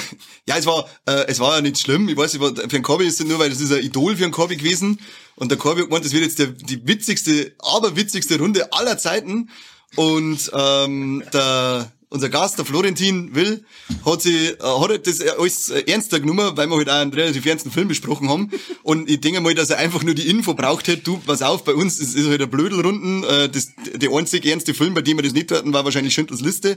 Ja, 0.48 0.58
es 0.58 0.66
war, 0.66 0.90
äh, 1.06 1.28
es 1.28 1.40
war 1.40 1.56
ja 1.56 1.62
nicht 1.62 1.78
schlimm. 1.78 2.10
Ich 2.10 2.18
weiß, 2.18 2.34
ich 2.34 2.40
war, 2.40 2.54
für 2.56 2.64
einen 2.64 2.82
Corby 2.82 3.06
ist 3.06 3.20
es 3.20 3.28
nur, 3.28 3.38
weil 3.38 3.52
das 3.52 3.62
ist 3.62 3.72
ein 3.72 3.84
Idol 3.84 4.18
für 4.18 4.24
einen 4.24 4.34
Corby 4.34 4.58
gewesen. 4.58 5.00
Und 5.36 5.52
der 5.52 5.58
Corby 5.58 5.82
hat 5.82 5.90
gemeint, 5.90 6.04
das 6.04 6.14
wird 6.14 6.24
jetzt 6.24 6.40
der, 6.40 6.48
die 6.48 6.86
witzigste, 6.88 7.54
aber 7.60 7.96
witzigste 7.96 8.40
Runde 8.40 8.74
aller 8.74 8.98
Zeiten. 8.98 9.50
Und 9.96 10.52
ähm, 10.54 11.24
der, 11.32 11.92
unser 12.12 12.28
Gast, 12.28 12.58
der 12.58 12.66
Florentin 12.66 13.34
Will, 13.36 13.64
hat 14.06 14.22
sie, 14.22 14.48
äh, 14.48 14.58
hat 14.60 14.90
halt 14.90 15.08
das 15.08 15.22
alles 15.22 15.70
äh, 15.70 15.84
ernster 15.88 16.20
genommen, 16.20 16.52
weil 16.56 16.68
wir 16.68 16.76
halt 16.76 16.90
auch 16.90 16.96
einen 16.96 17.14
relativ 17.14 17.46
ernsten 17.46 17.72
Film 17.72 17.88
besprochen 17.88 18.30
haben. 18.30 18.52
Und 18.84 19.10
ich 19.10 19.22
denke 19.22 19.40
mal, 19.40 19.56
dass 19.56 19.70
er 19.70 19.78
einfach 19.78 20.04
nur 20.04 20.14
die 20.14 20.28
Info 20.28 20.54
braucht 20.54 20.90
hätte, 20.90 21.04
du, 21.04 21.18
pass 21.26 21.42
auf, 21.42 21.64
bei 21.64 21.74
uns 21.74 22.00
ist, 22.00 22.14
ist 22.14 22.28
halt 22.28 22.42
eine 22.42 22.48
Blödelrunden. 22.48 23.24
Äh, 23.24 23.50
das, 23.50 23.70
der 23.96 24.12
einzig 24.12 24.46
ernste 24.46 24.74
Film, 24.74 24.94
bei 24.94 25.02
dem 25.02 25.18
wir 25.18 25.24
das 25.24 25.32
nicht 25.32 25.52
hatten, 25.52 25.72
war 25.72 25.86
wahrscheinlich 25.86 26.14
Schindlers 26.14 26.42
Liste. 26.42 26.76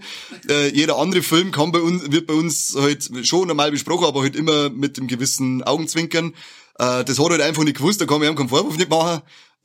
Äh, 0.48 0.68
jeder 0.68 0.98
andere 0.98 1.22
Film 1.22 1.50
kann 1.50 1.72
bei 1.72 1.80
uns, 1.80 2.12
wird 2.12 2.28
bei 2.28 2.34
uns 2.34 2.76
halt 2.78 3.10
schon 3.26 3.48
normal 3.48 3.72
besprochen, 3.72 4.06
aber 4.06 4.22
halt 4.22 4.36
immer 4.36 4.70
mit 4.70 4.96
dem 4.96 5.08
gewissen 5.08 5.64
Augenzwinkern. 5.64 6.32
Äh, 6.78 7.04
das 7.04 7.18
hat 7.18 7.30
halt 7.30 7.40
einfach 7.40 7.64
nicht 7.64 7.78
gewusst, 7.78 8.00
da 8.00 8.06
kann 8.06 8.20
man 8.20 8.28
ihm 8.28 8.36
keinen 8.36 8.48
Vorwurf 8.48 8.76
nicht 8.76 8.88
machen. 8.88 9.20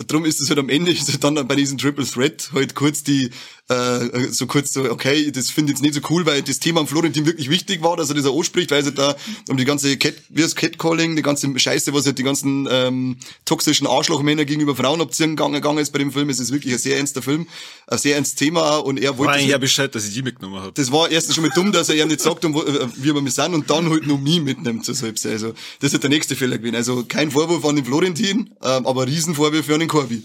Darum 0.08 0.24
ist 0.24 0.40
es 0.40 0.50
halt 0.50 0.60
am 0.60 0.70
Ende, 0.70 0.92
ist 0.92 1.10
halt 1.10 1.24
dann 1.24 1.48
bei 1.48 1.56
diesem 1.56 1.78
Triple 1.78 2.06
Threat 2.06 2.52
halt 2.54 2.74
kurz 2.74 3.04
die, 3.04 3.32
äh, 3.70 4.28
so 4.32 4.48
kurz 4.48 4.74
so, 4.74 4.90
okay, 4.90 5.32
das 5.32 5.50
finde 5.52 5.72
ich 5.72 5.78
jetzt 5.78 5.84
nicht 5.84 5.94
so 5.94 6.02
cool, 6.10 6.26
weil 6.26 6.42
das 6.42 6.60
Thema 6.60 6.82
am 6.82 6.88
Florentin 6.88 7.26
wirklich 7.26 7.50
wichtig 7.50 7.82
war, 7.84 7.96
dass 7.98 8.10
er 8.10 8.16
das 8.16 8.26
auch 8.26 8.38
anspricht, 8.38 8.72
weil 8.72 8.84
es 8.86 8.94
da 8.94 9.16
um 9.48 9.58
die 9.58 9.66
ganze 9.66 9.96
Cat, 9.98 10.16
wie 10.30 10.42
das 10.42 10.56
Catcalling, 10.56 11.16
die 11.16 11.22
ganze 11.22 11.48
Scheiße, 11.58 11.94
was 11.94 12.06
halt 12.06 12.18
die 12.18 12.24
ganzen 12.24 12.68
ähm, 12.70 13.18
toxischen 13.46 13.86
Arschlochmänner 13.88 14.46
gegenüber 14.46 14.76
Frauen 14.76 15.02
abziehen 15.02 15.36
gegangen, 15.36 15.54
gegangen 15.54 15.78
ist 15.80 15.92
bei 15.92 16.00
dem 16.00 16.12
Film. 16.12 16.30
Es 16.30 16.40
ist 16.40 16.52
wirklich 16.52 16.74
ein 16.74 16.80
sehr 16.80 16.98
ernster 16.98 17.22
Film, 17.22 17.48
ein 17.88 17.98
sehr 17.98 18.16
ernstes 18.16 18.36
Thema 18.38 18.78
und 18.78 19.00
er 19.00 19.12
War 19.12 19.18
wollte... 19.20 19.40
das- 19.40 19.48
ja 19.48 19.58
Bescheid, 19.58 19.94
dass 19.94 20.06
ich 20.08 20.14
die 20.14 20.22
mitgenommen 20.24 20.60
habe. 20.62 20.72
das 20.74 20.92
war 20.92 21.10
erstens 21.10 21.36
schon 21.36 21.44
mal 21.46 21.52
dumm, 21.54 21.72
dass 21.72 21.90
er 21.90 21.96
ihm 21.96 22.08
nicht 22.08 22.22
sagt, 22.22 22.44
um, 22.46 22.54
wo- 22.54 22.64
äh, 22.64 22.88
wie 22.96 23.14
wir 23.14 23.32
sind 23.32 23.54
und 23.54 23.70
dann 23.70 23.90
halt 23.90 24.08
noch 24.08 24.20
mich 24.20 24.42
mitnimmt 24.42 24.84
zur 24.86 24.96
selbst. 24.96 25.26
Also, 25.26 25.54
das 25.80 25.94
ist 25.94 26.02
der 26.02 26.10
nächste 26.10 26.36
Fehler 26.36 26.58
gewesen. 26.58 26.76
Also, 26.76 27.04
kein 27.08 27.32
Vorwurf 27.32 27.64
an 27.66 27.76
den 27.76 27.86
Florentin, 27.86 28.50
ähm, 28.64 28.86
aber 28.88 29.06
Riesenvorwurf 29.06 29.70
an 29.70 29.80
den 29.80 29.90
Corby. 29.90 30.24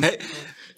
Hey, 0.00 0.18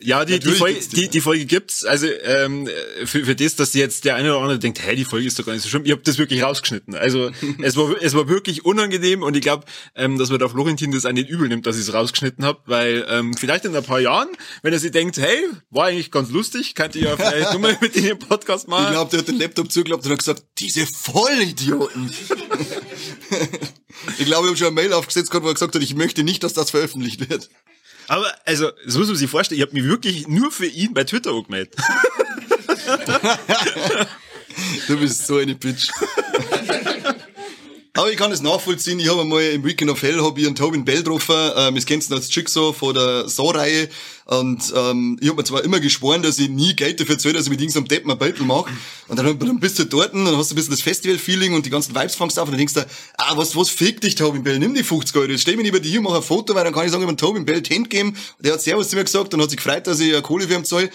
ja, 0.02 0.24
die, 0.24 0.38
die, 0.38 0.52
Folge, 0.52 0.74
gibt's 0.74 0.88
die. 0.88 1.08
die, 1.08 1.20
Folge 1.20 1.46
gibt's. 1.46 1.84
Also 1.84 2.06
ähm, 2.24 2.68
für, 3.04 3.24
für 3.24 3.34
das, 3.34 3.56
dass 3.56 3.74
jetzt 3.74 4.04
der 4.04 4.16
eine 4.16 4.30
oder 4.30 4.40
andere 4.40 4.58
denkt, 4.58 4.80
hey, 4.80 4.96
die 4.96 5.04
Folge 5.04 5.26
ist 5.26 5.38
doch 5.38 5.46
gar 5.46 5.52
nicht 5.52 5.62
so 5.62 5.68
schlimm. 5.68 5.84
Ich 5.84 5.92
habe 5.92 6.02
das 6.02 6.18
wirklich 6.18 6.42
rausgeschnitten. 6.42 6.94
Also 6.94 7.30
es 7.62 7.76
war 7.76 7.94
es 8.00 8.14
war 8.14 8.28
wirklich 8.28 8.64
unangenehm 8.64 9.22
und 9.22 9.36
ich 9.36 9.42
glaube, 9.42 9.64
ähm, 9.94 10.18
dass 10.18 10.30
man 10.30 10.38
der 10.38 10.48
Florentin 10.48 10.92
das 10.92 11.06
auch 11.06 11.12
nicht 11.12 11.28
übel 11.28 11.48
nimmt, 11.48 11.66
dass 11.66 11.76
ich 11.76 11.82
es 11.82 11.94
rausgeschnitten 11.94 12.44
habe, 12.44 12.60
weil 12.66 13.06
ähm, 13.08 13.34
vielleicht 13.34 13.64
in 13.64 13.74
ein 13.74 13.84
paar 13.84 14.00
Jahren, 14.00 14.28
wenn 14.62 14.72
er 14.72 14.78
sich 14.78 14.90
denkt, 14.90 15.16
hey, 15.18 15.48
war 15.70 15.86
eigentlich 15.86 16.10
ganz 16.10 16.30
lustig, 16.30 16.74
könnte 16.74 16.98
ich 16.98 17.04
ja 17.04 17.16
vielleicht 17.16 17.42
nochmal 17.52 17.76
mit 17.80 17.96
in 17.96 18.04
den 18.04 18.18
Podcast 18.18 18.64
Ich 18.64 18.70
machen. 18.70 18.92
glaube, 18.92 19.10
der 19.10 19.20
hat 19.20 19.28
den 19.28 19.38
Laptop 19.38 19.70
zugeklappt 19.70 20.04
und 20.04 20.12
hat 20.12 20.18
gesagt, 20.18 20.42
diese 20.58 20.86
Vollidioten. 20.86 22.10
ich 24.18 24.26
glaube, 24.26 24.46
ich 24.46 24.48
habe 24.48 24.56
schon 24.56 24.66
eine 24.68 24.74
Mail 24.74 24.92
aufgesetzt 24.92 25.30
gehabt, 25.30 25.44
wo 25.44 25.50
er 25.50 25.54
gesagt 25.54 25.74
hat, 25.74 25.82
ich 25.82 25.94
möchte 25.94 26.22
nicht, 26.22 26.42
dass 26.42 26.52
das 26.52 26.70
veröffentlicht 26.70 27.28
wird. 27.28 27.48
Aber 28.12 28.30
also, 28.44 28.70
so 28.84 28.98
muss 28.98 29.08
man 29.08 29.16
sich 29.16 29.30
vorstellen, 29.30 29.58
ich 29.58 29.66
habe 29.66 29.72
mich 29.72 29.84
wirklich 29.84 30.28
nur 30.28 30.52
für 30.52 30.66
ihn 30.66 30.92
bei 30.92 31.02
Twitter 31.04 31.30
angemeldet. 31.30 31.74
Du 34.86 34.98
bist 34.98 35.26
so 35.26 35.38
eine 35.38 35.54
Bitch. 35.54 35.88
Aber 37.94 38.10
ich 38.10 38.18
kann 38.18 38.30
es 38.32 38.42
nachvollziehen. 38.42 38.98
Ich 39.00 39.08
habe 39.08 39.22
einmal 39.22 39.42
im 39.44 39.64
Weekend 39.64 39.90
of 39.90 40.02
Hell 40.02 40.20
hab 40.20 40.36
ich 40.36 40.46
einen 40.46 40.54
Tobin 40.54 40.84
Bell 40.84 40.98
getroffen. 40.98 41.52
Ähm, 41.56 41.74
das 41.74 41.86
kennst 41.86 42.10
du 42.10 42.14
als 42.16 42.34
Jigsaw 42.34 42.74
von 42.74 42.92
der 42.92 43.30
Saw-Reihe. 43.30 43.88
Und 44.24 44.72
ähm, 44.76 45.18
ich 45.20 45.28
habe 45.28 45.38
mir 45.38 45.44
zwar 45.44 45.64
immer 45.64 45.80
geschworen, 45.80 46.22
dass 46.22 46.38
ich 46.38 46.48
nie 46.48 46.74
Geld 46.74 47.00
dafür 47.00 47.18
zahle, 47.18 47.34
dass 47.34 47.44
ich 47.44 47.50
mit 47.50 47.60
irgendeinem 47.60 47.88
Deppen 47.88 48.10
ein 48.10 48.18
Battle 48.18 48.44
mache. 48.44 48.70
Und 49.08 49.18
dann, 49.18 49.38
dann 49.38 49.60
bist 49.60 49.78
du 49.78 49.84
dort 49.84 50.14
und 50.14 50.24
dann 50.24 50.36
hast 50.36 50.50
du 50.50 50.54
ein 50.54 50.56
bisschen 50.56 50.72
das 50.72 50.82
Festival-Feeling 50.82 51.54
und 51.54 51.66
die 51.66 51.70
ganzen 51.70 51.94
Vibes 51.94 52.14
fangst 52.14 52.38
auf 52.38 52.46
und 52.46 52.52
dann 52.52 52.58
denkst 52.58 52.74
du, 52.74 52.86
ah, 53.18 53.36
was, 53.36 53.56
was 53.56 53.68
fick 53.68 54.00
dich, 54.00 54.14
Tobin 54.14 54.42
Bell? 54.42 54.58
Nimm 54.58 54.74
die 54.74 54.84
50 54.84 55.16
Euro. 55.16 55.30
Jetzt 55.30 55.42
stell 55.42 55.56
mich 55.56 55.64
neben 55.64 55.82
dir, 55.82 56.00
mach 56.00 56.14
ein 56.14 56.22
Foto, 56.22 56.54
weil 56.54 56.64
dann 56.64 56.72
kann 56.72 56.84
ich 56.84 56.92
sagen, 56.92 57.02
ich 57.02 57.08
habe 57.08 57.16
Tobin 57.16 57.44
Bell 57.44 57.60
die 57.60 57.74
Hand 57.74 57.90
geben. 57.90 58.16
Der 58.38 58.54
hat 58.54 58.62
Servus 58.62 58.88
zu 58.88 58.96
mir 58.96 59.04
gesagt 59.04 59.34
und 59.34 59.42
hat 59.42 59.50
sich 59.50 59.56
gefreut, 59.56 59.86
dass 59.86 60.00
ich 60.00 60.12
eine 60.12 60.22
Kohle 60.22 60.46
für 60.46 60.54
ihn 60.54 60.64
zahle. 60.64 60.90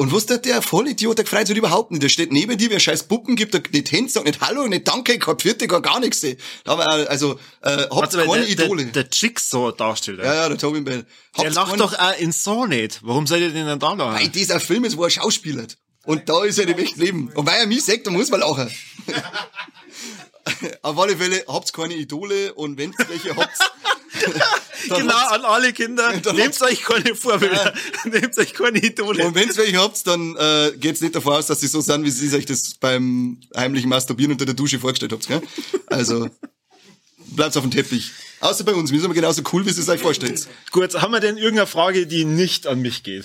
Und 0.00 0.12
was 0.12 0.26
der, 0.26 0.38
der 0.38 0.62
Vollidiot, 0.62 1.18
der 1.18 1.26
freut 1.26 1.48
sich 1.48 1.56
überhaupt 1.56 1.90
nicht. 1.90 2.04
Der 2.04 2.08
steht 2.08 2.30
neben 2.30 2.56
dir, 2.56 2.70
wer 2.70 2.78
scheiß 2.78 3.08
Puppen 3.08 3.34
gibt, 3.34 3.52
der 3.52 3.62
nicht 3.72 3.90
Hände, 3.90 4.08
sagt 4.08 4.26
nicht 4.26 4.40
Hallo, 4.40 4.68
nicht 4.68 4.86
Danke, 4.86 5.18
kein 5.18 5.40
Vierte, 5.40 5.66
gar 5.66 5.82
gar 5.82 5.98
nichts. 5.98 6.24
Da 6.62 6.78
wir, 6.78 7.10
also, 7.10 7.32
äh, 7.62 7.78
habt 7.90 8.14
mal, 8.14 8.26
keine 8.28 8.46
der, 8.46 8.48
Idole. 8.48 8.84
der, 8.84 9.02
der 9.02 9.08
Jigsaw-Darsteller. 9.12 10.24
ja, 10.24 10.34
ja, 10.34 10.48
der 10.48 10.56
Tobin 10.56 10.84
Bell. 10.84 11.04
Der 11.36 11.46
Habt 11.46 11.54
lacht 11.56 11.80
doch 11.80 11.98
auch 11.98 12.16
in 12.16 12.30
Saw 12.30 12.68
nicht. 12.68 13.00
Warum 13.02 13.26
seid 13.26 13.40
ihr 13.40 13.50
denn 13.50 13.66
dann 13.66 13.80
da 13.80 13.94
lachen? 13.94 14.20
Weil 14.20 14.28
dieser 14.28 14.60
Film 14.60 14.84
ist, 14.84 14.96
wo 14.96 15.02
er 15.02 15.10
schauspielert. 15.10 15.76
Und 16.04 16.28
da 16.28 16.44
ist 16.44 16.60
er 16.60 16.68
im 16.68 16.78
echten 16.78 17.00
Leben. 17.00 17.32
Und 17.34 17.44
weil 17.46 17.58
er 17.58 17.66
mich 17.66 17.84
sagt, 17.84 18.06
dann 18.06 18.14
muss 18.14 18.30
man 18.30 18.38
lachen. 18.38 18.70
Auf 20.82 20.98
alle 20.98 21.16
Fälle, 21.16 21.44
habt 21.48 21.72
keine 21.72 21.94
Idole 21.94 22.54
und 22.54 22.78
wenn 22.78 22.90
ihr 22.98 23.08
welche 23.08 23.36
habt, 23.36 23.58
Genau, 24.88 25.26
an 25.28 25.44
alle 25.44 25.72
Kinder. 25.72 26.12
Dann 26.22 26.36
Nehmt 26.36 26.60
euch 26.62 26.82
keine 26.82 27.14
Vorbilder. 27.14 27.74
Nehmt 28.04 28.38
euch 28.38 28.54
keine 28.54 28.78
Idole. 28.78 29.26
Und 29.26 29.34
wenn's 29.34 29.56
welche 29.56 29.78
habt, 29.78 30.06
dann 30.06 30.36
äh, 30.36 30.72
geht's 30.76 31.00
nicht 31.00 31.14
davon 31.14 31.34
aus, 31.34 31.46
dass 31.46 31.60
sie 31.60 31.66
so 31.66 31.80
sind, 31.80 32.04
wie 32.04 32.10
sie 32.10 32.28
sich 32.28 32.46
das 32.46 32.74
beim 32.74 33.40
heimlichen 33.56 33.88
Masturbieren 33.88 34.32
unter 34.32 34.46
der 34.46 34.54
Dusche 34.54 34.78
vorgestellt 34.78 35.12
habt. 35.12 35.26
Gell? 35.26 35.42
Also 35.86 36.28
bleibt's 37.18 37.56
auf 37.56 37.64
dem 37.64 37.70
Teppich. 37.70 38.12
Außer 38.40 38.64
bei 38.64 38.74
uns, 38.74 38.92
wir 38.92 39.00
sind 39.00 39.12
genauso 39.14 39.42
cool, 39.52 39.66
wie 39.66 39.70
sie 39.70 39.80
es 39.80 39.88
euch 39.88 40.00
vorstellt. 40.00 40.46
Gut, 40.70 40.94
haben 40.94 41.12
wir 41.12 41.20
denn 41.20 41.36
irgendeine 41.36 41.66
Frage, 41.66 42.06
die 42.06 42.24
nicht 42.24 42.66
an 42.66 42.80
mich 42.80 43.02
geht? 43.02 43.24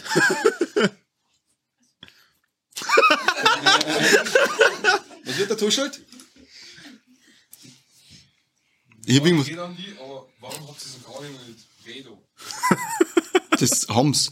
Was 5.25 5.37
wird 5.37 5.49
der 5.49 5.57
Tuschelt? 5.57 6.01
Ich 9.05 9.17
hab 9.17 9.25
irgendwas. 9.25 9.47
Geht 9.47 9.59
an 9.59 9.75
die, 9.75 9.93
aber 9.99 10.27
warum 10.39 10.67
habt 10.67 10.81
ihr 10.81 10.89
so 10.89 11.11
gar 11.11 11.21
nicht 11.21 11.33
mit 11.47 11.95
Redo? 11.95 12.21
Das 13.59 13.87
haben's. 13.87 14.31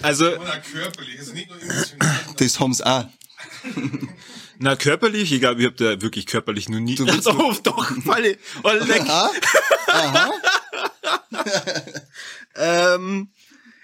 Also, 0.00 0.30
körperlich, 0.72 1.18
also 1.18 1.32
nicht 1.32 1.50
nur 1.50 1.60
emotional. 1.60 2.18
Das 2.36 2.60
haben's 2.60 2.80
auch. 2.80 3.06
na, 4.58 4.76
körperlich, 4.76 5.32
ich 5.32 5.40
glaube, 5.40 5.60
ich 5.60 5.66
habe 5.66 5.76
da 5.76 6.00
wirklich 6.00 6.26
körperlich 6.26 6.68
noch 6.68 6.78
nie. 6.78 6.94
Du 6.94 7.04
willst 7.04 7.26
also, 7.28 7.52
doch, 7.62 7.90
Falle. 8.04 8.38
Oh, 8.62 8.70
leck. 8.70 9.02
Aha. 9.02 9.30
ähm, 12.54 13.28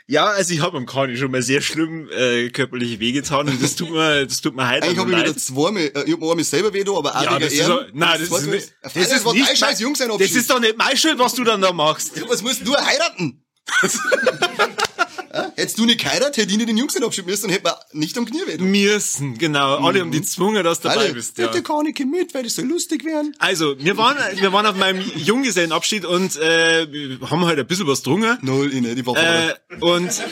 Ja, 0.08 0.26
also 0.26 0.52
ich 0.52 0.60
habe 0.60 0.76
am 0.76 0.86
Kani 0.86 1.16
schon 1.16 1.30
mal 1.30 1.42
sehr 1.42 1.60
schlimm 1.60 2.08
äh, 2.10 2.50
körperlich 2.50 2.98
wehgetan 2.98 3.48
und 3.48 3.62
das 3.62 3.76
tut 3.76 3.90
mir, 3.90 4.26
das 4.26 4.40
tut 4.40 4.54
mir 4.56 4.68
heute 4.68 4.82
Eigentlich 4.84 4.98
habe 4.98 5.10
ich 5.12 5.16
wieder 5.18 5.36
zweimal, 5.36 5.82
äh, 5.82 6.02
ich 6.06 6.16
mir 6.18 6.30
einmal 6.30 6.44
selber 6.44 6.72
weh 6.72 6.84
da, 6.84 6.92
aber 6.92 7.14
auch 7.16 7.22
Ja, 7.22 7.30
wegen 7.30 7.40
das 7.44 7.52
ist 7.52 7.58
Ehren. 7.60 7.86
nein, 7.94 8.20
das, 8.20 8.28
zweite 8.28 8.44
ist 8.44 8.50
nicht, 8.50 8.74
Ja, 8.82 8.90
das 8.94 9.12
ist 9.12 9.24
war 9.24 9.32
nicht 9.34 9.48
dein 9.48 9.56
scheiß 9.56 9.80
Jungs 9.80 10.00
ein 10.00 10.08
Das 10.18 10.30
ist 10.32 10.50
doch 10.50 10.60
nicht 10.60 10.76
mein 10.76 10.96
Schuld, 10.96 11.18
was 11.18 11.34
du 11.34 11.44
dann 11.44 11.60
da 11.60 11.72
machst. 11.72 12.12
Was 12.28 12.42
musst 12.42 12.66
du 12.66 12.74
heiraten? 12.76 13.44
Ja? 15.34 15.50
Hättest 15.56 15.78
du 15.78 15.86
nicht 15.86 16.00
geheiratet, 16.00 16.36
hätte 16.36 16.50
ich 16.50 16.56
nicht 16.58 16.68
den 16.68 16.76
Jungs 16.76 16.94
einen 16.94 17.04
Abschied 17.06 17.26
müssen 17.26 17.46
und 17.46 17.52
hätte 17.52 17.64
mir 17.64 17.76
nicht 17.92 18.16
am 18.18 18.26
Knie 18.26 18.40
weh. 18.46 18.56
da. 18.58 18.64
Müssen, 18.64 19.38
genau. 19.38 19.76
Alle 19.78 20.00
haben 20.00 20.10
die 20.10 20.20
gezwungen, 20.20 20.62
dass 20.62 20.80
du 20.80 20.88
dabei 20.88 21.04
Alle, 21.04 21.14
bist. 21.14 21.38
Ja. 21.38 21.46
bitte 21.46 21.62
kann 21.62 21.86
ich 21.86 21.98
mit, 22.04 22.34
weil 22.34 22.42
das 22.42 22.54
soll 22.56 22.66
lustig 22.66 23.04
werden. 23.04 23.34
Also, 23.38 23.74
wir 23.78 23.96
waren, 23.96 24.16
wir 24.38 24.52
waren 24.52 24.66
auf 24.66 24.76
meinem 24.76 25.02
Junggesellenabschied 25.16 26.04
und 26.04 26.36
äh, 26.36 26.86
wir 26.92 27.30
haben 27.30 27.44
halt 27.46 27.58
ein 27.58 27.66
bisschen 27.66 27.86
was 27.86 28.02
drungen. 28.02 28.36
Null, 28.42 28.72
ich 28.74 28.80
nicht, 28.82 28.98
ich 28.98 29.06
war 29.06 29.16
Äh, 29.16 29.54
und 29.80 30.10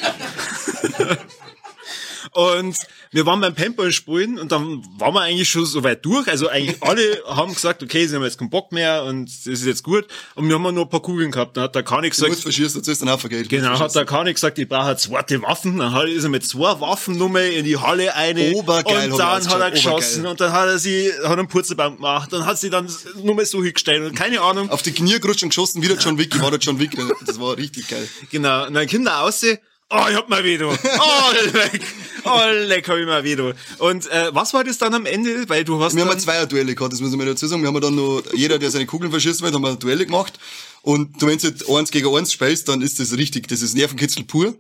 und 2.33 2.76
wir 3.11 3.26
waren 3.26 3.41
beim 3.41 3.55
Paintball 3.55 3.91
spielen 3.93 4.39
und 4.39 4.53
dann 4.53 4.85
waren 4.99 5.14
wir 5.14 5.22
eigentlich 5.22 5.49
schon 5.49 5.66
so 5.66 5.83
weit 5.83 6.05
durch. 6.05 6.28
Also 6.28 6.49
eigentlich 6.49 6.83
alle 6.83 7.22
haben 7.26 7.53
gesagt, 7.53 7.83
okay, 7.83 8.07
sie 8.07 8.14
haben 8.14 8.22
jetzt 8.22 8.39
keinen 8.39 8.51
Bock 8.51 8.70
mehr 8.72 9.05
und 9.05 9.26
das 9.26 9.47
ist 9.47 9.66
jetzt 9.66 9.83
gut. 9.83 10.07
Und 10.37 10.49
wir 10.49 10.55
haben 10.55 10.62
nur 10.74 10.85
ein 10.85 10.89
paar 10.89 11.03
Kugeln 11.03 11.33
gehabt. 11.33 11.57
Dann 11.57 11.64
hat 11.64 11.74
der 11.74 11.83
Kani 11.83 12.09
Du 12.09 12.11
gesagt, 12.11 12.31
musst 12.31 12.43
verschießen, 12.43 12.81
dazu 12.81 12.91
ist 12.91 13.03
ein 13.03 13.11
Haufen 13.11 13.31
Geld. 13.31 13.49
Genau, 13.49 13.78
hat 13.78 13.95
der 13.95 14.05
Kani 14.05 14.33
gesagt, 14.33 14.59
ich 14.59 14.68
brauche 14.68 14.97
zweite 14.97 15.43
Waffen. 15.43 15.78
Dann 15.78 15.93
hat, 15.93 16.09
ist 16.09 16.24
er 16.24 16.31
mit 16.31 16.47
zwei 16.47 16.81
Waffen 16.81 17.18
nochmal 17.18 17.47
in 17.47 17.64
die 17.64 17.76
Halle 17.76 18.14
eine. 18.14 18.53
Obergeil, 18.53 19.11
und 19.11 19.18
dann 19.18 19.49
hat 19.49 19.61
er 19.61 19.70
geschossen 19.70 20.20
obergeil. 20.20 20.31
und 20.31 20.41
dann 20.41 20.53
hat 20.53 20.68
er 20.68 20.78
sie, 20.78 21.11
hat 21.24 21.39
einen 21.39 21.49
Purzelbaum 21.49 21.97
gemacht. 21.97 22.33
Dann 22.33 22.47
hat 22.47 22.59
sie 22.59 22.70
dann 22.70 22.89
nochmal 23.22 23.47
so 23.47 23.62
hingestellt 23.62 24.09
und 24.09 24.14
keine 24.14 24.41
Ahnung. 24.41 24.70
Auf 24.70 24.83
die 24.83 24.93
Knie 24.93 25.18
gerutscht 25.18 25.43
und 25.43 25.49
geschossen, 25.49 25.83
wieder 25.83 25.97
John 25.97 26.18
Wick, 26.18 26.41
war 26.41 26.51
der 26.51 26.61
John 26.61 26.78
Wick. 26.78 26.97
Das 27.26 27.41
war 27.41 27.57
richtig 27.57 27.89
geil. 27.89 28.09
Genau. 28.31 28.66
Und 28.66 28.74
dann 28.74 28.89
kommt 28.89 29.07
er 29.07 29.14
raus. 29.14 29.45
Oh, 29.93 30.07
ich 30.09 30.16
hab 30.16 30.28
mal 30.28 30.43
du. 30.43 30.68
Oh, 31.01 31.32
leck. 31.53 31.82
Oh, 32.24 32.41
leck, 32.66 32.88
hab 32.88 32.97
ich 32.97 33.07
mal 33.07 33.22
du. 33.22 33.53
Und 33.78 34.07
äh, 34.11 34.32
was 34.32 34.55
war 34.55 34.62
das 34.62 34.78
dann 34.78 34.95
am 34.95 35.05
Ende? 35.05 35.49
Weil 35.49 35.64
du 35.64 35.82
hast 35.82 35.95
Wir 35.97 36.03
haben 36.03 36.09
dann, 36.09 36.18
ja 36.18 36.24
Zweier-Duelle 36.24 36.76
gehabt, 36.76 36.93
das 36.93 37.01
muss 37.01 37.11
ich 37.11 37.16
mal 37.16 37.26
dazu 37.26 37.49
sagen. 37.49 37.62
Wir 37.62 37.68
haben 37.68 37.80
dann 37.80 37.97
noch, 37.97 38.22
jeder, 38.32 38.59
der 38.61 38.70
seine 38.70 38.86
Kugeln 38.86 39.11
verschießen 39.11 39.45
will, 39.45 39.53
haben 39.53 39.62
wir 39.62 39.74
Duelle 39.74 40.07
gemacht. 40.07 40.38
Und 40.82 41.20
du, 41.20 41.26
wenn 41.26 41.38
du 41.38 41.49
jetzt 41.49 41.68
eins 41.68 41.91
gegen 41.91 42.14
eins 42.14 42.32
spielst, 42.32 42.68
dann 42.68 42.82
ist 42.82 43.01
das 43.01 43.16
richtig, 43.16 43.49
das 43.49 43.62
ist 43.62 43.74
Nervenkitzel 43.74 44.24
pur. 44.24 44.55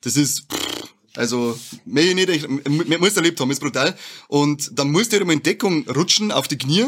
Das 0.00 0.16
ist, 0.16 0.46
also, 1.14 1.58
mehr 1.84 2.04
ich 2.04 2.14
nicht, 2.14 2.30
ich, 2.30 2.48
man 2.48 3.00
muss 3.00 3.16
erlebt 3.16 3.38
haben, 3.38 3.50
ist 3.50 3.60
brutal. 3.60 3.94
Und 4.28 4.70
dann 4.78 4.90
musst 4.90 5.12
du 5.12 5.18
halt 5.18 5.26
mal 5.26 5.34
in 5.34 5.42
Deckung 5.42 5.86
rutschen 5.90 6.32
auf 6.32 6.48
die 6.48 6.56
Knie. 6.56 6.86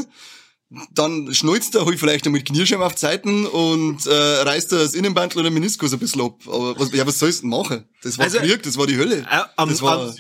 Dann 0.93 1.35
schnulzt 1.35 1.75
er 1.75 1.85
halt 1.85 1.99
vielleicht 1.99 2.25
noch 2.25 2.33
mit 2.33 2.47
Kniescheiben 2.47 2.83
auf 2.85 2.95
die 2.95 3.01
Seiten 3.01 3.47
und 3.47 4.07
äh, 4.07 4.11
reißt 4.13 4.73
er 4.73 4.79
das 4.79 4.95
Innenbandel 4.95 5.41
oder 5.41 5.51
Meniskus 5.51 5.93
ein 5.93 5.99
bisschen 5.99 6.23
ab. 6.23 6.41
Aber 6.47 6.79
was, 6.79 6.93
ja, 6.93 7.07
was 7.07 7.19
sollst 7.19 7.39
du 7.41 7.43
denn 7.43 7.51
machen? 7.51 7.85
Das 8.03 8.17
war 8.19 8.25
Also, 8.25 8.39
Krieg, 8.39 8.63
das 8.63 8.79
war 8.79 8.87
die 8.87 8.97
Hölle. 8.97 9.19
äh, 9.31 9.41
am- 9.57 9.69
das 9.69 9.83
war 9.83 10.01
am- 10.01 10.15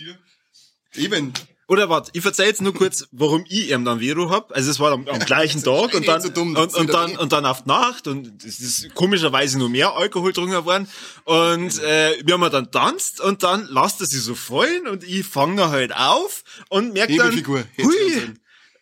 eben. 0.94 1.32
Oder 1.68 1.88
warte, 1.88 2.11
ich 2.12 2.22
erzähl 2.22 2.46
jetzt 2.46 2.61
nur 2.61 2.74
kurz, 2.74 3.07
warum 3.12 3.44
ich 3.48 3.70
ihm 3.70 3.86
dann 3.86 4.00
Vero 4.00 4.28
hab. 4.28 4.55
Also 4.55 4.70
es 4.70 4.78
war 4.78 4.92
am, 4.92 5.09
am 5.09 5.20
gleichen 5.20 5.62
Tag 5.62 5.94
und 5.94 6.07
dann, 6.07 6.20
so 6.20 6.28
dumm, 6.28 6.55
und, 6.55 6.74
und 6.74 6.92
dann 6.92 7.16
und 7.16 7.32
dann 7.32 7.46
auf 7.46 7.62
die 7.62 7.68
Nacht 7.68 8.07
und 8.09 8.44
es 8.44 8.61
ist 8.61 8.94
komischerweise 8.94 9.57
nur 9.59 9.70
mehr 9.70 9.94
Alkohol 9.94 10.34
drunter 10.34 10.66
worden 10.66 10.86
und 11.24 11.78
äh, 11.82 12.18
wir 12.26 12.34
haben 12.34 12.50
dann 12.53 12.70
tanzt 12.70 13.22
und 13.22 13.42
dann 13.42 13.66
lasst 13.70 14.00
er 14.03 14.07
sich 14.07 14.20
so 14.20 14.34
fallen 14.34 14.86
und 14.86 15.03
ich 15.05 15.24
fange 15.24 15.70
halt 15.70 15.96
auf 15.96 16.42
und 16.68 16.92
merke 16.92 17.12
dann, 17.16 17.32
hui. 17.86 18.34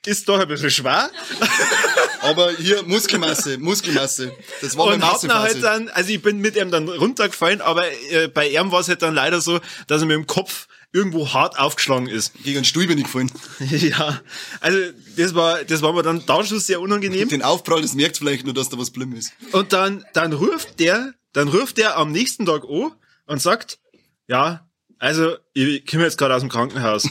Ist 0.07 0.29
doch 0.29 0.39
ein 0.39 0.49
bisschen 0.49 0.71
schwer 0.71 1.11
Aber 2.23 2.53
hier 2.53 2.83
Muskelmasse, 2.83 3.59
Muskelmasse. 3.59 4.33
Das 4.61 4.77
war 4.77 4.87
und 4.87 5.05
hab 5.05 5.21
dann 5.21 5.39
halt 5.39 5.63
dann, 5.63 5.89
also 5.89 6.11
ich 6.11 6.21
bin 6.21 6.39
mit 6.39 6.57
ihm 6.57 6.71
dann 6.71 6.89
runtergefallen, 6.89 7.61
aber 7.61 7.85
äh, 8.11 8.29
bei 8.29 8.49
ihm 8.49 8.71
war 8.73 8.81
es 8.81 8.89
halt 8.89 9.03
dann 9.03 9.15
leider 9.15 9.41
so, 9.41 9.61
dass 9.87 10.03
er 10.03 10.07
mit 10.07 10.17
dem 10.17 10.27
Kopf 10.27 10.67
irgendwo 10.93 11.33
hart 11.33 11.59
aufgeschlagen 11.59 12.09
ist. 12.09 12.35
Gegen 12.43 12.59
einen 12.59 12.65
Stuhl 12.65 12.87
bin 12.87 12.99
ich 12.99 13.05
gefallen. 13.05 13.31
ja, 13.71 14.21
also 14.61 14.79
das 15.17 15.35
war, 15.35 15.65
das 15.65 15.83
war 15.83 15.93
mir 15.93 16.03
dann 16.03 16.25
da 16.27 16.45
schon 16.45 16.61
sehr 16.61 16.81
unangenehm. 16.81 17.29
Den 17.29 17.43
Aufprall, 17.43 17.81
das 17.81 17.95
merkt 17.95 18.19
vielleicht 18.19 18.45
nur, 18.45 18.55
dass 18.55 18.69
da 18.69 18.79
was 18.79 18.91
blüm 18.91 19.15
ist. 19.15 19.33
Und 19.53 19.73
dann, 19.73 20.05
dann 20.13 20.33
ruft 20.33 20.81
der, 20.81 21.15
dann 21.33 21.49
ruft 21.49 21.79
der 21.79 21.97
am 21.97 22.13
nächsten 22.13 22.45
Tag 22.45 22.65
an 22.65 22.93
und 23.27 23.41
sagt, 23.41 23.79
ja, 24.27 24.67
also, 24.99 25.37
ich 25.55 25.87
komme 25.87 26.05
jetzt 26.05 26.19
gerade 26.19 26.35
aus 26.35 26.43
dem 26.43 26.51
Krankenhaus. 26.51 27.09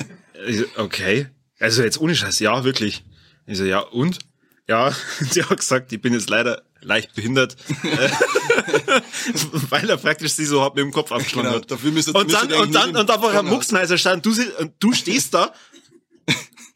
okay. 0.76 1.26
Also 1.58 1.82
jetzt 1.82 1.98
ohne 2.00 2.14
Scheiß, 2.14 2.38
ja, 2.40 2.64
wirklich. 2.64 3.04
Ich 3.46 3.58
so, 3.58 3.64
ja, 3.64 3.80
und? 3.80 4.18
Ja, 4.68 4.94
der 5.34 5.48
hat 5.48 5.58
gesagt, 5.58 5.92
ich 5.92 6.00
bin 6.00 6.12
jetzt 6.12 6.28
leider 6.28 6.62
leicht 6.80 7.14
behindert, 7.14 7.56
äh, 7.84 8.10
weil 9.70 9.88
er 9.88 9.96
praktisch 9.96 10.32
sie 10.32 10.44
so 10.44 10.64
mit 10.68 10.78
dem 10.78 10.92
Kopf 10.92 11.10
abgeschlagen 11.10 11.48
Genau, 11.48 11.60
hat. 11.60 11.70
dafür 11.70 11.90
müsste- 11.90 12.12
und 12.12 12.32
dann, 12.32 12.52
und 12.52 12.74
dann, 12.74 12.96
und 12.96 13.08
dann 13.08 13.22
war 13.22 13.30
ein 13.30 13.34
nicht 13.36 13.44
im 13.44 13.50
Mucksmeister 13.50 13.98
stand, 13.98 14.26
du, 14.26 14.32
und 14.58 14.74
du 14.78 14.92
stehst 14.92 15.34
da. 15.34 15.52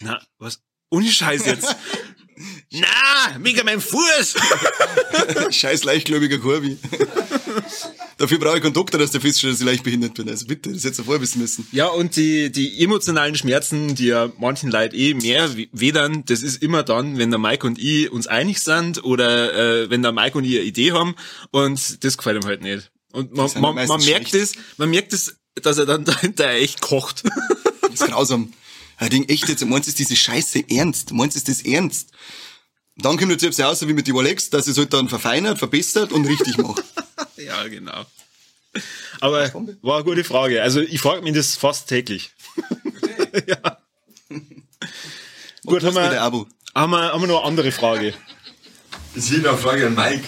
Na, 0.00 0.20
was? 0.38 0.60
Ohne 0.90 1.10
Scheiß 1.10 1.46
jetzt. 1.46 1.76
Na, 2.72 3.38
mega 3.40 3.64
mein 3.64 3.80
Fuß. 3.80 4.36
Scheiß 5.50 5.82
leichtgläubiger 5.84 6.38
Korbi. 6.38 6.78
Dafür 8.16 8.38
brauche 8.38 8.58
ich 8.58 8.62
keinen 8.62 8.74
Doktor, 8.74 8.98
dass 8.98 9.10
der 9.10 9.20
feststellt, 9.20 9.54
dass 9.54 9.60
ich 9.60 9.66
leicht 9.66 9.82
behindert 9.82 10.14
bin. 10.14 10.28
Also 10.28 10.46
bitte, 10.46 10.72
das 10.72 10.84
hättest 10.84 11.00
du 11.00 11.04
vorher 11.04 11.20
wissen 11.20 11.40
müssen. 11.40 11.66
Ja, 11.72 11.88
und 11.88 12.14
die, 12.14 12.52
die 12.52 12.80
emotionalen 12.84 13.34
Schmerzen, 13.34 13.96
die 13.96 14.06
ja 14.06 14.30
manchen 14.38 14.70
Leid 14.70 14.94
eh 14.94 15.14
mehr 15.14 15.56
we- 15.56 15.66
wedern, 15.72 16.24
das 16.26 16.42
ist 16.42 16.62
immer 16.62 16.84
dann, 16.84 17.18
wenn 17.18 17.30
der 17.30 17.40
Mike 17.40 17.66
und 17.66 17.78
ich 17.78 18.10
uns 18.12 18.28
einig 18.28 18.60
sind 18.60 19.02
oder 19.02 19.82
äh, 19.82 19.90
wenn 19.90 20.02
der 20.02 20.12
Mike 20.12 20.38
und 20.38 20.44
ich 20.44 20.56
eine 20.56 20.64
Idee 20.64 20.92
haben 20.92 21.16
und 21.50 22.04
das 22.04 22.18
gefällt 22.18 22.42
ihm 22.44 22.46
halt 22.46 22.62
nicht. 22.62 22.92
Und 23.12 23.34
man, 23.34 23.50
man, 23.60 23.88
man 23.88 24.04
merkt 24.04 24.32
es, 24.34 24.52
man 24.76 24.90
merkt 24.90 25.12
es, 25.12 25.34
dass 25.60 25.78
er 25.78 25.86
dann 25.86 26.04
dahinter 26.04 26.48
echt 26.50 26.80
kocht. 26.80 27.24
Das 27.82 27.94
ist 28.02 28.06
grausam. 28.06 28.52
Ich 29.00 29.08
denke 29.08 29.32
echt 29.32 29.48
jetzt, 29.48 29.64
meinst 29.64 29.88
du, 29.88 29.90
ist 29.90 29.98
diese 29.98 30.14
Scheiße 30.14 30.62
ernst? 30.70 31.12
Meinst 31.12 31.34
du, 31.34 31.38
ist 31.38 31.48
das 31.48 31.62
ernst? 31.62 32.10
Dann 33.02 33.16
kommt 33.16 33.30
jetzt 33.30 33.40
selbst 33.40 33.60
aus, 33.62 33.86
wie 33.86 33.92
mit 33.92 34.06
dem 34.06 34.16
Alex, 34.16 34.50
dass 34.50 34.66
es 34.66 34.76
halt 34.78 34.92
dann 34.92 35.08
verfeinert, 35.08 35.58
verbessert 35.58 36.12
und 36.12 36.26
richtig 36.26 36.58
macht. 36.58 36.82
ja, 37.36 37.66
genau. 37.68 38.04
Aber 39.20 39.52
war 39.82 39.96
eine 39.96 40.04
gute 40.04 40.24
Frage. 40.24 40.62
Also 40.62 40.80
ich 40.80 41.00
frage 41.00 41.22
mich 41.22 41.34
das 41.34 41.56
fast 41.56 41.88
täglich. 41.88 42.30
ja. 43.46 43.78
Gut, 45.66 45.82
haben 45.82 45.94
wir, 45.94 46.22
Abo. 46.22 46.46
haben, 46.74 46.90
wir, 46.90 47.12
haben 47.12 47.20
wir 47.20 47.26
noch 47.28 47.38
eine 47.40 47.48
andere 47.48 47.72
Frage. 47.72 48.14
Das 49.14 49.24
ist 49.24 49.32
wieder 49.32 49.50
eine 49.50 49.58
Frage 49.58 49.86
an 49.88 49.94
Mike. 49.94 50.24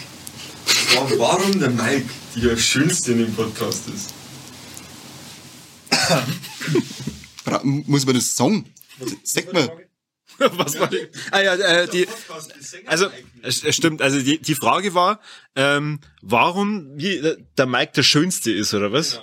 Wa- 0.94 1.10
Warum 1.18 1.58
der 1.60 1.70
Mike 1.70 2.08
der 2.36 2.56
Schönste 2.56 3.12
in 3.12 3.18
dem 3.18 3.34
Podcast 3.34 3.88
ist? 3.88 4.10
Muss 7.62 8.04
man 8.06 8.14
das 8.14 8.34
sagen? 8.34 8.66
Sag 9.22 9.52
mal. 9.52 9.70
Was 10.56 10.78
war 10.78 10.88
die? 10.88 11.06
Ah 11.30 11.40
ja, 11.40 11.54
äh, 11.54 11.88
die, 11.88 12.06
also 12.86 13.06
es, 13.42 13.64
es 13.64 13.76
stimmt. 13.76 14.02
Also 14.02 14.20
die, 14.20 14.38
die 14.38 14.54
Frage 14.54 14.94
war, 14.94 15.20
ähm, 15.54 16.00
warum 16.20 16.90
wie, 16.96 17.16
äh, 17.16 17.36
der 17.56 17.66
Mike 17.66 17.92
der 17.94 18.02
Schönste 18.02 18.50
ist 18.50 18.74
oder 18.74 18.92
was? 18.92 19.20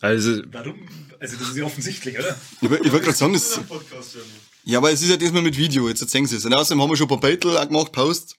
Also 0.00 0.42
Warum? 0.52 0.88
Also 1.20 1.36
das 1.36 1.48
ist 1.48 1.56
ja 1.56 1.64
offensichtlich, 1.64 2.18
oder? 2.18 2.36
Ich, 2.60 2.70
ich 2.70 2.70
wollte 2.70 3.00
gerade 3.00 3.12
sagen, 3.12 3.32
das, 3.32 3.60
ja 4.64 4.78
aber 4.78 4.92
es 4.92 5.02
ist 5.02 5.10
ja 5.10 5.16
diesmal 5.16 5.42
mit 5.42 5.56
Video, 5.56 5.88
jetzt 5.88 6.00
erzählen 6.00 6.26
sie 6.26 6.36
es. 6.36 6.44
Und 6.44 6.54
außerdem 6.54 6.80
haben 6.80 6.90
wir 6.90 6.96
schon 6.96 7.06
ein 7.06 7.20
paar 7.20 7.30
Battle 7.30 7.60
auch 7.60 7.66
gemacht, 7.66 7.92
Post. 7.92 8.36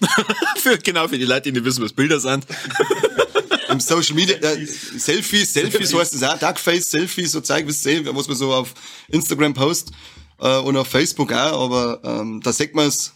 für, 0.56 0.76
genau 0.78 1.08
für 1.08 1.18
die 1.18 1.24
Leute, 1.24 1.50
die 1.50 1.52
nicht 1.52 1.64
wissen, 1.64 1.82
was 1.82 1.92
Bilder 1.92 2.20
sind. 2.20 2.46
Im 3.70 3.80
Social 3.80 4.14
Media, 4.14 4.36
äh, 4.36 4.66
Selfies, 4.66 5.52
Selfies 5.52 5.94
heißt 5.94 6.14
das 6.14 6.22
auch, 6.22 6.38
Duckface, 6.38 6.90
Selfies, 6.90 7.32
so 7.32 7.40
was, 7.40 7.48
was 7.48 8.28
man 8.28 8.36
so 8.36 8.52
auf 8.52 8.74
Instagram 9.08 9.54
post 9.54 9.92
äh, 10.40 10.58
und 10.58 10.76
auf 10.76 10.88
Facebook 10.88 11.32
auch, 11.32 11.64
aber 11.64 12.00
ähm, 12.04 12.40
da 12.42 12.52
sagt 12.52 12.74
man 12.74 12.86
es, 12.86 13.12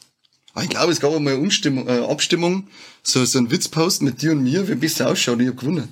ah, 0.54 0.62
ich 0.62 0.68
glaube, 0.68 0.92
es 0.92 1.00
gab 1.00 1.14
einmal 1.14 1.34
eine 1.34 1.42
Umstimmung, 1.42 1.88
äh, 1.88 2.00
Abstimmung, 2.00 2.68
so, 3.02 3.24
so 3.24 3.38
ein 3.38 3.50
Witzpost 3.50 4.02
mit 4.02 4.22
dir 4.22 4.32
und 4.32 4.42
mir, 4.42 4.68
wie 4.68 4.74
besser 4.74 5.08
ausschaut, 5.08 5.40
ich 5.40 5.48
hab 5.48 5.56
gewonnen. 5.58 5.88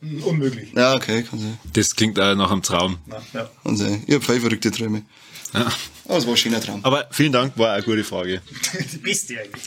Hm, 0.00 0.22
Unmöglich. 0.24 0.72
Ja, 0.74 0.94
okay, 0.94 1.22
kann 1.22 1.38
sein. 1.38 1.58
Das 1.72 1.94
klingt 1.94 2.18
auch 2.18 2.34
nach 2.34 2.50
einem 2.50 2.62
Traum. 2.62 2.98
Na, 3.06 3.22
ja. 3.34 3.50
Kann 3.62 3.76
sein. 3.76 4.02
Ich 4.06 4.14
hab 4.14 4.24
voll 4.24 4.40
verrückte 4.40 4.70
Träume. 4.70 5.02
Ja. 5.52 5.70
Aber 6.06 6.18
es 6.18 6.24
war 6.26 6.32
ein 6.32 6.36
schöner 6.36 6.60
Traum. 6.60 6.84
Aber 6.84 7.06
vielen 7.10 7.32
Dank, 7.32 7.58
war 7.58 7.72
eine 7.74 7.82
gute 7.82 8.04
Frage. 8.04 8.40
Die 8.92 8.96
beste 8.98 9.38
eigentlich. 9.38 9.66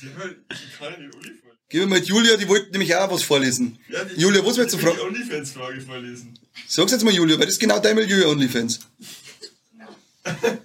Die 0.00 0.06
haben 0.06 0.18
halt 0.18 0.36
keine 0.78 0.96
Uni 0.96 1.32
Gib 1.70 1.80
mir 1.82 1.86
mal 1.86 2.00
die 2.00 2.08
Julia, 2.08 2.36
die 2.36 2.48
wollte 2.48 2.70
nämlich 2.72 2.94
auch 2.96 3.10
was 3.10 3.22
vorlesen. 3.22 3.78
ja, 3.88 4.02
die- 4.04 4.20
Julia, 4.20 4.44
was 4.44 4.56
willst 4.56 4.74
du 4.74 4.78
fragen? 4.78 4.96
die 4.96 5.02
OnlyFans-Frage 5.02 5.80
vorlesen. 5.82 6.38
Sag's 6.66 6.92
jetzt 6.92 7.04
mal, 7.04 7.12
Julia, 7.12 7.38
weil 7.38 7.44
das 7.46 7.54
ist 7.56 7.60
genau 7.60 7.78
dein 7.78 7.94
Milieu, 7.94 8.26
OnlyFans. 8.30 8.80
Das 10.24 10.40
kann 10.40 10.58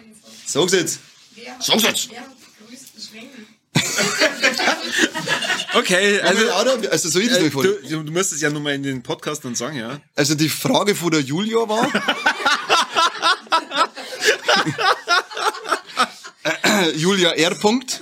ich 0.00 0.06
nicht 0.08 0.22
sagen. 0.22 0.36
Sag's 0.46 0.72
jetzt. 0.72 0.98
Wer, 1.34 1.56
Sag's 1.60 1.82
jetzt. 1.82 2.10
Wer 2.10 2.20
hat 2.20 2.30
die 2.38 2.66
größten 2.66 3.02
Schwengel? 3.02 3.46
Okay, 5.76 6.20
Also, 6.20 6.48
also, 6.52 6.88
also 6.88 7.08
so 7.08 7.18
äh, 7.18 7.50
du, 7.50 8.04
du 8.04 8.12
musst 8.12 8.32
es 8.32 8.40
ja 8.40 8.48
nochmal 8.48 8.74
in 8.74 8.84
den 8.84 9.02
Podcast 9.02 9.44
dann 9.44 9.56
sagen, 9.56 9.76
ja. 9.76 10.00
Also 10.14 10.36
die 10.36 10.48
Frage 10.48 10.94
von 10.94 11.10
der 11.10 11.20
Julia 11.20 11.68
war. 11.68 11.90
Julia 16.94 17.30
R. 17.32 17.54
Punkt 17.56 18.00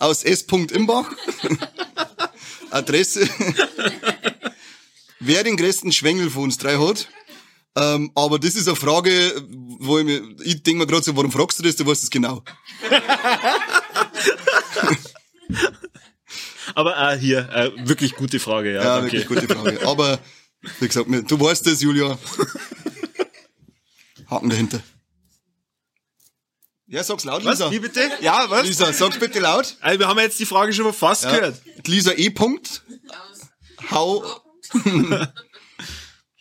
aus 0.00 0.24
S. 0.24 0.42
Imbach. 0.42 1.10
Adresse, 2.70 3.28
wer 5.20 5.42
den 5.42 5.56
größten 5.56 5.90
Schwengel 5.92 6.28
von 6.30 6.44
uns 6.44 6.58
drei 6.58 6.76
hat. 6.76 7.08
Ähm, 7.76 8.10
aber 8.14 8.38
das 8.38 8.54
ist 8.56 8.68
eine 8.68 8.76
Frage, 8.76 9.10
wo 9.78 9.98
ich 9.98 10.04
mir, 10.04 10.22
ich 10.42 10.62
denke 10.62 10.80
mir 10.80 10.86
gerade 10.86 11.02
so, 11.04 11.16
warum 11.16 11.32
fragst 11.32 11.58
du 11.58 11.62
das? 11.62 11.76
Du 11.76 11.86
weißt 11.86 12.02
es 12.02 12.10
genau. 12.10 12.42
Aber 16.74 17.12
äh, 17.12 17.18
hier, 17.18 17.48
äh, 17.50 17.70
wirklich 17.88 18.14
gute 18.14 18.38
Frage, 18.38 18.74
ja. 18.74 18.82
Ja, 18.82 19.00
danke. 19.00 19.12
wirklich 19.12 19.26
gute 19.26 19.46
Frage. 19.52 19.86
Aber, 19.86 20.18
wie 20.80 20.86
gesagt, 20.86 21.08
du 21.08 21.40
weißt 21.40 21.66
es, 21.68 21.80
Julia. 21.80 22.18
Haken 24.30 24.50
dahinter. 24.50 24.80
Ja, 26.88 27.04
sag's 27.04 27.24
laut, 27.24 27.44
Was? 27.44 27.58
Lisa. 27.58 27.70
Wie 27.70 27.78
bitte? 27.80 28.10
Ja, 28.20 28.48
was? 28.48 28.66
Lisa, 28.66 28.90
sag's 28.92 29.18
bitte 29.18 29.38
laut. 29.40 29.76
Also, 29.80 29.98
wir 30.00 30.08
haben 30.08 30.18
jetzt 30.20 30.40
die 30.40 30.46
Frage 30.46 30.72
schon 30.72 30.84
mal 30.86 30.92
fast 30.94 31.24
Ja. 31.24 31.34
gehört. 31.36 31.60
Lisa 31.86 32.12
E. 32.12 32.30
Punkt. 32.30 32.82
Hau. 33.90 34.24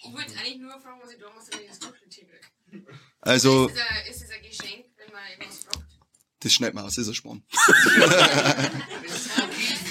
Ich 0.09 0.13
wollte 0.13 0.37
eigentlich 0.39 0.57
nur 0.59 0.71
fragen, 0.81 0.99
was 1.03 1.11
ich 1.11 1.19
damals 1.19 1.49
in 1.49 1.59
das 1.67 1.79
Duschentier 1.79 2.25
kriege. 2.69 2.85
Also, 3.21 3.67
Ist 3.67 3.75
es 3.75 3.81
ein- 3.81 4.09
ist 4.09 4.21
es 4.23 4.29
ein 4.31 4.41
Geschenk, 4.41 4.85
wenn 4.97 5.11
man 5.13 5.21
irgendwas 5.37 5.59
fragt? 5.65 5.83
das 6.39 6.53
schneidet 6.53 6.75
man 6.75 6.85
aus, 6.85 6.95
das 6.95 7.03
ist 7.03 7.09
ein 7.09 7.15
Spann. 7.15 7.43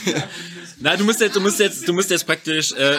Nein, 0.81 0.99
du 0.99 1.05
musst 1.05 1.21
jetzt, 1.21 1.37
du 1.37 1.41
musst 1.41 1.59
jetzt, 1.61 1.87
du 1.87 1.93
musst 1.93 2.11
jetzt 2.11 2.27
praktisch, 2.27 2.73
äh, 2.73 2.99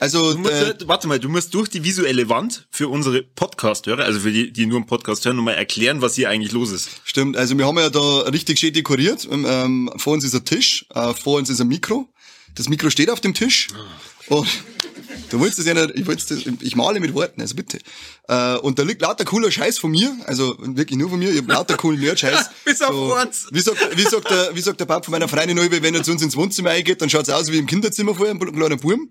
Also, 0.00 0.32
du 0.32 0.38
musst, 0.38 0.54
äh, 0.54 0.74
warte 0.86 1.06
mal, 1.08 1.20
du 1.20 1.28
musst 1.28 1.52
durch 1.52 1.68
die 1.68 1.84
visuelle 1.84 2.30
Wand 2.30 2.66
für 2.70 2.88
unsere 2.88 3.22
Podcast-Hörer, 3.22 4.02
also 4.02 4.20
für 4.20 4.32
die, 4.32 4.50
die 4.50 4.64
nur 4.64 4.78
einen 4.78 4.86
Podcast 4.86 5.26
hören, 5.26 5.36
nochmal 5.36 5.56
erklären, 5.56 6.00
was 6.00 6.14
hier 6.14 6.30
eigentlich 6.30 6.52
los 6.52 6.72
ist. 6.72 6.88
Stimmt, 7.04 7.36
also 7.36 7.56
wir 7.58 7.66
haben 7.66 7.76
ja 7.76 7.90
da 7.90 8.20
richtig 8.20 8.58
schön 8.58 8.72
dekoriert. 8.72 9.28
Ähm, 9.30 9.92
vor 9.96 10.14
uns 10.14 10.24
ist 10.24 10.34
ein 10.34 10.46
Tisch, 10.46 10.86
äh, 10.94 11.12
vor 11.12 11.36
uns 11.36 11.50
ist 11.50 11.60
ein 11.60 11.68
Mikro. 11.68 12.08
Das 12.54 12.70
Mikro 12.70 12.88
steht 12.88 13.10
auf 13.10 13.20
dem 13.20 13.34
Tisch. 13.34 13.68
Und 14.28 14.48
du 15.28 15.38
willst 15.38 15.58
das 15.58 15.66
ja 15.66 15.74
nicht, 15.74 15.90
ich, 15.94 16.06
will's 16.06 16.24
das, 16.24 16.38
ich 16.60 16.76
male 16.76 16.98
mit 16.98 17.12
Worten, 17.12 17.42
also 17.42 17.54
bitte. 17.54 17.78
Äh, 18.26 18.56
und 18.56 18.78
da 18.78 18.84
liegt 18.84 19.02
lauter 19.02 19.26
cooler 19.26 19.50
Scheiß 19.50 19.78
von 19.78 19.90
mir, 19.90 20.16
also 20.24 20.56
wirklich 20.60 20.98
nur 20.98 21.10
von 21.10 21.18
mir, 21.18 21.30
ich 21.30 21.42
hab 21.42 21.48
lauter 21.48 21.76
coolen 21.76 22.00
Nerd-Scheiß. 22.00 22.48
Bis 22.64 22.80
auf 22.80 23.12
eins. 23.18 23.48
Wie 23.50 23.60
sagt, 23.60 23.98
wie 23.98 24.02
sagt 24.02 24.30
der, 24.30 24.56
wie 24.56 24.62
sagt 24.62 24.80
der 24.80 24.86
Papa 24.86 25.04
von 25.04 25.12
meiner 25.12 25.28
Freundin 25.28 25.58
wenn 25.58 25.94
er 25.94 26.02
zu 26.02 26.12
uns 26.12 26.22
ins 26.22 26.36
Wohnzimmer 26.36 26.70
eingeht, 26.70 27.02
dann 27.02 27.10
schaut's 27.10 27.28
aus 27.28 27.52
wie 27.52 27.58
im 27.58 27.66
Kinderzimmer 27.66 28.14
vorher, 28.14 28.34
ein 28.34 28.38
kleiner 28.38 28.78
Burm. 28.78 29.10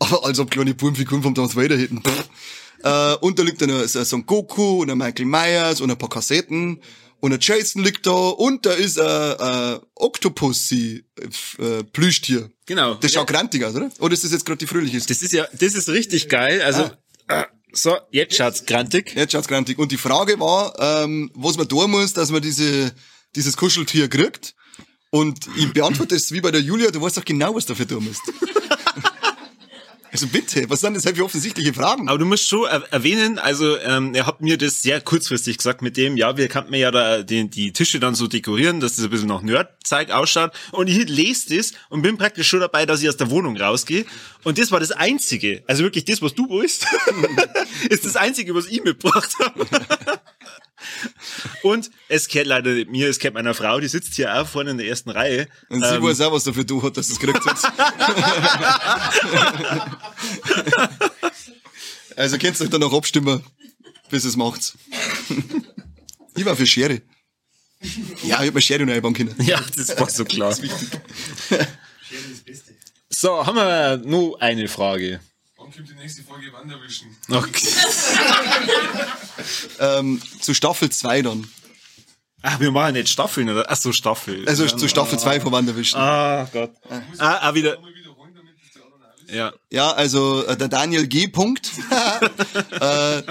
Aber 0.00 0.24
als 0.24 0.40
ob 0.40 0.50
kleine 0.50 0.74
Burmfiguren 0.74 1.22
vom 1.22 1.34
Darth 1.34 1.56
Vader 1.56 1.78
hätten. 1.78 2.02
Äh, 2.82 3.14
und 3.16 3.38
da 3.38 3.42
liegt 3.42 3.60
dann 3.60 3.86
so 3.86 4.16
ein 4.16 4.24
Goku 4.24 4.80
und 4.80 4.90
ein 4.90 4.96
Michael 4.96 5.26
Myers 5.26 5.82
und 5.82 5.90
ein 5.90 5.98
paar 5.98 6.08
Kassetten 6.08 6.80
und 7.20 7.34
ein 7.34 7.38
Jason 7.40 7.84
liegt 7.84 8.06
da 8.06 8.10
und 8.10 8.64
da 8.64 8.72
ist 8.72 8.98
ein, 8.98 9.38
ein 9.38 9.80
Octopussy 9.94 11.04
äh, 11.58 11.84
Plüschtier. 11.84 12.50
Genau. 12.64 12.94
Das 12.94 13.12
schaut 13.12 13.26
grantig 13.26 13.62
aus, 13.64 13.74
oder? 13.74 13.90
Oder 14.00 14.14
ist 14.14 14.24
das 14.24 14.32
jetzt 14.32 14.46
gerade 14.46 14.58
die 14.58 14.66
fröhliche? 14.66 14.98
Das 14.98 15.22
ist 15.22 15.32
ja, 15.32 15.46
das 15.52 15.74
ist 15.74 15.88
richtig 15.90 16.30
geil. 16.30 16.62
Also, 16.62 16.90
äh, 17.28 17.44
so, 17.72 17.98
jetzt 18.10 18.36
schaut's 18.36 18.64
grantig. 18.64 19.12
Jetzt 19.14 19.32
schaut's 19.32 19.48
grantig. 19.48 19.78
Und 19.78 19.92
die 19.92 19.98
Frage 19.98 20.40
war, 20.40 20.74
ähm, 20.78 21.30
was 21.34 21.58
man 21.58 21.68
tun 21.68 21.90
muss, 21.90 22.14
dass 22.14 22.30
man 22.30 22.40
diese, 22.40 22.92
dieses 23.36 23.56
Kuscheltier 23.56 24.08
kriegt. 24.08 24.54
Und 25.10 25.46
ich 25.56 25.72
beantworte 25.72 26.14
es 26.14 26.32
wie 26.32 26.40
bei 26.40 26.50
der 26.50 26.62
Julia, 26.62 26.90
du 26.90 27.02
weißt 27.02 27.18
doch 27.18 27.24
genau, 27.24 27.54
was 27.54 27.66
dafür 27.66 27.86
tun 27.86 28.04
musst. 28.04 28.22
also 30.12 30.26
bitte, 30.26 30.68
was 30.68 30.80
sind 30.80 30.94
das 30.94 31.04
für 31.04 31.24
offensichtliche 31.24 31.72
Fragen? 31.72 32.08
Aber 32.08 32.18
du 32.18 32.24
musst 32.24 32.48
schon 32.48 32.66
er 32.66 32.82
erwähnen, 32.92 33.38
also 33.38 33.78
ähm, 33.78 34.14
er 34.14 34.26
hat 34.26 34.40
mir 34.40 34.58
das 34.58 34.82
sehr 34.82 35.00
kurzfristig 35.00 35.58
gesagt 35.58 35.82
mit 35.82 35.96
dem, 35.96 36.16
ja, 36.16 36.36
wir 36.36 36.48
kannten 36.48 36.74
ja 36.74 36.90
da 36.90 37.22
die, 37.22 37.48
die 37.48 37.72
Tische 37.72 38.00
dann 38.00 38.14
so 38.14 38.26
dekorieren, 38.26 38.80
dass 38.80 38.96
das 38.96 39.04
ein 39.04 39.10
bisschen 39.10 39.28
nach 39.28 39.42
Nerd-Zeug 39.42 40.10
ausschaut. 40.10 40.52
Und 40.72 40.88
ich 40.88 41.08
lese 41.08 41.56
das 41.56 41.72
und 41.88 42.02
bin 42.02 42.18
praktisch 42.18 42.48
schon 42.48 42.60
dabei, 42.60 42.86
dass 42.86 43.02
ich 43.02 43.08
aus 43.08 43.16
der 43.16 43.30
Wohnung 43.30 43.56
rausgehe. 43.56 44.04
Und 44.42 44.58
das 44.58 44.72
war 44.72 44.80
das 44.80 44.90
Einzige, 44.90 45.62
also 45.66 45.82
wirklich 45.82 46.04
das, 46.04 46.22
was 46.22 46.34
du 46.34 46.48
willst, 46.48 46.86
ist 47.90 48.04
das 48.04 48.16
Einzige, 48.16 48.54
was 48.54 48.66
ich 48.66 48.82
mitgebracht 48.82 49.32
habe. 49.40 49.66
Und 51.62 51.90
es 52.08 52.28
gehört 52.28 52.46
leider 52.46 52.72
nicht 52.72 52.90
mir, 52.90 53.08
es 53.08 53.18
gehört 53.18 53.34
meiner 53.34 53.54
Frau, 53.54 53.80
die 53.80 53.88
sitzt 53.88 54.14
hier 54.14 54.34
auch 54.34 54.46
vorne 54.46 54.70
in 54.70 54.78
der 54.78 54.86
ersten 54.86 55.10
Reihe. 55.10 55.48
Und 55.68 55.84
sie 55.84 55.94
Ähm, 55.94 56.02
weiß 56.02 56.20
auch, 56.22 56.32
was 56.32 56.44
dafür 56.44 56.64
du 56.64 56.82
hat, 56.82 56.96
dass 56.96 57.08
du 57.08 57.14
es 57.14 57.18
gekriegt 57.18 57.44
hast. 57.46 57.66
also 62.16 62.38
könnt 62.38 62.58
ihr 62.58 62.64
euch 62.64 62.70
dann 62.70 62.80
noch 62.80 62.92
abstimmen, 62.92 63.44
bis 64.10 64.24
es 64.24 64.36
macht's. 64.36 64.74
ich 66.36 66.44
war 66.44 66.56
für 66.56 66.66
Schere. 66.66 67.02
Ja, 68.24 68.42
ich 68.42 68.48
hab 68.48 68.54
mir 68.54 68.60
Schere 68.60 68.84
noch 68.84 68.92
einbauen 68.92 69.14
können. 69.14 69.34
Ja, 69.38 69.60
das 69.76 69.98
war 69.98 70.08
so 70.10 70.24
klar. 70.24 70.54
So, 73.08 73.46
haben 73.46 73.56
wir 73.56 73.96
noch 74.04 74.36
eine 74.40 74.68
Frage. 74.68 75.20
Wann 75.70 75.76
kommt 75.76 75.90
die 75.90 76.02
nächste 76.02 76.24
Folge 76.24 76.52
Wanderwischen? 76.52 77.16
Okay. 77.30 77.68
Ähm, 79.78 80.20
zu 80.40 80.52
Staffel 80.52 80.90
2 80.90 81.22
dann. 81.22 81.48
Ach, 82.42 82.60
wir 82.60 82.70
machen 82.70 82.96
jetzt 82.96 83.10
Staffeln, 83.10 83.48
oder? 83.48 83.64
Ach 83.68 83.76
so, 83.76 83.92
Staffel. 83.92 84.46
Also 84.46 84.66
zu 84.66 84.86
Staffel 84.88 85.18
2 85.18 85.40
von 85.40 85.52
Wanderwischen. 85.52 85.98
Ah, 85.98 86.46
Gott. 86.52 86.72
Ah, 87.18 87.38
ah, 87.40 87.54
wieder. 87.54 87.80
Mal 87.80 87.94
wiederholen, 87.94 88.34
damit 88.34 88.54
das 88.62 88.72
der 88.74 88.82
anderen 88.84 89.02
auch 89.04 89.16
wissen. 89.22 89.34
Ja. 89.34 89.52
Ja, 89.70 89.92
also 89.92 90.44
äh, 90.44 90.56
der 90.56 90.68
Daniel 90.68 91.06
G. 91.06 91.28
Punkt 91.28 91.70
äh, 92.70 93.22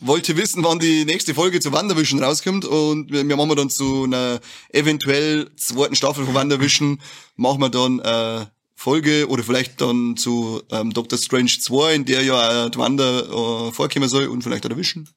wollte 0.00 0.36
wissen, 0.36 0.64
wann 0.64 0.80
die 0.80 1.04
nächste 1.04 1.34
Folge 1.34 1.60
zu 1.60 1.72
Wanderwischen 1.72 2.22
rauskommt 2.22 2.64
und 2.64 3.12
wir, 3.12 3.26
wir 3.28 3.36
machen 3.36 3.54
dann 3.54 3.70
zu 3.70 4.04
einer 4.04 4.40
eventuell 4.70 5.54
zweiten 5.56 5.94
Staffel 5.94 6.24
von 6.24 6.34
Wanderwischen 6.34 7.00
machen 7.36 7.60
wir 7.60 7.70
dann 7.70 8.00
äh, 8.00 8.46
Folge 8.76 9.28
oder 9.28 9.42
vielleicht 9.44 9.80
dann 9.80 10.16
zu 10.16 10.62
ähm, 10.70 10.92
Doctor 10.92 11.18
Strange 11.18 11.50
2, 11.60 11.94
in 11.94 12.04
der 12.04 12.22
ja 12.22 12.66
äh, 12.66 12.70
die 12.70 12.78
Wander 12.78 13.68
äh, 13.68 13.72
vorkommen 13.72 14.08
soll 14.08 14.26
und 14.26 14.42
vielleicht 14.42 14.64
auch 14.64 14.68
der 14.68 14.78
Wischen. 14.78 15.08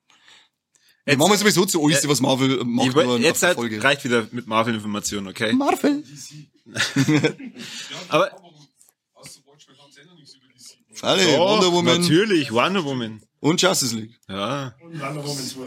Wir 1.05 1.13
Jetzt- 1.13 1.19
machen 1.19 1.38
sowieso 1.38 1.65
zu 1.65 1.84
alles, 1.84 2.07
was 2.07 2.19
Marvel 2.21 2.63
macht, 2.65 2.95
Ich 2.97 3.23
jetzt 3.23 3.41
halt 3.43 3.55
Folge. 3.55 3.81
reicht 3.84 4.03
wieder 4.03 4.27
mit 4.31 4.45
Marvel-Informationen, 4.47 5.27
okay? 5.29 5.53
Marvel. 5.53 6.03
Aber. 8.09 8.31
Alle, 11.01 11.27
oh, 11.38 11.49
Wonder 11.49 11.71
Woman 11.71 12.01
natürlich, 12.01 12.51
Wonder 12.51 12.84
Woman. 12.84 13.21
und 13.39 13.61
Justice 13.61 13.95
League. 13.95 14.19
Ja. 14.27 14.73
Und 14.81 14.99
Wonder 14.99 15.23
Woman 15.23 15.45
2. 15.45 15.61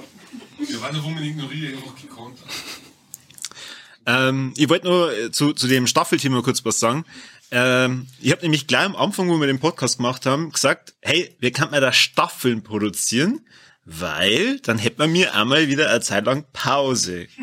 Ja, 0.69 0.83
Wonder 0.83 1.05
Woman 1.05 1.23
ignoriere 1.23 1.71
ich 1.73 1.77
einfach 1.79 1.95
gekonnt. 2.01 2.39
Ähm, 4.07 4.53
ich 4.57 4.69
wollte 4.69 4.87
nur 4.89 5.17
äh, 5.17 5.31
zu, 5.31 5.53
zu 5.53 5.69
dem 5.69 5.87
Staffelthema 5.87 6.43
kurz 6.43 6.65
was 6.65 6.81
sagen. 6.81 7.05
Ähm, 7.51 8.07
ich 8.21 8.31
habe 8.31 8.43
nämlich 8.43 8.67
gleich 8.67 8.85
am 8.85 8.97
Anfang, 8.97 9.29
wo 9.29 9.39
wir 9.39 9.47
den 9.47 9.59
Podcast 9.59 9.97
gemacht 9.97 10.27
haben, 10.27 10.53
gesagt, 10.53 10.95
hey, 11.01 11.35
wir 11.41 11.51
könnten 11.53 11.73
mal 11.73 11.81
da 11.81 11.93
Staffeln 11.93 12.63
produzieren, 12.63 13.41
weil 13.85 14.61
dann 14.61 14.79
hätten 14.79 14.99
wir 14.99 15.09
mir 15.09 15.35
einmal 15.35 15.69
wieder 15.69 15.91
eine 15.91 16.01
Zeit 16.01 16.27
lang 16.27 16.45
Pause. 16.53 17.27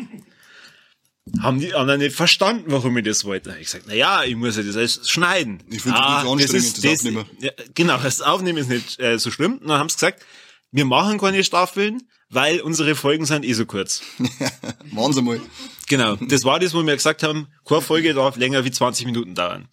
Haben 1.42 1.60
die 1.60 1.74
anderen 1.74 2.00
nicht 2.00 2.16
verstanden, 2.16 2.64
warum 2.68 2.96
ich 2.96 3.04
das 3.04 3.26
wollte. 3.26 3.54
Ich 3.60 3.66
gesagt, 3.66 3.84
na 3.86 3.92
ja, 3.92 4.24
ich 4.24 4.34
muss 4.34 4.56
ja 4.56 4.62
das 4.62 4.76
alles 4.76 5.10
schneiden. 5.10 5.62
Ich 5.68 5.82
find's 5.82 5.98
ein 5.98 6.38
bisschen 6.38 6.56
anstrengend, 6.56 6.84
das 6.84 6.92
Aufnehmen. 6.92 7.26
Ja, 7.40 7.50
genau, 7.74 7.98
das 7.98 8.22
Aufnehmen 8.22 8.58
ist 8.58 8.70
nicht 8.70 8.98
äh, 8.98 9.18
so 9.18 9.30
schlimm. 9.30 9.58
Und 9.58 9.68
dann 9.68 9.78
haben 9.78 9.90
sie 9.90 9.96
gesagt, 9.96 10.24
wir 10.70 10.86
machen 10.86 11.18
keine 11.18 11.44
Staffeln, 11.44 12.02
weil 12.30 12.60
unsere 12.60 12.94
Folgen 12.94 13.26
sind 13.26 13.44
eh 13.44 13.52
so 13.52 13.66
kurz. 13.66 14.02
Sie 15.12 15.22
mal. 15.22 15.40
Genau, 15.86 16.16
das 16.16 16.44
war 16.44 16.58
das, 16.58 16.74
wo 16.74 16.82
wir 16.82 16.94
gesagt 16.94 17.22
haben, 17.22 17.48
keine 17.66 17.82
Folge 17.82 18.14
darf 18.14 18.36
länger 18.36 18.64
wie 18.64 18.70
20 18.70 19.06
Minuten 19.06 19.34
dauern. 19.34 19.68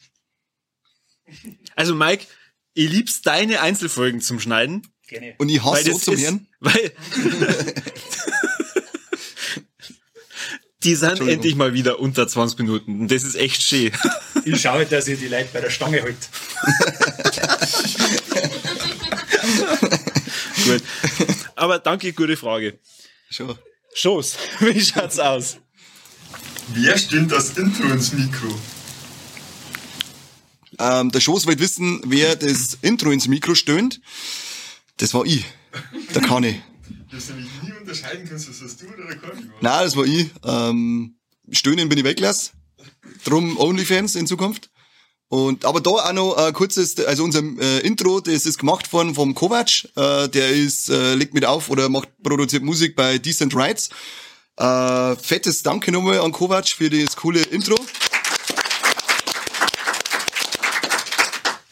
Also 1.76 1.95
Mike, 1.95 2.26
ich 2.73 2.89
lieb's 2.89 3.22
deine 3.22 3.61
Einzelfolgen 3.61 4.22
zum 4.22 4.39
Schneiden, 4.39 4.88
Gerne. 5.07 5.35
Und 5.38 5.49
ich 5.49 5.64
weil 5.64 5.84
hasse 5.84 5.91
so 5.91 5.99
zum 5.99 6.18
Herrn. 6.18 6.47
weil 6.60 6.73
die 10.84 10.95
sind 10.95 11.22
endlich 11.22 11.56
mal 11.56 11.73
wieder 11.73 11.99
unter 11.99 12.27
20 12.27 12.57
Minuten 12.60 13.02
und 13.02 13.11
das 13.11 13.23
ist 13.23 13.35
echt 13.35 13.61
schön. 13.61 13.91
Ich 14.45 14.61
schaue, 14.61 14.88
dass 14.88 15.07
ich 15.07 15.19
die 15.19 15.27
Leute 15.27 15.49
bei 15.53 15.61
der 15.61 15.69
Stange 15.69 16.02
halte. 16.02 16.18
Gut. 20.65 20.81
Aber 21.56 21.77
danke, 21.77 22.11
gute 22.14 22.35
Frage. 22.35 22.80
Schon. 23.30 23.56
Schoß, 23.93 24.38
wie 24.60 24.81
schaut's 24.81 25.19
aus? 25.19 25.57
Wer 26.73 26.97
stimmt 26.97 27.31
das 27.31 27.56
Intro 27.57 27.89
ins 27.89 28.11
Mikro? 28.14 28.47
Ähm, 30.80 31.11
der 31.11 31.19
Schoß 31.19 31.45
wollte 31.47 31.61
wissen, 31.61 32.02
wer 32.06 32.35
das 32.35 32.77
Intro 32.81 33.11
ins 33.11 33.27
Mikro 33.27 33.56
stöhnt. 33.56 34.02
Das 34.97 35.14
war 35.14 35.26
ich. 35.26 35.45
Der 36.14 36.22
Kani. 36.22 36.61
Das 37.11 37.30
nämlich 37.30 37.47
nie 37.64 37.72
unterscheiden 37.80 38.27
kannst, 38.27 38.49
was 38.49 38.60
das 38.60 38.77
du 38.77 38.88
oder 38.88 39.07
der 39.07 39.18
Conny 39.18 39.49
war. 39.49 39.56
Nein, 39.61 39.84
das 39.84 39.95
war 39.95 40.06
ich. 40.06 40.30
Ähm, 40.43 41.15
Stöhnen 41.52 41.88
bin 41.88 41.97
ich 41.97 42.03
weggelassen. 42.03 42.52
Drum 43.23 43.57
Onlyfans 43.57 44.15
in 44.15 44.27
Zukunft. 44.27 44.69
Und 45.27 45.65
aber 45.65 45.81
da 45.81 45.89
auch 45.89 46.14
noch 46.14 46.34
ein 46.35 46.53
kurzes, 46.53 46.97
also 47.06 47.23
unser 47.23 47.41
äh, 47.60 47.80
Intro, 47.80 48.19
das 48.19 48.45
ist 48.45 48.60
gemacht 48.60 48.91
worden 48.93 49.15
vom 49.15 49.34
Kovac. 49.34 49.85
Äh, 49.95 50.30
der 50.30 50.49
ist 50.49 50.89
äh, 50.89 51.15
legt 51.15 51.34
mit 51.34 51.45
auf 51.45 51.69
oder 51.69 51.89
macht 51.89 52.10
produziert 52.22 52.64
Musik 52.64 52.95
bei 52.95 53.18
Decent 53.18 53.56
Rights. 53.56 53.89
Äh, 54.57 55.15
fettes 55.15 55.64
Danke 55.64 55.91
nochmal 55.91 56.19
an 56.19 56.31
Kovac 56.31 56.68
für 56.68 56.89
das 56.89 57.15
coole 57.15 57.41
Intro. 57.41 57.76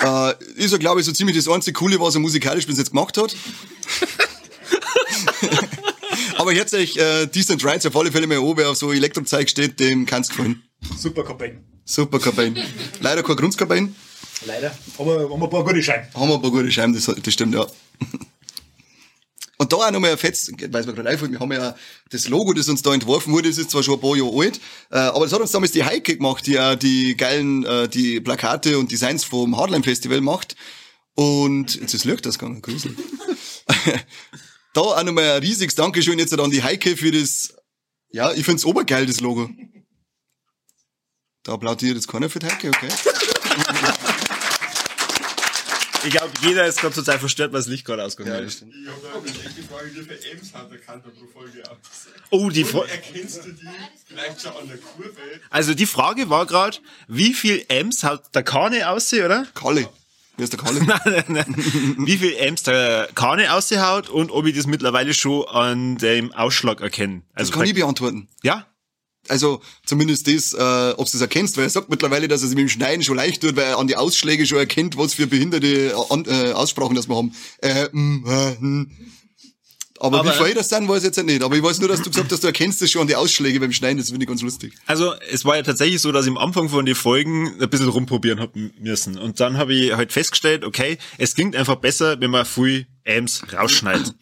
Äh, 0.03 0.34
ist 0.55 0.71
ja, 0.71 0.77
glaube 0.77 0.99
ich, 0.99 1.05
so 1.05 1.11
ziemlich 1.11 1.38
das 1.38 1.47
einzige 1.47 1.73
Coole, 1.73 1.99
was 1.99 2.15
er 2.15 2.21
musikalisch 2.21 2.67
bis 2.67 2.77
jetzt 2.77 2.89
gemacht 2.91 3.17
hat. 3.17 3.35
Aber 6.38 6.51
jetzt 6.51 6.73
euch 6.73 6.97
äh, 6.97 7.25
Decent 7.27 7.63
Rights 7.63 7.85
auf 7.85 7.95
alle 7.95 8.11
Fälle 8.11 8.27
mal 8.27 8.38
wer 8.57 8.69
auf 8.69 8.77
so 8.77 8.91
Elektrozeug 8.91 9.49
steht, 9.49 9.80
dem 9.80 10.05
kannst 10.05 10.31
du 10.31 10.35
gefallen. 10.35 10.63
Super 10.97 11.23
Campaign. 11.23 11.63
Super 11.85 12.19
Kabine. 12.19 12.65
Leider 13.01 13.23
kein 13.23 13.35
Grunzkabine. 13.35 13.93
Leider. 14.45 14.75
Aber 14.97 15.21
haben 15.21 15.39
wir 15.39 15.43
ein 15.43 15.49
paar 15.49 15.63
gute 15.63 15.84
Scheine. 15.84 16.07
Haben 16.13 16.30
wir 16.30 16.35
ein 16.35 16.41
paar 16.41 16.51
gute 16.51 16.71
Scheiben, 16.71 16.93
das, 16.93 17.05
das 17.05 17.34
stimmt, 17.34 17.55
ja. 17.55 17.65
Und 19.64 19.72
da 19.72 19.77
auch 19.77 19.91
nochmal 19.91 20.11
ein 20.11 20.18
Fetz, 20.18 20.52
weiß 20.52 20.85
man 20.85 20.94
gerade 20.94 21.10
einfällt, 21.10 21.31
wir 21.31 21.40
haben 21.40 21.53
ja 21.53 21.73
das 22.10 22.27
Logo, 22.27 22.52
das 22.52 22.68
uns 22.68 22.81
da 22.81 22.94
entworfen 22.94 23.31
wurde, 23.31 23.48
das 23.48 23.57
ist 23.57 23.72
zwar 23.72 23.81
schon 23.81 23.94
ein 23.94 24.02
paar 24.02 24.18
Jahre 24.18 24.38
alt, 24.38 24.60
äh, 24.91 24.98
aber 24.98 25.23
das 25.23 25.31
hat 25.31 25.40
uns 25.40 25.52
damals 25.52 25.72
die 25.72 25.85
Heike 25.85 26.18
gemacht, 26.18 26.45
die 26.45 26.52
ja 26.52 26.76
die 26.76 27.15
geilen, 27.15 27.64
äh, 27.64 27.88
die 27.88 28.19
Plakate 28.19 28.77
und 28.77 28.91
Designs 28.91 29.23
vom 29.23 29.56
Hardline 29.56 29.85
Festival 29.85 30.19
macht. 30.19 30.57
Und 31.15 31.76
jetzt 31.76 31.94
ist 31.94 32.03
Lügt 32.03 32.26
das 32.26 32.38
gegangen, 32.38 32.61
gruselig. 32.61 32.98
da 34.73 34.81
auch 34.81 35.02
nochmal 35.02 35.31
ein 35.31 35.41
riesiges 35.41 35.76
Dankeschön 35.76 36.19
jetzt 36.19 36.38
an 36.38 36.52
die 36.52 36.61
Heike 36.61 36.98
für 36.98 37.11
das, 37.11 37.53
ja, 38.11 38.34
ich 38.34 38.44
find's 38.44 38.65
obergeil, 38.65 39.06
das 39.06 39.22
Logo. 39.22 39.49
Da 41.44 41.53
applaudiert 41.53 41.95
jetzt 41.95 42.10
keiner 42.10 42.30
für 42.30 42.40
die 42.40 42.48
Heike, 42.48 42.68
okay? 42.68 42.90
Ich 46.05 46.11
glaube, 46.11 46.31
jeder 46.41 46.65
ist 46.65 46.80
gerade 46.80 46.95
total 46.95 47.19
verstört, 47.19 47.53
weil 47.53 47.59
das 47.59 47.67
Licht 47.67 47.85
gerade 47.85 48.03
ausgegangen 48.03 48.45
ist. 48.45 48.57
stimmt. 48.57 48.73
Ich 48.75 48.88
habe 48.88 48.99
da 49.03 49.19
eine 49.19 49.27
echte 49.27 49.63
Frage, 49.63 49.89
wie 49.95 50.01
viele 50.03 50.31
Ems 50.34 50.53
hat 50.53 50.71
der 50.71 50.80
Kanter 50.80 51.09
pro 51.09 51.25
Folge 51.39 51.63
aus? 51.69 51.77
Oh, 52.30 52.49
die 52.49 52.63
Und 52.63 52.69
Fra 52.69 52.85
erkennst 52.85 53.45
du 53.45 53.51
die 53.51 53.67
vielleicht 54.07 54.41
schon 54.41 54.51
an 54.51 54.67
der 54.67 54.77
Kurve? 54.77 55.11
Also 55.49 55.73
die 55.73 55.85
Frage 55.85 56.30
war 56.30 56.45
gerade, 56.45 56.77
wie 57.07 57.34
viel 57.34 57.65
Amps 57.71 58.03
hat 58.03 58.35
der 58.35 58.43
Kane 58.43 58.89
aussehen, 58.89 59.25
oder? 59.25 59.47
Kalle. 59.53 59.88
Wer 60.35 60.43
ist 60.45 60.53
der 60.53 60.59
Kalle? 60.59 60.84
Nein, 60.85 60.99
nein, 61.05 61.25
nein. 61.27 61.55
wie 62.07 62.17
viel 62.17 62.35
Amps 62.47 62.63
der 62.63 63.07
Kane 63.15 63.53
aussehaut 63.53 64.09
und 64.09 64.31
ob 64.31 64.45
ich 64.47 64.55
das 64.55 64.65
mittlerweile 64.65 65.13
schon 65.13 65.47
an 65.47 65.97
dem 65.99 66.34
Ausschlag 66.34 66.81
erkenne. 66.81 67.21
Das 67.35 67.49
Also 67.49 67.53
kann 67.53 67.65
ich 67.67 67.75
beantworten. 67.75 68.27
ja, 68.41 68.65
Also 69.30 69.62
zumindest 69.86 70.28
das, 70.28 70.54
äh, 70.54 70.94
ob 70.98 71.06
du 71.06 71.12
das 71.14 71.22
erkennst, 71.22 71.56
weil 71.58 71.64
er 71.64 71.70
sagt 71.70 71.90
mittlerweile, 71.90 72.28
dass 72.28 72.41
er 72.41 72.50
sich 72.50 72.56
mit 72.58 72.64
dem 72.64 72.70
Schneiden 72.70 73.04
schon 73.04 73.16
leicht 73.16 73.41
tut, 73.41 73.56
weil 73.56 73.66
er 73.66 73.78
an 73.80 73.88
die 73.88 73.95
Ausschläge 73.95 74.45
schon 74.45 74.58
erkennt, 74.58 74.98
was 74.98 75.14
für 75.14 75.28
behinderte 75.28 75.91
äh, 75.91 75.94
an, 76.10 76.26
äh, 76.26 76.52
Aussprachen 76.52 76.95
das 76.95 77.08
wir 77.08 77.16
haben. 77.16 77.34
Äh, 77.62 77.88
mm, 77.91 78.26
äh, 78.28 78.58
hm. 78.60 78.91
Aber, 80.00 80.20
Aber- 80.20 80.38
wie 80.38 80.44
viel 80.44 80.54
das 80.54 80.68
sind, 80.68 80.90
weiß 80.90 80.98
ich 80.98 81.16
jetzt 81.16 81.24
nicht. 81.24 81.41
Aber 81.44 81.56
ich 81.56 81.64
weiß 81.64 81.80
nur, 81.80 81.88
dass 81.88 82.02
du 82.02 82.10
gesagt 82.10 82.30
hast, 82.30 82.44
du 82.44 82.48
erkennst 82.48 82.82
das 82.82 82.91
schon 82.91 83.04
an 83.04 83.08
die 83.08 83.16
Ausschläge 83.16 83.60
beim 83.62 83.72
Schneiden, 83.72 84.00
das 84.00 84.10
finde 84.10 84.24
ich 84.26 84.28
ganz 84.28 84.41
lustig. 84.41 84.74
Also 84.86 85.14
es 85.32 85.45
war 85.45 85.56
ja 85.56 85.62
tatsächlich 85.64 86.02
so, 86.02 86.12
dass 86.12 86.26
ich 86.26 86.32
am 86.32 86.38
Anfang 86.38 86.68
von 86.68 86.86
den 86.86 86.95
Folgen 86.95 87.54
ein 87.62 87.70
bisschen 87.70 87.88
rumprobieren 87.88 88.41
hab 88.41 88.54
müssen. 88.80 89.18
Und 89.18 89.40
dann 89.40 89.58
habe 89.58 89.74
ich 89.74 89.95
halt 89.95 90.12
festgestellt, 90.12 90.66
okay, 90.66 90.98
es 91.18 91.36
klingt 91.36 91.56
einfach 91.56 91.76
besser, 91.78 92.20
wenn 92.20 92.32
man 92.32 92.45
viel 92.45 92.88
Amps 93.08 93.44
rausschneidet. 93.54 94.14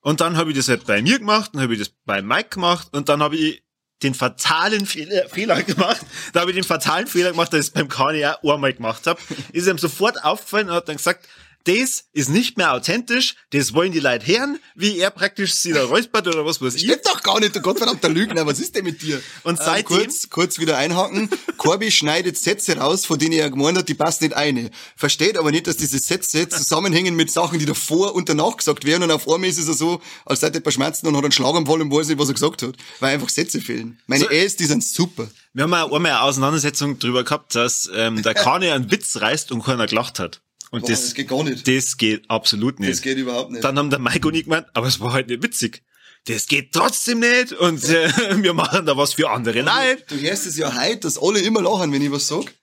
Und 0.00 0.22
dann 0.22 0.38
habe 0.38 0.50
ich 0.52 0.56
das 0.56 0.68
halt 0.68 0.86
bei 0.86 1.02
mir 1.02 1.18
gemacht, 1.18 1.50
dann 1.52 1.60
habe 1.60 1.74
ich 1.74 1.78
das 1.80 1.90
bei 2.06 2.22
Mike 2.22 2.48
gemacht 2.50 2.88
und 2.92 3.10
dann 3.10 3.22
habe 3.22 3.36
ich 3.36 3.62
den 4.02 4.14
fatalen 4.14 4.86
Fehler, 4.86 5.62
gemacht. 5.62 6.00
Da 6.32 6.40
habe 6.40 6.50
ich 6.50 6.56
den 6.56 6.64
fatalen 6.64 7.06
Fehler 7.06 7.30
gemacht, 7.30 7.52
dass 7.52 7.60
ich 7.60 7.66
es 7.66 7.70
beim 7.72 7.88
Kani 7.88 8.24
auch 8.24 8.54
einmal 8.54 8.72
gemacht 8.72 9.06
habe. 9.06 9.20
Ist 9.52 9.68
ihm 9.68 9.78
sofort 9.78 10.24
aufgefallen 10.24 10.68
und 10.68 10.74
hat 10.74 10.88
dann 10.88 10.96
gesagt, 10.96 11.28
das 11.64 12.04
ist 12.12 12.28
nicht 12.30 12.56
mehr 12.56 12.72
authentisch, 12.74 13.34
das 13.50 13.74
wollen 13.74 13.92
die 13.92 14.00
Leute 14.00 14.26
hören, 14.26 14.58
wie 14.74 14.98
er 14.98 15.10
praktisch 15.10 15.54
sie 15.54 15.72
da 15.72 15.84
räuspert 15.84 16.26
oder 16.28 16.44
was 16.46 16.60
weiß 16.62 16.74
ich. 16.74 16.82
Stimmt 16.82 17.06
doch 17.06 17.22
gar 17.22 17.38
nicht, 17.40 17.54
du 17.54 17.60
gottverdammter 17.60 18.08
Lügner, 18.08 18.46
was 18.46 18.60
ist 18.60 18.74
denn 18.76 18.84
mit 18.84 19.02
dir? 19.02 19.20
Und 19.42 19.58
Ähm, 19.58 19.64
seitdem- 19.64 19.84
kurz, 19.98 20.30
kurz 20.30 20.58
wieder 20.58 20.76
einhaken. 20.78 21.28
Corby 21.58 21.90
schneidet 21.90 22.38
Sätze 22.38 22.76
raus, 22.78 23.04
von 23.04 23.18
denen 23.18 23.32
er 23.32 23.50
gemeint 23.50 23.76
hat, 23.78 23.88
die 23.88 23.94
passen 23.94 24.24
nicht 24.24 24.36
eine. 24.36 24.70
Versteht 24.96 25.36
aber 25.38 25.50
nicht, 25.50 25.66
dass 25.66 25.76
diese 25.76 25.98
Sätze 25.98 26.48
zusammenhängen 26.48 27.14
mit 27.16 27.30
Sachen, 27.30 27.58
die 27.58 27.66
davor 27.66 28.14
und 28.14 28.28
danach 28.28 28.56
gesagt 28.56 28.84
werden. 28.84 29.02
Und 29.02 29.10
auf 29.10 29.28
einmal 29.28 29.50
ist 29.50 29.58
es 29.58 29.66
so, 29.78 30.00
als 30.24 30.40
sei 30.40 30.48
jemand 30.48 30.72
schmerzen 30.72 31.06
und 31.06 31.16
hat 31.16 31.24
einen 31.24 31.32
Schlaganfall 31.32 31.80
und 31.82 31.92
weiß 31.92 32.08
nicht, 32.08 32.18
was 32.18 32.28
er 32.28 32.34
gesagt 32.34 32.62
hat. 32.62 32.74
Weil 33.00 33.14
einfach 33.14 33.28
Sätze 33.28 33.60
fehlen. 33.60 33.98
Meine 34.06 34.24
So- 34.24 34.30
Äs, 34.30 34.56
die 34.56 34.64
sind 34.66 34.82
super. 34.84 35.28
Wir 35.52 35.64
haben 35.64 35.72
ja 35.72 35.84
einmal 35.84 36.06
eine 36.12 36.22
Auseinandersetzung 36.22 36.98
drüber 36.98 37.24
gehabt, 37.24 37.54
dass 37.54 37.90
ähm, 37.94 38.22
der 38.22 38.34
Kane 38.34 38.72
einen 38.72 38.90
Witz 38.90 39.16
reißt 39.16 39.52
und 39.52 39.62
keiner 39.64 39.86
gelacht 39.86 40.18
hat. 40.18 40.40
Und 40.70 40.82
Boah, 40.82 40.90
das, 40.90 41.02
das 41.02 41.14
geht 41.14 41.28
gar 41.28 41.42
nicht. 41.42 41.66
Das 41.66 41.96
geht 41.96 42.30
absolut 42.30 42.78
nicht. 42.78 42.92
Das 42.92 43.02
geht 43.02 43.18
überhaupt 43.18 43.50
nicht. 43.50 43.64
Dann 43.64 43.76
haben 43.78 43.90
der 43.90 43.98
Mike 43.98 44.26
und 44.26 44.34
ich 44.34 44.44
gemeint, 44.44 44.66
aber 44.72 44.86
es 44.86 45.00
war 45.00 45.12
halt 45.12 45.28
nicht 45.28 45.42
witzig. 45.42 45.82
Das 46.26 46.46
geht 46.46 46.72
trotzdem 46.72 47.20
nicht 47.20 47.52
und 47.52 47.82
äh, 47.88 48.10
wir 48.42 48.54
machen 48.54 48.86
da 48.86 48.96
was 48.96 49.14
für 49.14 49.30
andere 49.30 49.62
Leute. 49.62 50.04
Du 50.08 50.16
hörst 50.16 50.46
es 50.46 50.56
ja 50.56 50.72
heute, 50.80 50.98
dass 51.00 51.18
alle 51.20 51.40
immer 51.40 51.62
lachen, 51.62 51.92
wenn 51.92 52.02
ich 52.02 52.12
was 52.12 52.26
sag. 52.26 52.54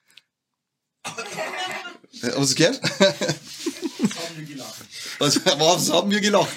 Äh, 2.22 2.30
Hast 2.36 2.52
du 2.52 2.54
gehört? 2.56 2.80
Was, 5.18 5.44
was 5.44 5.90
haben 5.90 6.12
wir 6.12 6.20
gelacht? 6.20 6.52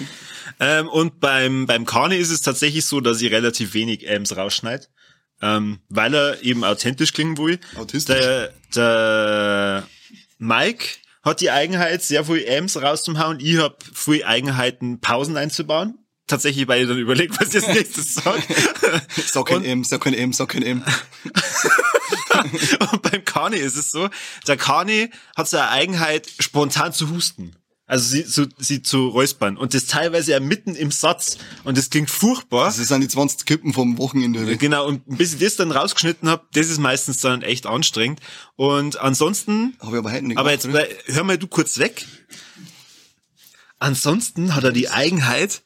Ähm, 0.60 0.88
und 0.88 1.20
beim, 1.20 1.66
beim 1.66 1.86
Kane 1.86 2.16
ist 2.18 2.30
es 2.30 2.42
tatsächlich 2.42 2.86
so, 2.86 3.02
dass 3.02 3.20
ich 3.20 3.32
relativ 3.32 3.74
wenig 3.74 4.08
Amps 4.08 4.38
rausschneid. 4.38 4.90
Ähm, 5.42 5.80
weil 5.90 6.14
er 6.14 6.44
eben 6.44 6.64
authentisch 6.64 7.14
klingen 7.14 7.40
will. 7.40 7.60
Autistisch. 7.76 8.20
Der, 8.20 8.54
der 8.76 9.88
Mike 10.38 10.86
hat 11.24 11.42
die 11.42 11.52
Eigenheit, 11.52 12.02
sehr 12.02 12.26
viel 12.26 12.46
Amps 12.50 12.78
rauszuhauen. 12.82 13.40
Ich 13.40 13.58
habe 13.58 13.78
viel 13.94 14.24
Eigenheiten, 14.24 15.02
Pausen 15.02 15.38
einzubauen. 15.38 15.98
Tatsächlich, 16.28 16.68
weil 16.68 16.84
ich 16.84 16.88
dann 16.88 16.98
überlegt, 16.98 17.40
was 17.42 17.54
ich 17.54 17.68
als 17.68 17.76
nächstes 17.76 18.14
sage. 18.16 18.42
Sag 19.26 19.48
kein 19.48 19.58
Und- 19.58 19.66
M, 19.66 19.84
sag 19.84 20.02
kein 20.02 20.14
M, 20.14 20.32
sag 20.34 20.50
kein 20.50 20.64
M. 20.64 20.84
Und 22.92 23.02
beim 23.04 23.24
Kani 23.26 23.58
ist 23.58 23.76
es 23.76 23.92
so, 23.92 24.10
der 24.48 24.58
Kani 24.58 25.10
hat 25.36 25.48
so 25.50 25.58
eine 25.58 25.70
Eigenheit, 25.70 26.28
spontan 26.40 26.94
zu 26.94 27.10
husten. 27.10 27.56
Also 27.92 28.08
sie, 28.08 28.26
zu, 28.26 28.48
sie 28.58 28.82
zu 28.82 29.10
räuspern. 29.10 29.58
Und 29.58 29.74
das 29.74 29.86
teilweise 29.86 30.32
ja 30.32 30.40
mitten 30.40 30.76
im 30.76 30.92
Satz. 30.92 31.38
Und 31.66 31.78
das 31.78 31.90
klingt 31.90 32.10
furchtbar. 32.10 32.68
Das 32.68 32.78
sind 32.78 33.02
die 33.02 33.10
20 33.10 33.46
Kippen 33.46 33.74
vom 33.74 33.98
Wochenende. 33.98 34.56
Genau, 34.56 34.88
und 34.88 35.02
bis 35.18 35.34
ich 35.34 35.42
das 35.42 35.58
dann 35.58 35.72
rausgeschnitten 35.74 36.30
habe, 36.30 36.46
das 36.54 36.68
ist 36.70 36.78
meistens 36.78 37.18
dann 37.20 37.42
echt 37.42 37.66
anstrengend. 37.66 38.22
Und 38.56 38.98
ansonsten, 39.02 39.76
Hab 39.82 39.92
ich 39.92 40.00
aber 40.00 40.10
heute 40.14 40.26
nicht 40.26 40.38
aber 40.38 40.52
jetzt 40.52 40.70
bleib- 40.72 40.90
hör 41.08 41.26
mal 41.26 41.38
du 41.38 41.48
kurz 41.48 41.80
weg. 41.80 42.06
Ansonsten 43.80 44.56
hat 44.56 44.64
er 44.64 44.72
die 44.72 44.90
Eigenheit, 44.90 45.62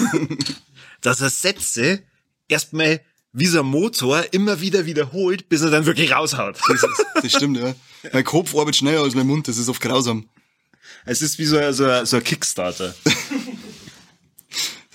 dass 1.00 1.22
er 1.22 1.30
Sätze 1.30 2.02
erstmal 2.46 3.00
wie 3.32 3.46
so 3.46 3.60
ein 3.60 3.66
Motor 3.66 4.22
immer 4.32 4.60
wieder 4.60 4.84
wiederholt, 4.84 5.48
bis 5.48 5.62
er 5.62 5.70
dann 5.70 5.86
wirklich 5.86 6.12
raushaut. 6.12 6.58
Das, 6.68 6.82
ist, 6.82 7.06
das 7.22 7.32
stimmt, 7.32 7.56
ja. 7.56 7.74
Mein 8.12 8.24
Kopf 8.24 8.54
arbeitet 8.54 8.76
schneller 8.76 9.00
als 9.02 9.14
mein 9.14 9.26
Mund, 9.26 9.48
das 9.48 9.56
ist 9.56 9.70
oft 9.70 9.80
grausam. 9.80 10.28
Es 11.04 11.22
ist 11.22 11.38
wie 11.38 11.44
so, 11.46 11.56
ein- 11.58 11.72
so, 11.72 12.04
so 12.04 12.16
ein 12.16 12.24
Kickstarter. 12.24 12.94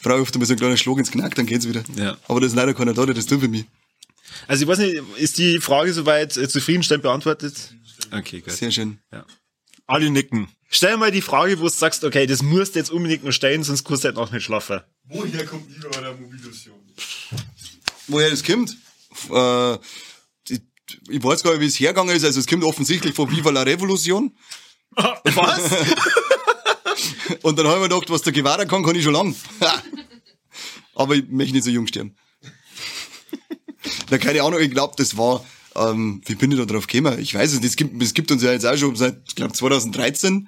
Ich 0.02 0.06
oft 0.06 0.34
einmal 0.34 0.48
so 0.48 0.54
einen 0.54 0.60
kleinen 0.60 0.78
Schlag 0.78 0.98
ins 0.98 1.12
Knack, 1.12 1.36
dann 1.36 1.46
geht's 1.46 1.68
wieder. 1.68 1.84
Ja. 1.96 2.18
Aber 2.28 2.40
das 2.40 2.52
ist 2.52 2.56
leider 2.56 2.74
keiner 2.74 2.94
da, 2.94 3.06
der 3.06 3.16
das 3.16 3.26
tut 3.26 3.42
für 3.42 3.48
mich. 3.48 3.66
Also 4.48 4.64
ich 4.64 4.68
weiß 4.68 4.80
nicht, 4.80 5.02
ist 5.18 5.38
die 5.38 5.60
Frage 5.60 5.94
soweit 5.94 6.38
äh, 6.38 6.48
zufriedenstellend 6.48 7.04
beantwortet? 7.04 7.74
Okay, 8.12 8.40
gut. 8.42 8.52
Sehr 8.54 8.72
schön. 8.72 9.00
Ja. 9.12 9.26
Alle 9.88 10.10
nicken. 10.10 10.48
Stell 10.70 10.98
mal 10.98 11.12
die 11.12 11.22
Frage, 11.22 11.60
wo 11.60 11.64
du 11.64 11.70
sagst, 11.70 12.04
okay, 12.04 12.26
das 12.28 12.42
musst 12.42 12.76
du 12.76 12.80
jetzt 12.80 12.92
unbedingt 12.92 13.24
noch 13.24 13.32
stellen, 13.32 13.64
sonst 13.64 13.84
kannst 13.84 14.04
du 14.04 14.08
halt 14.08 14.16
noch 14.16 14.32
nicht 14.32 14.44
schlafen. 14.46 14.82
Woher 15.06 15.46
kommt 15.46 15.68
die 15.70 15.80
bei 15.82 16.00
der 16.00 16.14
Mobilusion? 16.14 16.76
Woher 18.08 18.30
das 18.30 18.44
kommt? 18.44 18.78
Äh, 19.32 19.74
ich, 20.48 20.62
ich 21.10 21.24
weiß 21.24 21.44
gar 21.44 21.52
nicht, 21.52 21.62
wie 21.62 21.66
es 21.66 21.80
hergegangen 21.80 22.16
ist. 22.16 22.24
Also 22.24 22.40
es 22.40 22.48
kommt 22.48 22.64
offensichtlich 22.64 23.14
von 23.14 23.30
Viva 23.30 23.50
la 23.50 23.64
Revolution. 23.64 24.32
Was? 24.96 25.72
Und 27.44 27.58
dann 27.58 27.68
habe 27.68 27.78
ich 27.78 27.82
mir 27.84 27.90
gedacht, 27.90 28.10
was 28.10 28.22
der 28.22 28.34
Guevara 28.34 28.66
kann, 28.66 28.84
kann 28.84 28.96
ich 28.96 29.04
schon 29.04 29.14
lang. 29.14 29.36
Aber 30.96 31.16
ich 31.16 31.26
möchte 31.30 31.54
nicht 31.54 31.64
so 31.64 31.70
jung 31.70 31.88
sterben. 31.88 32.16
Na, 34.10 34.18
keine 34.18 34.44
Ahnung, 34.44 34.60
ich 34.60 34.72
glaube, 34.72 34.96
das 34.98 35.18
war, 35.18 35.46
ähm, 35.76 36.22
wie 36.26 36.36
bin 36.36 36.52
ich 36.52 36.58
da 36.58 36.66
drauf 36.66 36.88
gekommen? 36.88 37.20
Ich 37.20 37.34
weiß 37.34 37.54
es 37.54 37.62
nicht, 37.62 37.70
es 37.70 37.76
gibt, 37.76 38.16
gibt 38.16 38.32
uns 38.32 38.44
ja 38.44 38.52
jetzt 38.52 38.66
auch 38.66 38.76
schon 38.76 38.96
seit, 38.96 39.22
ich 39.28 39.36
glaube, 39.36 39.54
2013. 39.54 40.48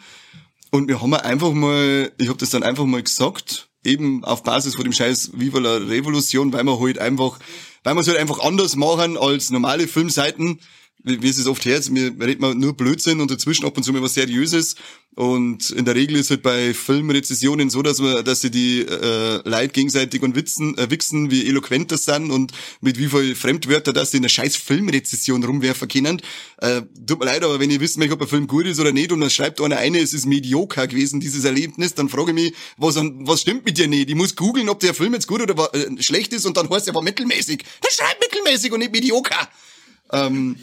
Und 0.71 0.87
wir 0.87 1.01
haben 1.01 1.13
einfach 1.13 1.51
mal, 1.51 2.11
ich 2.17 2.27
habe 2.27 2.37
das 2.37 2.49
dann 2.49 2.63
einfach 2.63 2.85
mal 2.85 3.03
gesagt, 3.03 3.69
eben 3.83 4.23
auf 4.23 4.43
Basis 4.43 4.75
von 4.75 4.83
dem 4.83 4.93
Scheiß 4.93 5.31
Viva 5.33 5.59
la 5.59 5.77
Revolution, 5.77 6.51
weil 6.53 6.63
wir 6.63 6.79
halt 6.79 6.99
einfach, 6.99 7.39
weil 7.83 7.95
wir 7.95 8.01
es 8.01 8.07
halt 8.07 8.17
einfach 8.17 8.39
anders 8.39 8.75
machen 8.75 9.17
als 9.17 9.49
normale 9.49 9.87
Filmseiten, 9.87 10.59
wie, 11.03 11.21
wie 11.21 11.29
es 11.29 11.37
es 11.37 11.47
oft 11.47 11.65
hört, 11.65 11.93
wir 11.93 12.13
reden 12.19 12.59
nur 12.59 12.75
Blödsinn 12.75 13.21
und 13.21 13.31
dazwischen 13.31 13.65
ab 13.65 13.77
und 13.77 13.83
zu 13.83 13.93
mal 13.93 14.01
was 14.01 14.13
Seriöses. 14.13 14.75
Und 15.13 15.71
in 15.71 15.83
der 15.83 15.95
Regel 15.95 16.15
ist 16.15 16.29
halt 16.29 16.41
bei 16.41 16.73
Filmrezessionen 16.73 17.69
so, 17.69 17.81
dass 17.81 17.99
man, 17.99 18.23
dass 18.23 18.39
sie 18.41 18.49
die 18.49 18.79
äh, 18.79 19.41
Leute 19.43 19.73
gegenseitig 19.73 20.21
und 20.21 20.35
witzen, 20.35 20.77
äh, 20.77 20.89
wichsen, 20.89 21.29
wie 21.29 21.47
eloquent 21.47 21.91
das 21.91 22.05
sind 22.05 22.31
und 22.31 22.53
mit 22.79 22.97
wie 22.97 23.07
viel 23.07 23.35
Fremdwörter, 23.35 23.91
dass 23.91 24.11
sie 24.11 24.17
in 24.17 24.23
einer 24.23 24.29
scheiß 24.29 24.55
Filmrezession 24.55 25.43
rumwerfen 25.43 25.89
können. 25.89 26.21
Äh, 26.59 26.83
tut 27.05 27.19
mir 27.19 27.25
leid, 27.25 27.43
aber 27.43 27.59
wenn 27.59 27.69
ihr 27.69 27.79
möchtet, 27.79 28.11
ob 28.11 28.21
ein 28.21 28.27
Film 28.27 28.47
gut 28.47 28.65
ist 28.65 28.79
oder 28.79 28.93
nicht 28.93 29.11
und 29.11 29.19
dann 29.19 29.29
schreibt 29.29 29.59
einer 29.59 29.77
eine, 29.77 29.99
es 29.99 30.13
ist 30.13 30.25
medioker 30.25 30.87
gewesen, 30.87 31.19
dieses 31.19 31.43
Erlebnis, 31.43 31.93
dann 31.93 32.07
frage 32.07 32.31
ich 32.31 32.35
mich, 32.35 32.53
was, 32.77 32.95
was 32.95 33.41
stimmt 33.41 33.65
mit 33.65 33.77
dir 33.77 33.89
nicht? 33.89 34.09
Ich 34.09 34.15
muss 34.15 34.37
googeln, 34.37 34.69
ob 34.69 34.79
der 34.79 34.93
Film 34.93 35.13
jetzt 35.13 35.27
gut 35.27 35.41
oder 35.41 35.73
äh, 35.73 36.01
schlecht 36.01 36.31
ist 36.31 36.45
und 36.45 36.55
dann 36.55 36.69
heißt 36.69 36.87
er 36.87 36.93
aber 36.93 37.01
mittelmäßig. 37.01 37.65
Dann 37.81 37.91
schreibt 37.91 38.21
mittelmäßig 38.21 38.71
und 38.71 38.79
nicht 38.79 38.93
medioker. 38.93 39.49
Ähm, 40.11 40.55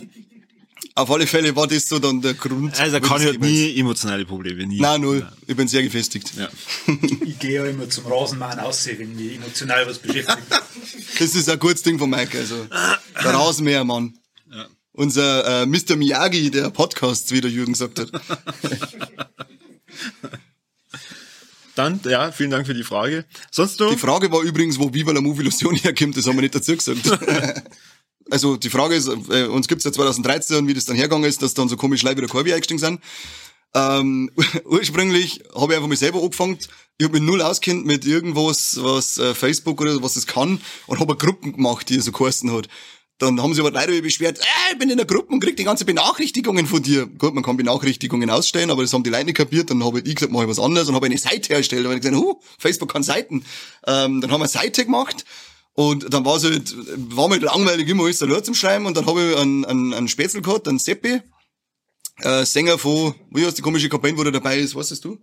Auf 0.94 1.10
alle 1.10 1.26
Fälle 1.26 1.54
war 1.54 1.66
das 1.66 1.88
so 1.88 1.98
dann 1.98 2.20
der 2.20 2.34
Grund. 2.34 2.78
Also 2.78 2.98
Thema 2.98 3.16
ist. 3.16 3.40
nie 3.40 3.78
emotionale 3.78 4.24
Probleme, 4.24 4.66
nie. 4.66 4.80
Nein, 4.80 5.00
null. 5.00 5.28
Ich 5.46 5.56
bin 5.56 5.68
sehr 5.68 5.82
gefestigt. 5.82 6.32
Ja. 6.36 6.48
Ich 7.24 7.38
gehe 7.38 7.52
ja 7.52 7.64
immer 7.66 7.88
zum 7.88 8.06
Rasenmann 8.06 8.58
aussehen, 8.58 8.98
wenn 8.98 9.14
mich 9.14 9.36
emotional 9.36 9.86
was 9.86 9.98
beschäftigt. 9.98 10.38
Das 11.18 11.34
ist 11.34 11.48
ein 11.48 11.58
gutes 11.58 11.82
Ding 11.82 11.98
von 11.98 12.10
Mike, 12.10 12.36
also. 12.38 12.66
Der 13.22 13.34
Rasenmähermann. 13.34 14.14
Unser 14.92 15.62
äh, 15.62 15.66
Mr. 15.66 15.94
Miyagi 15.96 16.50
der 16.50 16.70
Podcasts, 16.70 17.30
wie 17.30 17.40
der 17.40 17.50
Jürgen 17.50 17.72
gesagt 17.72 18.00
hat. 18.00 18.10
Dann, 21.76 22.00
ja, 22.04 22.32
vielen 22.32 22.50
Dank 22.50 22.66
für 22.66 22.74
die 22.74 22.82
Frage. 22.82 23.24
Sonst 23.52 23.78
noch? 23.78 23.90
Die 23.92 23.96
Frage 23.96 24.32
war 24.32 24.42
übrigens, 24.42 24.76
wo 24.80 24.92
Viva 24.92 25.12
la 25.12 25.20
Move 25.20 25.42
Illusion 25.42 25.76
herkommt, 25.76 26.16
das 26.16 26.26
haben 26.26 26.36
wir 26.36 26.42
nicht 26.42 26.54
dazu 26.56 26.76
gesagt. 26.76 26.98
Also 28.30 28.56
die 28.56 28.70
Frage 28.70 28.94
ist, 28.94 29.08
äh, 29.08 29.46
uns 29.46 29.68
gibt's 29.68 29.84
ja 29.84 29.92
2013, 29.92 30.66
wie 30.66 30.74
das 30.74 30.84
dann 30.84 30.96
hergegangen 30.96 31.28
ist, 31.28 31.42
dass 31.42 31.54
dann 31.54 31.68
so 31.68 31.76
komisch 31.76 32.02
Leute 32.02 32.16
wie 32.16 32.22
der 32.22 32.30
Korbi 32.30 32.52
eingestiegen 32.52 32.78
sind. 32.78 33.00
Ähm, 33.74 34.30
ursprünglich 34.64 35.42
habe 35.54 35.72
ich 35.72 35.76
einfach 35.76 35.88
mich 35.88 35.98
selber 35.98 36.22
angefangen. 36.22 36.58
Ich 36.98 37.04
habe 37.04 37.18
mich 37.18 37.22
null 37.22 37.42
auskennt 37.42 37.86
mit 37.86 38.04
irgendwas, 38.04 38.78
was 38.80 39.18
äh, 39.18 39.34
Facebook 39.34 39.80
oder 39.80 40.02
was 40.02 40.16
es 40.16 40.26
kann 40.26 40.60
und 40.86 41.00
habe 41.00 41.16
Gruppen 41.16 41.52
gemacht, 41.52 41.88
die 41.88 42.00
so 42.00 42.12
geheißen 42.12 42.52
hat. 42.52 42.68
Dann 43.18 43.42
haben 43.42 43.52
sie 43.52 43.60
aber 43.60 43.72
Leute 43.72 44.00
beschwert, 44.00 44.38
äh, 44.38 44.72
ich 44.72 44.78
bin 44.78 44.90
in 44.90 44.96
der 44.96 45.06
Gruppe 45.06 45.32
und 45.32 45.40
krieg 45.40 45.56
die 45.56 45.64
ganze 45.64 45.84
Benachrichtigungen 45.84 46.66
von 46.66 46.82
dir. 46.82 47.06
Gut, 47.06 47.34
man 47.34 47.42
kann 47.42 47.56
Benachrichtigungen 47.56 48.30
ausstellen, 48.30 48.70
aber 48.70 48.82
das 48.82 48.92
haben 48.92 49.02
die 49.02 49.10
Leute 49.10 49.24
nicht 49.26 49.36
kapiert. 49.36 49.70
Dann 49.70 49.84
habe 49.84 50.00
ich 50.00 50.14
gesagt, 50.14 50.32
mach 50.32 50.42
ich 50.42 50.48
was 50.48 50.60
anderes 50.60 50.88
und 50.88 50.94
habe 50.94 51.06
eine 51.06 51.18
Seite 51.18 51.54
erstellt. 51.54 51.84
Da 51.84 51.88
habe 51.88 51.96
ich 51.96 52.02
gesagt, 52.02 52.16
huh, 52.16 52.40
Facebook 52.58 52.92
kann 52.92 53.02
Seiten. 53.02 53.44
Ähm, 53.86 54.20
dann 54.20 54.30
haben 54.30 54.40
wir 54.40 54.44
eine 54.44 54.48
Seite 54.48 54.84
gemacht 54.84 55.24
und 55.78 56.12
dann 56.12 56.24
war 56.24 56.38
es 56.38 56.42
halt, 56.42 56.74
war 57.14 57.28
mir 57.28 57.34
halt 57.34 57.44
langweilig, 57.44 57.88
immer 57.88 58.02
alles 58.02 58.20
allein 58.20 58.42
zum 58.42 58.54
Schreiben 58.54 58.84
und 58.86 58.96
dann 58.96 59.06
habe 59.06 59.22
ich 59.22 59.36
einen, 59.36 59.64
einen, 59.64 59.94
einen 59.94 60.08
Spätzl 60.08 60.42
gehabt, 60.42 60.66
einen 60.66 60.80
Seppi, 60.80 61.20
äh, 62.16 62.44
Sänger 62.44 62.78
von, 62.78 63.14
wie 63.30 63.46
heißt 63.46 63.56
die 63.56 63.62
komische 63.62 63.88
Kampagne, 63.88 64.18
wo 64.18 64.24
der 64.24 64.32
dabei 64.32 64.58
ist, 64.58 64.74
weißt 64.74 65.04
du? 65.04 65.18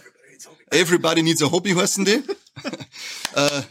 Everybody 0.70 1.22
needs 1.22 1.42
a 1.42 1.50
hobby 1.50 1.72
heißen 1.72 2.06
die. 2.06 2.12
äh, 3.34 3.62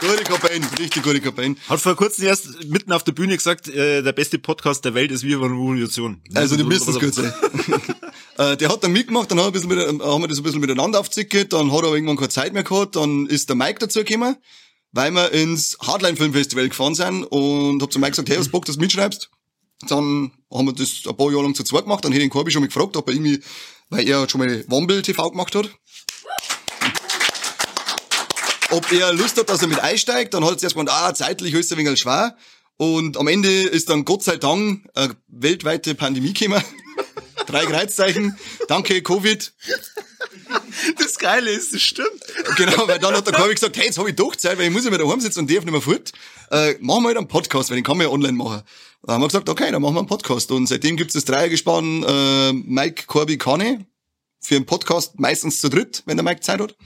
Gute 0.00 0.24
Kampagne, 0.24 0.60
richtig 0.78 1.02
gute 1.02 1.20
Kampagne. 1.22 1.56
Hat 1.68 1.80
vor 1.80 1.96
kurzem 1.96 2.26
erst 2.26 2.64
mitten 2.66 2.92
auf 2.92 3.02
der 3.02 3.12
Bühne 3.12 3.34
gesagt, 3.34 3.66
äh, 3.66 4.02
der 4.02 4.12
beste 4.12 4.38
Podcast 4.38 4.84
der 4.84 4.92
Welt 4.92 5.10
ist 5.10 5.22
Viva 5.22 5.46
la 5.46 5.52
Revolution. 5.52 6.20
Also, 6.34 6.56
die 6.56 6.64
müssen 6.64 6.90
es 6.90 7.00
gut 7.00 7.14
sein. 7.14 7.32
äh, 8.38 8.56
der 8.56 8.68
hat 8.68 8.82
dann 8.82 8.92
mitgemacht, 8.92 9.30
dann 9.30 9.38
mit, 9.38 9.78
haben 9.78 10.22
wir 10.22 10.28
das 10.28 10.38
ein 10.38 10.42
bisschen 10.42 10.60
miteinander 10.60 11.00
aufzickelt, 11.00 11.52
dann 11.52 11.70
hat 11.70 11.82
er 11.82 11.86
aber 11.86 11.94
irgendwann 11.94 12.16
keine 12.16 12.28
Zeit 12.28 12.52
mehr 12.52 12.64
gehabt, 12.64 12.96
dann 12.96 13.26
ist 13.26 13.48
der 13.48 13.56
Mike 13.56 13.78
dazu 13.78 14.02
gekommen, 14.02 14.36
weil 14.92 15.12
wir 15.12 15.32
ins 15.32 15.78
Hardline 15.80 16.16
Film 16.16 16.32
Festival 16.32 16.68
gefahren 16.68 16.94
sind 16.94 17.24
und 17.24 17.82
hab 17.82 17.92
zu 17.92 17.98
Mike 17.98 18.12
gesagt, 18.12 18.28
hey, 18.28 18.38
was 18.38 18.48
Bock, 18.48 18.64
dass 18.64 18.76
du 18.76 18.80
mitschreibst? 18.80 19.30
Dann 19.88 20.32
haben 20.52 20.66
wir 20.66 20.72
das 20.72 21.02
ein 21.06 21.16
paar 21.16 21.30
Jahre 21.30 21.42
lang 21.42 21.54
zu 21.54 21.64
zweit 21.64 21.84
gemacht, 21.84 22.04
dann 22.04 22.12
hätte 22.12 22.22
ich 22.22 22.28
den 22.28 22.32
Korbi 22.32 22.50
schon 22.50 22.62
mal 22.62 22.68
gefragt, 22.68 22.96
ob 22.96 23.08
er 23.08 23.14
irgendwie, 23.14 23.40
weil 23.90 24.08
er 24.08 24.28
schon 24.28 24.40
mal 24.40 24.64
Womble 24.68 25.02
TV 25.02 25.30
gemacht 25.30 25.54
hat. 25.54 25.70
Ob 28.70 28.90
er 28.90 29.12
Lust 29.12 29.38
hat, 29.38 29.48
dass 29.48 29.62
er 29.62 29.68
mit 29.68 29.78
einsteigt, 29.78 30.34
dann 30.34 30.44
hat 30.44 30.52
er 30.52 30.58
zuerst 30.58 30.74
gemeint, 30.74 30.90
ah, 30.90 31.14
zeitlich 31.14 31.54
ist 31.54 31.70
er 31.70 31.78
ein 31.78 31.96
schwer. 31.96 32.36
Und 32.76 33.16
am 33.16 33.28
Ende 33.28 33.48
ist 33.48 33.88
dann 33.88 34.04
Gott 34.04 34.24
sei 34.24 34.36
Dank 34.36 34.88
eine 34.94 35.14
weltweite 35.28 35.94
Pandemie 35.94 36.32
gekommen. 36.32 36.62
Drei 37.46 37.66
Kreuzzeichen. 37.66 38.38
Danke, 38.68 39.02
Covid. 39.02 39.52
Das 40.98 41.18
Geile 41.18 41.50
ist, 41.50 41.74
das 41.74 41.82
stimmt. 41.82 42.08
Genau, 42.56 42.88
weil 42.88 42.98
dann 42.98 43.14
hat 43.14 43.26
der 43.26 43.34
Korbi 43.34 43.54
gesagt, 43.54 43.76
hey, 43.76 43.86
jetzt 43.86 43.98
habe 43.98 44.10
ich 44.10 44.16
doch 44.16 44.34
Zeit, 44.36 44.58
weil 44.58 44.66
ich 44.66 44.72
muss 44.72 44.84
ja 44.84 44.92
wieder 44.92 45.04
daheim 45.04 45.20
sitzen 45.20 45.40
und 45.40 45.50
darf 45.50 45.64
nicht 45.64 45.72
mehr 45.72 45.80
fort. 45.80 46.12
Äh, 46.50 46.74
machen 46.80 47.02
wir 47.02 47.08
halt 47.08 47.18
einen 47.18 47.28
Podcast, 47.28 47.70
weil 47.70 47.76
den 47.76 47.84
kann 47.84 47.96
man 47.96 48.06
ja 48.06 48.12
online 48.12 48.32
machen. 48.32 48.62
Dann 49.02 49.14
haben 49.14 49.22
wir 49.22 49.28
gesagt, 49.28 49.48
okay, 49.48 49.70
dann 49.70 49.82
machen 49.82 49.94
wir 49.94 50.00
einen 50.00 50.08
Podcast. 50.08 50.50
Und 50.50 50.66
seitdem 50.66 50.96
gibt's 50.96 51.14
das 51.14 51.24
Dreiergespann 51.24 52.02
äh, 52.02 52.52
Mike, 52.52 53.04
Corby, 53.06 53.38
Kane. 53.38 53.86
Für 54.40 54.56
einen 54.56 54.66
Podcast 54.66 55.18
meistens 55.18 55.60
zu 55.60 55.68
dritt, 55.68 56.02
wenn 56.06 56.16
der 56.16 56.24
Mike 56.24 56.40
Zeit 56.40 56.60
hat. 56.60 56.76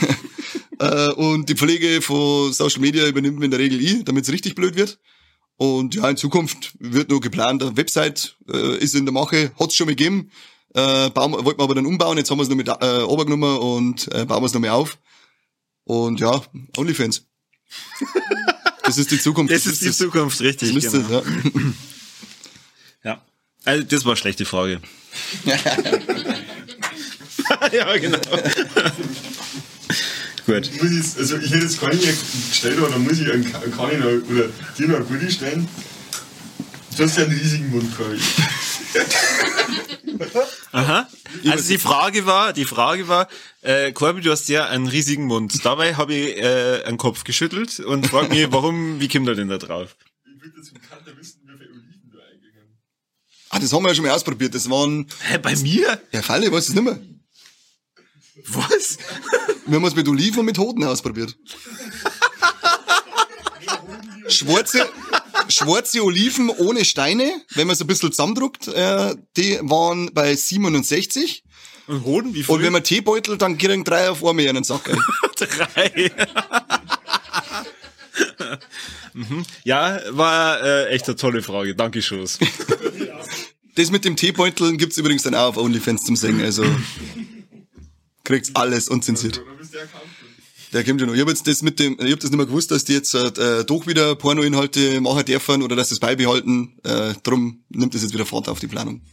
äh, 0.80 1.12
und 1.12 1.48
die 1.48 1.54
Pflege 1.54 2.02
von 2.02 2.52
Social 2.52 2.80
Media 2.80 3.06
übernimmt 3.06 3.36
man 3.36 3.44
in 3.44 3.50
der 3.50 3.60
Regel 3.60 3.80
ich, 3.80 4.04
damit 4.04 4.24
es 4.24 4.32
richtig 4.32 4.54
blöd 4.54 4.74
wird. 4.74 4.98
Und 5.62 5.94
ja, 5.94 6.10
in 6.10 6.16
Zukunft 6.16 6.72
wird 6.80 7.08
nur 7.08 7.20
geplant, 7.20 7.62
eine 7.62 7.76
Website 7.76 8.36
äh, 8.52 8.78
ist 8.78 8.96
in 8.96 9.06
der 9.06 9.12
Mache, 9.12 9.52
hat's 9.60 9.76
schon 9.76 9.86
mal 9.86 9.94
gegeben. 9.94 10.32
Äh, 10.74 11.08
bauen, 11.10 11.32
wollten 11.32 11.60
wir 11.60 11.62
aber 11.62 11.76
dann 11.76 11.86
umbauen, 11.86 12.18
jetzt 12.18 12.32
haben 12.32 12.38
wir 12.38 12.42
es 12.42 12.48
noch 12.48 12.56
mit 12.56 12.66
äh, 12.66 13.02
Obergenommen 13.02 13.58
und 13.58 14.12
äh, 14.12 14.24
bauen 14.24 14.42
wir 14.42 14.46
es 14.46 14.54
noch 14.54 14.60
mal 14.60 14.70
auf. 14.70 14.98
Und 15.84 16.18
ja, 16.18 16.42
Onlyfans. 16.76 17.28
Das 18.84 18.98
ist 18.98 19.12
die 19.12 19.20
Zukunft. 19.20 19.54
Das 19.54 19.64
ist 19.64 19.80
die 19.80 19.92
Zukunft, 19.92 20.40
Das 20.40 20.46
richtig. 20.48 20.74
müsste, 20.74 21.00
genau. 21.00 21.22
ja. 21.22 21.30
Ja. 23.04 23.22
Also, 23.64 23.84
das 23.84 24.04
war 24.04 24.10
eine 24.10 24.16
schlechte 24.16 24.44
Frage. 24.44 24.80
ja, 27.72 27.96
genau. 27.98 28.18
Gut. 30.46 30.70
Muss 30.82 30.90
ich, 30.90 31.18
also 31.18 31.36
ich 31.38 31.50
hätte 31.50 31.64
jetzt 31.64 31.80
keine 31.80 31.96
gestellt, 31.96 32.78
aber 32.78 32.88
dann 32.88 33.04
muss 33.04 33.18
ich 33.20 33.30
einen, 33.30 33.44
Kani 33.44 33.96
oder 34.02 34.48
dir 34.76 34.88
noch 34.88 34.96
einen 34.96 35.06
Gulli 35.06 35.30
stellen. 35.30 35.68
Du 36.96 37.04
hast 37.04 37.16
ja 37.16 37.24
einen 37.24 37.38
riesigen 37.38 37.70
Mund, 37.70 37.96
Kari. 37.96 38.18
Aha. 40.72 41.08
Also 41.46 41.68
die 41.68 41.78
Frage 41.78 42.26
war, 42.26 42.52
die 42.52 42.64
Frage 42.64 43.08
war, 43.08 43.28
äh, 43.62 43.92
Corby, 43.92 44.20
du 44.20 44.30
hast 44.30 44.48
ja 44.48 44.66
einen 44.68 44.86
riesigen 44.86 45.24
Mund. 45.24 45.64
Dabei 45.64 45.94
habe 45.94 46.14
ich 46.14 46.36
äh, 46.38 46.82
einen 46.84 46.98
Kopf 46.98 47.24
geschüttelt 47.24 47.80
und 47.80 48.06
frag 48.08 48.28
mich, 48.30 48.46
warum, 48.52 49.00
wie 49.00 49.08
kommt 49.08 49.28
er 49.28 49.34
denn 49.34 49.48
da 49.48 49.58
drauf? 49.58 49.96
Ich 50.24 50.42
würde 50.42 50.58
jetzt 50.58 50.72
im 50.72 50.80
Kanter 50.82 51.16
wissen, 51.18 51.40
wie 51.46 51.52
viele 51.58 51.70
Oliven 51.70 52.10
du 52.10 52.18
eingegangen 52.18 52.78
Ah, 53.50 53.58
das 53.58 53.72
haben 53.72 53.82
wir 53.84 53.88
ja 53.88 53.94
schon 53.94 54.04
mal 54.04 54.12
ausprobiert. 54.12 54.54
Das 54.54 54.68
waren, 54.68 55.06
Hä, 55.20 55.38
bei 55.38 55.56
mir? 55.56 56.00
ja, 56.12 56.22
Falle, 56.22 56.46
ich 56.46 56.52
weiß 56.52 56.68
es 56.68 56.74
nicht 56.74 56.84
mehr. 56.84 57.00
Was? 58.48 58.98
Wir 59.66 59.76
haben 59.76 59.84
es 59.84 59.94
mit 59.94 60.08
Oliven 60.08 60.40
und 60.40 60.46
mit 60.46 60.58
Hoden 60.58 60.84
ausprobiert. 60.84 61.36
Schwarze, 64.28 64.88
schwarze 65.48 66.02
Oliven 66.02 66.48
ohne 66.48 66.84
Steine, 66.84 67.30
wenn 67.54 67.66
man 67.66 67.74
es 67.74 67.80
ein 67.80 67.86
bisschen 67.86 68.10
zusammendruckt, 68.12 68.68
äh, 68.68 69.14
die 69.36 69.58
waren 69.62 70.12
bei 70.12 70.34
67. 70.34 71.44
Und 71.86 72.04
Hoden, 72.04 72.34
wie 72.34 72.42
viel? 72.42 72.54
Und 72.54 72.62
wenn 72.62 72.72
man 72.72 72.84
Teebeutel, 72.84 73.36
dann 73.36 73.58
kriegen 73.58 73.84
drei 73.84 74.08
auf 74.08 74.24
einmal 74.24 74.48
einen 74.48 74.64
Sack. 74.64 74.90
Drei. 75.36 76.12
mhm. 79.12 79.44
Ja, 79.64 80.00
war 80.10 80.62
äh, 80.62 80.88
echt 80.90 81.06
eine 81.08 81.16
tolle 81.16 81.42
Frage. 81.42 81.74
Danke, 81.74 82.00
Schoß. 82.00 82.38
Das 83.74 83.90
mit 83.90 84.04
dem 84.04 84.16
Teebeutel 84.16 84.76
gibt's 84.76 84.98
übrigens 84.98 85.22
dann 85.24 85.34
auch 85.34 85.48
auf 85.48 85.56
OnlyFans 85.56 86.04
zum 86.04 86.14
Singen, 86.14 86.42
also 86.42 86.64
kriegt's 88.24 88.50
alles 88.54 88.88
unzensiert. 88.88 89.42
Der 90.72 90.84
kommt 90.84 91.00
ja 91.00 91.06
noch. 91.06 91.14
Ich 91.14 91.20
hab 91.20 91.28
jetzt 91.28 91.46
das 91.46 91.60
mit 91.60 91.78
dem, 91.78 91.98
ich 92.00 92.12
hab 92.12 92.20
das 92.20 92.30
nicht 92.30 92.38
mehr 92.38 92.46
gewusst, 92.46 92.70
dass 92.70 92.84
die 92.84 92.94
jetzt 92.94 93.14
äh, 93.14 93.64
doch 93.64 93.86
wieder 93.86 94.14
Pornoinhalte 94.14 95.00
machen 95.02 95.24
dürfen 95.24 95.62
oder 95.62 95.76
dass 95.76 95.90
sie 95.90 95.96
es 95.96 96.00
beibehalten. 96.00 96.78
Äh, 96.82 97.14
drum 97.22 97.62
nimmt 97.68 97.94
das 97.94 98.02
jetzt 98.02 98.14
wieder 98.14 98.24
Fahrt 98.24 98.48
auf 98.48 98.60
die 98.60 98.68
Planung. 98.68 99.02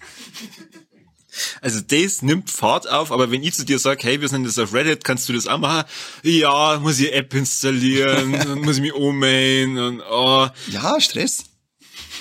Also 1.61 1.79
das 1.79 2.21
nimmt 2.21 2.49
Fahrt 2.49 2.89
auf, 2.89 3.11
aber 3.11 3.31
wenn 3.31 3.43
ich 3.43 3.53
zu 3.53 3.63
dir 3.63 3.79
sage, 3.79 4.03
hey, 4.03 4.19
wir 4.19 4.27
sind 4.27 4.45
jetzt 4.45 4.59
auf 4.59 4.73
Reddit, 4.73 5.03
kannst 5.03 5.29
du 5.29 5.33
das 5.33 5.47
auch 5.47 5.57
machen? 5.57 5.87
Ja, 6.23 6.79
muss 6.81 6.99
ich 6.99 7.13
App 7.13 7.33
installieren, 7.33 8.33
dann 8.33 8.61
muss 8.63 8.77
ich 8.77 8.81
mich 8.81 8.93
ummelden 8.93 9.77
und 9.77 10.01
oh. 10.01 10.47
Ja, 10.67 10.99
Stress. 10.99 11.45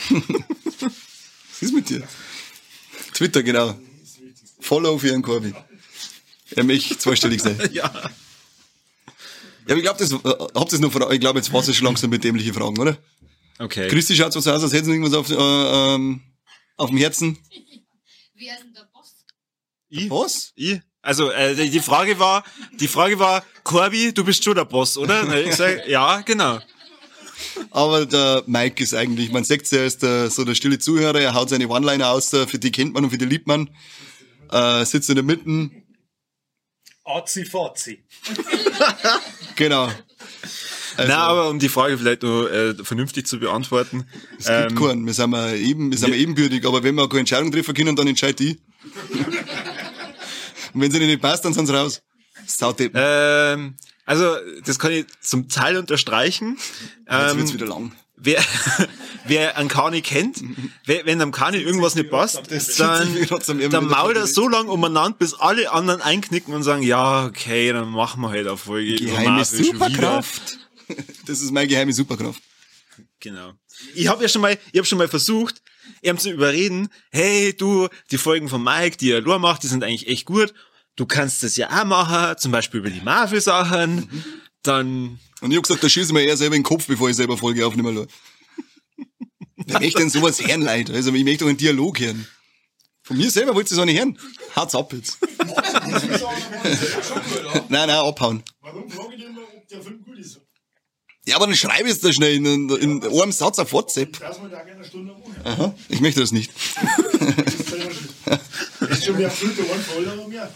Was 0.11 1.63
ist 1.63 1.75
mit 1.75 1.89
dir? 1.91 2.07
Twitter, 3.13 3.43
genau. 3.43 3.77
Follow 4.61 4.99
für 4.99 5.09
ihren 5.09 5.23
Korbi. 5.23 5.53
Er 6.55 6.65
mich 6.65 6.99
zweistellig 6.99 7.41
sein. 7.43 7.59
Ja. 7.73 7.91
Ja, 9.67 9.75
aber 9.75 9.77
ich 9.77 9.83
glaube, 9.83 9.99
das, 9.99 10.11
äh, 10.11 10.49
habt 10.59 10.73
ihr 10.73 10.79
noch 10.79 10.91
Fragen? 10.91 11.13
Ich 11.13 11.21
glaube, 11.21 11.39
jetzt 11.39 11.53
war's 11.53 11.67
ja 11.67 11.75
schon 11.75 11.85
langsam 11.85 12.09
mit 12.09 12.25
dämlichen 12.25 12.55
Fragen, 12.55 12.79
oder? 12.79 12.97
Okay. 13.59 13.89
Christi 13.89 14.17
schaut 14.17 14.33
so 14.33 14.39
aus, 14.39 14.47
als 14.47 14.73
hätten 14.73 14.87
sie 14.87 14.93
irgendwas 14.93 15.13
auf, 15.13 15.29
äh, 15.29 15.35
ähm, 15.35 16.23
auf 16.79 16.89
dem 16.89 16.99
Herzen. 16.99 17.39
Wer 18.35 18.55
ist 18.55 18.65
denn 18.65 18.73
der 18.73 18.89
Boss? 18.93 19.15
Ich? 19.91 20.11
Was? 20.11 20.53
Ich? 20.55 20.81
Also 21.03 21.31
äh, 21.31 21.55
die 21.69 21.81
Frage 21.81 22.19
war, 22.19 22.45
die 22.81 22.89
Frage 22.89 23.19
war, 23.19 23.45
Corby, 23.63 24.13
du 24.15 24.25
bist 24.25 24.43
schon 24.43 24.55
der 24.55 24.65
Boss, 24.65 24.97
oder? 24.97 25.23
Und 25.23 25.35
ich 25.35 25.55
sag, 25.55 25.87
ja, 25.89 26.21
genau. 26.23 26.61
Aber 27.71 28.07
der 28.07 28.45
Mike 28.47 28.83
ist 28.83 28.95
eigentlich, 28.95 29.31
man 29.31 29.45
sagt 29.45 29.71
er 29.73 29.85
ist 29.85 30.03
der, 30.03 30.31
so 30.31 30.45
der 30.45 30.55
stille 30.55 30.79
Zuhörer, 30.79 31.21
er 31.21 31.35
haut 31.35 31.51
seine 31.51 31.69
One-Liner 31.69 32.09
aus, 32.11 32.33
äh, 32.33 32.47
für 32.47 32.59
die 32.59 32.71
kennt 32.71 32.95
man 32.95 33.05
und 33.05 33.11
für 33.11 33.19
die 33.19 33.27
liebt 33.27 33.47
man. 33.47 33.71
Äh, 34.51 34.85
sitzt 34.85 35.11
in 35.11 35.17
der 35.17 35.25
Mitte, 35.25 35.71
Azi 37.09 37.45
Fazi. 37.45 38.05
genau. 39.57 39.89
Also, 40.97 41.13
Na, 41.13 41.19
aber 41.19 41.49
um 41.49 41.59
die 41.59 41.69
Frage 41.69 41.97
vielleicht 41.97 42.23
nur 42.23 42.51
äh, 42.53 42.75
vernünftig 42.83 43.27
zu 43.27 43.39
beantworten. 43.39 44.07
es 44.39 44.47
gibt 44.47 44.77
keinen. 44.77 45.07
Wir 45.07 45.15
sind 45.15 45.31
mal 45.31 45.55
eben, 45.57 45.91
wir 45.91 45.99
sind 45.99 46.11
mal 46.11 46.17
ebenbürtig, 46.19 46.67
aber 46.67 46.83
wenn 46.83 46.95
wir 46.97 47.09
keine 47.09 47.21
Entscheidung 47.21 47.53
treffen 47.53 47.73
können, 47.75 47.95
dann 47.97 48.09
entscheidet 48.09 48.41
die. 48.41 48.61
und 50.75 50.81
wenn 50.81 50.91
sie 50.91 50.99
nicht 50.99 51.23
passt, 51.23 51.45
dann 51.45 51.53
sind 51.55 51.67
sie 51.67 51.75
raus. 51.75 52.03
Saudeppen. 52.47 53.01
Ähm, 53.03 53.77
also, 54.07 54.37
das 54.65 54.79
kann 54.79 54.91
ich 54.93 55.07
zum 55.21 55.49
Teil 55.49 55.77
unterstreichen. 55.77 56.57
Jetzt 56.57 57.33
Ähm, 57.33 57.39
wird's 57.39 57.53
wieder 57.53 57.67
lang. 57.67 57.93
Wer, 58.21 58.43
wer 59.27 59.57
einen 59.57 59.69
Kani 59.69 60.03
kennt, 60.03 60.43
wer, 60.85 61.07
wenn 61.07 61.21
am 61.21 61.33
Kani 61.33 61.59
irgendwas 61.59 61.95
nicht 61.95 62.11
passt, 62.11 62.43
dann, 62.79 63.71
dann 63.71 63.87
mault 63.87 64.17
er 64.17 64.27
so 64.27 64.49
lang 64.49 64.69
umeinander, 64.69 65.17
bis 65.19 65.35
alle 65.35 65.71
anderen 65.73 66.03
einknicken 66.03 66.55
und 66.55 66.63
sagen, 66.63 66.83
ja, 66.83 67.27
okay, 67.27 67.73
dann 67.73 67.91
machen 67.91 68.21
wir 68.21 68.31
halt 68.31 68.47
eine 68.47 68.57
Folge. 68.57 68.97
Geheime 68.97 69.37
wieder. 69.37 69.45
Superkraft. 69.45 70.59
Das 71.27 71.43
ist 71.43 71.53
meine 71.53 71.69
geheime 71.69 71.93
Superkraft. 71.93 72.41
Genau. 73.21 73.53
Ich 73.95 74.09
habe 74.09 74.23
ja 74.23 74.29
schon 74.31 74.41
mal, 74.41 74.57
ich 74.73 74.79
habe 74.79 74.87
schon 74.87 74.97
mal 74.97 75.07
versucht, 75.07 75.61
ihm 76.01 76.17
zu 76.17 76.31
überreden, 76.31 76.89
hey, 77.11 77.55
du, 77.55 77.89
die 78.11 78.17
Folgen 78.17 78.49
von 78.49 78.63
Mike, 78.63 78.97
die 78.97 79.11
er 79.11 79.21
nur 79.21 79.39
macht, 79.39 79.63
die 79.63 79.67
sind 79.67 79.85
eigentlich 79.85 80.09
echt 80.09 80.25
gut. 80.25 80.55
Du 80.97 81.05
kannst 81.05 81.43
das 81.43 81.57
ja 81.57 81.69
auch 81.69 81.85
machen, 81.85 82.39
zum 82.39 82.53
Beispiel 82.53 82.81
über 82.81 82.89
die 82.89 83.03
Marvel-Sachen. 83.03 84.25
Dann, 84.63 85.19
Und 85.41 85.51
ich 85.51 85.57
hab 85.57 85.65
gesagt, 85.65 85.85
da 85.85 85.89
schieße 85.89 86.07
ich 86.07 86.13
mir 86.13 86.25
eher 86.25 86.37
selber 86.37 86.57
in 86.57 86.63
den 86.63 86.67
Kopf, 86.67 86.87
bevor 86.87 87.09
ich 87.09 87.17
selber 87.17 87.37
Folge 87.37 87.67
aufnehmen 87.67 87.95
lasse. 87.95 88.09
Wer 89.57 89.81
möchte 89.81 89.99
denn 89.99 90.11
sowas 90.11 90.41
hören, 90.45 90.63
Leute? 90.63 90.93
Also, 90.95 91.13
ich 91.13 91.25
möchte 91.25 91.45
doch 91.45 91.49
einen 91.49 91.59
Dialog 91.59 92.01
hören. 92.01 92.27
Von 93.03 93.17
mir 93.17 93.31
selber 93.31 93.55
wollt 93.55 93.67
ihr 93.67 93.71
das 93.71 93.79
auch 93.79 93.85
nicht 93.85 93.99
hören. 93.99 94.19
Haut's 94.55 94.75
ab 94.75 94.93
jetzt. 94.93 95.19
nein, 97.69 97.89
nein, 97.89 97.91
abhauen. 97.91 98.43
Warum 98.61 98.91
frage 98.91 99.15
ich 99.15 99.25
immer, 99.25 99.43
ob 99.43 99.67
der 99.69 99.83
Film 99.83 100.03
gut 100.05 100.19
ist? 100.19 100.41
Ja, 101.27 101.37
aber 101.37 101.47
dann 101.47 101.57
schreibe 101.57 101.89
ich 101.89 101.95
es 101.95 102.01
da 102.01 102.13
schnell 102.13 102.37
in, 102.37 102.47
in, 102.47 102.69
in 102.71 103.05
einem 103.05 103.33
Satz 103.33 103.59
auf 103.59 103.73
WhatsApp. 103.73 104.19
Dass 104.19 104.41
man 104.41 104.51
da 104.51 104.63
gerne 104.63 104.77
eine 104.77 104.85
Stunde. 104.85 105.15
Aha, 105.45 105.75
ich 105.89 106.01
möchte 106.01 106.21
das 106.21 106.33
nicht. 106.33 106.51
Das 108.81 108.91
ist 108.91 109.05
schon 109.05 109.17
mehr 109.17 109.31
Flüte, 109.31 109.63
ein 109.63 109.81
voller 109.81 110.23
und 110.23 110.31
mehr. 110.31 110.51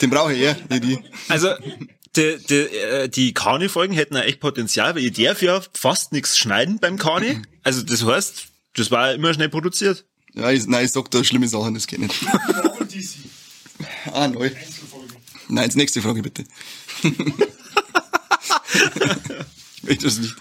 Den 0.00 0.10
brauche 0.10 0.32
ich 0.32 0.40
eher, 0.40 0.56
nicht 0.70 0.84
die. 0.84 0.98
also, 1.28 1.48
die, 2.16 2.38
die, 2.48 2.54
äh, 2.54 3.08
die 3.08 3.34
Kani-Folgen 3.34 3.94
hätten 3.94 4.14
ja 4.14 4.22
echt 4.22 4.40
Potenzial, 4.40 4.94
weil 4.94 5.04
ich 5.04 5.12
darf 5.12 5.42
ja 5.42 5.60
fast 5.72 6.12
nichts 6.12 6.38
schneiden 6.38 6.78
beim 6.78 6.98
Kani. 6.98 7.42
Also, 7.62 7.82
das 7.82 8.04
heißt, 8.04 8.46
das 8.76 8.90
war 8.90 9.08
ja 9.08 9.14
immer 9.14 9.32
schnell 9.34 9.48
produziert. 9.48 10.04
Ja, 10.34 10.50
ich, 10.50 10.66
nein, 10.66 10.84
ich 10.84 10.92
sag 10.92 11.10
da 11.10 11.22
schlimme 11.22 11.48
Sachen, 11.48 11.74
das 11.74 11.86
geht 11.86 12.00
nicht. 12.00 12.22
Marvel 12.22 12.86
DC. 12.92 13.08
Ah, 14.12 14.28
neu. 14.28 14.50
Nein, 15.48 15.64
jetzt 15.64 15.76
nächste 15.76 16.02
Frage 16.02 16.22
bitte. 16.22 16.44
ich 17.02 17.12
möchte 19.82 20.04
das 20.04 20.18
nicht. 20.18 20.34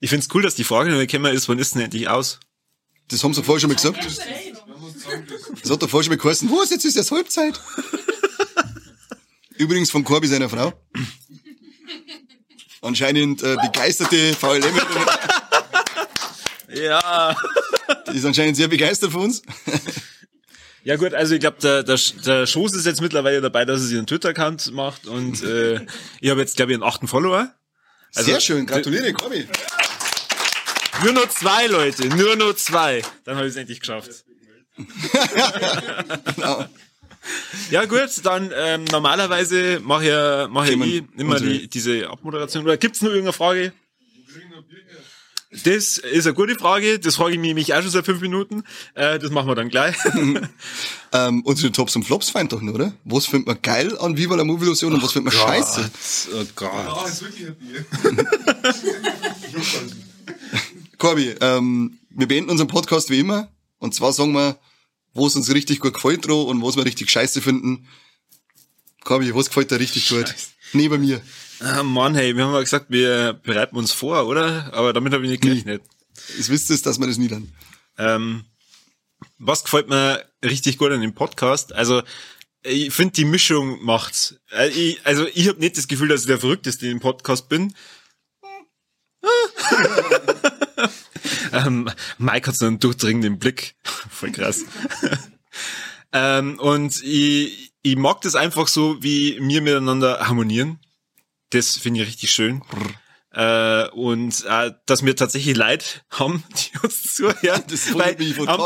Ich 0.00 0.10
find's 0.10 0.28
cool, 0.34 0.42
dass 0.42 0.56
die 0.56 0.64
Frage 0.64 0.90
noch 0.90 0.98
gekommen 0.98 1.32
ist, 1.32 1.48
wann 1.48 1.58
ist 1.58 1.74
denn 1.74 1.82
endlich 1.82 2.08
aus? 2.08 2.40
Das 3.08 3.22
haben 3.22 3.34
sie 3.34 3.42
vorher 3.42 3.60
schon 3.60 3.68
mal 3.68 3.76
gesagt. 3.76 4.04
Das 5.62 5.70
hat 5.70 5.82
doch 5.82 5.88
vorher 5.88 6.04
schon 6.04 6.14
mal 6.14 6.20
geheißen. 6.20 6.50
Was, 6.50 6.70
jetzt 6.70 6.84
ist 6.84 6.96
erst 6.96 7.12
Halbzeit. 7.12 7.60
Übrigens 9.62 9.92
von 9.92 10.02
Corby 10.02 10.26
seiner 10.26 10.48
Frau. 10.48 10.72
Anscheinend 12.80 13.44
äh, 13.44 13.56
begeisterte 13.62 14.34
VLM. 14.34 14.74
Ja. 16.74 17.36
Die 18.10 18.16
ist 18.16 18.24
anscheinend 18.24 18.56
sehr 18.56 18.66
begeistert 18.66 19.12
von 19.12 19.22
uns. 19.22 19.42
Ja 20.82 20.96
gut, 20.96 21.14
also 21.14 21.34
ich 21.34 21.40
glaube, 21.40 21.58
der, 21.62 21.84
der, 21.84 21.96
der 22.26 22.46
Schoß 22.46 22.74
ist 22.74 22.86
jetzt 22.86 23.00
mittlerweile 23.00 23.40
dabei, 23.40 23.64
dass 23.64 23.82
er 23.82 23.86
sich 23.86 23.98
einen 23.98 24.08
Twitter-Account 24.08 24.72
macht 24.72 25.06
und 25.06 25.44
äh, 25.44 25.86
ich 26.20 26.28
habe 26.28 26.40
jetzt, 26.40 26.56
glaube 26.56 26.72
ich, 26.72 26.76
einen 26.76 26.82
achten 26.82 27.06
Follower. 27.06 27.54
Also, 28.16 28.30
sehr 28.32 28.40
schön, 28.40 28.66
gratuliere, 28.66 29.12
Corby. 29.12 29.46
Nur 31.04 31.12
noch 31.12 31.28
zwei 31.28 31.68
Leute, 31.68 32.08
nur 32.08 32.34
noch 32.34 32.54
zwei. 32.56 33.02
Dann 33.22 33.36
habe 33.36 33.46
ich 33.46 33.52
es 33.52 33.56
endlich 33.56 33.78
geschafft. 33.78 34.24
Genau. 36.34 36.66
Ja 37.70 37.84
gut, 37.84 38.10
dann 38.24 38.50
ähm, 38.56 38.84
normalerweise 38.90 39.80
mache 39.82 40.04
ich, 40.06 40.50
mach 40.52 40.64
ich 40.64 40.70
Themen- 40.70 40.88
eh 40.88 41.02
immer 41.20 41.38
die, 41.38 41.68
diese 41.68 42.08
Abmoderation. 42.10 42.64
Oder 42.64 42.76
gibt's 42.76 43.00
noch 43.00 43.10
irgendeine 43.10 43.32
Frage? 43.32 43.72
Das 45.64 45.98
ist 45.98 46.26
eine 46.26 46.34
gute 46.34 46.54
Frage. 46.54 46.98
Das 46.98 47.16
frage 47.16 47.34
ich 47.34 47.38
mich 47.38 47.74
auch 47.74 47.82
schon 47.82 47.90
seit 47.90 48.06
fünf 48.06 48.22
Minuten. 48.22 48.64
Äh, 48.94 49.18
das 49.18 49.30
machen 49.30 49.48
wir 49.48 49.54
dann 49.54 49.68
gleich. 49.68 49.96
Ähm, 51.14 51.42
unsere 51.44 51.70
Tops 51.72 51.94
und 51.94 52.04
Flops 52.04 52.30
fein 52.30 52.48
doch 52.48 52.62
noch, 52.62 52.72
oder? 52.72 52.94
Was 53.04 53.26
findet 53.26 53.46
man 53.46 53.60
geil 53.60 53.98
an 53.98 54.16
Viva 54.16 54.34
la 54.34 54.44
Movie 54.44 54.64
Illusion 54.64 54.94
und 54.94 55.02
was 55.02 55.12
findet 55.12 55.34
man 55.34 55.46
scheiße? 55.46 55.90
Oh 56.34 56.42
Gott. 56.56 56.70
Ah, 56.72 57.04
ist 57.06 57.20
wirklich 57.20 57.48
ein 57.48 57.54
Bier. 57.56 57.84
Corby, 60.98 61.34
ähm, 61.42 61.98
wir 62.10 62.26
beenden 62.28 62.48
unseren 62.50 62.68
Podcast 62.68 63.10
wie 63.10 63.18
immer. 63.20 63.48
Und 63.78 63.94
zwar 63.94 64.12
sagen 64.14 64.32
wir, 64.32 64.56
wo 65.14 65.26
es 65.26 65.36
uns 65.36 65.52
richtig 65.52 65.80
gut 65.80 65.94
gefällt 65.94 66.26
dran 66.26 66.46
und 66.46 66.62
was 66.62 66.76
wir 66.76 66.84
richtig 66.84 67.10
scheiße 67.10 67.40
finden. 67.40 67.88
Corby, 69.04 69.34
was 69.34 69.48
gefällt 69.48 69.70
dir 69.70 69.80
richtig 69.80 70.08
gut? 70.08 70.34
Neben 70.72 71.02
mir. 71.02 71.20
Ah, 71.60 71.82
Mann, 71.82 72.14
hey, 72.14 72.36
wir 72.36 72.44
haben 72.44 72.54
ja 72.54 72.60
gesagt, 72.60 72.86
wir 72.88 73.34
bereiten 73.34 73.76
uns 73.76 73.92
vor, 73.92 74.26
oder? 74.26 74.72
Aber 74.72 74.92
damit 74.92 75.12
habe 75.12 75.24
ich 75.24 75.30
nicht 75.30 75.42
gerechnet. 75.42 75.82
Ihr 76.38 76.48
wisst 76.48 76.70
es, 76.70 76.82
dass 76.82 76.98
wir 76.98 77.06
das 77.06 77.18
nie 77.18 77.28
dann. 77.28 77.52
Ähm, 77.98 78.44
was 79.38 79.64
gefällt 79.64 79.88
mir 79.88 80.24
richtig 80.44 80.78
gut 80.78 80.92
an 80.92 81.00
dem 81.00 81.14
Podcast? 81.14 81.72
Also, 81.72 82.02
ich 82.62 82.92
finde, 82.92 83.12
die 83.14 83.24
Mischung 83.24 83.84
macht's. 83.84 84.36
Äh, 84.50 84.68
ich, 84.68 85.04
also, 85.04 85.26
ich 85.34 85.48
habe 85.48 85.58
nicht 85.60 85.76
das 85.76 85.88
Gefühl, 85.88 86.08
dass 86.08 86.22
ich 86.22 86.26
der 86.26 86.38
Verrückteste 86.38 86.88
im 86.88 87.00
Podcast 87.00 87.48
bin. 87.48 87.74
ähm, 91.52 91.88
Mike 92.18 92.48
hat 92.48 92.56
so 92.56 92.66
einen 92.66 92.78
durchdringenden 92.78 93.38
Blick. 93.38 93.76
Voll 93.84 94.32
krass. 94.32 94.64
ähm, 96.12 96.58
und 96.58 97.02
ich, 97.02 97.72
ich 97.82 97.96
mag 97.96 98.20
das 98.22 98.34
einfach 98.34 98.68
so, 98.68 99.02
wie 99.02 99.38
wir 99.40 99.62
miteinander 99.62 100.26
harmonieren. 100.26 100.78
Das 101.50 101.76
finde 101.76 102.00
ich 102.00 102.08
richtig 102.08 102.30
schön. 102.30 102.62
Äh, 103.34 103.88
und 103.90 104.44
äh, 104.46 104.72
dass 104.86 105.04
wir 105.04 105.16
tatsächlich 105.16 105.56
Leid 105.56 106.04
haben, 106.10 106.44
die 106.74 106.78
uns 106.84 107.14
zuhören. 107.14 107.62
Das 107.68 107.90
wundert 107.92 108.18
mich 108.18 108.34
von 108.34 108.46
am- 108.48 108.60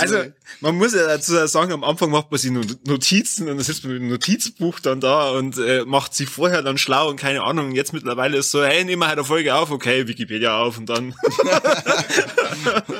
Also, 0.00 0.16
man 0.60 0.76
muss 0.76 0.94
ja 0.94 1.06
dazu 1.06 1.46
sagen, 1.48 1.72
am 1.72 1.82
Anfang 1.82 2.10
macht 2.10 2.30
man 2.30 2.38
sich 2.38 2.50
Notizen 2.52 3.48
und 3.48 3.56
dann 3.56 3.64
sitzt 3.64 3.82
man 3.84 3.94
mit 3.94 4.02
dem 4.02 4.08
Notizbuch 4.08 4.78
dann 4.80 5.00
da 5.00 5.30
und 5.30 5.58
äh, 5.58 5.84
macht 5.84 6.14
sich 6.14 6.28
vorher 6.28 6.62
dann 6.62 6.78
schlau 6.78 7.08
und 7.10 7.16
keine 7.16 7.42
Ahnung. 7.42 7.66
Und 7.70 7.74
jetzt 7.74 7.92
mittlerweile 7.92 8.36
ist 8.38 8.50
so, 8.52 8.62
hey, 8.64 8.84
nehmen 8.84 9.02
wir 9.02 9.08
halt 9.08 9.18
eine 9.18 9.26
Folge 9.26 9.54
auf, 9.56 9.70
okay, 9.72 10.06
Wikipedia 10.06 10.56
auf 10.62 10.78
und 10.78 10.86
dann. 10.88 11.14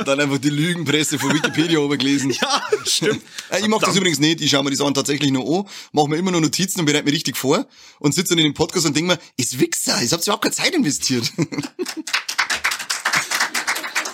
Dann 0.04 0.18
einfach 0.20 0.38
die 0.38 0.50
Lügenpresse 0.50 1.18
von 1.18 1.32
Wikipedia 1.32 1.78
obergelesen. 1.78 2.30
ja, 2.40 2.62
stimmt. 2.84 3.22
Äh, 3.50 3.60
Ich 3.60 3.68
mach 3.68 3.78
das 3.80 3.94
übrigens 3.96 4.18
nicht. 4.18 4.40
Ich 4.40 4.50
schaue 4.50 4.64
mir 4.64 4.70
die 4.70 4.76
Sachen 4.76 4.94
tatsächlich 4.94 5.30
nur 5.30 5.60
an, 5.60 5.70
mache 5.92 6.08
mir 6.08 6.16
immer 6.16 6.30
nur 6.30 6.40
Notizen 6.40 6.80
und 6.80 6.86
bereite 6.86 7.04
mir 7.04 7.12
richtig 7.12 7.36
vor 7.36 7.66
und 8.00 8.14
sitze 8.14 8.30
dann 8.30 8.38
in 8.38 8.44
dem 8.50 8.54
Podcast 8.54 8.86
und 8.86 8.96
denke 8.96 9.12
mir, 9.14 9.18
ist 9.36 9.60
Wichser, 9.60 10.02
ich 10.02 10.12
habt 10.12 10.24
überhaupt 10.24 10.42
keine 10.42 10.54
Zeit 10.54 10.74
investiert. 10.74 11.11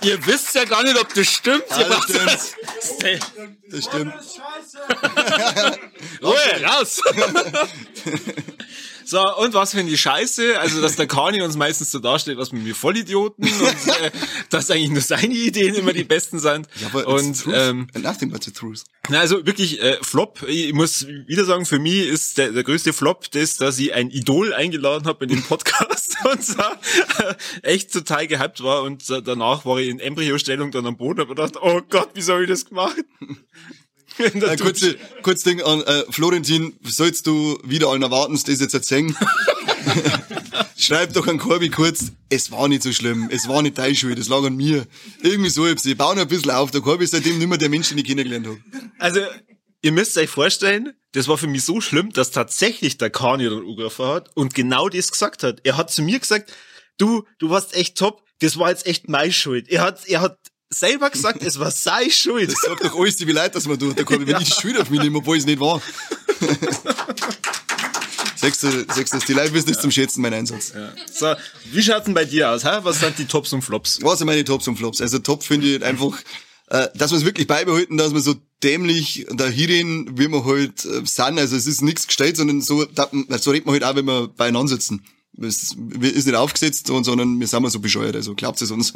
Ihr 0.02 0.24
wisst 0.26 0.54
ja 0.54 0.64
gar 0.64 0.82
nicht, 0.84 0.96
ob 0.98 1.12
das 1.12 1.26
stimmt. 1.26 1.64
Ja, 1.70 1.84
das 1.84 1.88
macht 1.88 2.14
das. 2.14 2.54
Stimmt. 3.84 4.14
Ruhe, 6.22 6.64
raus! 6.64 7.00
So, 9.08 9.22
und 9.36 9.54
was 9.54 9.70
finde 9.70 9.90
ich 9.90 10.02
scheiße? 10.02 10.60
Also, 10.60 10.82
dass 10.82 10.96
der 10.96 11.06
Kani 11.06 11.40
uns 11.40 11.56
meistens 11.56 11.90
so 11.90 11.98
darstellt, 11.98 12.36
was 12.36 12.52
mit 12.52 12.62
mir 12.62 12.74
Vollidioten 12.74 13.42
und 13.42 13.52
äh, 14.02 14.10
dass 14.50 14.70
eigentlich 14.70 14.90
nur 14.90 15.00
seine 15.00 15.32
Ideen 15.32 15.74
immer 15.76 15.94
die 15.94 16.04
besten 16.04 16.38
sind. 16.38 16.68
Ja, 16.78 16.88
aber 16.88 17.06
und 17.06 17.46
ähm, 17.50 17.86
Nothing 17.94 18.30
but 18.30 18.44
the 18.44 18.50
truth. 18.50 18.84
Na, 19.08 19.20
also 19.20 19.46
wirklich 19.46 19.80
äh, 19.80 19.96
Flop. 20.02 20.42
Ich 20.46 20.74
muss 20.74 21.06
wieder 21.06 21.46
sagen, 21.46 21.64
für 21.64 21.78
mich 21.78 22.06
ist 22.06 22.36
der, 22.36 22.52
der 22.52 22.64
größte 22.64 22.92
Flop 22.92 23.30
das, 23.30 23.56
dass 23.56 23.78
ich 23.78 23.94
ein 23.94 24.10
Idol 24.10 24.52
eingeladen 24.52 25.06
habe 25.06 25.24
in 25.24 25.30
den 25.30 25.42
Podcast 25.42 26.16
und 26.30 26.44
so, 26.44 26.60
äh, 26.60 27.34
echt 27.62 27.90
total 27.90 28.26
gehypt 28.26 28.62
war 28.62 28.82
und 28.82 29.08
äh, 29.08 29.22
danach 29.22 29.64
war 29.64 29.78
ich 29.78 29.88
in 29.88 30.00
Embryostellung 30.00 30.70
dann 30.70 30.84
am 30.84 30.98
Boden 30.98 31.22
und 31.22 31.30
hab 31.30 31.34
gedacht, 31.34 31.54
oh 31.62 31.80
Gott, 31.88 32.10
wie 32.12 32.22
habe 32.30 32.42
ich 32.42 32.50
das 32.50 32.66
gemacht? 32.66 32.96
Äh, 34.18 34.56
kurze, 34.56 34.96
kurz 35.22 35.42
Ding 35.42 35.62
an 35.62 35.82
äh, 35.82 36.04
Florentin, 36.10 36.74
sollst 36.84 37.26
du 37.26 37.58
wieder 37.64 37.88
allen 37.88 38.02
erwarten, 38.02 38.34
das 38.34 38.60
jetzt 38.60 38.74
erzählen? 38.74 39.16
Schreib 40.76 41.12
doch 41.12 41.26
an 41.26 41.38
Corby 41.38 41.70
kurz, 41.70 42.12
es 42.28 42.50
war 42.50 42.68
nicht 42.68 42.82
so 42.82 42.92
schlimm, 42.92 43.28
es 43.30 43.48
war 43.48 43.62
nicht 43.62 43.78
deine 43.78 43.94
Schuld, 43.94 44.18
es 44.18 44.28
lag 44.28 44.42
an 44.44 44.56
mir. 44.56 44.86
Irgendwie 45.22 45.50
so, 45.50 45.66
ich 45.66 45.96
bauen 45.96 46.18
ein 46.18 46.28
bisschen 46.28 46.50
auf. 46.50 46.70
Der 46.70 46.80
Corby 46.80 47.04
ist 47.04 47.10
seitdem 47.10 47.38
nicht 47.38 47.48
mehr 47.48 47.58
der 47.58 47.68
Mensch, 47.68 47.88
den 47.88 47.98
ich 47.98 48.04
kennengelernt 48.04 48.46
habe. 48.46 48.58
Also, 48.98 49.20
ihr 49.82 49.92
müsst 49.92 50.16
euch 50.18 50.30
vorstellen, 50.30 50.94
das 51.12 51.28
war 51.28 51.38
für 51.38 51.46
mich 51.46 51.64
so 51.64 51.80
schlimm, 51.80 52.12
dass 52.12 52.30
tatsächlich 52.30 52.98
der 52.98 53.10
Kani 53.10 53.44
dann 53.44 53.58
angerufen 53.58 54.06
hat 54.06 54.30
und 54.36 54.54
genau 54.54 54.88
das 54.88 55.10
gesagt 55.10 55.42
hat. 55.42 55.60
Er 55.64 55.76
hat 55.76 55.90
zu 55.90 56.02
mir 56.02 56.18
gesagt, 56.18 56.52
du, 56.98 57.24
du 57.38 57.50
warst 57.50 57.74
echt 57.74 57.96
top, 57.96 58.22
das 58.40 58.58
war 58.58 58.70
jetzt 58.70 58.86
echt 58.86 59.08
meine 59.08 59.32
Schuld. 59.32 59.68
Er 59.68 59.82
hat, 59.82 60.06
er 60.06 60.20
hat 60.20 60.38
selber 60.70 61.10
gesagt, 61.10 61.42
es 61.42 61.58
war 61.58 61.70
seine 61.70 62.10
Schuld. 62.10 62.54
Sag 62.62 62.80
doch 62.80 62.98
alles, 62.98 63.18
wie 63.26 63.32
leid, 63.32 63.54
dass 63.54 63.66
man 63.66 63.78
Corby, 63.78 64.26
wenn 64.26 64.40
ich 64.40 64.54
die 64.54 64.60
Schuld 64.60 64.78
auf 64.78 64.90
mich 64.90 65.00
nehme, 65.00 65.18
obwohl 65.18 65.36
es 65.36 65.46
nicht 65.46 65.60
war. 65.60 65.80
Sechste, 68.36 68.86
sechstes, 68.94 69.24
die 69.24 69.32
Leute 69.32 69.52
wissen 69.52 69.70
es 69.70 69.80
zum 69.80 69.90
Schätzen, 69.90 70.22
mein 70.22 70.32
Einsatz. 70.32 70.72
So, 71.12 71.34
wie 71.72 71.82
schaut's 71.82 72.04
denn 72.04 72.14
bei 72.14 72.24
dir 72.24 72.50
aus? 72.50 72.64
Hä? 72.64 72.78
Was 72.82 73.00
sind 73.00 73.18
die 73.18 73.24
Tops 73.24 73.52
und 73.52 73.62
Flops? 73.62 73.98
Was 74.02 74.18
sind 74.18 74.26
meine 74.26 74.44
Tops 74.44 74.68
und 74.68 74.76
Flops? 74.76 75.00
Also 75.00 75.18
Top 75.18 75.42
finde 75.42 75.66
ich 75.66 75.84
einfach, 75.84 76.16
äh, 76.68 76.86
dass 76.94 77.10
wir 77.10 77.18
es 77.18 77.24
wirklich 77.24 77.48
beibehalten, 77.48 77.96
dass 77.96 78.14
wir 78.14 78.20
so 78.20 78.36
dämlich 78.62 79.26
da 79.32 79.48
hierhin, 79.48 80.16
wie 80.16 80.28
wir 80.28 80.44
halt 80.44 80.84
äh, 80.84 81.04
sind. 81.04 81.38
Also 81.40 81.56
es 81.56 81.66
ist 81.66 81.82
nichts 81.82 82.06
gestellt, 82.06 82.36
sondern 82.36 82.60
so, 82.60 82.84
da, 82.84 83.10
so 83.38 83.50
redet 83.50 83.66
man 83.66 83.72
halt 83.72 83.82
auch, 83.82 83.96
wenn 83.96 84.06
wir 84.06 84.28
beieinander 84.28 84.68
sitzen. 84.68 85.04
Es 85.40 85.74
ist 86.00 86.26
nicht 86.26 86.34
aufgesetzt, 86.36 86.90
und, 86.90 87.02
sondern 87.02 87.40
wir 87.40 87.46
sind 87.48 87.60
mal 87.60 87.70
so 87.70 87.80
bescheuert, 87.80 88.14
also 88.14 88.36
glaubt 88.36 88.62
es 88.62 88.70
uns. 88.70 88.92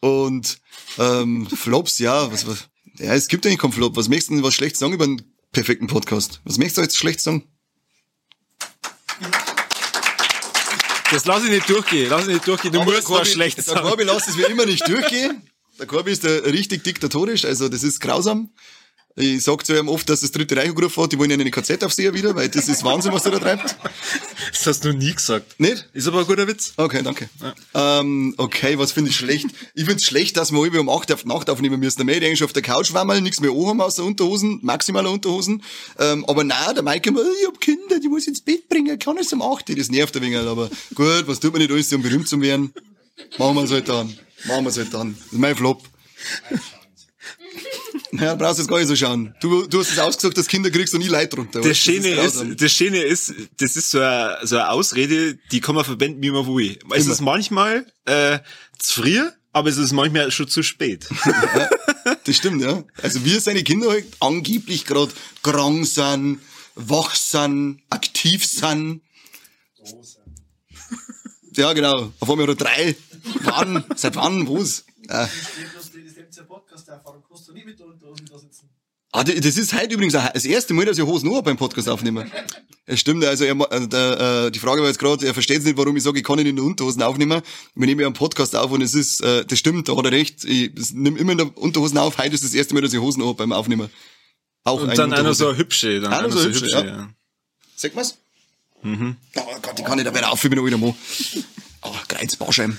Und 0.00 0.58
ähm, 0.98 1.46
Flops, 1.46 1.98
ja, 1.98 2.30
was, 2.32 2.46
was, 2.46 2.68
ja, 2.98 3.14
es 3.14 3.28
gibt 3.28 3.46
eigentlich 3.46 3.58
keinen 3.58 3.72
Flop. 3.72 3.96
Was 3.96 4.08
möchtest 4.08 4.30
du 4.30 4.34
denn 4.34 4.44
was 4.44 4.54
schlecht 4.54 4.76
sagen 4.76 4.92
über 4.92 5.04
einen 5.04 5.22
perfekten 5.52 5.86
Podcast? 5.86 6.40
Was 6.44 6.58
möchtest 6.58 6.78
du 6.78 6.82
jetzt 6.82 6.96
schlecht 6.96 7.20
sagen? 7.20 7.44
Das 11.10 11.26
lass 11.26 11.44
ich 11.44 11.50
nicht 11.50 11.68
durchgehen, 11.68 12.08
lass 12.08 12.22
ich 12.22 12.34
nicht 12.34 12.46
durchgehen. 12.46 12.72
Du 12.72 12.80
Aber 12.80 12.92
musst 12.92 13.08
der 13.08 13.16
was 13.16 13.30
schlecht 13.30 13.58
Der 13.58 13.64
sagen. 13.64 13.86
Korbi 13.86 14.04
lässt 14.04 14.28
es 14.28 14.38
wie 14.38 14.42
immer 14.42 14.64
nicht 14.64 14.86
durchgehen. 14.88 15.42
Der 15.78 15.86
Korbi 15.86 16.10
ist 16.10 16.24
der 16.24 16.44
richtig 16.46 16.84
diktatorisch, 16.84 17.44
also 17.44 17.68
das 17.68 17.82
ist 17.82 18.00
grausam. 18.00 18.50
Ich 19.14 19.42
sag 19.42 19.66
zu 19.66 19.78
ihm 19.78 19.88
oft, 19.88 20.08
dass 20.08 20.20
das 20.20 20.32
dritte 20.32 20.56
Reich 20.56 20.70
angerufen 20.70 21.02
hat, 21.02 21.12
die 21.12 21.18
wollen 21.18 21.30
ja 21.30 21.36
eine 21.36 21.50
KZ-Aufseher 21.50 22.14
wieder, 22.14 22.34
weil 22.34 22.48
das 22.48 22.68
ist 22.68 22.82
Wahnsinn, 22.82 23.12
was 23.12 23.26
er 23.26 23.32
da 23.32 23.38
treibt. 23.38 23.76
Das 24.50 24.66
hast 24.66 24.84
du 24.84 24.92
nie 24.92 25.12
gesagt. 25.12 25.58
Nicht? 25.58 25.88
Ist 25.92 26.06
aber 26.06 26.20
ein 26.20 26.26
guter 26.26 26.46
Witz. 26.46 26.72
Okay, 26.76 27.02
danke. 27.02 27.28
Ähm, 27.74 28.34
okay, 28.36 28.78
was 28.78 28.92
finde 28.92 29.10
ich 29.10 29.16
schlecht? 29.16 29.46
Ich 29.74 29.86
find's 29.86 30.04
schlecht, 30.04 30.36
dass 30.36 30.52
wir 30.52 30.60
alle 30.60 30.80
um 30.80 30.88
8 30.88 31.12
auf 31.12 31.22
die 31.22 31.28
Nacht 31.28 31.50
aufnehmen 31.50 31.80
müssen. 31.80 32.06
Der 32.06 32.16
eigentlich 32.16 32.44
auf 32.44 32.52
der 32.52 32.62
Couch 32.62 32.92
wammeln, 32.92 33.24
nichts 33.24 33.40
mehr 33.40 33.50
anhaben 33.50 33.80
außer 33.80 34.04
Unterhosen, 34.04 34.60
maximaler 34.62 35.10
Unterhosen. 35.10 35.62
Ähm, 35.98 36.24
aber 36.28 36.44
nein, 36.44 36.74
der 36.74 36.82
Mike 36.82 37.08
immer, 37.08 37.22
ich 37.22 37.46
hab 37.46 37.60
Kinder, 37.60 37.98
die 38.00 38.08
muss 38.08 38.22
ich 38.22 38.28
ins 38.28 38.40
Bett 38.40 38.68
bringen, 38.68 38.98
kann 38.98 39.16
ich 39.16 39.32
um 39.32 39.42
8 39.42 39.76
Das 39.76 39.90
nervt 39.90 40.16
ein 40.16 40.22
wenig, 40.22 40.38
aber 40.38 40.70
gut, 40.94 41.24
was 41.26 41.40
tut 41.40 41.52
man 41.52 41.62
nicht 41.62 41.72
alles, 41.72 41.92
um 41.92 42.02
berühmt 42.02 42.28
zu 42.28 42.40
werden? 42.40 42.72
Machen 43.38 43.56
wir's 43.56 43.70
halt 43.70 43.88
dann. 43.88 44.16
Machen 44.44 44.64
wir's 44.64 44.76
halt 44.76 44.92
dann. 44.92 45.16
Das 45.16 45.32
ist 45.32 45.38
mein 45.38 45.56
Flop. 45.56 45.82
Naja, 48.12 48.34
brauchst 48.34 48.58
jetzt 48.58 48.68
gar 48.68 48.78
nicht 48.78 48.88
so 48.88 48.96
schauen. 48.96 49.34
Du, 49.40 49.66
du 49.66 49.80
hast 49.80 49.90
es 49.90 49.98
ausgesucht, 49.98 50.36
dass 50.36 50.46
Kinder 50.46 50.70
kriegst 50.70 50.92
und 50.94 51.00
nie 51.00 51.08
Leid 51.08 51.32
drunter. 51.34 51.60
Das 51.60 51.70
weißt? 51.70 51.80
Schöne 51.80 52.08
ist, 52.08 52.44
das 52.60 52.72
Schöne 52.72 53.02
ist, 53.02 53.32
das 53.58 53.76
ist 53.76 53.90
so 53.90 54.00
eine, 54.00 54.38
so 54.42 54.56
eine 54.56 54.68
Ausrede, 54.70 55.38
die 55.50 55.60
kann 55.60 55.74
man 55.74 55.84
verwenden, 55.84 56.22
wie 56.22 56.30
man 56.30 56.46
will. 56.46 56.78
Es 56.94 57.04
Immer. 57.04 57.12
ist 57.12 57.20
manchmal 57.22 57.86
äh, 58.04 58.38
zu 58.78 59.02
früh, 59.02 59.20
aber 59.52 59.70
es 59.70 59.78
ist 59.78 59.92
manchmal 59.92 60.30
schon 60.30 60.48
zu 60.48 60.62
spät. 60.62 61.08
Das 62.24 62.36
stimmt, 62.36 62.62
ja. 62.62 62.84
Also 63.00 63.24
wir 63.24 63.40
seine 63.40 63.62
Kinder 63.62 63.90
halt 63.90 64.06
angeblich 64.20 64.86
gerade 64.86 65.12
krank 65.42 65.86
sind, 65.86 66.40
wach 66.74 67.14
sind, 67.14 67.80
aktiv 67.90 68.44
sind. 68.44 69.02
Ja, 71.56 71.72
genau. 71.72 72.12
Auf 72.20 72.30
einmal 72.30 72.54
drei. 72.54 72.96
Wann? 73.42 73.84
Seit 73.96 74.16
wann? 74.16 74.46
Wo's? 74.48 74.84
Ja. 75.08 75.28
Das 76.72 76.80
ist 76.80 76.88
der 76.88 76.94
Podcast-Erfahrung. 76.94 77.22
Kannst 77.28 77.48
du 77.48 77.52
nie 77.52 77.64
mit 77.64 77.78
der 77.78 77.86
Unterhosen 77.86 78.26
da 78.30 78.38
sitzen? 78.38 78.70
Ah, 79.12 79.24
das 79.24 79.58
ist 79.58 79.74
heute 79.74 79.92
übrigens 79.92 80.14
das 80.14 80.46
erste 80.46 80.72
Mal, 80.72 80.86
dass 80.86 80.96
ich 80.96 81.04
Hosen 81.04 81.28
noch 81.28 81.42
beim 81.42 81.56
Podcast 81.56 81.88
aufnehme. 81.88 82.30
Es 82.84 82.98
stimmt, 82.98 83.24
also 83.24 83.44
er, 83.44 83.54
äh, 83.70 83.86
der, 83.86 84.46
äh, 84.46 84.50
die 84.50 84.58
Frage 84.58 84.80
war 84.80 84.88
jetzt 84.88 84.98
gerade, 84.98 85.24
er 85.24 85.34
versteht 85.34 85.62
nicht, 85.62 85.76
warum 85.76 85.96
ich 85.96 86.02
sage, 86.02 86.18
ich 86.18 86.24
kann 86.24 86.40
ihn 86.40 86.46
in 86.46 86.56
der 86.56 86.64
Unterhosen 86.64 87.00
aufnehmen. 87.00 87.40
Wir 87.76 87.86
nehmen 87.86 88.00
ja 88.00 88.08
einen 88.08 88.14
Podcast 88.14 88.56
auf 88.56 88.72
und 88.72 88.82
es 88.82 88.94
ist, 88.94 89.20
äh, 89.20 89.44
das 89.44 89.56
stimmt, 89.56 89.88
da 89.88 89.96
hat 89.96 90.04
er 90.04 90.10
recht. 90.10 90.44
Ich 90.44 90.72
nehme 90.92 91.16
immer 91.16 91.30
in 91.30 91.38
der 91.38 91.56
Unterhosen 91.56 91.96
auf. 91.98 92.18
Heute 92.18 92.34
ist 92.34 92.42
das 92.42 92.54
erste 92.54 92.74
Mal, 92.74 92.80
dass 92.80 92.92
ich 92.92 92.98
Hosen 92.98 93.22
habe 93.22 93.34
beim 93.34 93.52
Aufnehmen. 93.52 93.88
Auch 94.64 94.82
Und 94.82 94.98
dann 94.98 95.12
einer 95.12 95.32
so 95.32 95.54
hübsche. 95.54 96.00
Dann 96.00 96.12
einer 96.12 96.30
so 96.32 96.40
eine 96.40 96.48
hübsche, 96.48 96.70
ja. 96.72 97.08
Sag 97.76 97.94
was? 97.94 98.18
Mhm. 98.82 99.16
Oh 99.36 99.42
Gott, 99.62 99.78
ich 99.78 99.84
kann 99.84 99.96
nicht 99.96 100.08
da 100.08 100.14
wieder 100.14 100.32
auf, 100.32 100.42
ich 100.42 100.50
bin 100.50 100.58
noch 100.58 100.66
wieder 100.66 100.78
Mo. 100.78 100.96
Oh, 101.82 101.94
Greiz, 102.08 102.34
Bauschein. 102.34 102.76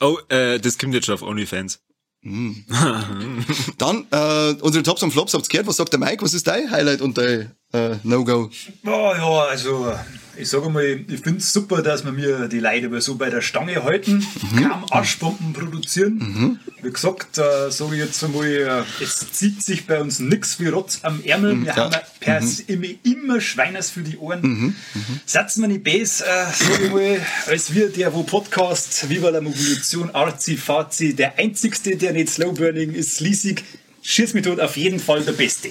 Oh, 0.00 0.18
äh, 0.28 0.60
das 0.60 0.78
kommt 0.78 0.94
jetzt 0.94 1.06
schon 1.06 1.14
auf 1.14 1.22
OnlyFans. 1.22 1.80
Dann, 3.78 4.06
äh, 4.10 4.54
unsere 4.60 4.82
Tops 4.82 5.02
und 5.02 5.10
Flops, 5.10 5.32
habt's 5.32 5.48
gehört? 5.48 5.66
Was 5.66 5.76
sagt 5.76 5.92
der 5.92 6.00
Mike? 6.00 6.22
Was 6.22 6.34
ist 6.34 6.46
dein 6.46 6.70
Highlight 6.70 7.00
und 7.00 7.16
dein 7.16 7.52
äh, 7.72 7.96
No-Go? 8.02 8.50
Oh, 8.84 8.88
ja, 8.88 9.40
also 9.48 9.92
ich 10.40 10.48
sage 10.48 10.68
mal, 10.70 10.84
ich 10.84 11.20
finde 11.20 11.38
es 11.38 11.52
super, 11.52 11.82
dass 11.82 12.04
wir 12.04 12.12
mir 12.12 12.48
die 12.48 12.60
Leute 12.60 13.00
so 13.00 13.16
bei 13.16 13.30
der 13.30 13.40
Stange 13.42 13.82
halten, 13.84 14.26
Mhm. 14.52 14.62
kaum 14.68 14.84
Arschbomben 14.90 15.52
produzieren. 15.52 16.58
Wie 16.82 16.90
gesagt, 16.90 17.38
äh, 17.38 17.70
sage 17.70 17.94
ich 17.96 18.00
jetzt 18.00 18.22
einmal, 18.24 18.46
äh, 18.46 18.82
es 19.02 19.32
zieht 19.32 19.62
sich 19.62 19.86
bei 19.86 20.00
uns 20.00 20.18
nix 20.18 20.58
wie 20.60 20.68
Rotz 20.68 21.00
am 21.02 21.22
Ärmel. 21.24 21.60
Wir 21.60 21.66
ja. 21.66 21.76
haben 21.76 21.94
per 22.20 22.40
immer, 22.66 22.86
immer 23.02 23.40
Schweiners 23.40 23.90
für 23.90 24.00
die 24.00 24.16
Ohren. 24.16 24.74
Setzen 25.26 25.62
wir 25.62 25.68
nicht 25.68 25.84
besser, 25.84 26.24
äh, 26.24 26.52
sage 26.52 26.84
ich 26.86 26.92
mal, 26.92 27.20
als 27.46 27.74
wir, 27.74 27.88
der 27.90 28.12
wo 28.14 28.22
Podcast 28.22 29.08
Viva 29.08 29.28
la 29.30 29.40
Mobilisation, 29.40 30.10
Arzi, 30.10 30.56
Fazi, 30.56 31.14
der 31.14 31.38
einzigste, 31.38 31.96
der 31.96 32.12
nicht 32.12 32.30
Slowburning 32.30 32.92
ist, 32.92 33.16
Sleasig, 33.16 33.62
schieß 34.02 34.34
mich 34.34 34.44
tot, 34.44 34.60
auf 34.60 34.76
jeden 34.76 34.98
Fall 35.00 35.22
der 35.22 35.32
Beste. 35.32 35.70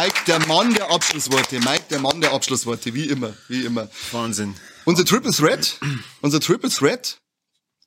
Mike, 0.00 0.20
der 0.28 0.38
Mann 0.46 0.72
der 0.74 0.92
Abschlussworte. 0.92 1.58
Mike, 1.58 1.86
der 1.90 1.98
Mann 1.98 2.20
der 2.20 2.32
Abschlussworte. 2.32 2.94
Wie 2.94 3.06
immer, 3.06 3.34
wie 3.48 3.62
immer. 3.64 3.88
Wahnsinn. 4.12 4.54
Unser 4.84 5.04
Triple 5.04 5.32
Threat, 5.32 5.80
unser 6.20 6.38
Triple 6.38 6.70
Threat, 6.70 7.18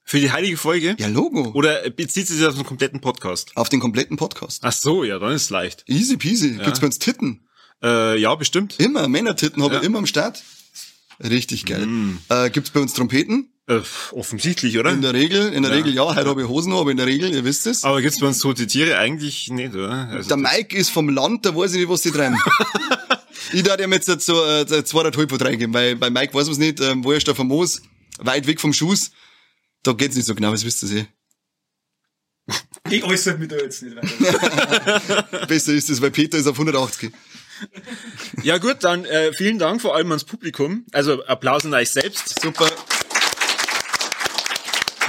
Für 0.03 0.19
die 0.19 0.29
heilige 0.29 0.57
Folge? 0.57 0.97
ja 0.99 1.07
Logo, 1.07 1.51
Oder 1.53 1.89
bezieht 1.89 2.27
sich 2.27 2.37
das 2.41 2.49
auf 2.49 2.55
den 2.55 2.65
kompletten 2.65 2.99
Podcast? 2.99 3.51
auf 3.55 3.69
den 3.69 3.79
kompletten 3.79 4.17
Podcast. 4.17 4.59
Ach 4.65 4.73
so, 4.73 5.05
ja, 5.05 5.19
dann 5.19 5.31
ist 5.31 5.43
es 5.43 5.49
leicht. 5.51 5.85
Easy 5.87 6.17
peasy. 6.17 6.57
Gibt's 6.61 6.81
bei 6.81 6.87
uns 6.87 6.99
Titten? 6.99 7.47
Äh, 7.81 8.19
ja, 8.19 8.35
bestimmt. 8.35 8.77
Immer, 8.77 9.07
Männertitten 9.07 9.63
habe 9.63 9.75
ich 9.75 9.81
Ja. 9.81 9.85
immer 9.85 9.99
am 9.99 10.05
Start. 10.05 10.43
Richtig 11.23 11.65
geil. 11.65 11.87
Äh, 12.27 12.49
gibt's 12.49 12.71
bei 12.71 12.81
uns 12.81 12.91
Trompeten? 12.93 13.53
Äh, 13.71 13.81
offensichtlich, 14.11 14.77
oder? 14.77 14.91
In 14.91 15.01
der 15.01 15.13
Regel, 15.13 15.53
in 15.53 15.63
der 15.63 15.71
Ja. 15.71 15.77
Regel 15.77 15.93
ja. 15.93 16.15
Heute 16.15 16.29
habe 16.29 16.41
ich 16.41 16.47
Hosen, 16.47 16.73
aber 16.73 16.91
in 16.91 16.97
der 16.97 17.05
Regel, 17.05 17.33
ihr 17.33 17.45
wisst 17.45 17.67
es. 17.67 17.83
aber 17.83 18.01
gibt's 18.01 18.19
bei 18.19 18.27
uns 18.27 18.39
tote 18.39 18.67
Tiere 18.67 18.97
eigentlich 18.97 19.47
nicht, 19.49 19.73
oder? 19.73 20.09
Also, 20.09 20.27
Der 20.27 20.37
Mike 20.37 20.75
ist 20.75 20.89
vom 20.89 21.07
Land, 21.09 21.45
da 21.45 21.55
weiß 21.55 21.73
ich 21.73 21.79
nicht, 21.79 21.89
was 21.89 22.01
die 22.01 22.11
treiben. 22.11 22.37
ich 23.53 23.63
darf 23.63 23.79
ihm 23.79 23.93
jetzt 23.93 24.07
so 24.21 24.45
äh, 24.45 24.83
zweieinhalb 24.83 25.15
Pfund 25.15 25.41
reingeben, 25.45 25.73
weil 25.73 25.95
bei 25.95 26.09
Mike 26.09 26.33
weiß 26.33 26.47
man's 26.47 26.57
nicht, 26.57 26.81
ähm, 26.81 27.03
wo 27.03 27.13
ist 27.13 27.27
der 27.27 27.35
vom 27.35 27.47
Moos, 27.47 27.81
weit 28.19 28.45
weg 28.47 28.59
vom 28.59 28.73
Schuss. 28.73 29.11
Da 29.83 29.93
geht's 29.93 30.15
nicht 30.15 30.25
so 30.25 30.35
genau, 30.35 30.51
das 30.51 30.65
wisst 30.65 30.83
ihr 30.83 30.97
eh. 30.97 31.05
Ich 32.89 33.03
äußere 33.03 33.37
mich 33.37 33.47
da 33.47 33.55
jetzt 33.55 33.81
nicht 33.83 33.95
weiter. 33.95 35.45
Besser 35.47 35.73
ist 35.73 35.89
es, 35.89 36.01
weil 36.01 36.11
Peter 36.11 36.37
ist 36.37 36.47
auf 36.47 36.55
180. 36.55 37.11
Ja 38.43 38.57
gut, 38.57 38.77
dann 38.83 39.05
äh, 39.05 39.31
vielen 39.33 39.59
Dank 39.59 39.81
vor 39.81 39.95
allem 39.95 40.11
ans 40.11 40.23
Publikum. 40.23 40.85
Also 40.91 41.23
Applaus 41.25 41.63
an 41.63 41.73
euch 41.73 41.91
selbst. 41.91 42.41
Super, 42.41 42.67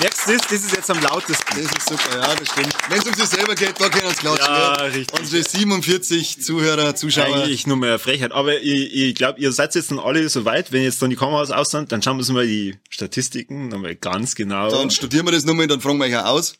Merkst 0.03 0.27
du 0.27 0.33
das? 0.33 0.43
Das 0.43 0.53
ist 0.53 0.75
jetzt 0.75 0.91
am 0.91 1.01
lautesten. 1.01 1.63
das 1.63 1.77
ist 1.77 1.89
super, 1.89 2.19
ja, 2.19 2.35
das 2.35 2.49
stimmt. 2.49 2.75
Wenn 2.89 2.99
es 2.99 3.07
um 3.07 3.15
sich 3.15 3.25
selber 3.25 3.55
geht, 3.55 3.81
da 3.81 3.89
können 3.89 4.07
uns 4.07 4.17
klatschen. 4.17 4.53
Ja, 4.53 4.77
ja. 4.77 4.85
richtig. 4.87 5.17
Unsere 5.17 5.45
47 5.45 6.43
Zuhörer, 6.43 6.97
Zuschauer. 6.97 7.37
Eigentlich 7.37 7.69
nur 7.69 7.77
mehr 7.77 8.01
Frechheit. 8.01 8.33
Aber 8.33 8.61
ich, 8.61 8.93
ich 8.93 9.15
glaube, 9.15 9.39
ihr 9.39 9.53
seid 9.53 9.77
jetzt 9.77 9.93
dann 9.93 10.01
alle 10.01 10.29
so 10.29 10.45
weit, 10.45 10.73
wenn 10.73 10.83
jetzt 10.83 11.01
dann 11.03 11.11
die 11.11 11.17
Kameras 11.17 11.53
aus 11.53 11.71
sind, 11.71 11.93
dann 11.93 12.03
schauen 12.03 12.17
wir 12.17 12.23
uns 12.23 12.31
mal 12.31 12.45
die 12.45 12.77
Statistiken 12.91 13.69
nochmal 13.69 13.95
ganz 13.95 14.35
genau. 14.35 14.71
Dann 14.71 14.91
studieren 14.91 15.25
wir 15.25 15.31
das 15.31 15.45
nochmal, 15.45 15.69
dann 15.69 15.81
fragen 15.81 15.99
wir 15.99 16.07
euch 16.07 16.17
auch 16.17 16.25
aus. 16.25 16.55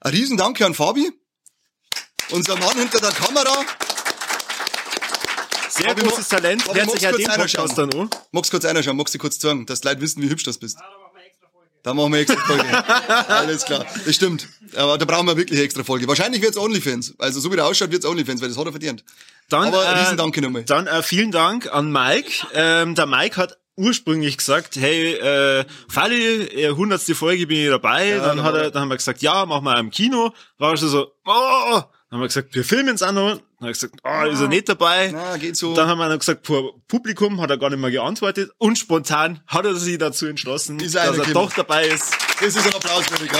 Ein 0.00 0.12
Riesendanke 0.12 0.66
an 0.66 0.74
Fabi. 0.74 1.12
Unser 2.30 2.56
Mann 2.58 2.76
hinter 2.76 2.98
der 2.98 3.12
Kamera. 3.12 3.64
Sehr 5.68 5.90
Fabi, 5.90 6.02
großes 6.02 6.28
Talent. 6.28 6.62
Fabi, 6.62 6.78
ja 6.80 6.86
kurz 6.86 7.00
den 7.00 7.30
einer 7.30 7.44
Podcast 7.44 7.76
schauen? 7.76 7.90
dann 7.90 8.00
an. 8.00 8.10
Magst 8.32 8.52
du 8.52 8.58
kurz 8.58 8.64
reinschauen, 8.64 8.96
magst 8.96 9.14
du 9.14 9.18
kurz 9.20 9.38
zeigen, 9.38 9.64
dass 9.64 9.80
die 9.80 9.86
Leute 9.86 10.00
wissen, 10.00 10.22
wie 10.22 10.28
hübsch 10.28 10.42
das 10.42 10.58
bist. 10.58 10.78
Da 11.84 11.92
machen 11.92 12.14
wir 12.14 12.20
extra 12.20 12.40
Folge. 12.40 12.64
Alles 13.28 13.66
klar. 13.66 13.84
Das 14.06 14.14
stimmt. 14.14 14.48
Aber 14.74 14.96
da 14.96 15.04
brauchen 15.04 15.26
wir 15.26 15.36
wirklich 15.36 15.60
extra 15.60 15.84
Folge. 15.84 16.08
Wahrscheinlich 16.08 16.40
wird's 16.40 16.56
OnlyFans. 16.56 17.14
Also 17.18 17.40
so 17.40 17.52
wie 17.52 17.56
der 17.56 17.66
ausschaut, 17.66 17.92
wird's 17.92 18.06
OnlyFans, 18.06 18.40
weil 18.40 18.48
das 18.48 18.56
hat 18.56 18.64
er 18.64 18.72
verdient. 18.72 19.04
Dann, 19.50 19.68
Aber 19.68 19.84
äh, 19.84 19.98
Riesendanke 20.00 20.40
nochmal. 20.40 20.64
Dann 20.64 20.86
äh, 20.86 21.02
vielen 21.02 21.30
Dank 21.30 21.70
an 21.70 21.92
Mike. 21.92 22.46
Ähm, 22.54 22.94
der 22.94 23.04
Mike 23.04 23.36
hat 23.36 23.58
ursprünglich 23.76 24.38
gesagt, 24.38 24.76
hey, 24.76 25.12
äh, 25.12 25.66
Falli, 25.86 26.44
äh, 26.44 26.70
hundertste 26.70 27.14
Folge 27.14 27.46
bin 27.46 27.58
ich 27.58 27.68
dabei. 27.68 28.12
dann 28.12 28.38
da 28.38 28.44
hat 28.44 28.54
war 28.54 28.60
er, 28.62 28.70
dann 28.70 28.82
haben 28.82 28.88
wir 28.88 28.96
gesagt, 28.96 29.20
ja, 29.20 29.44
machen 29.44 29.64
wir 29.64 29.78
im 29.78 29.90
Kino. 29.90 30.32
War 30.56 30.70
er 30.70 30.76
schon 30.78 30.88
so, 30.88 31.12
oh. 31.26 31.70
Dann 31.70 31.84
haben 32.12 32.20
wir 32.20 32.28
gesagt, 32.28 32.54
wir 32.54 32.64
filmen 32.64 32.94
es 32.94 33.02
auch 33.02 33.12
noch. 33.12 33.40
Dann 33.64 33.70
hat 33.70 33.82
er 33.82 33.88
gesagt, 33.88 34.00
oh, 34.04 34.30
ist 34.30 34.40
er 34.40 34.48
nicht 34.48 34.68
dabei. 34.68 35.10
Na, 35.12 35.36
geht 35.38 35.56
so. 35.56 35.74
Dann 35.74 35.88
haben 35.88 35.98
wir 35.98 36.08
noch 36.08 36.18
gesagt, 36.18 36.46
vor 36.46 36.74
Publikum 36.86 37.40
hat 37.40 37.50
er 37.50 37.56
gar 37.56 37.70
nicht 37.70 37.78
mehr 37.78 37.90
geantwortet. 37.90 38.50
Und 38.58 38.76
spontan 38.78 39.40
hat 39.46 39.64
er 39.64 39.74
sich 39.74 39.96
dazu 39.96 40.26
entschlossen, 40.26 40.76
dass 40.78 40.94
er 40.94 41.12
gekommen. 41.12 41.32
doch 41.32 41.52
dabei 41.54 41.88
ist. 41.88 42.12
Das 42.40 42.54
ist 42.54 42.66
ein 42.66 42.74
Applaus 42.74 43.06
für 43.06 43.18
dich, 43.22 43.32
ja. 43.32 43.38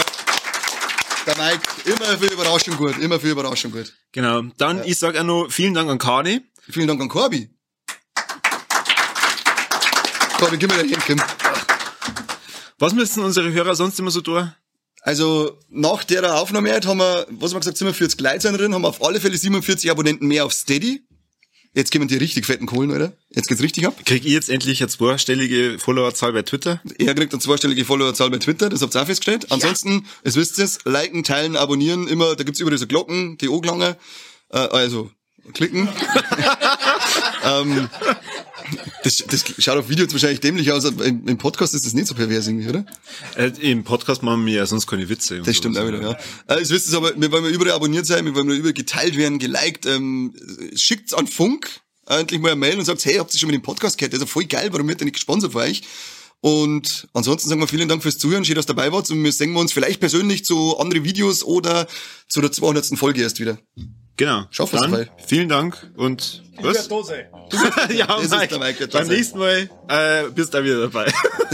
Der 1.27 1.37
Mike, 1.37 1.61
immer 1.85 2.19
für 2.19 2.33
Überraschung 2.33 2.77
gut, 2.77 2.99
immer 2.99 3.21
für 3.21 3.31
Überraschung 3.31 3.73
gut. 3.73 3.93
Genau. 4.13 4.43
Dann, 4.57 4.83
ich 4.85 4.99
sag 4.99 5.17
auch 5.19 5.25
noch 5.25 5.51
vielen 5.51 5.75
Dank 5.75 5.91
an 5.91 5.99
Kani. 5.99 6.41
Vielen 6.71 6.89
Dank 6.89 7.01
an 7.03 7.09
Corby. 7.09 7.51
Corby, 10.39 10.57
gib 10.57 10.71
mir 10.71 10.83
den 10.83 10.93
Hand, 10.93 11.05
Kim. 11.05 11.23
Was 12.79 12.95
müssen 12.95 13.23
unsere 13.23 13.53
Hörer 13.53 13.75
sonst 13.75 13.99
immer 13.99 14.11
so 14.11 14.21
tun? 14.23 14.53
Also, 15.05 15.59
nach 15.69 16.03
der 16.03 16.35
Aufnahme 16.35 16.73
heute 16.73 16.89
haben 16.89 16.97
wir, 16.97 17.27
was 17.29 17.51
haben 17.51 17.57
wir 17.57 17.61
gesagt, 17.61 17.77
47 17.77 18.19
Leute 18.23 18.41
sind 18.41 18.59
drin, 18.59 18.73
haben 18.73 18.81
wir 18.81 18.89
auf 18.89 19.05
alle 19.05 19.21
Fälle 19.21 19.37
47 19.37 19.91
Abonnenten 19.91 20.27
mehr 20.27 20.47
auf 20.47 20.55
Steady. 20.55 21.03
Jetzt 21.75 21.93
kommen 21.93 22.09
die 22.09 22.17
richtig 22.17 22.47
fetten 22.47 22.65
Kohlen, 22.65 22.91
oder? 22.91 23.13
Jetzt 23.29 23.49
geht's 23.49 23.61
richtig 23.61 23.87
ab. 23.87 23.95
Krieg 24.07 24.25
ich 24.25 24.33
jetzt 24.33 24.49
endlich 24.49 24.81
eine 24.81 24.89
zweistellige 24.89 25.79
Followerzahl 25.79 26.33
bei 26.33 26.41
Twitter? 26.41 26.81
Er 26.99 27.15
kriegt 27.15 27.35
eine 27.35 27.43
zweistellige 27.43 27.85
Followerzahl 27.85 28.31
bei 28.31 28.39
Twitter, 28.39 28.71
das 28.71 28.81
habt 28.81 28.97
ihr 28.97 29.03
auch 29.03 29.07
festgestellt. 29.07 29.53
Ansonsten, 29.53 30.07
es 30.23 30.37
wisst 30.37 30.59
ihr's, 30.59 30.79
liken, 30.87 31.23
teilen, 31.23 31.57
abonnieren, 31.57 32.09
immer, 32.09 32.35
da 32.35 32.43
gibt's 32.43 32.61
überall 32.61 32.79
so 32.79 32.87
Glocken, 32.87 33.37
die 33.37 33.51
Oglange, 33.51 33.99
äh, 34.53 34.57
also, 34.57 35.11
klicken. 35.53 35.87
ähm, 37.45 37.91
Das, 39.05 39.23
das 39.29 39.45
schaut 39.59 39.77
auf 39.77 39.91
Video 39.91 40.05
jetzt 40.05 40.13
wahrscheinlich 40.15 40.41
dämlich 40.41 40.73
aus, 40.73 40.87
aber 40.87 41.05
im, 41.05 41.29
im 41.29 41.37
Podcast 41.37 41.75
ist 41.75 41.85
das 41.85 41.93
nicht 41.93 42.07
so 42.07 42.15
pervers 42.15 42.47
irgendwie, 42.47 42.69
oder? 42.69 42.87
Äh, 43.37 43.53
Im 43.61 43.85
Podcast 43.85 44.23
machen 44.23 44.45
wir 44.47 44.55
ja 44.55 44.67
sonst 44.67 44.87
keine 44.87 45.09
Witze. 45.11 45.41
Das 45.41 45.57
stimmt 45.57 45.77
auch 45.77 45.87
wieder, 45.87 46.01
ja. 46.01 46.13
Äh, 46.49 46.61
Ihr 46.63 46.71
wisst 46.71 46.89
es 46.89 46.95
aber, 46.95 47.13
wir 47.15 47.31
wollen 47.31 47.45
mal 47.45 47.53
überall 47.53 47.73
abonniert 47.73 48.07
sein, 48.07 48.25
wir 48.25 48.35
wollen 48.35 48.47
mal 48.47 48.57
überall 48.57 48.73
geteilt 48.73 49.17
werden, 49.19 49.39
geliked, 49.39 49.85
ähm, 49.85 50.35
schickt's 50.75 51.13
an 51.13 51.27
Funk, 51.27 51.69
endlich 52.07 52.41
mal 52.41 52.53
eine 52.53 52.61
Mail 52.61 52.79
und 52.79 52.87
sagt, 52.87 53.05
hey, 53.05 53.17
habt 53.17 53.35
ihr 53.35 53.39
schon 53.39 53.49
mal 53.49 53.53
den 53.53 53.63
Podcast 53.63 53.99
gehört? 53.99 54.13
Der 54.15 54.21
ist 54.21 54.27
ja 54.27 54.27
voll 54.27 54.47
geil, 54.47 54.69
warum 54.73 54.89
wird 54.89 55.01
der 55.01 55.05
nicht 55.05 55.15
gesponsert 55.15 55.53
für 55.53 55.59
euch? 55.59 55.83
Und 56.41 57.09
ansonsten 57.13 57.49
sagen 57.49 57.61
wir 57.61 57.69
vielen 57.69 57.89
Dank 57.89 58.03
fürs 58.03 58.19
Zuhören, 58.19 58.45
schön, 58.45 58.55
dass 58.55 58.65
ihr 58.65 58.75
dabei 58.75 58.91
wart 58.93 59.11
und 59.11 59.23
wir 59.23 59.33
sehen 59.33 59.53
wir 59.53 59.61
uns 59.61 59.73
vielleicht 59.73 60.01
persönlich 60.01 60.45
zu 60.45 60.79
anderen 60.79 61.05
Videos 61.05 61.43
oder 61.43 61.87
zu 62.29 62.41
der 62.41 62.53
200. 62.53 62.99
Folge 62.99 63.23
erst 63.23 63.41
wieder. 63.41 63.59
Genau. 64.17 64.45
Schaffen 64.51 64.73
wir's 64.73 64.81
Dann, 64.83 64.93
dabei. 64.93 65.11
vielen 65.27 65.49
Dank 65.49 65.91
und 65.97 66.43
was? 66.61 66.87
Dose. 66.89 67.27
ja, 67.91 68.17
ist 68.21 68.31
Mike, 68.31 68.47
der 68.49 68.59
Mike, 68.59 68.87
beim 68.89 69.09
nächsten 69.09 69.39
Mal 69.39 69.69
äh, 69.89 70.25
bist 70.31 70.55
du 70.55 70.59
auch 70.59 70.63
wieder 70.63 70.83
dabei. 70.89 71.13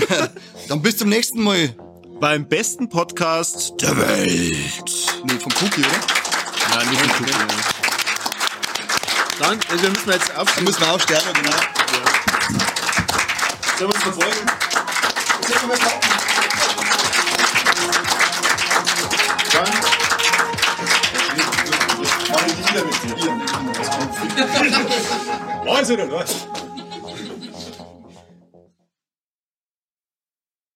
Dann 0.69 0.83
bis 0.83 0.99
zum 0.99 1.09
nächsten 1.09 1.43
Mal. 1.43 1.75
beim 2.21 2.47
besten 2.47 2.89
Podcast 2.91 3.73
der 3.81 3.97
Welt. 3.97 4.29
Nee, 5.25 5.39
vom 5.41 5.53
Cookie, 5.63 5.81
oder? 5.81 6.77
Nein, 6.77 6.91
nicht 6.91 7.03
im 7.03 7.09
Kuchen. 7.13 7.47
Dann, 9.39 9.59
äh, 9.59 9.83
wir 9.83 9.89
müssen 9.89 10.11
jetzt 10.11 10.29
Dann 10.29 10.37
aufstehen. 10.37 10.65
müssen 10.65 10.81
wir 10.83 10.93
aufstehen, 10.93 11.19
genau. 11.35 11.57
Sollen 13.79 13.91
wir 13.91 13.95
uns 13.95 14.03
verbeugen? 14.03 14.47
Dann. 15.49 16.40
Mach 25.65 25.81
ich 25.83 26.70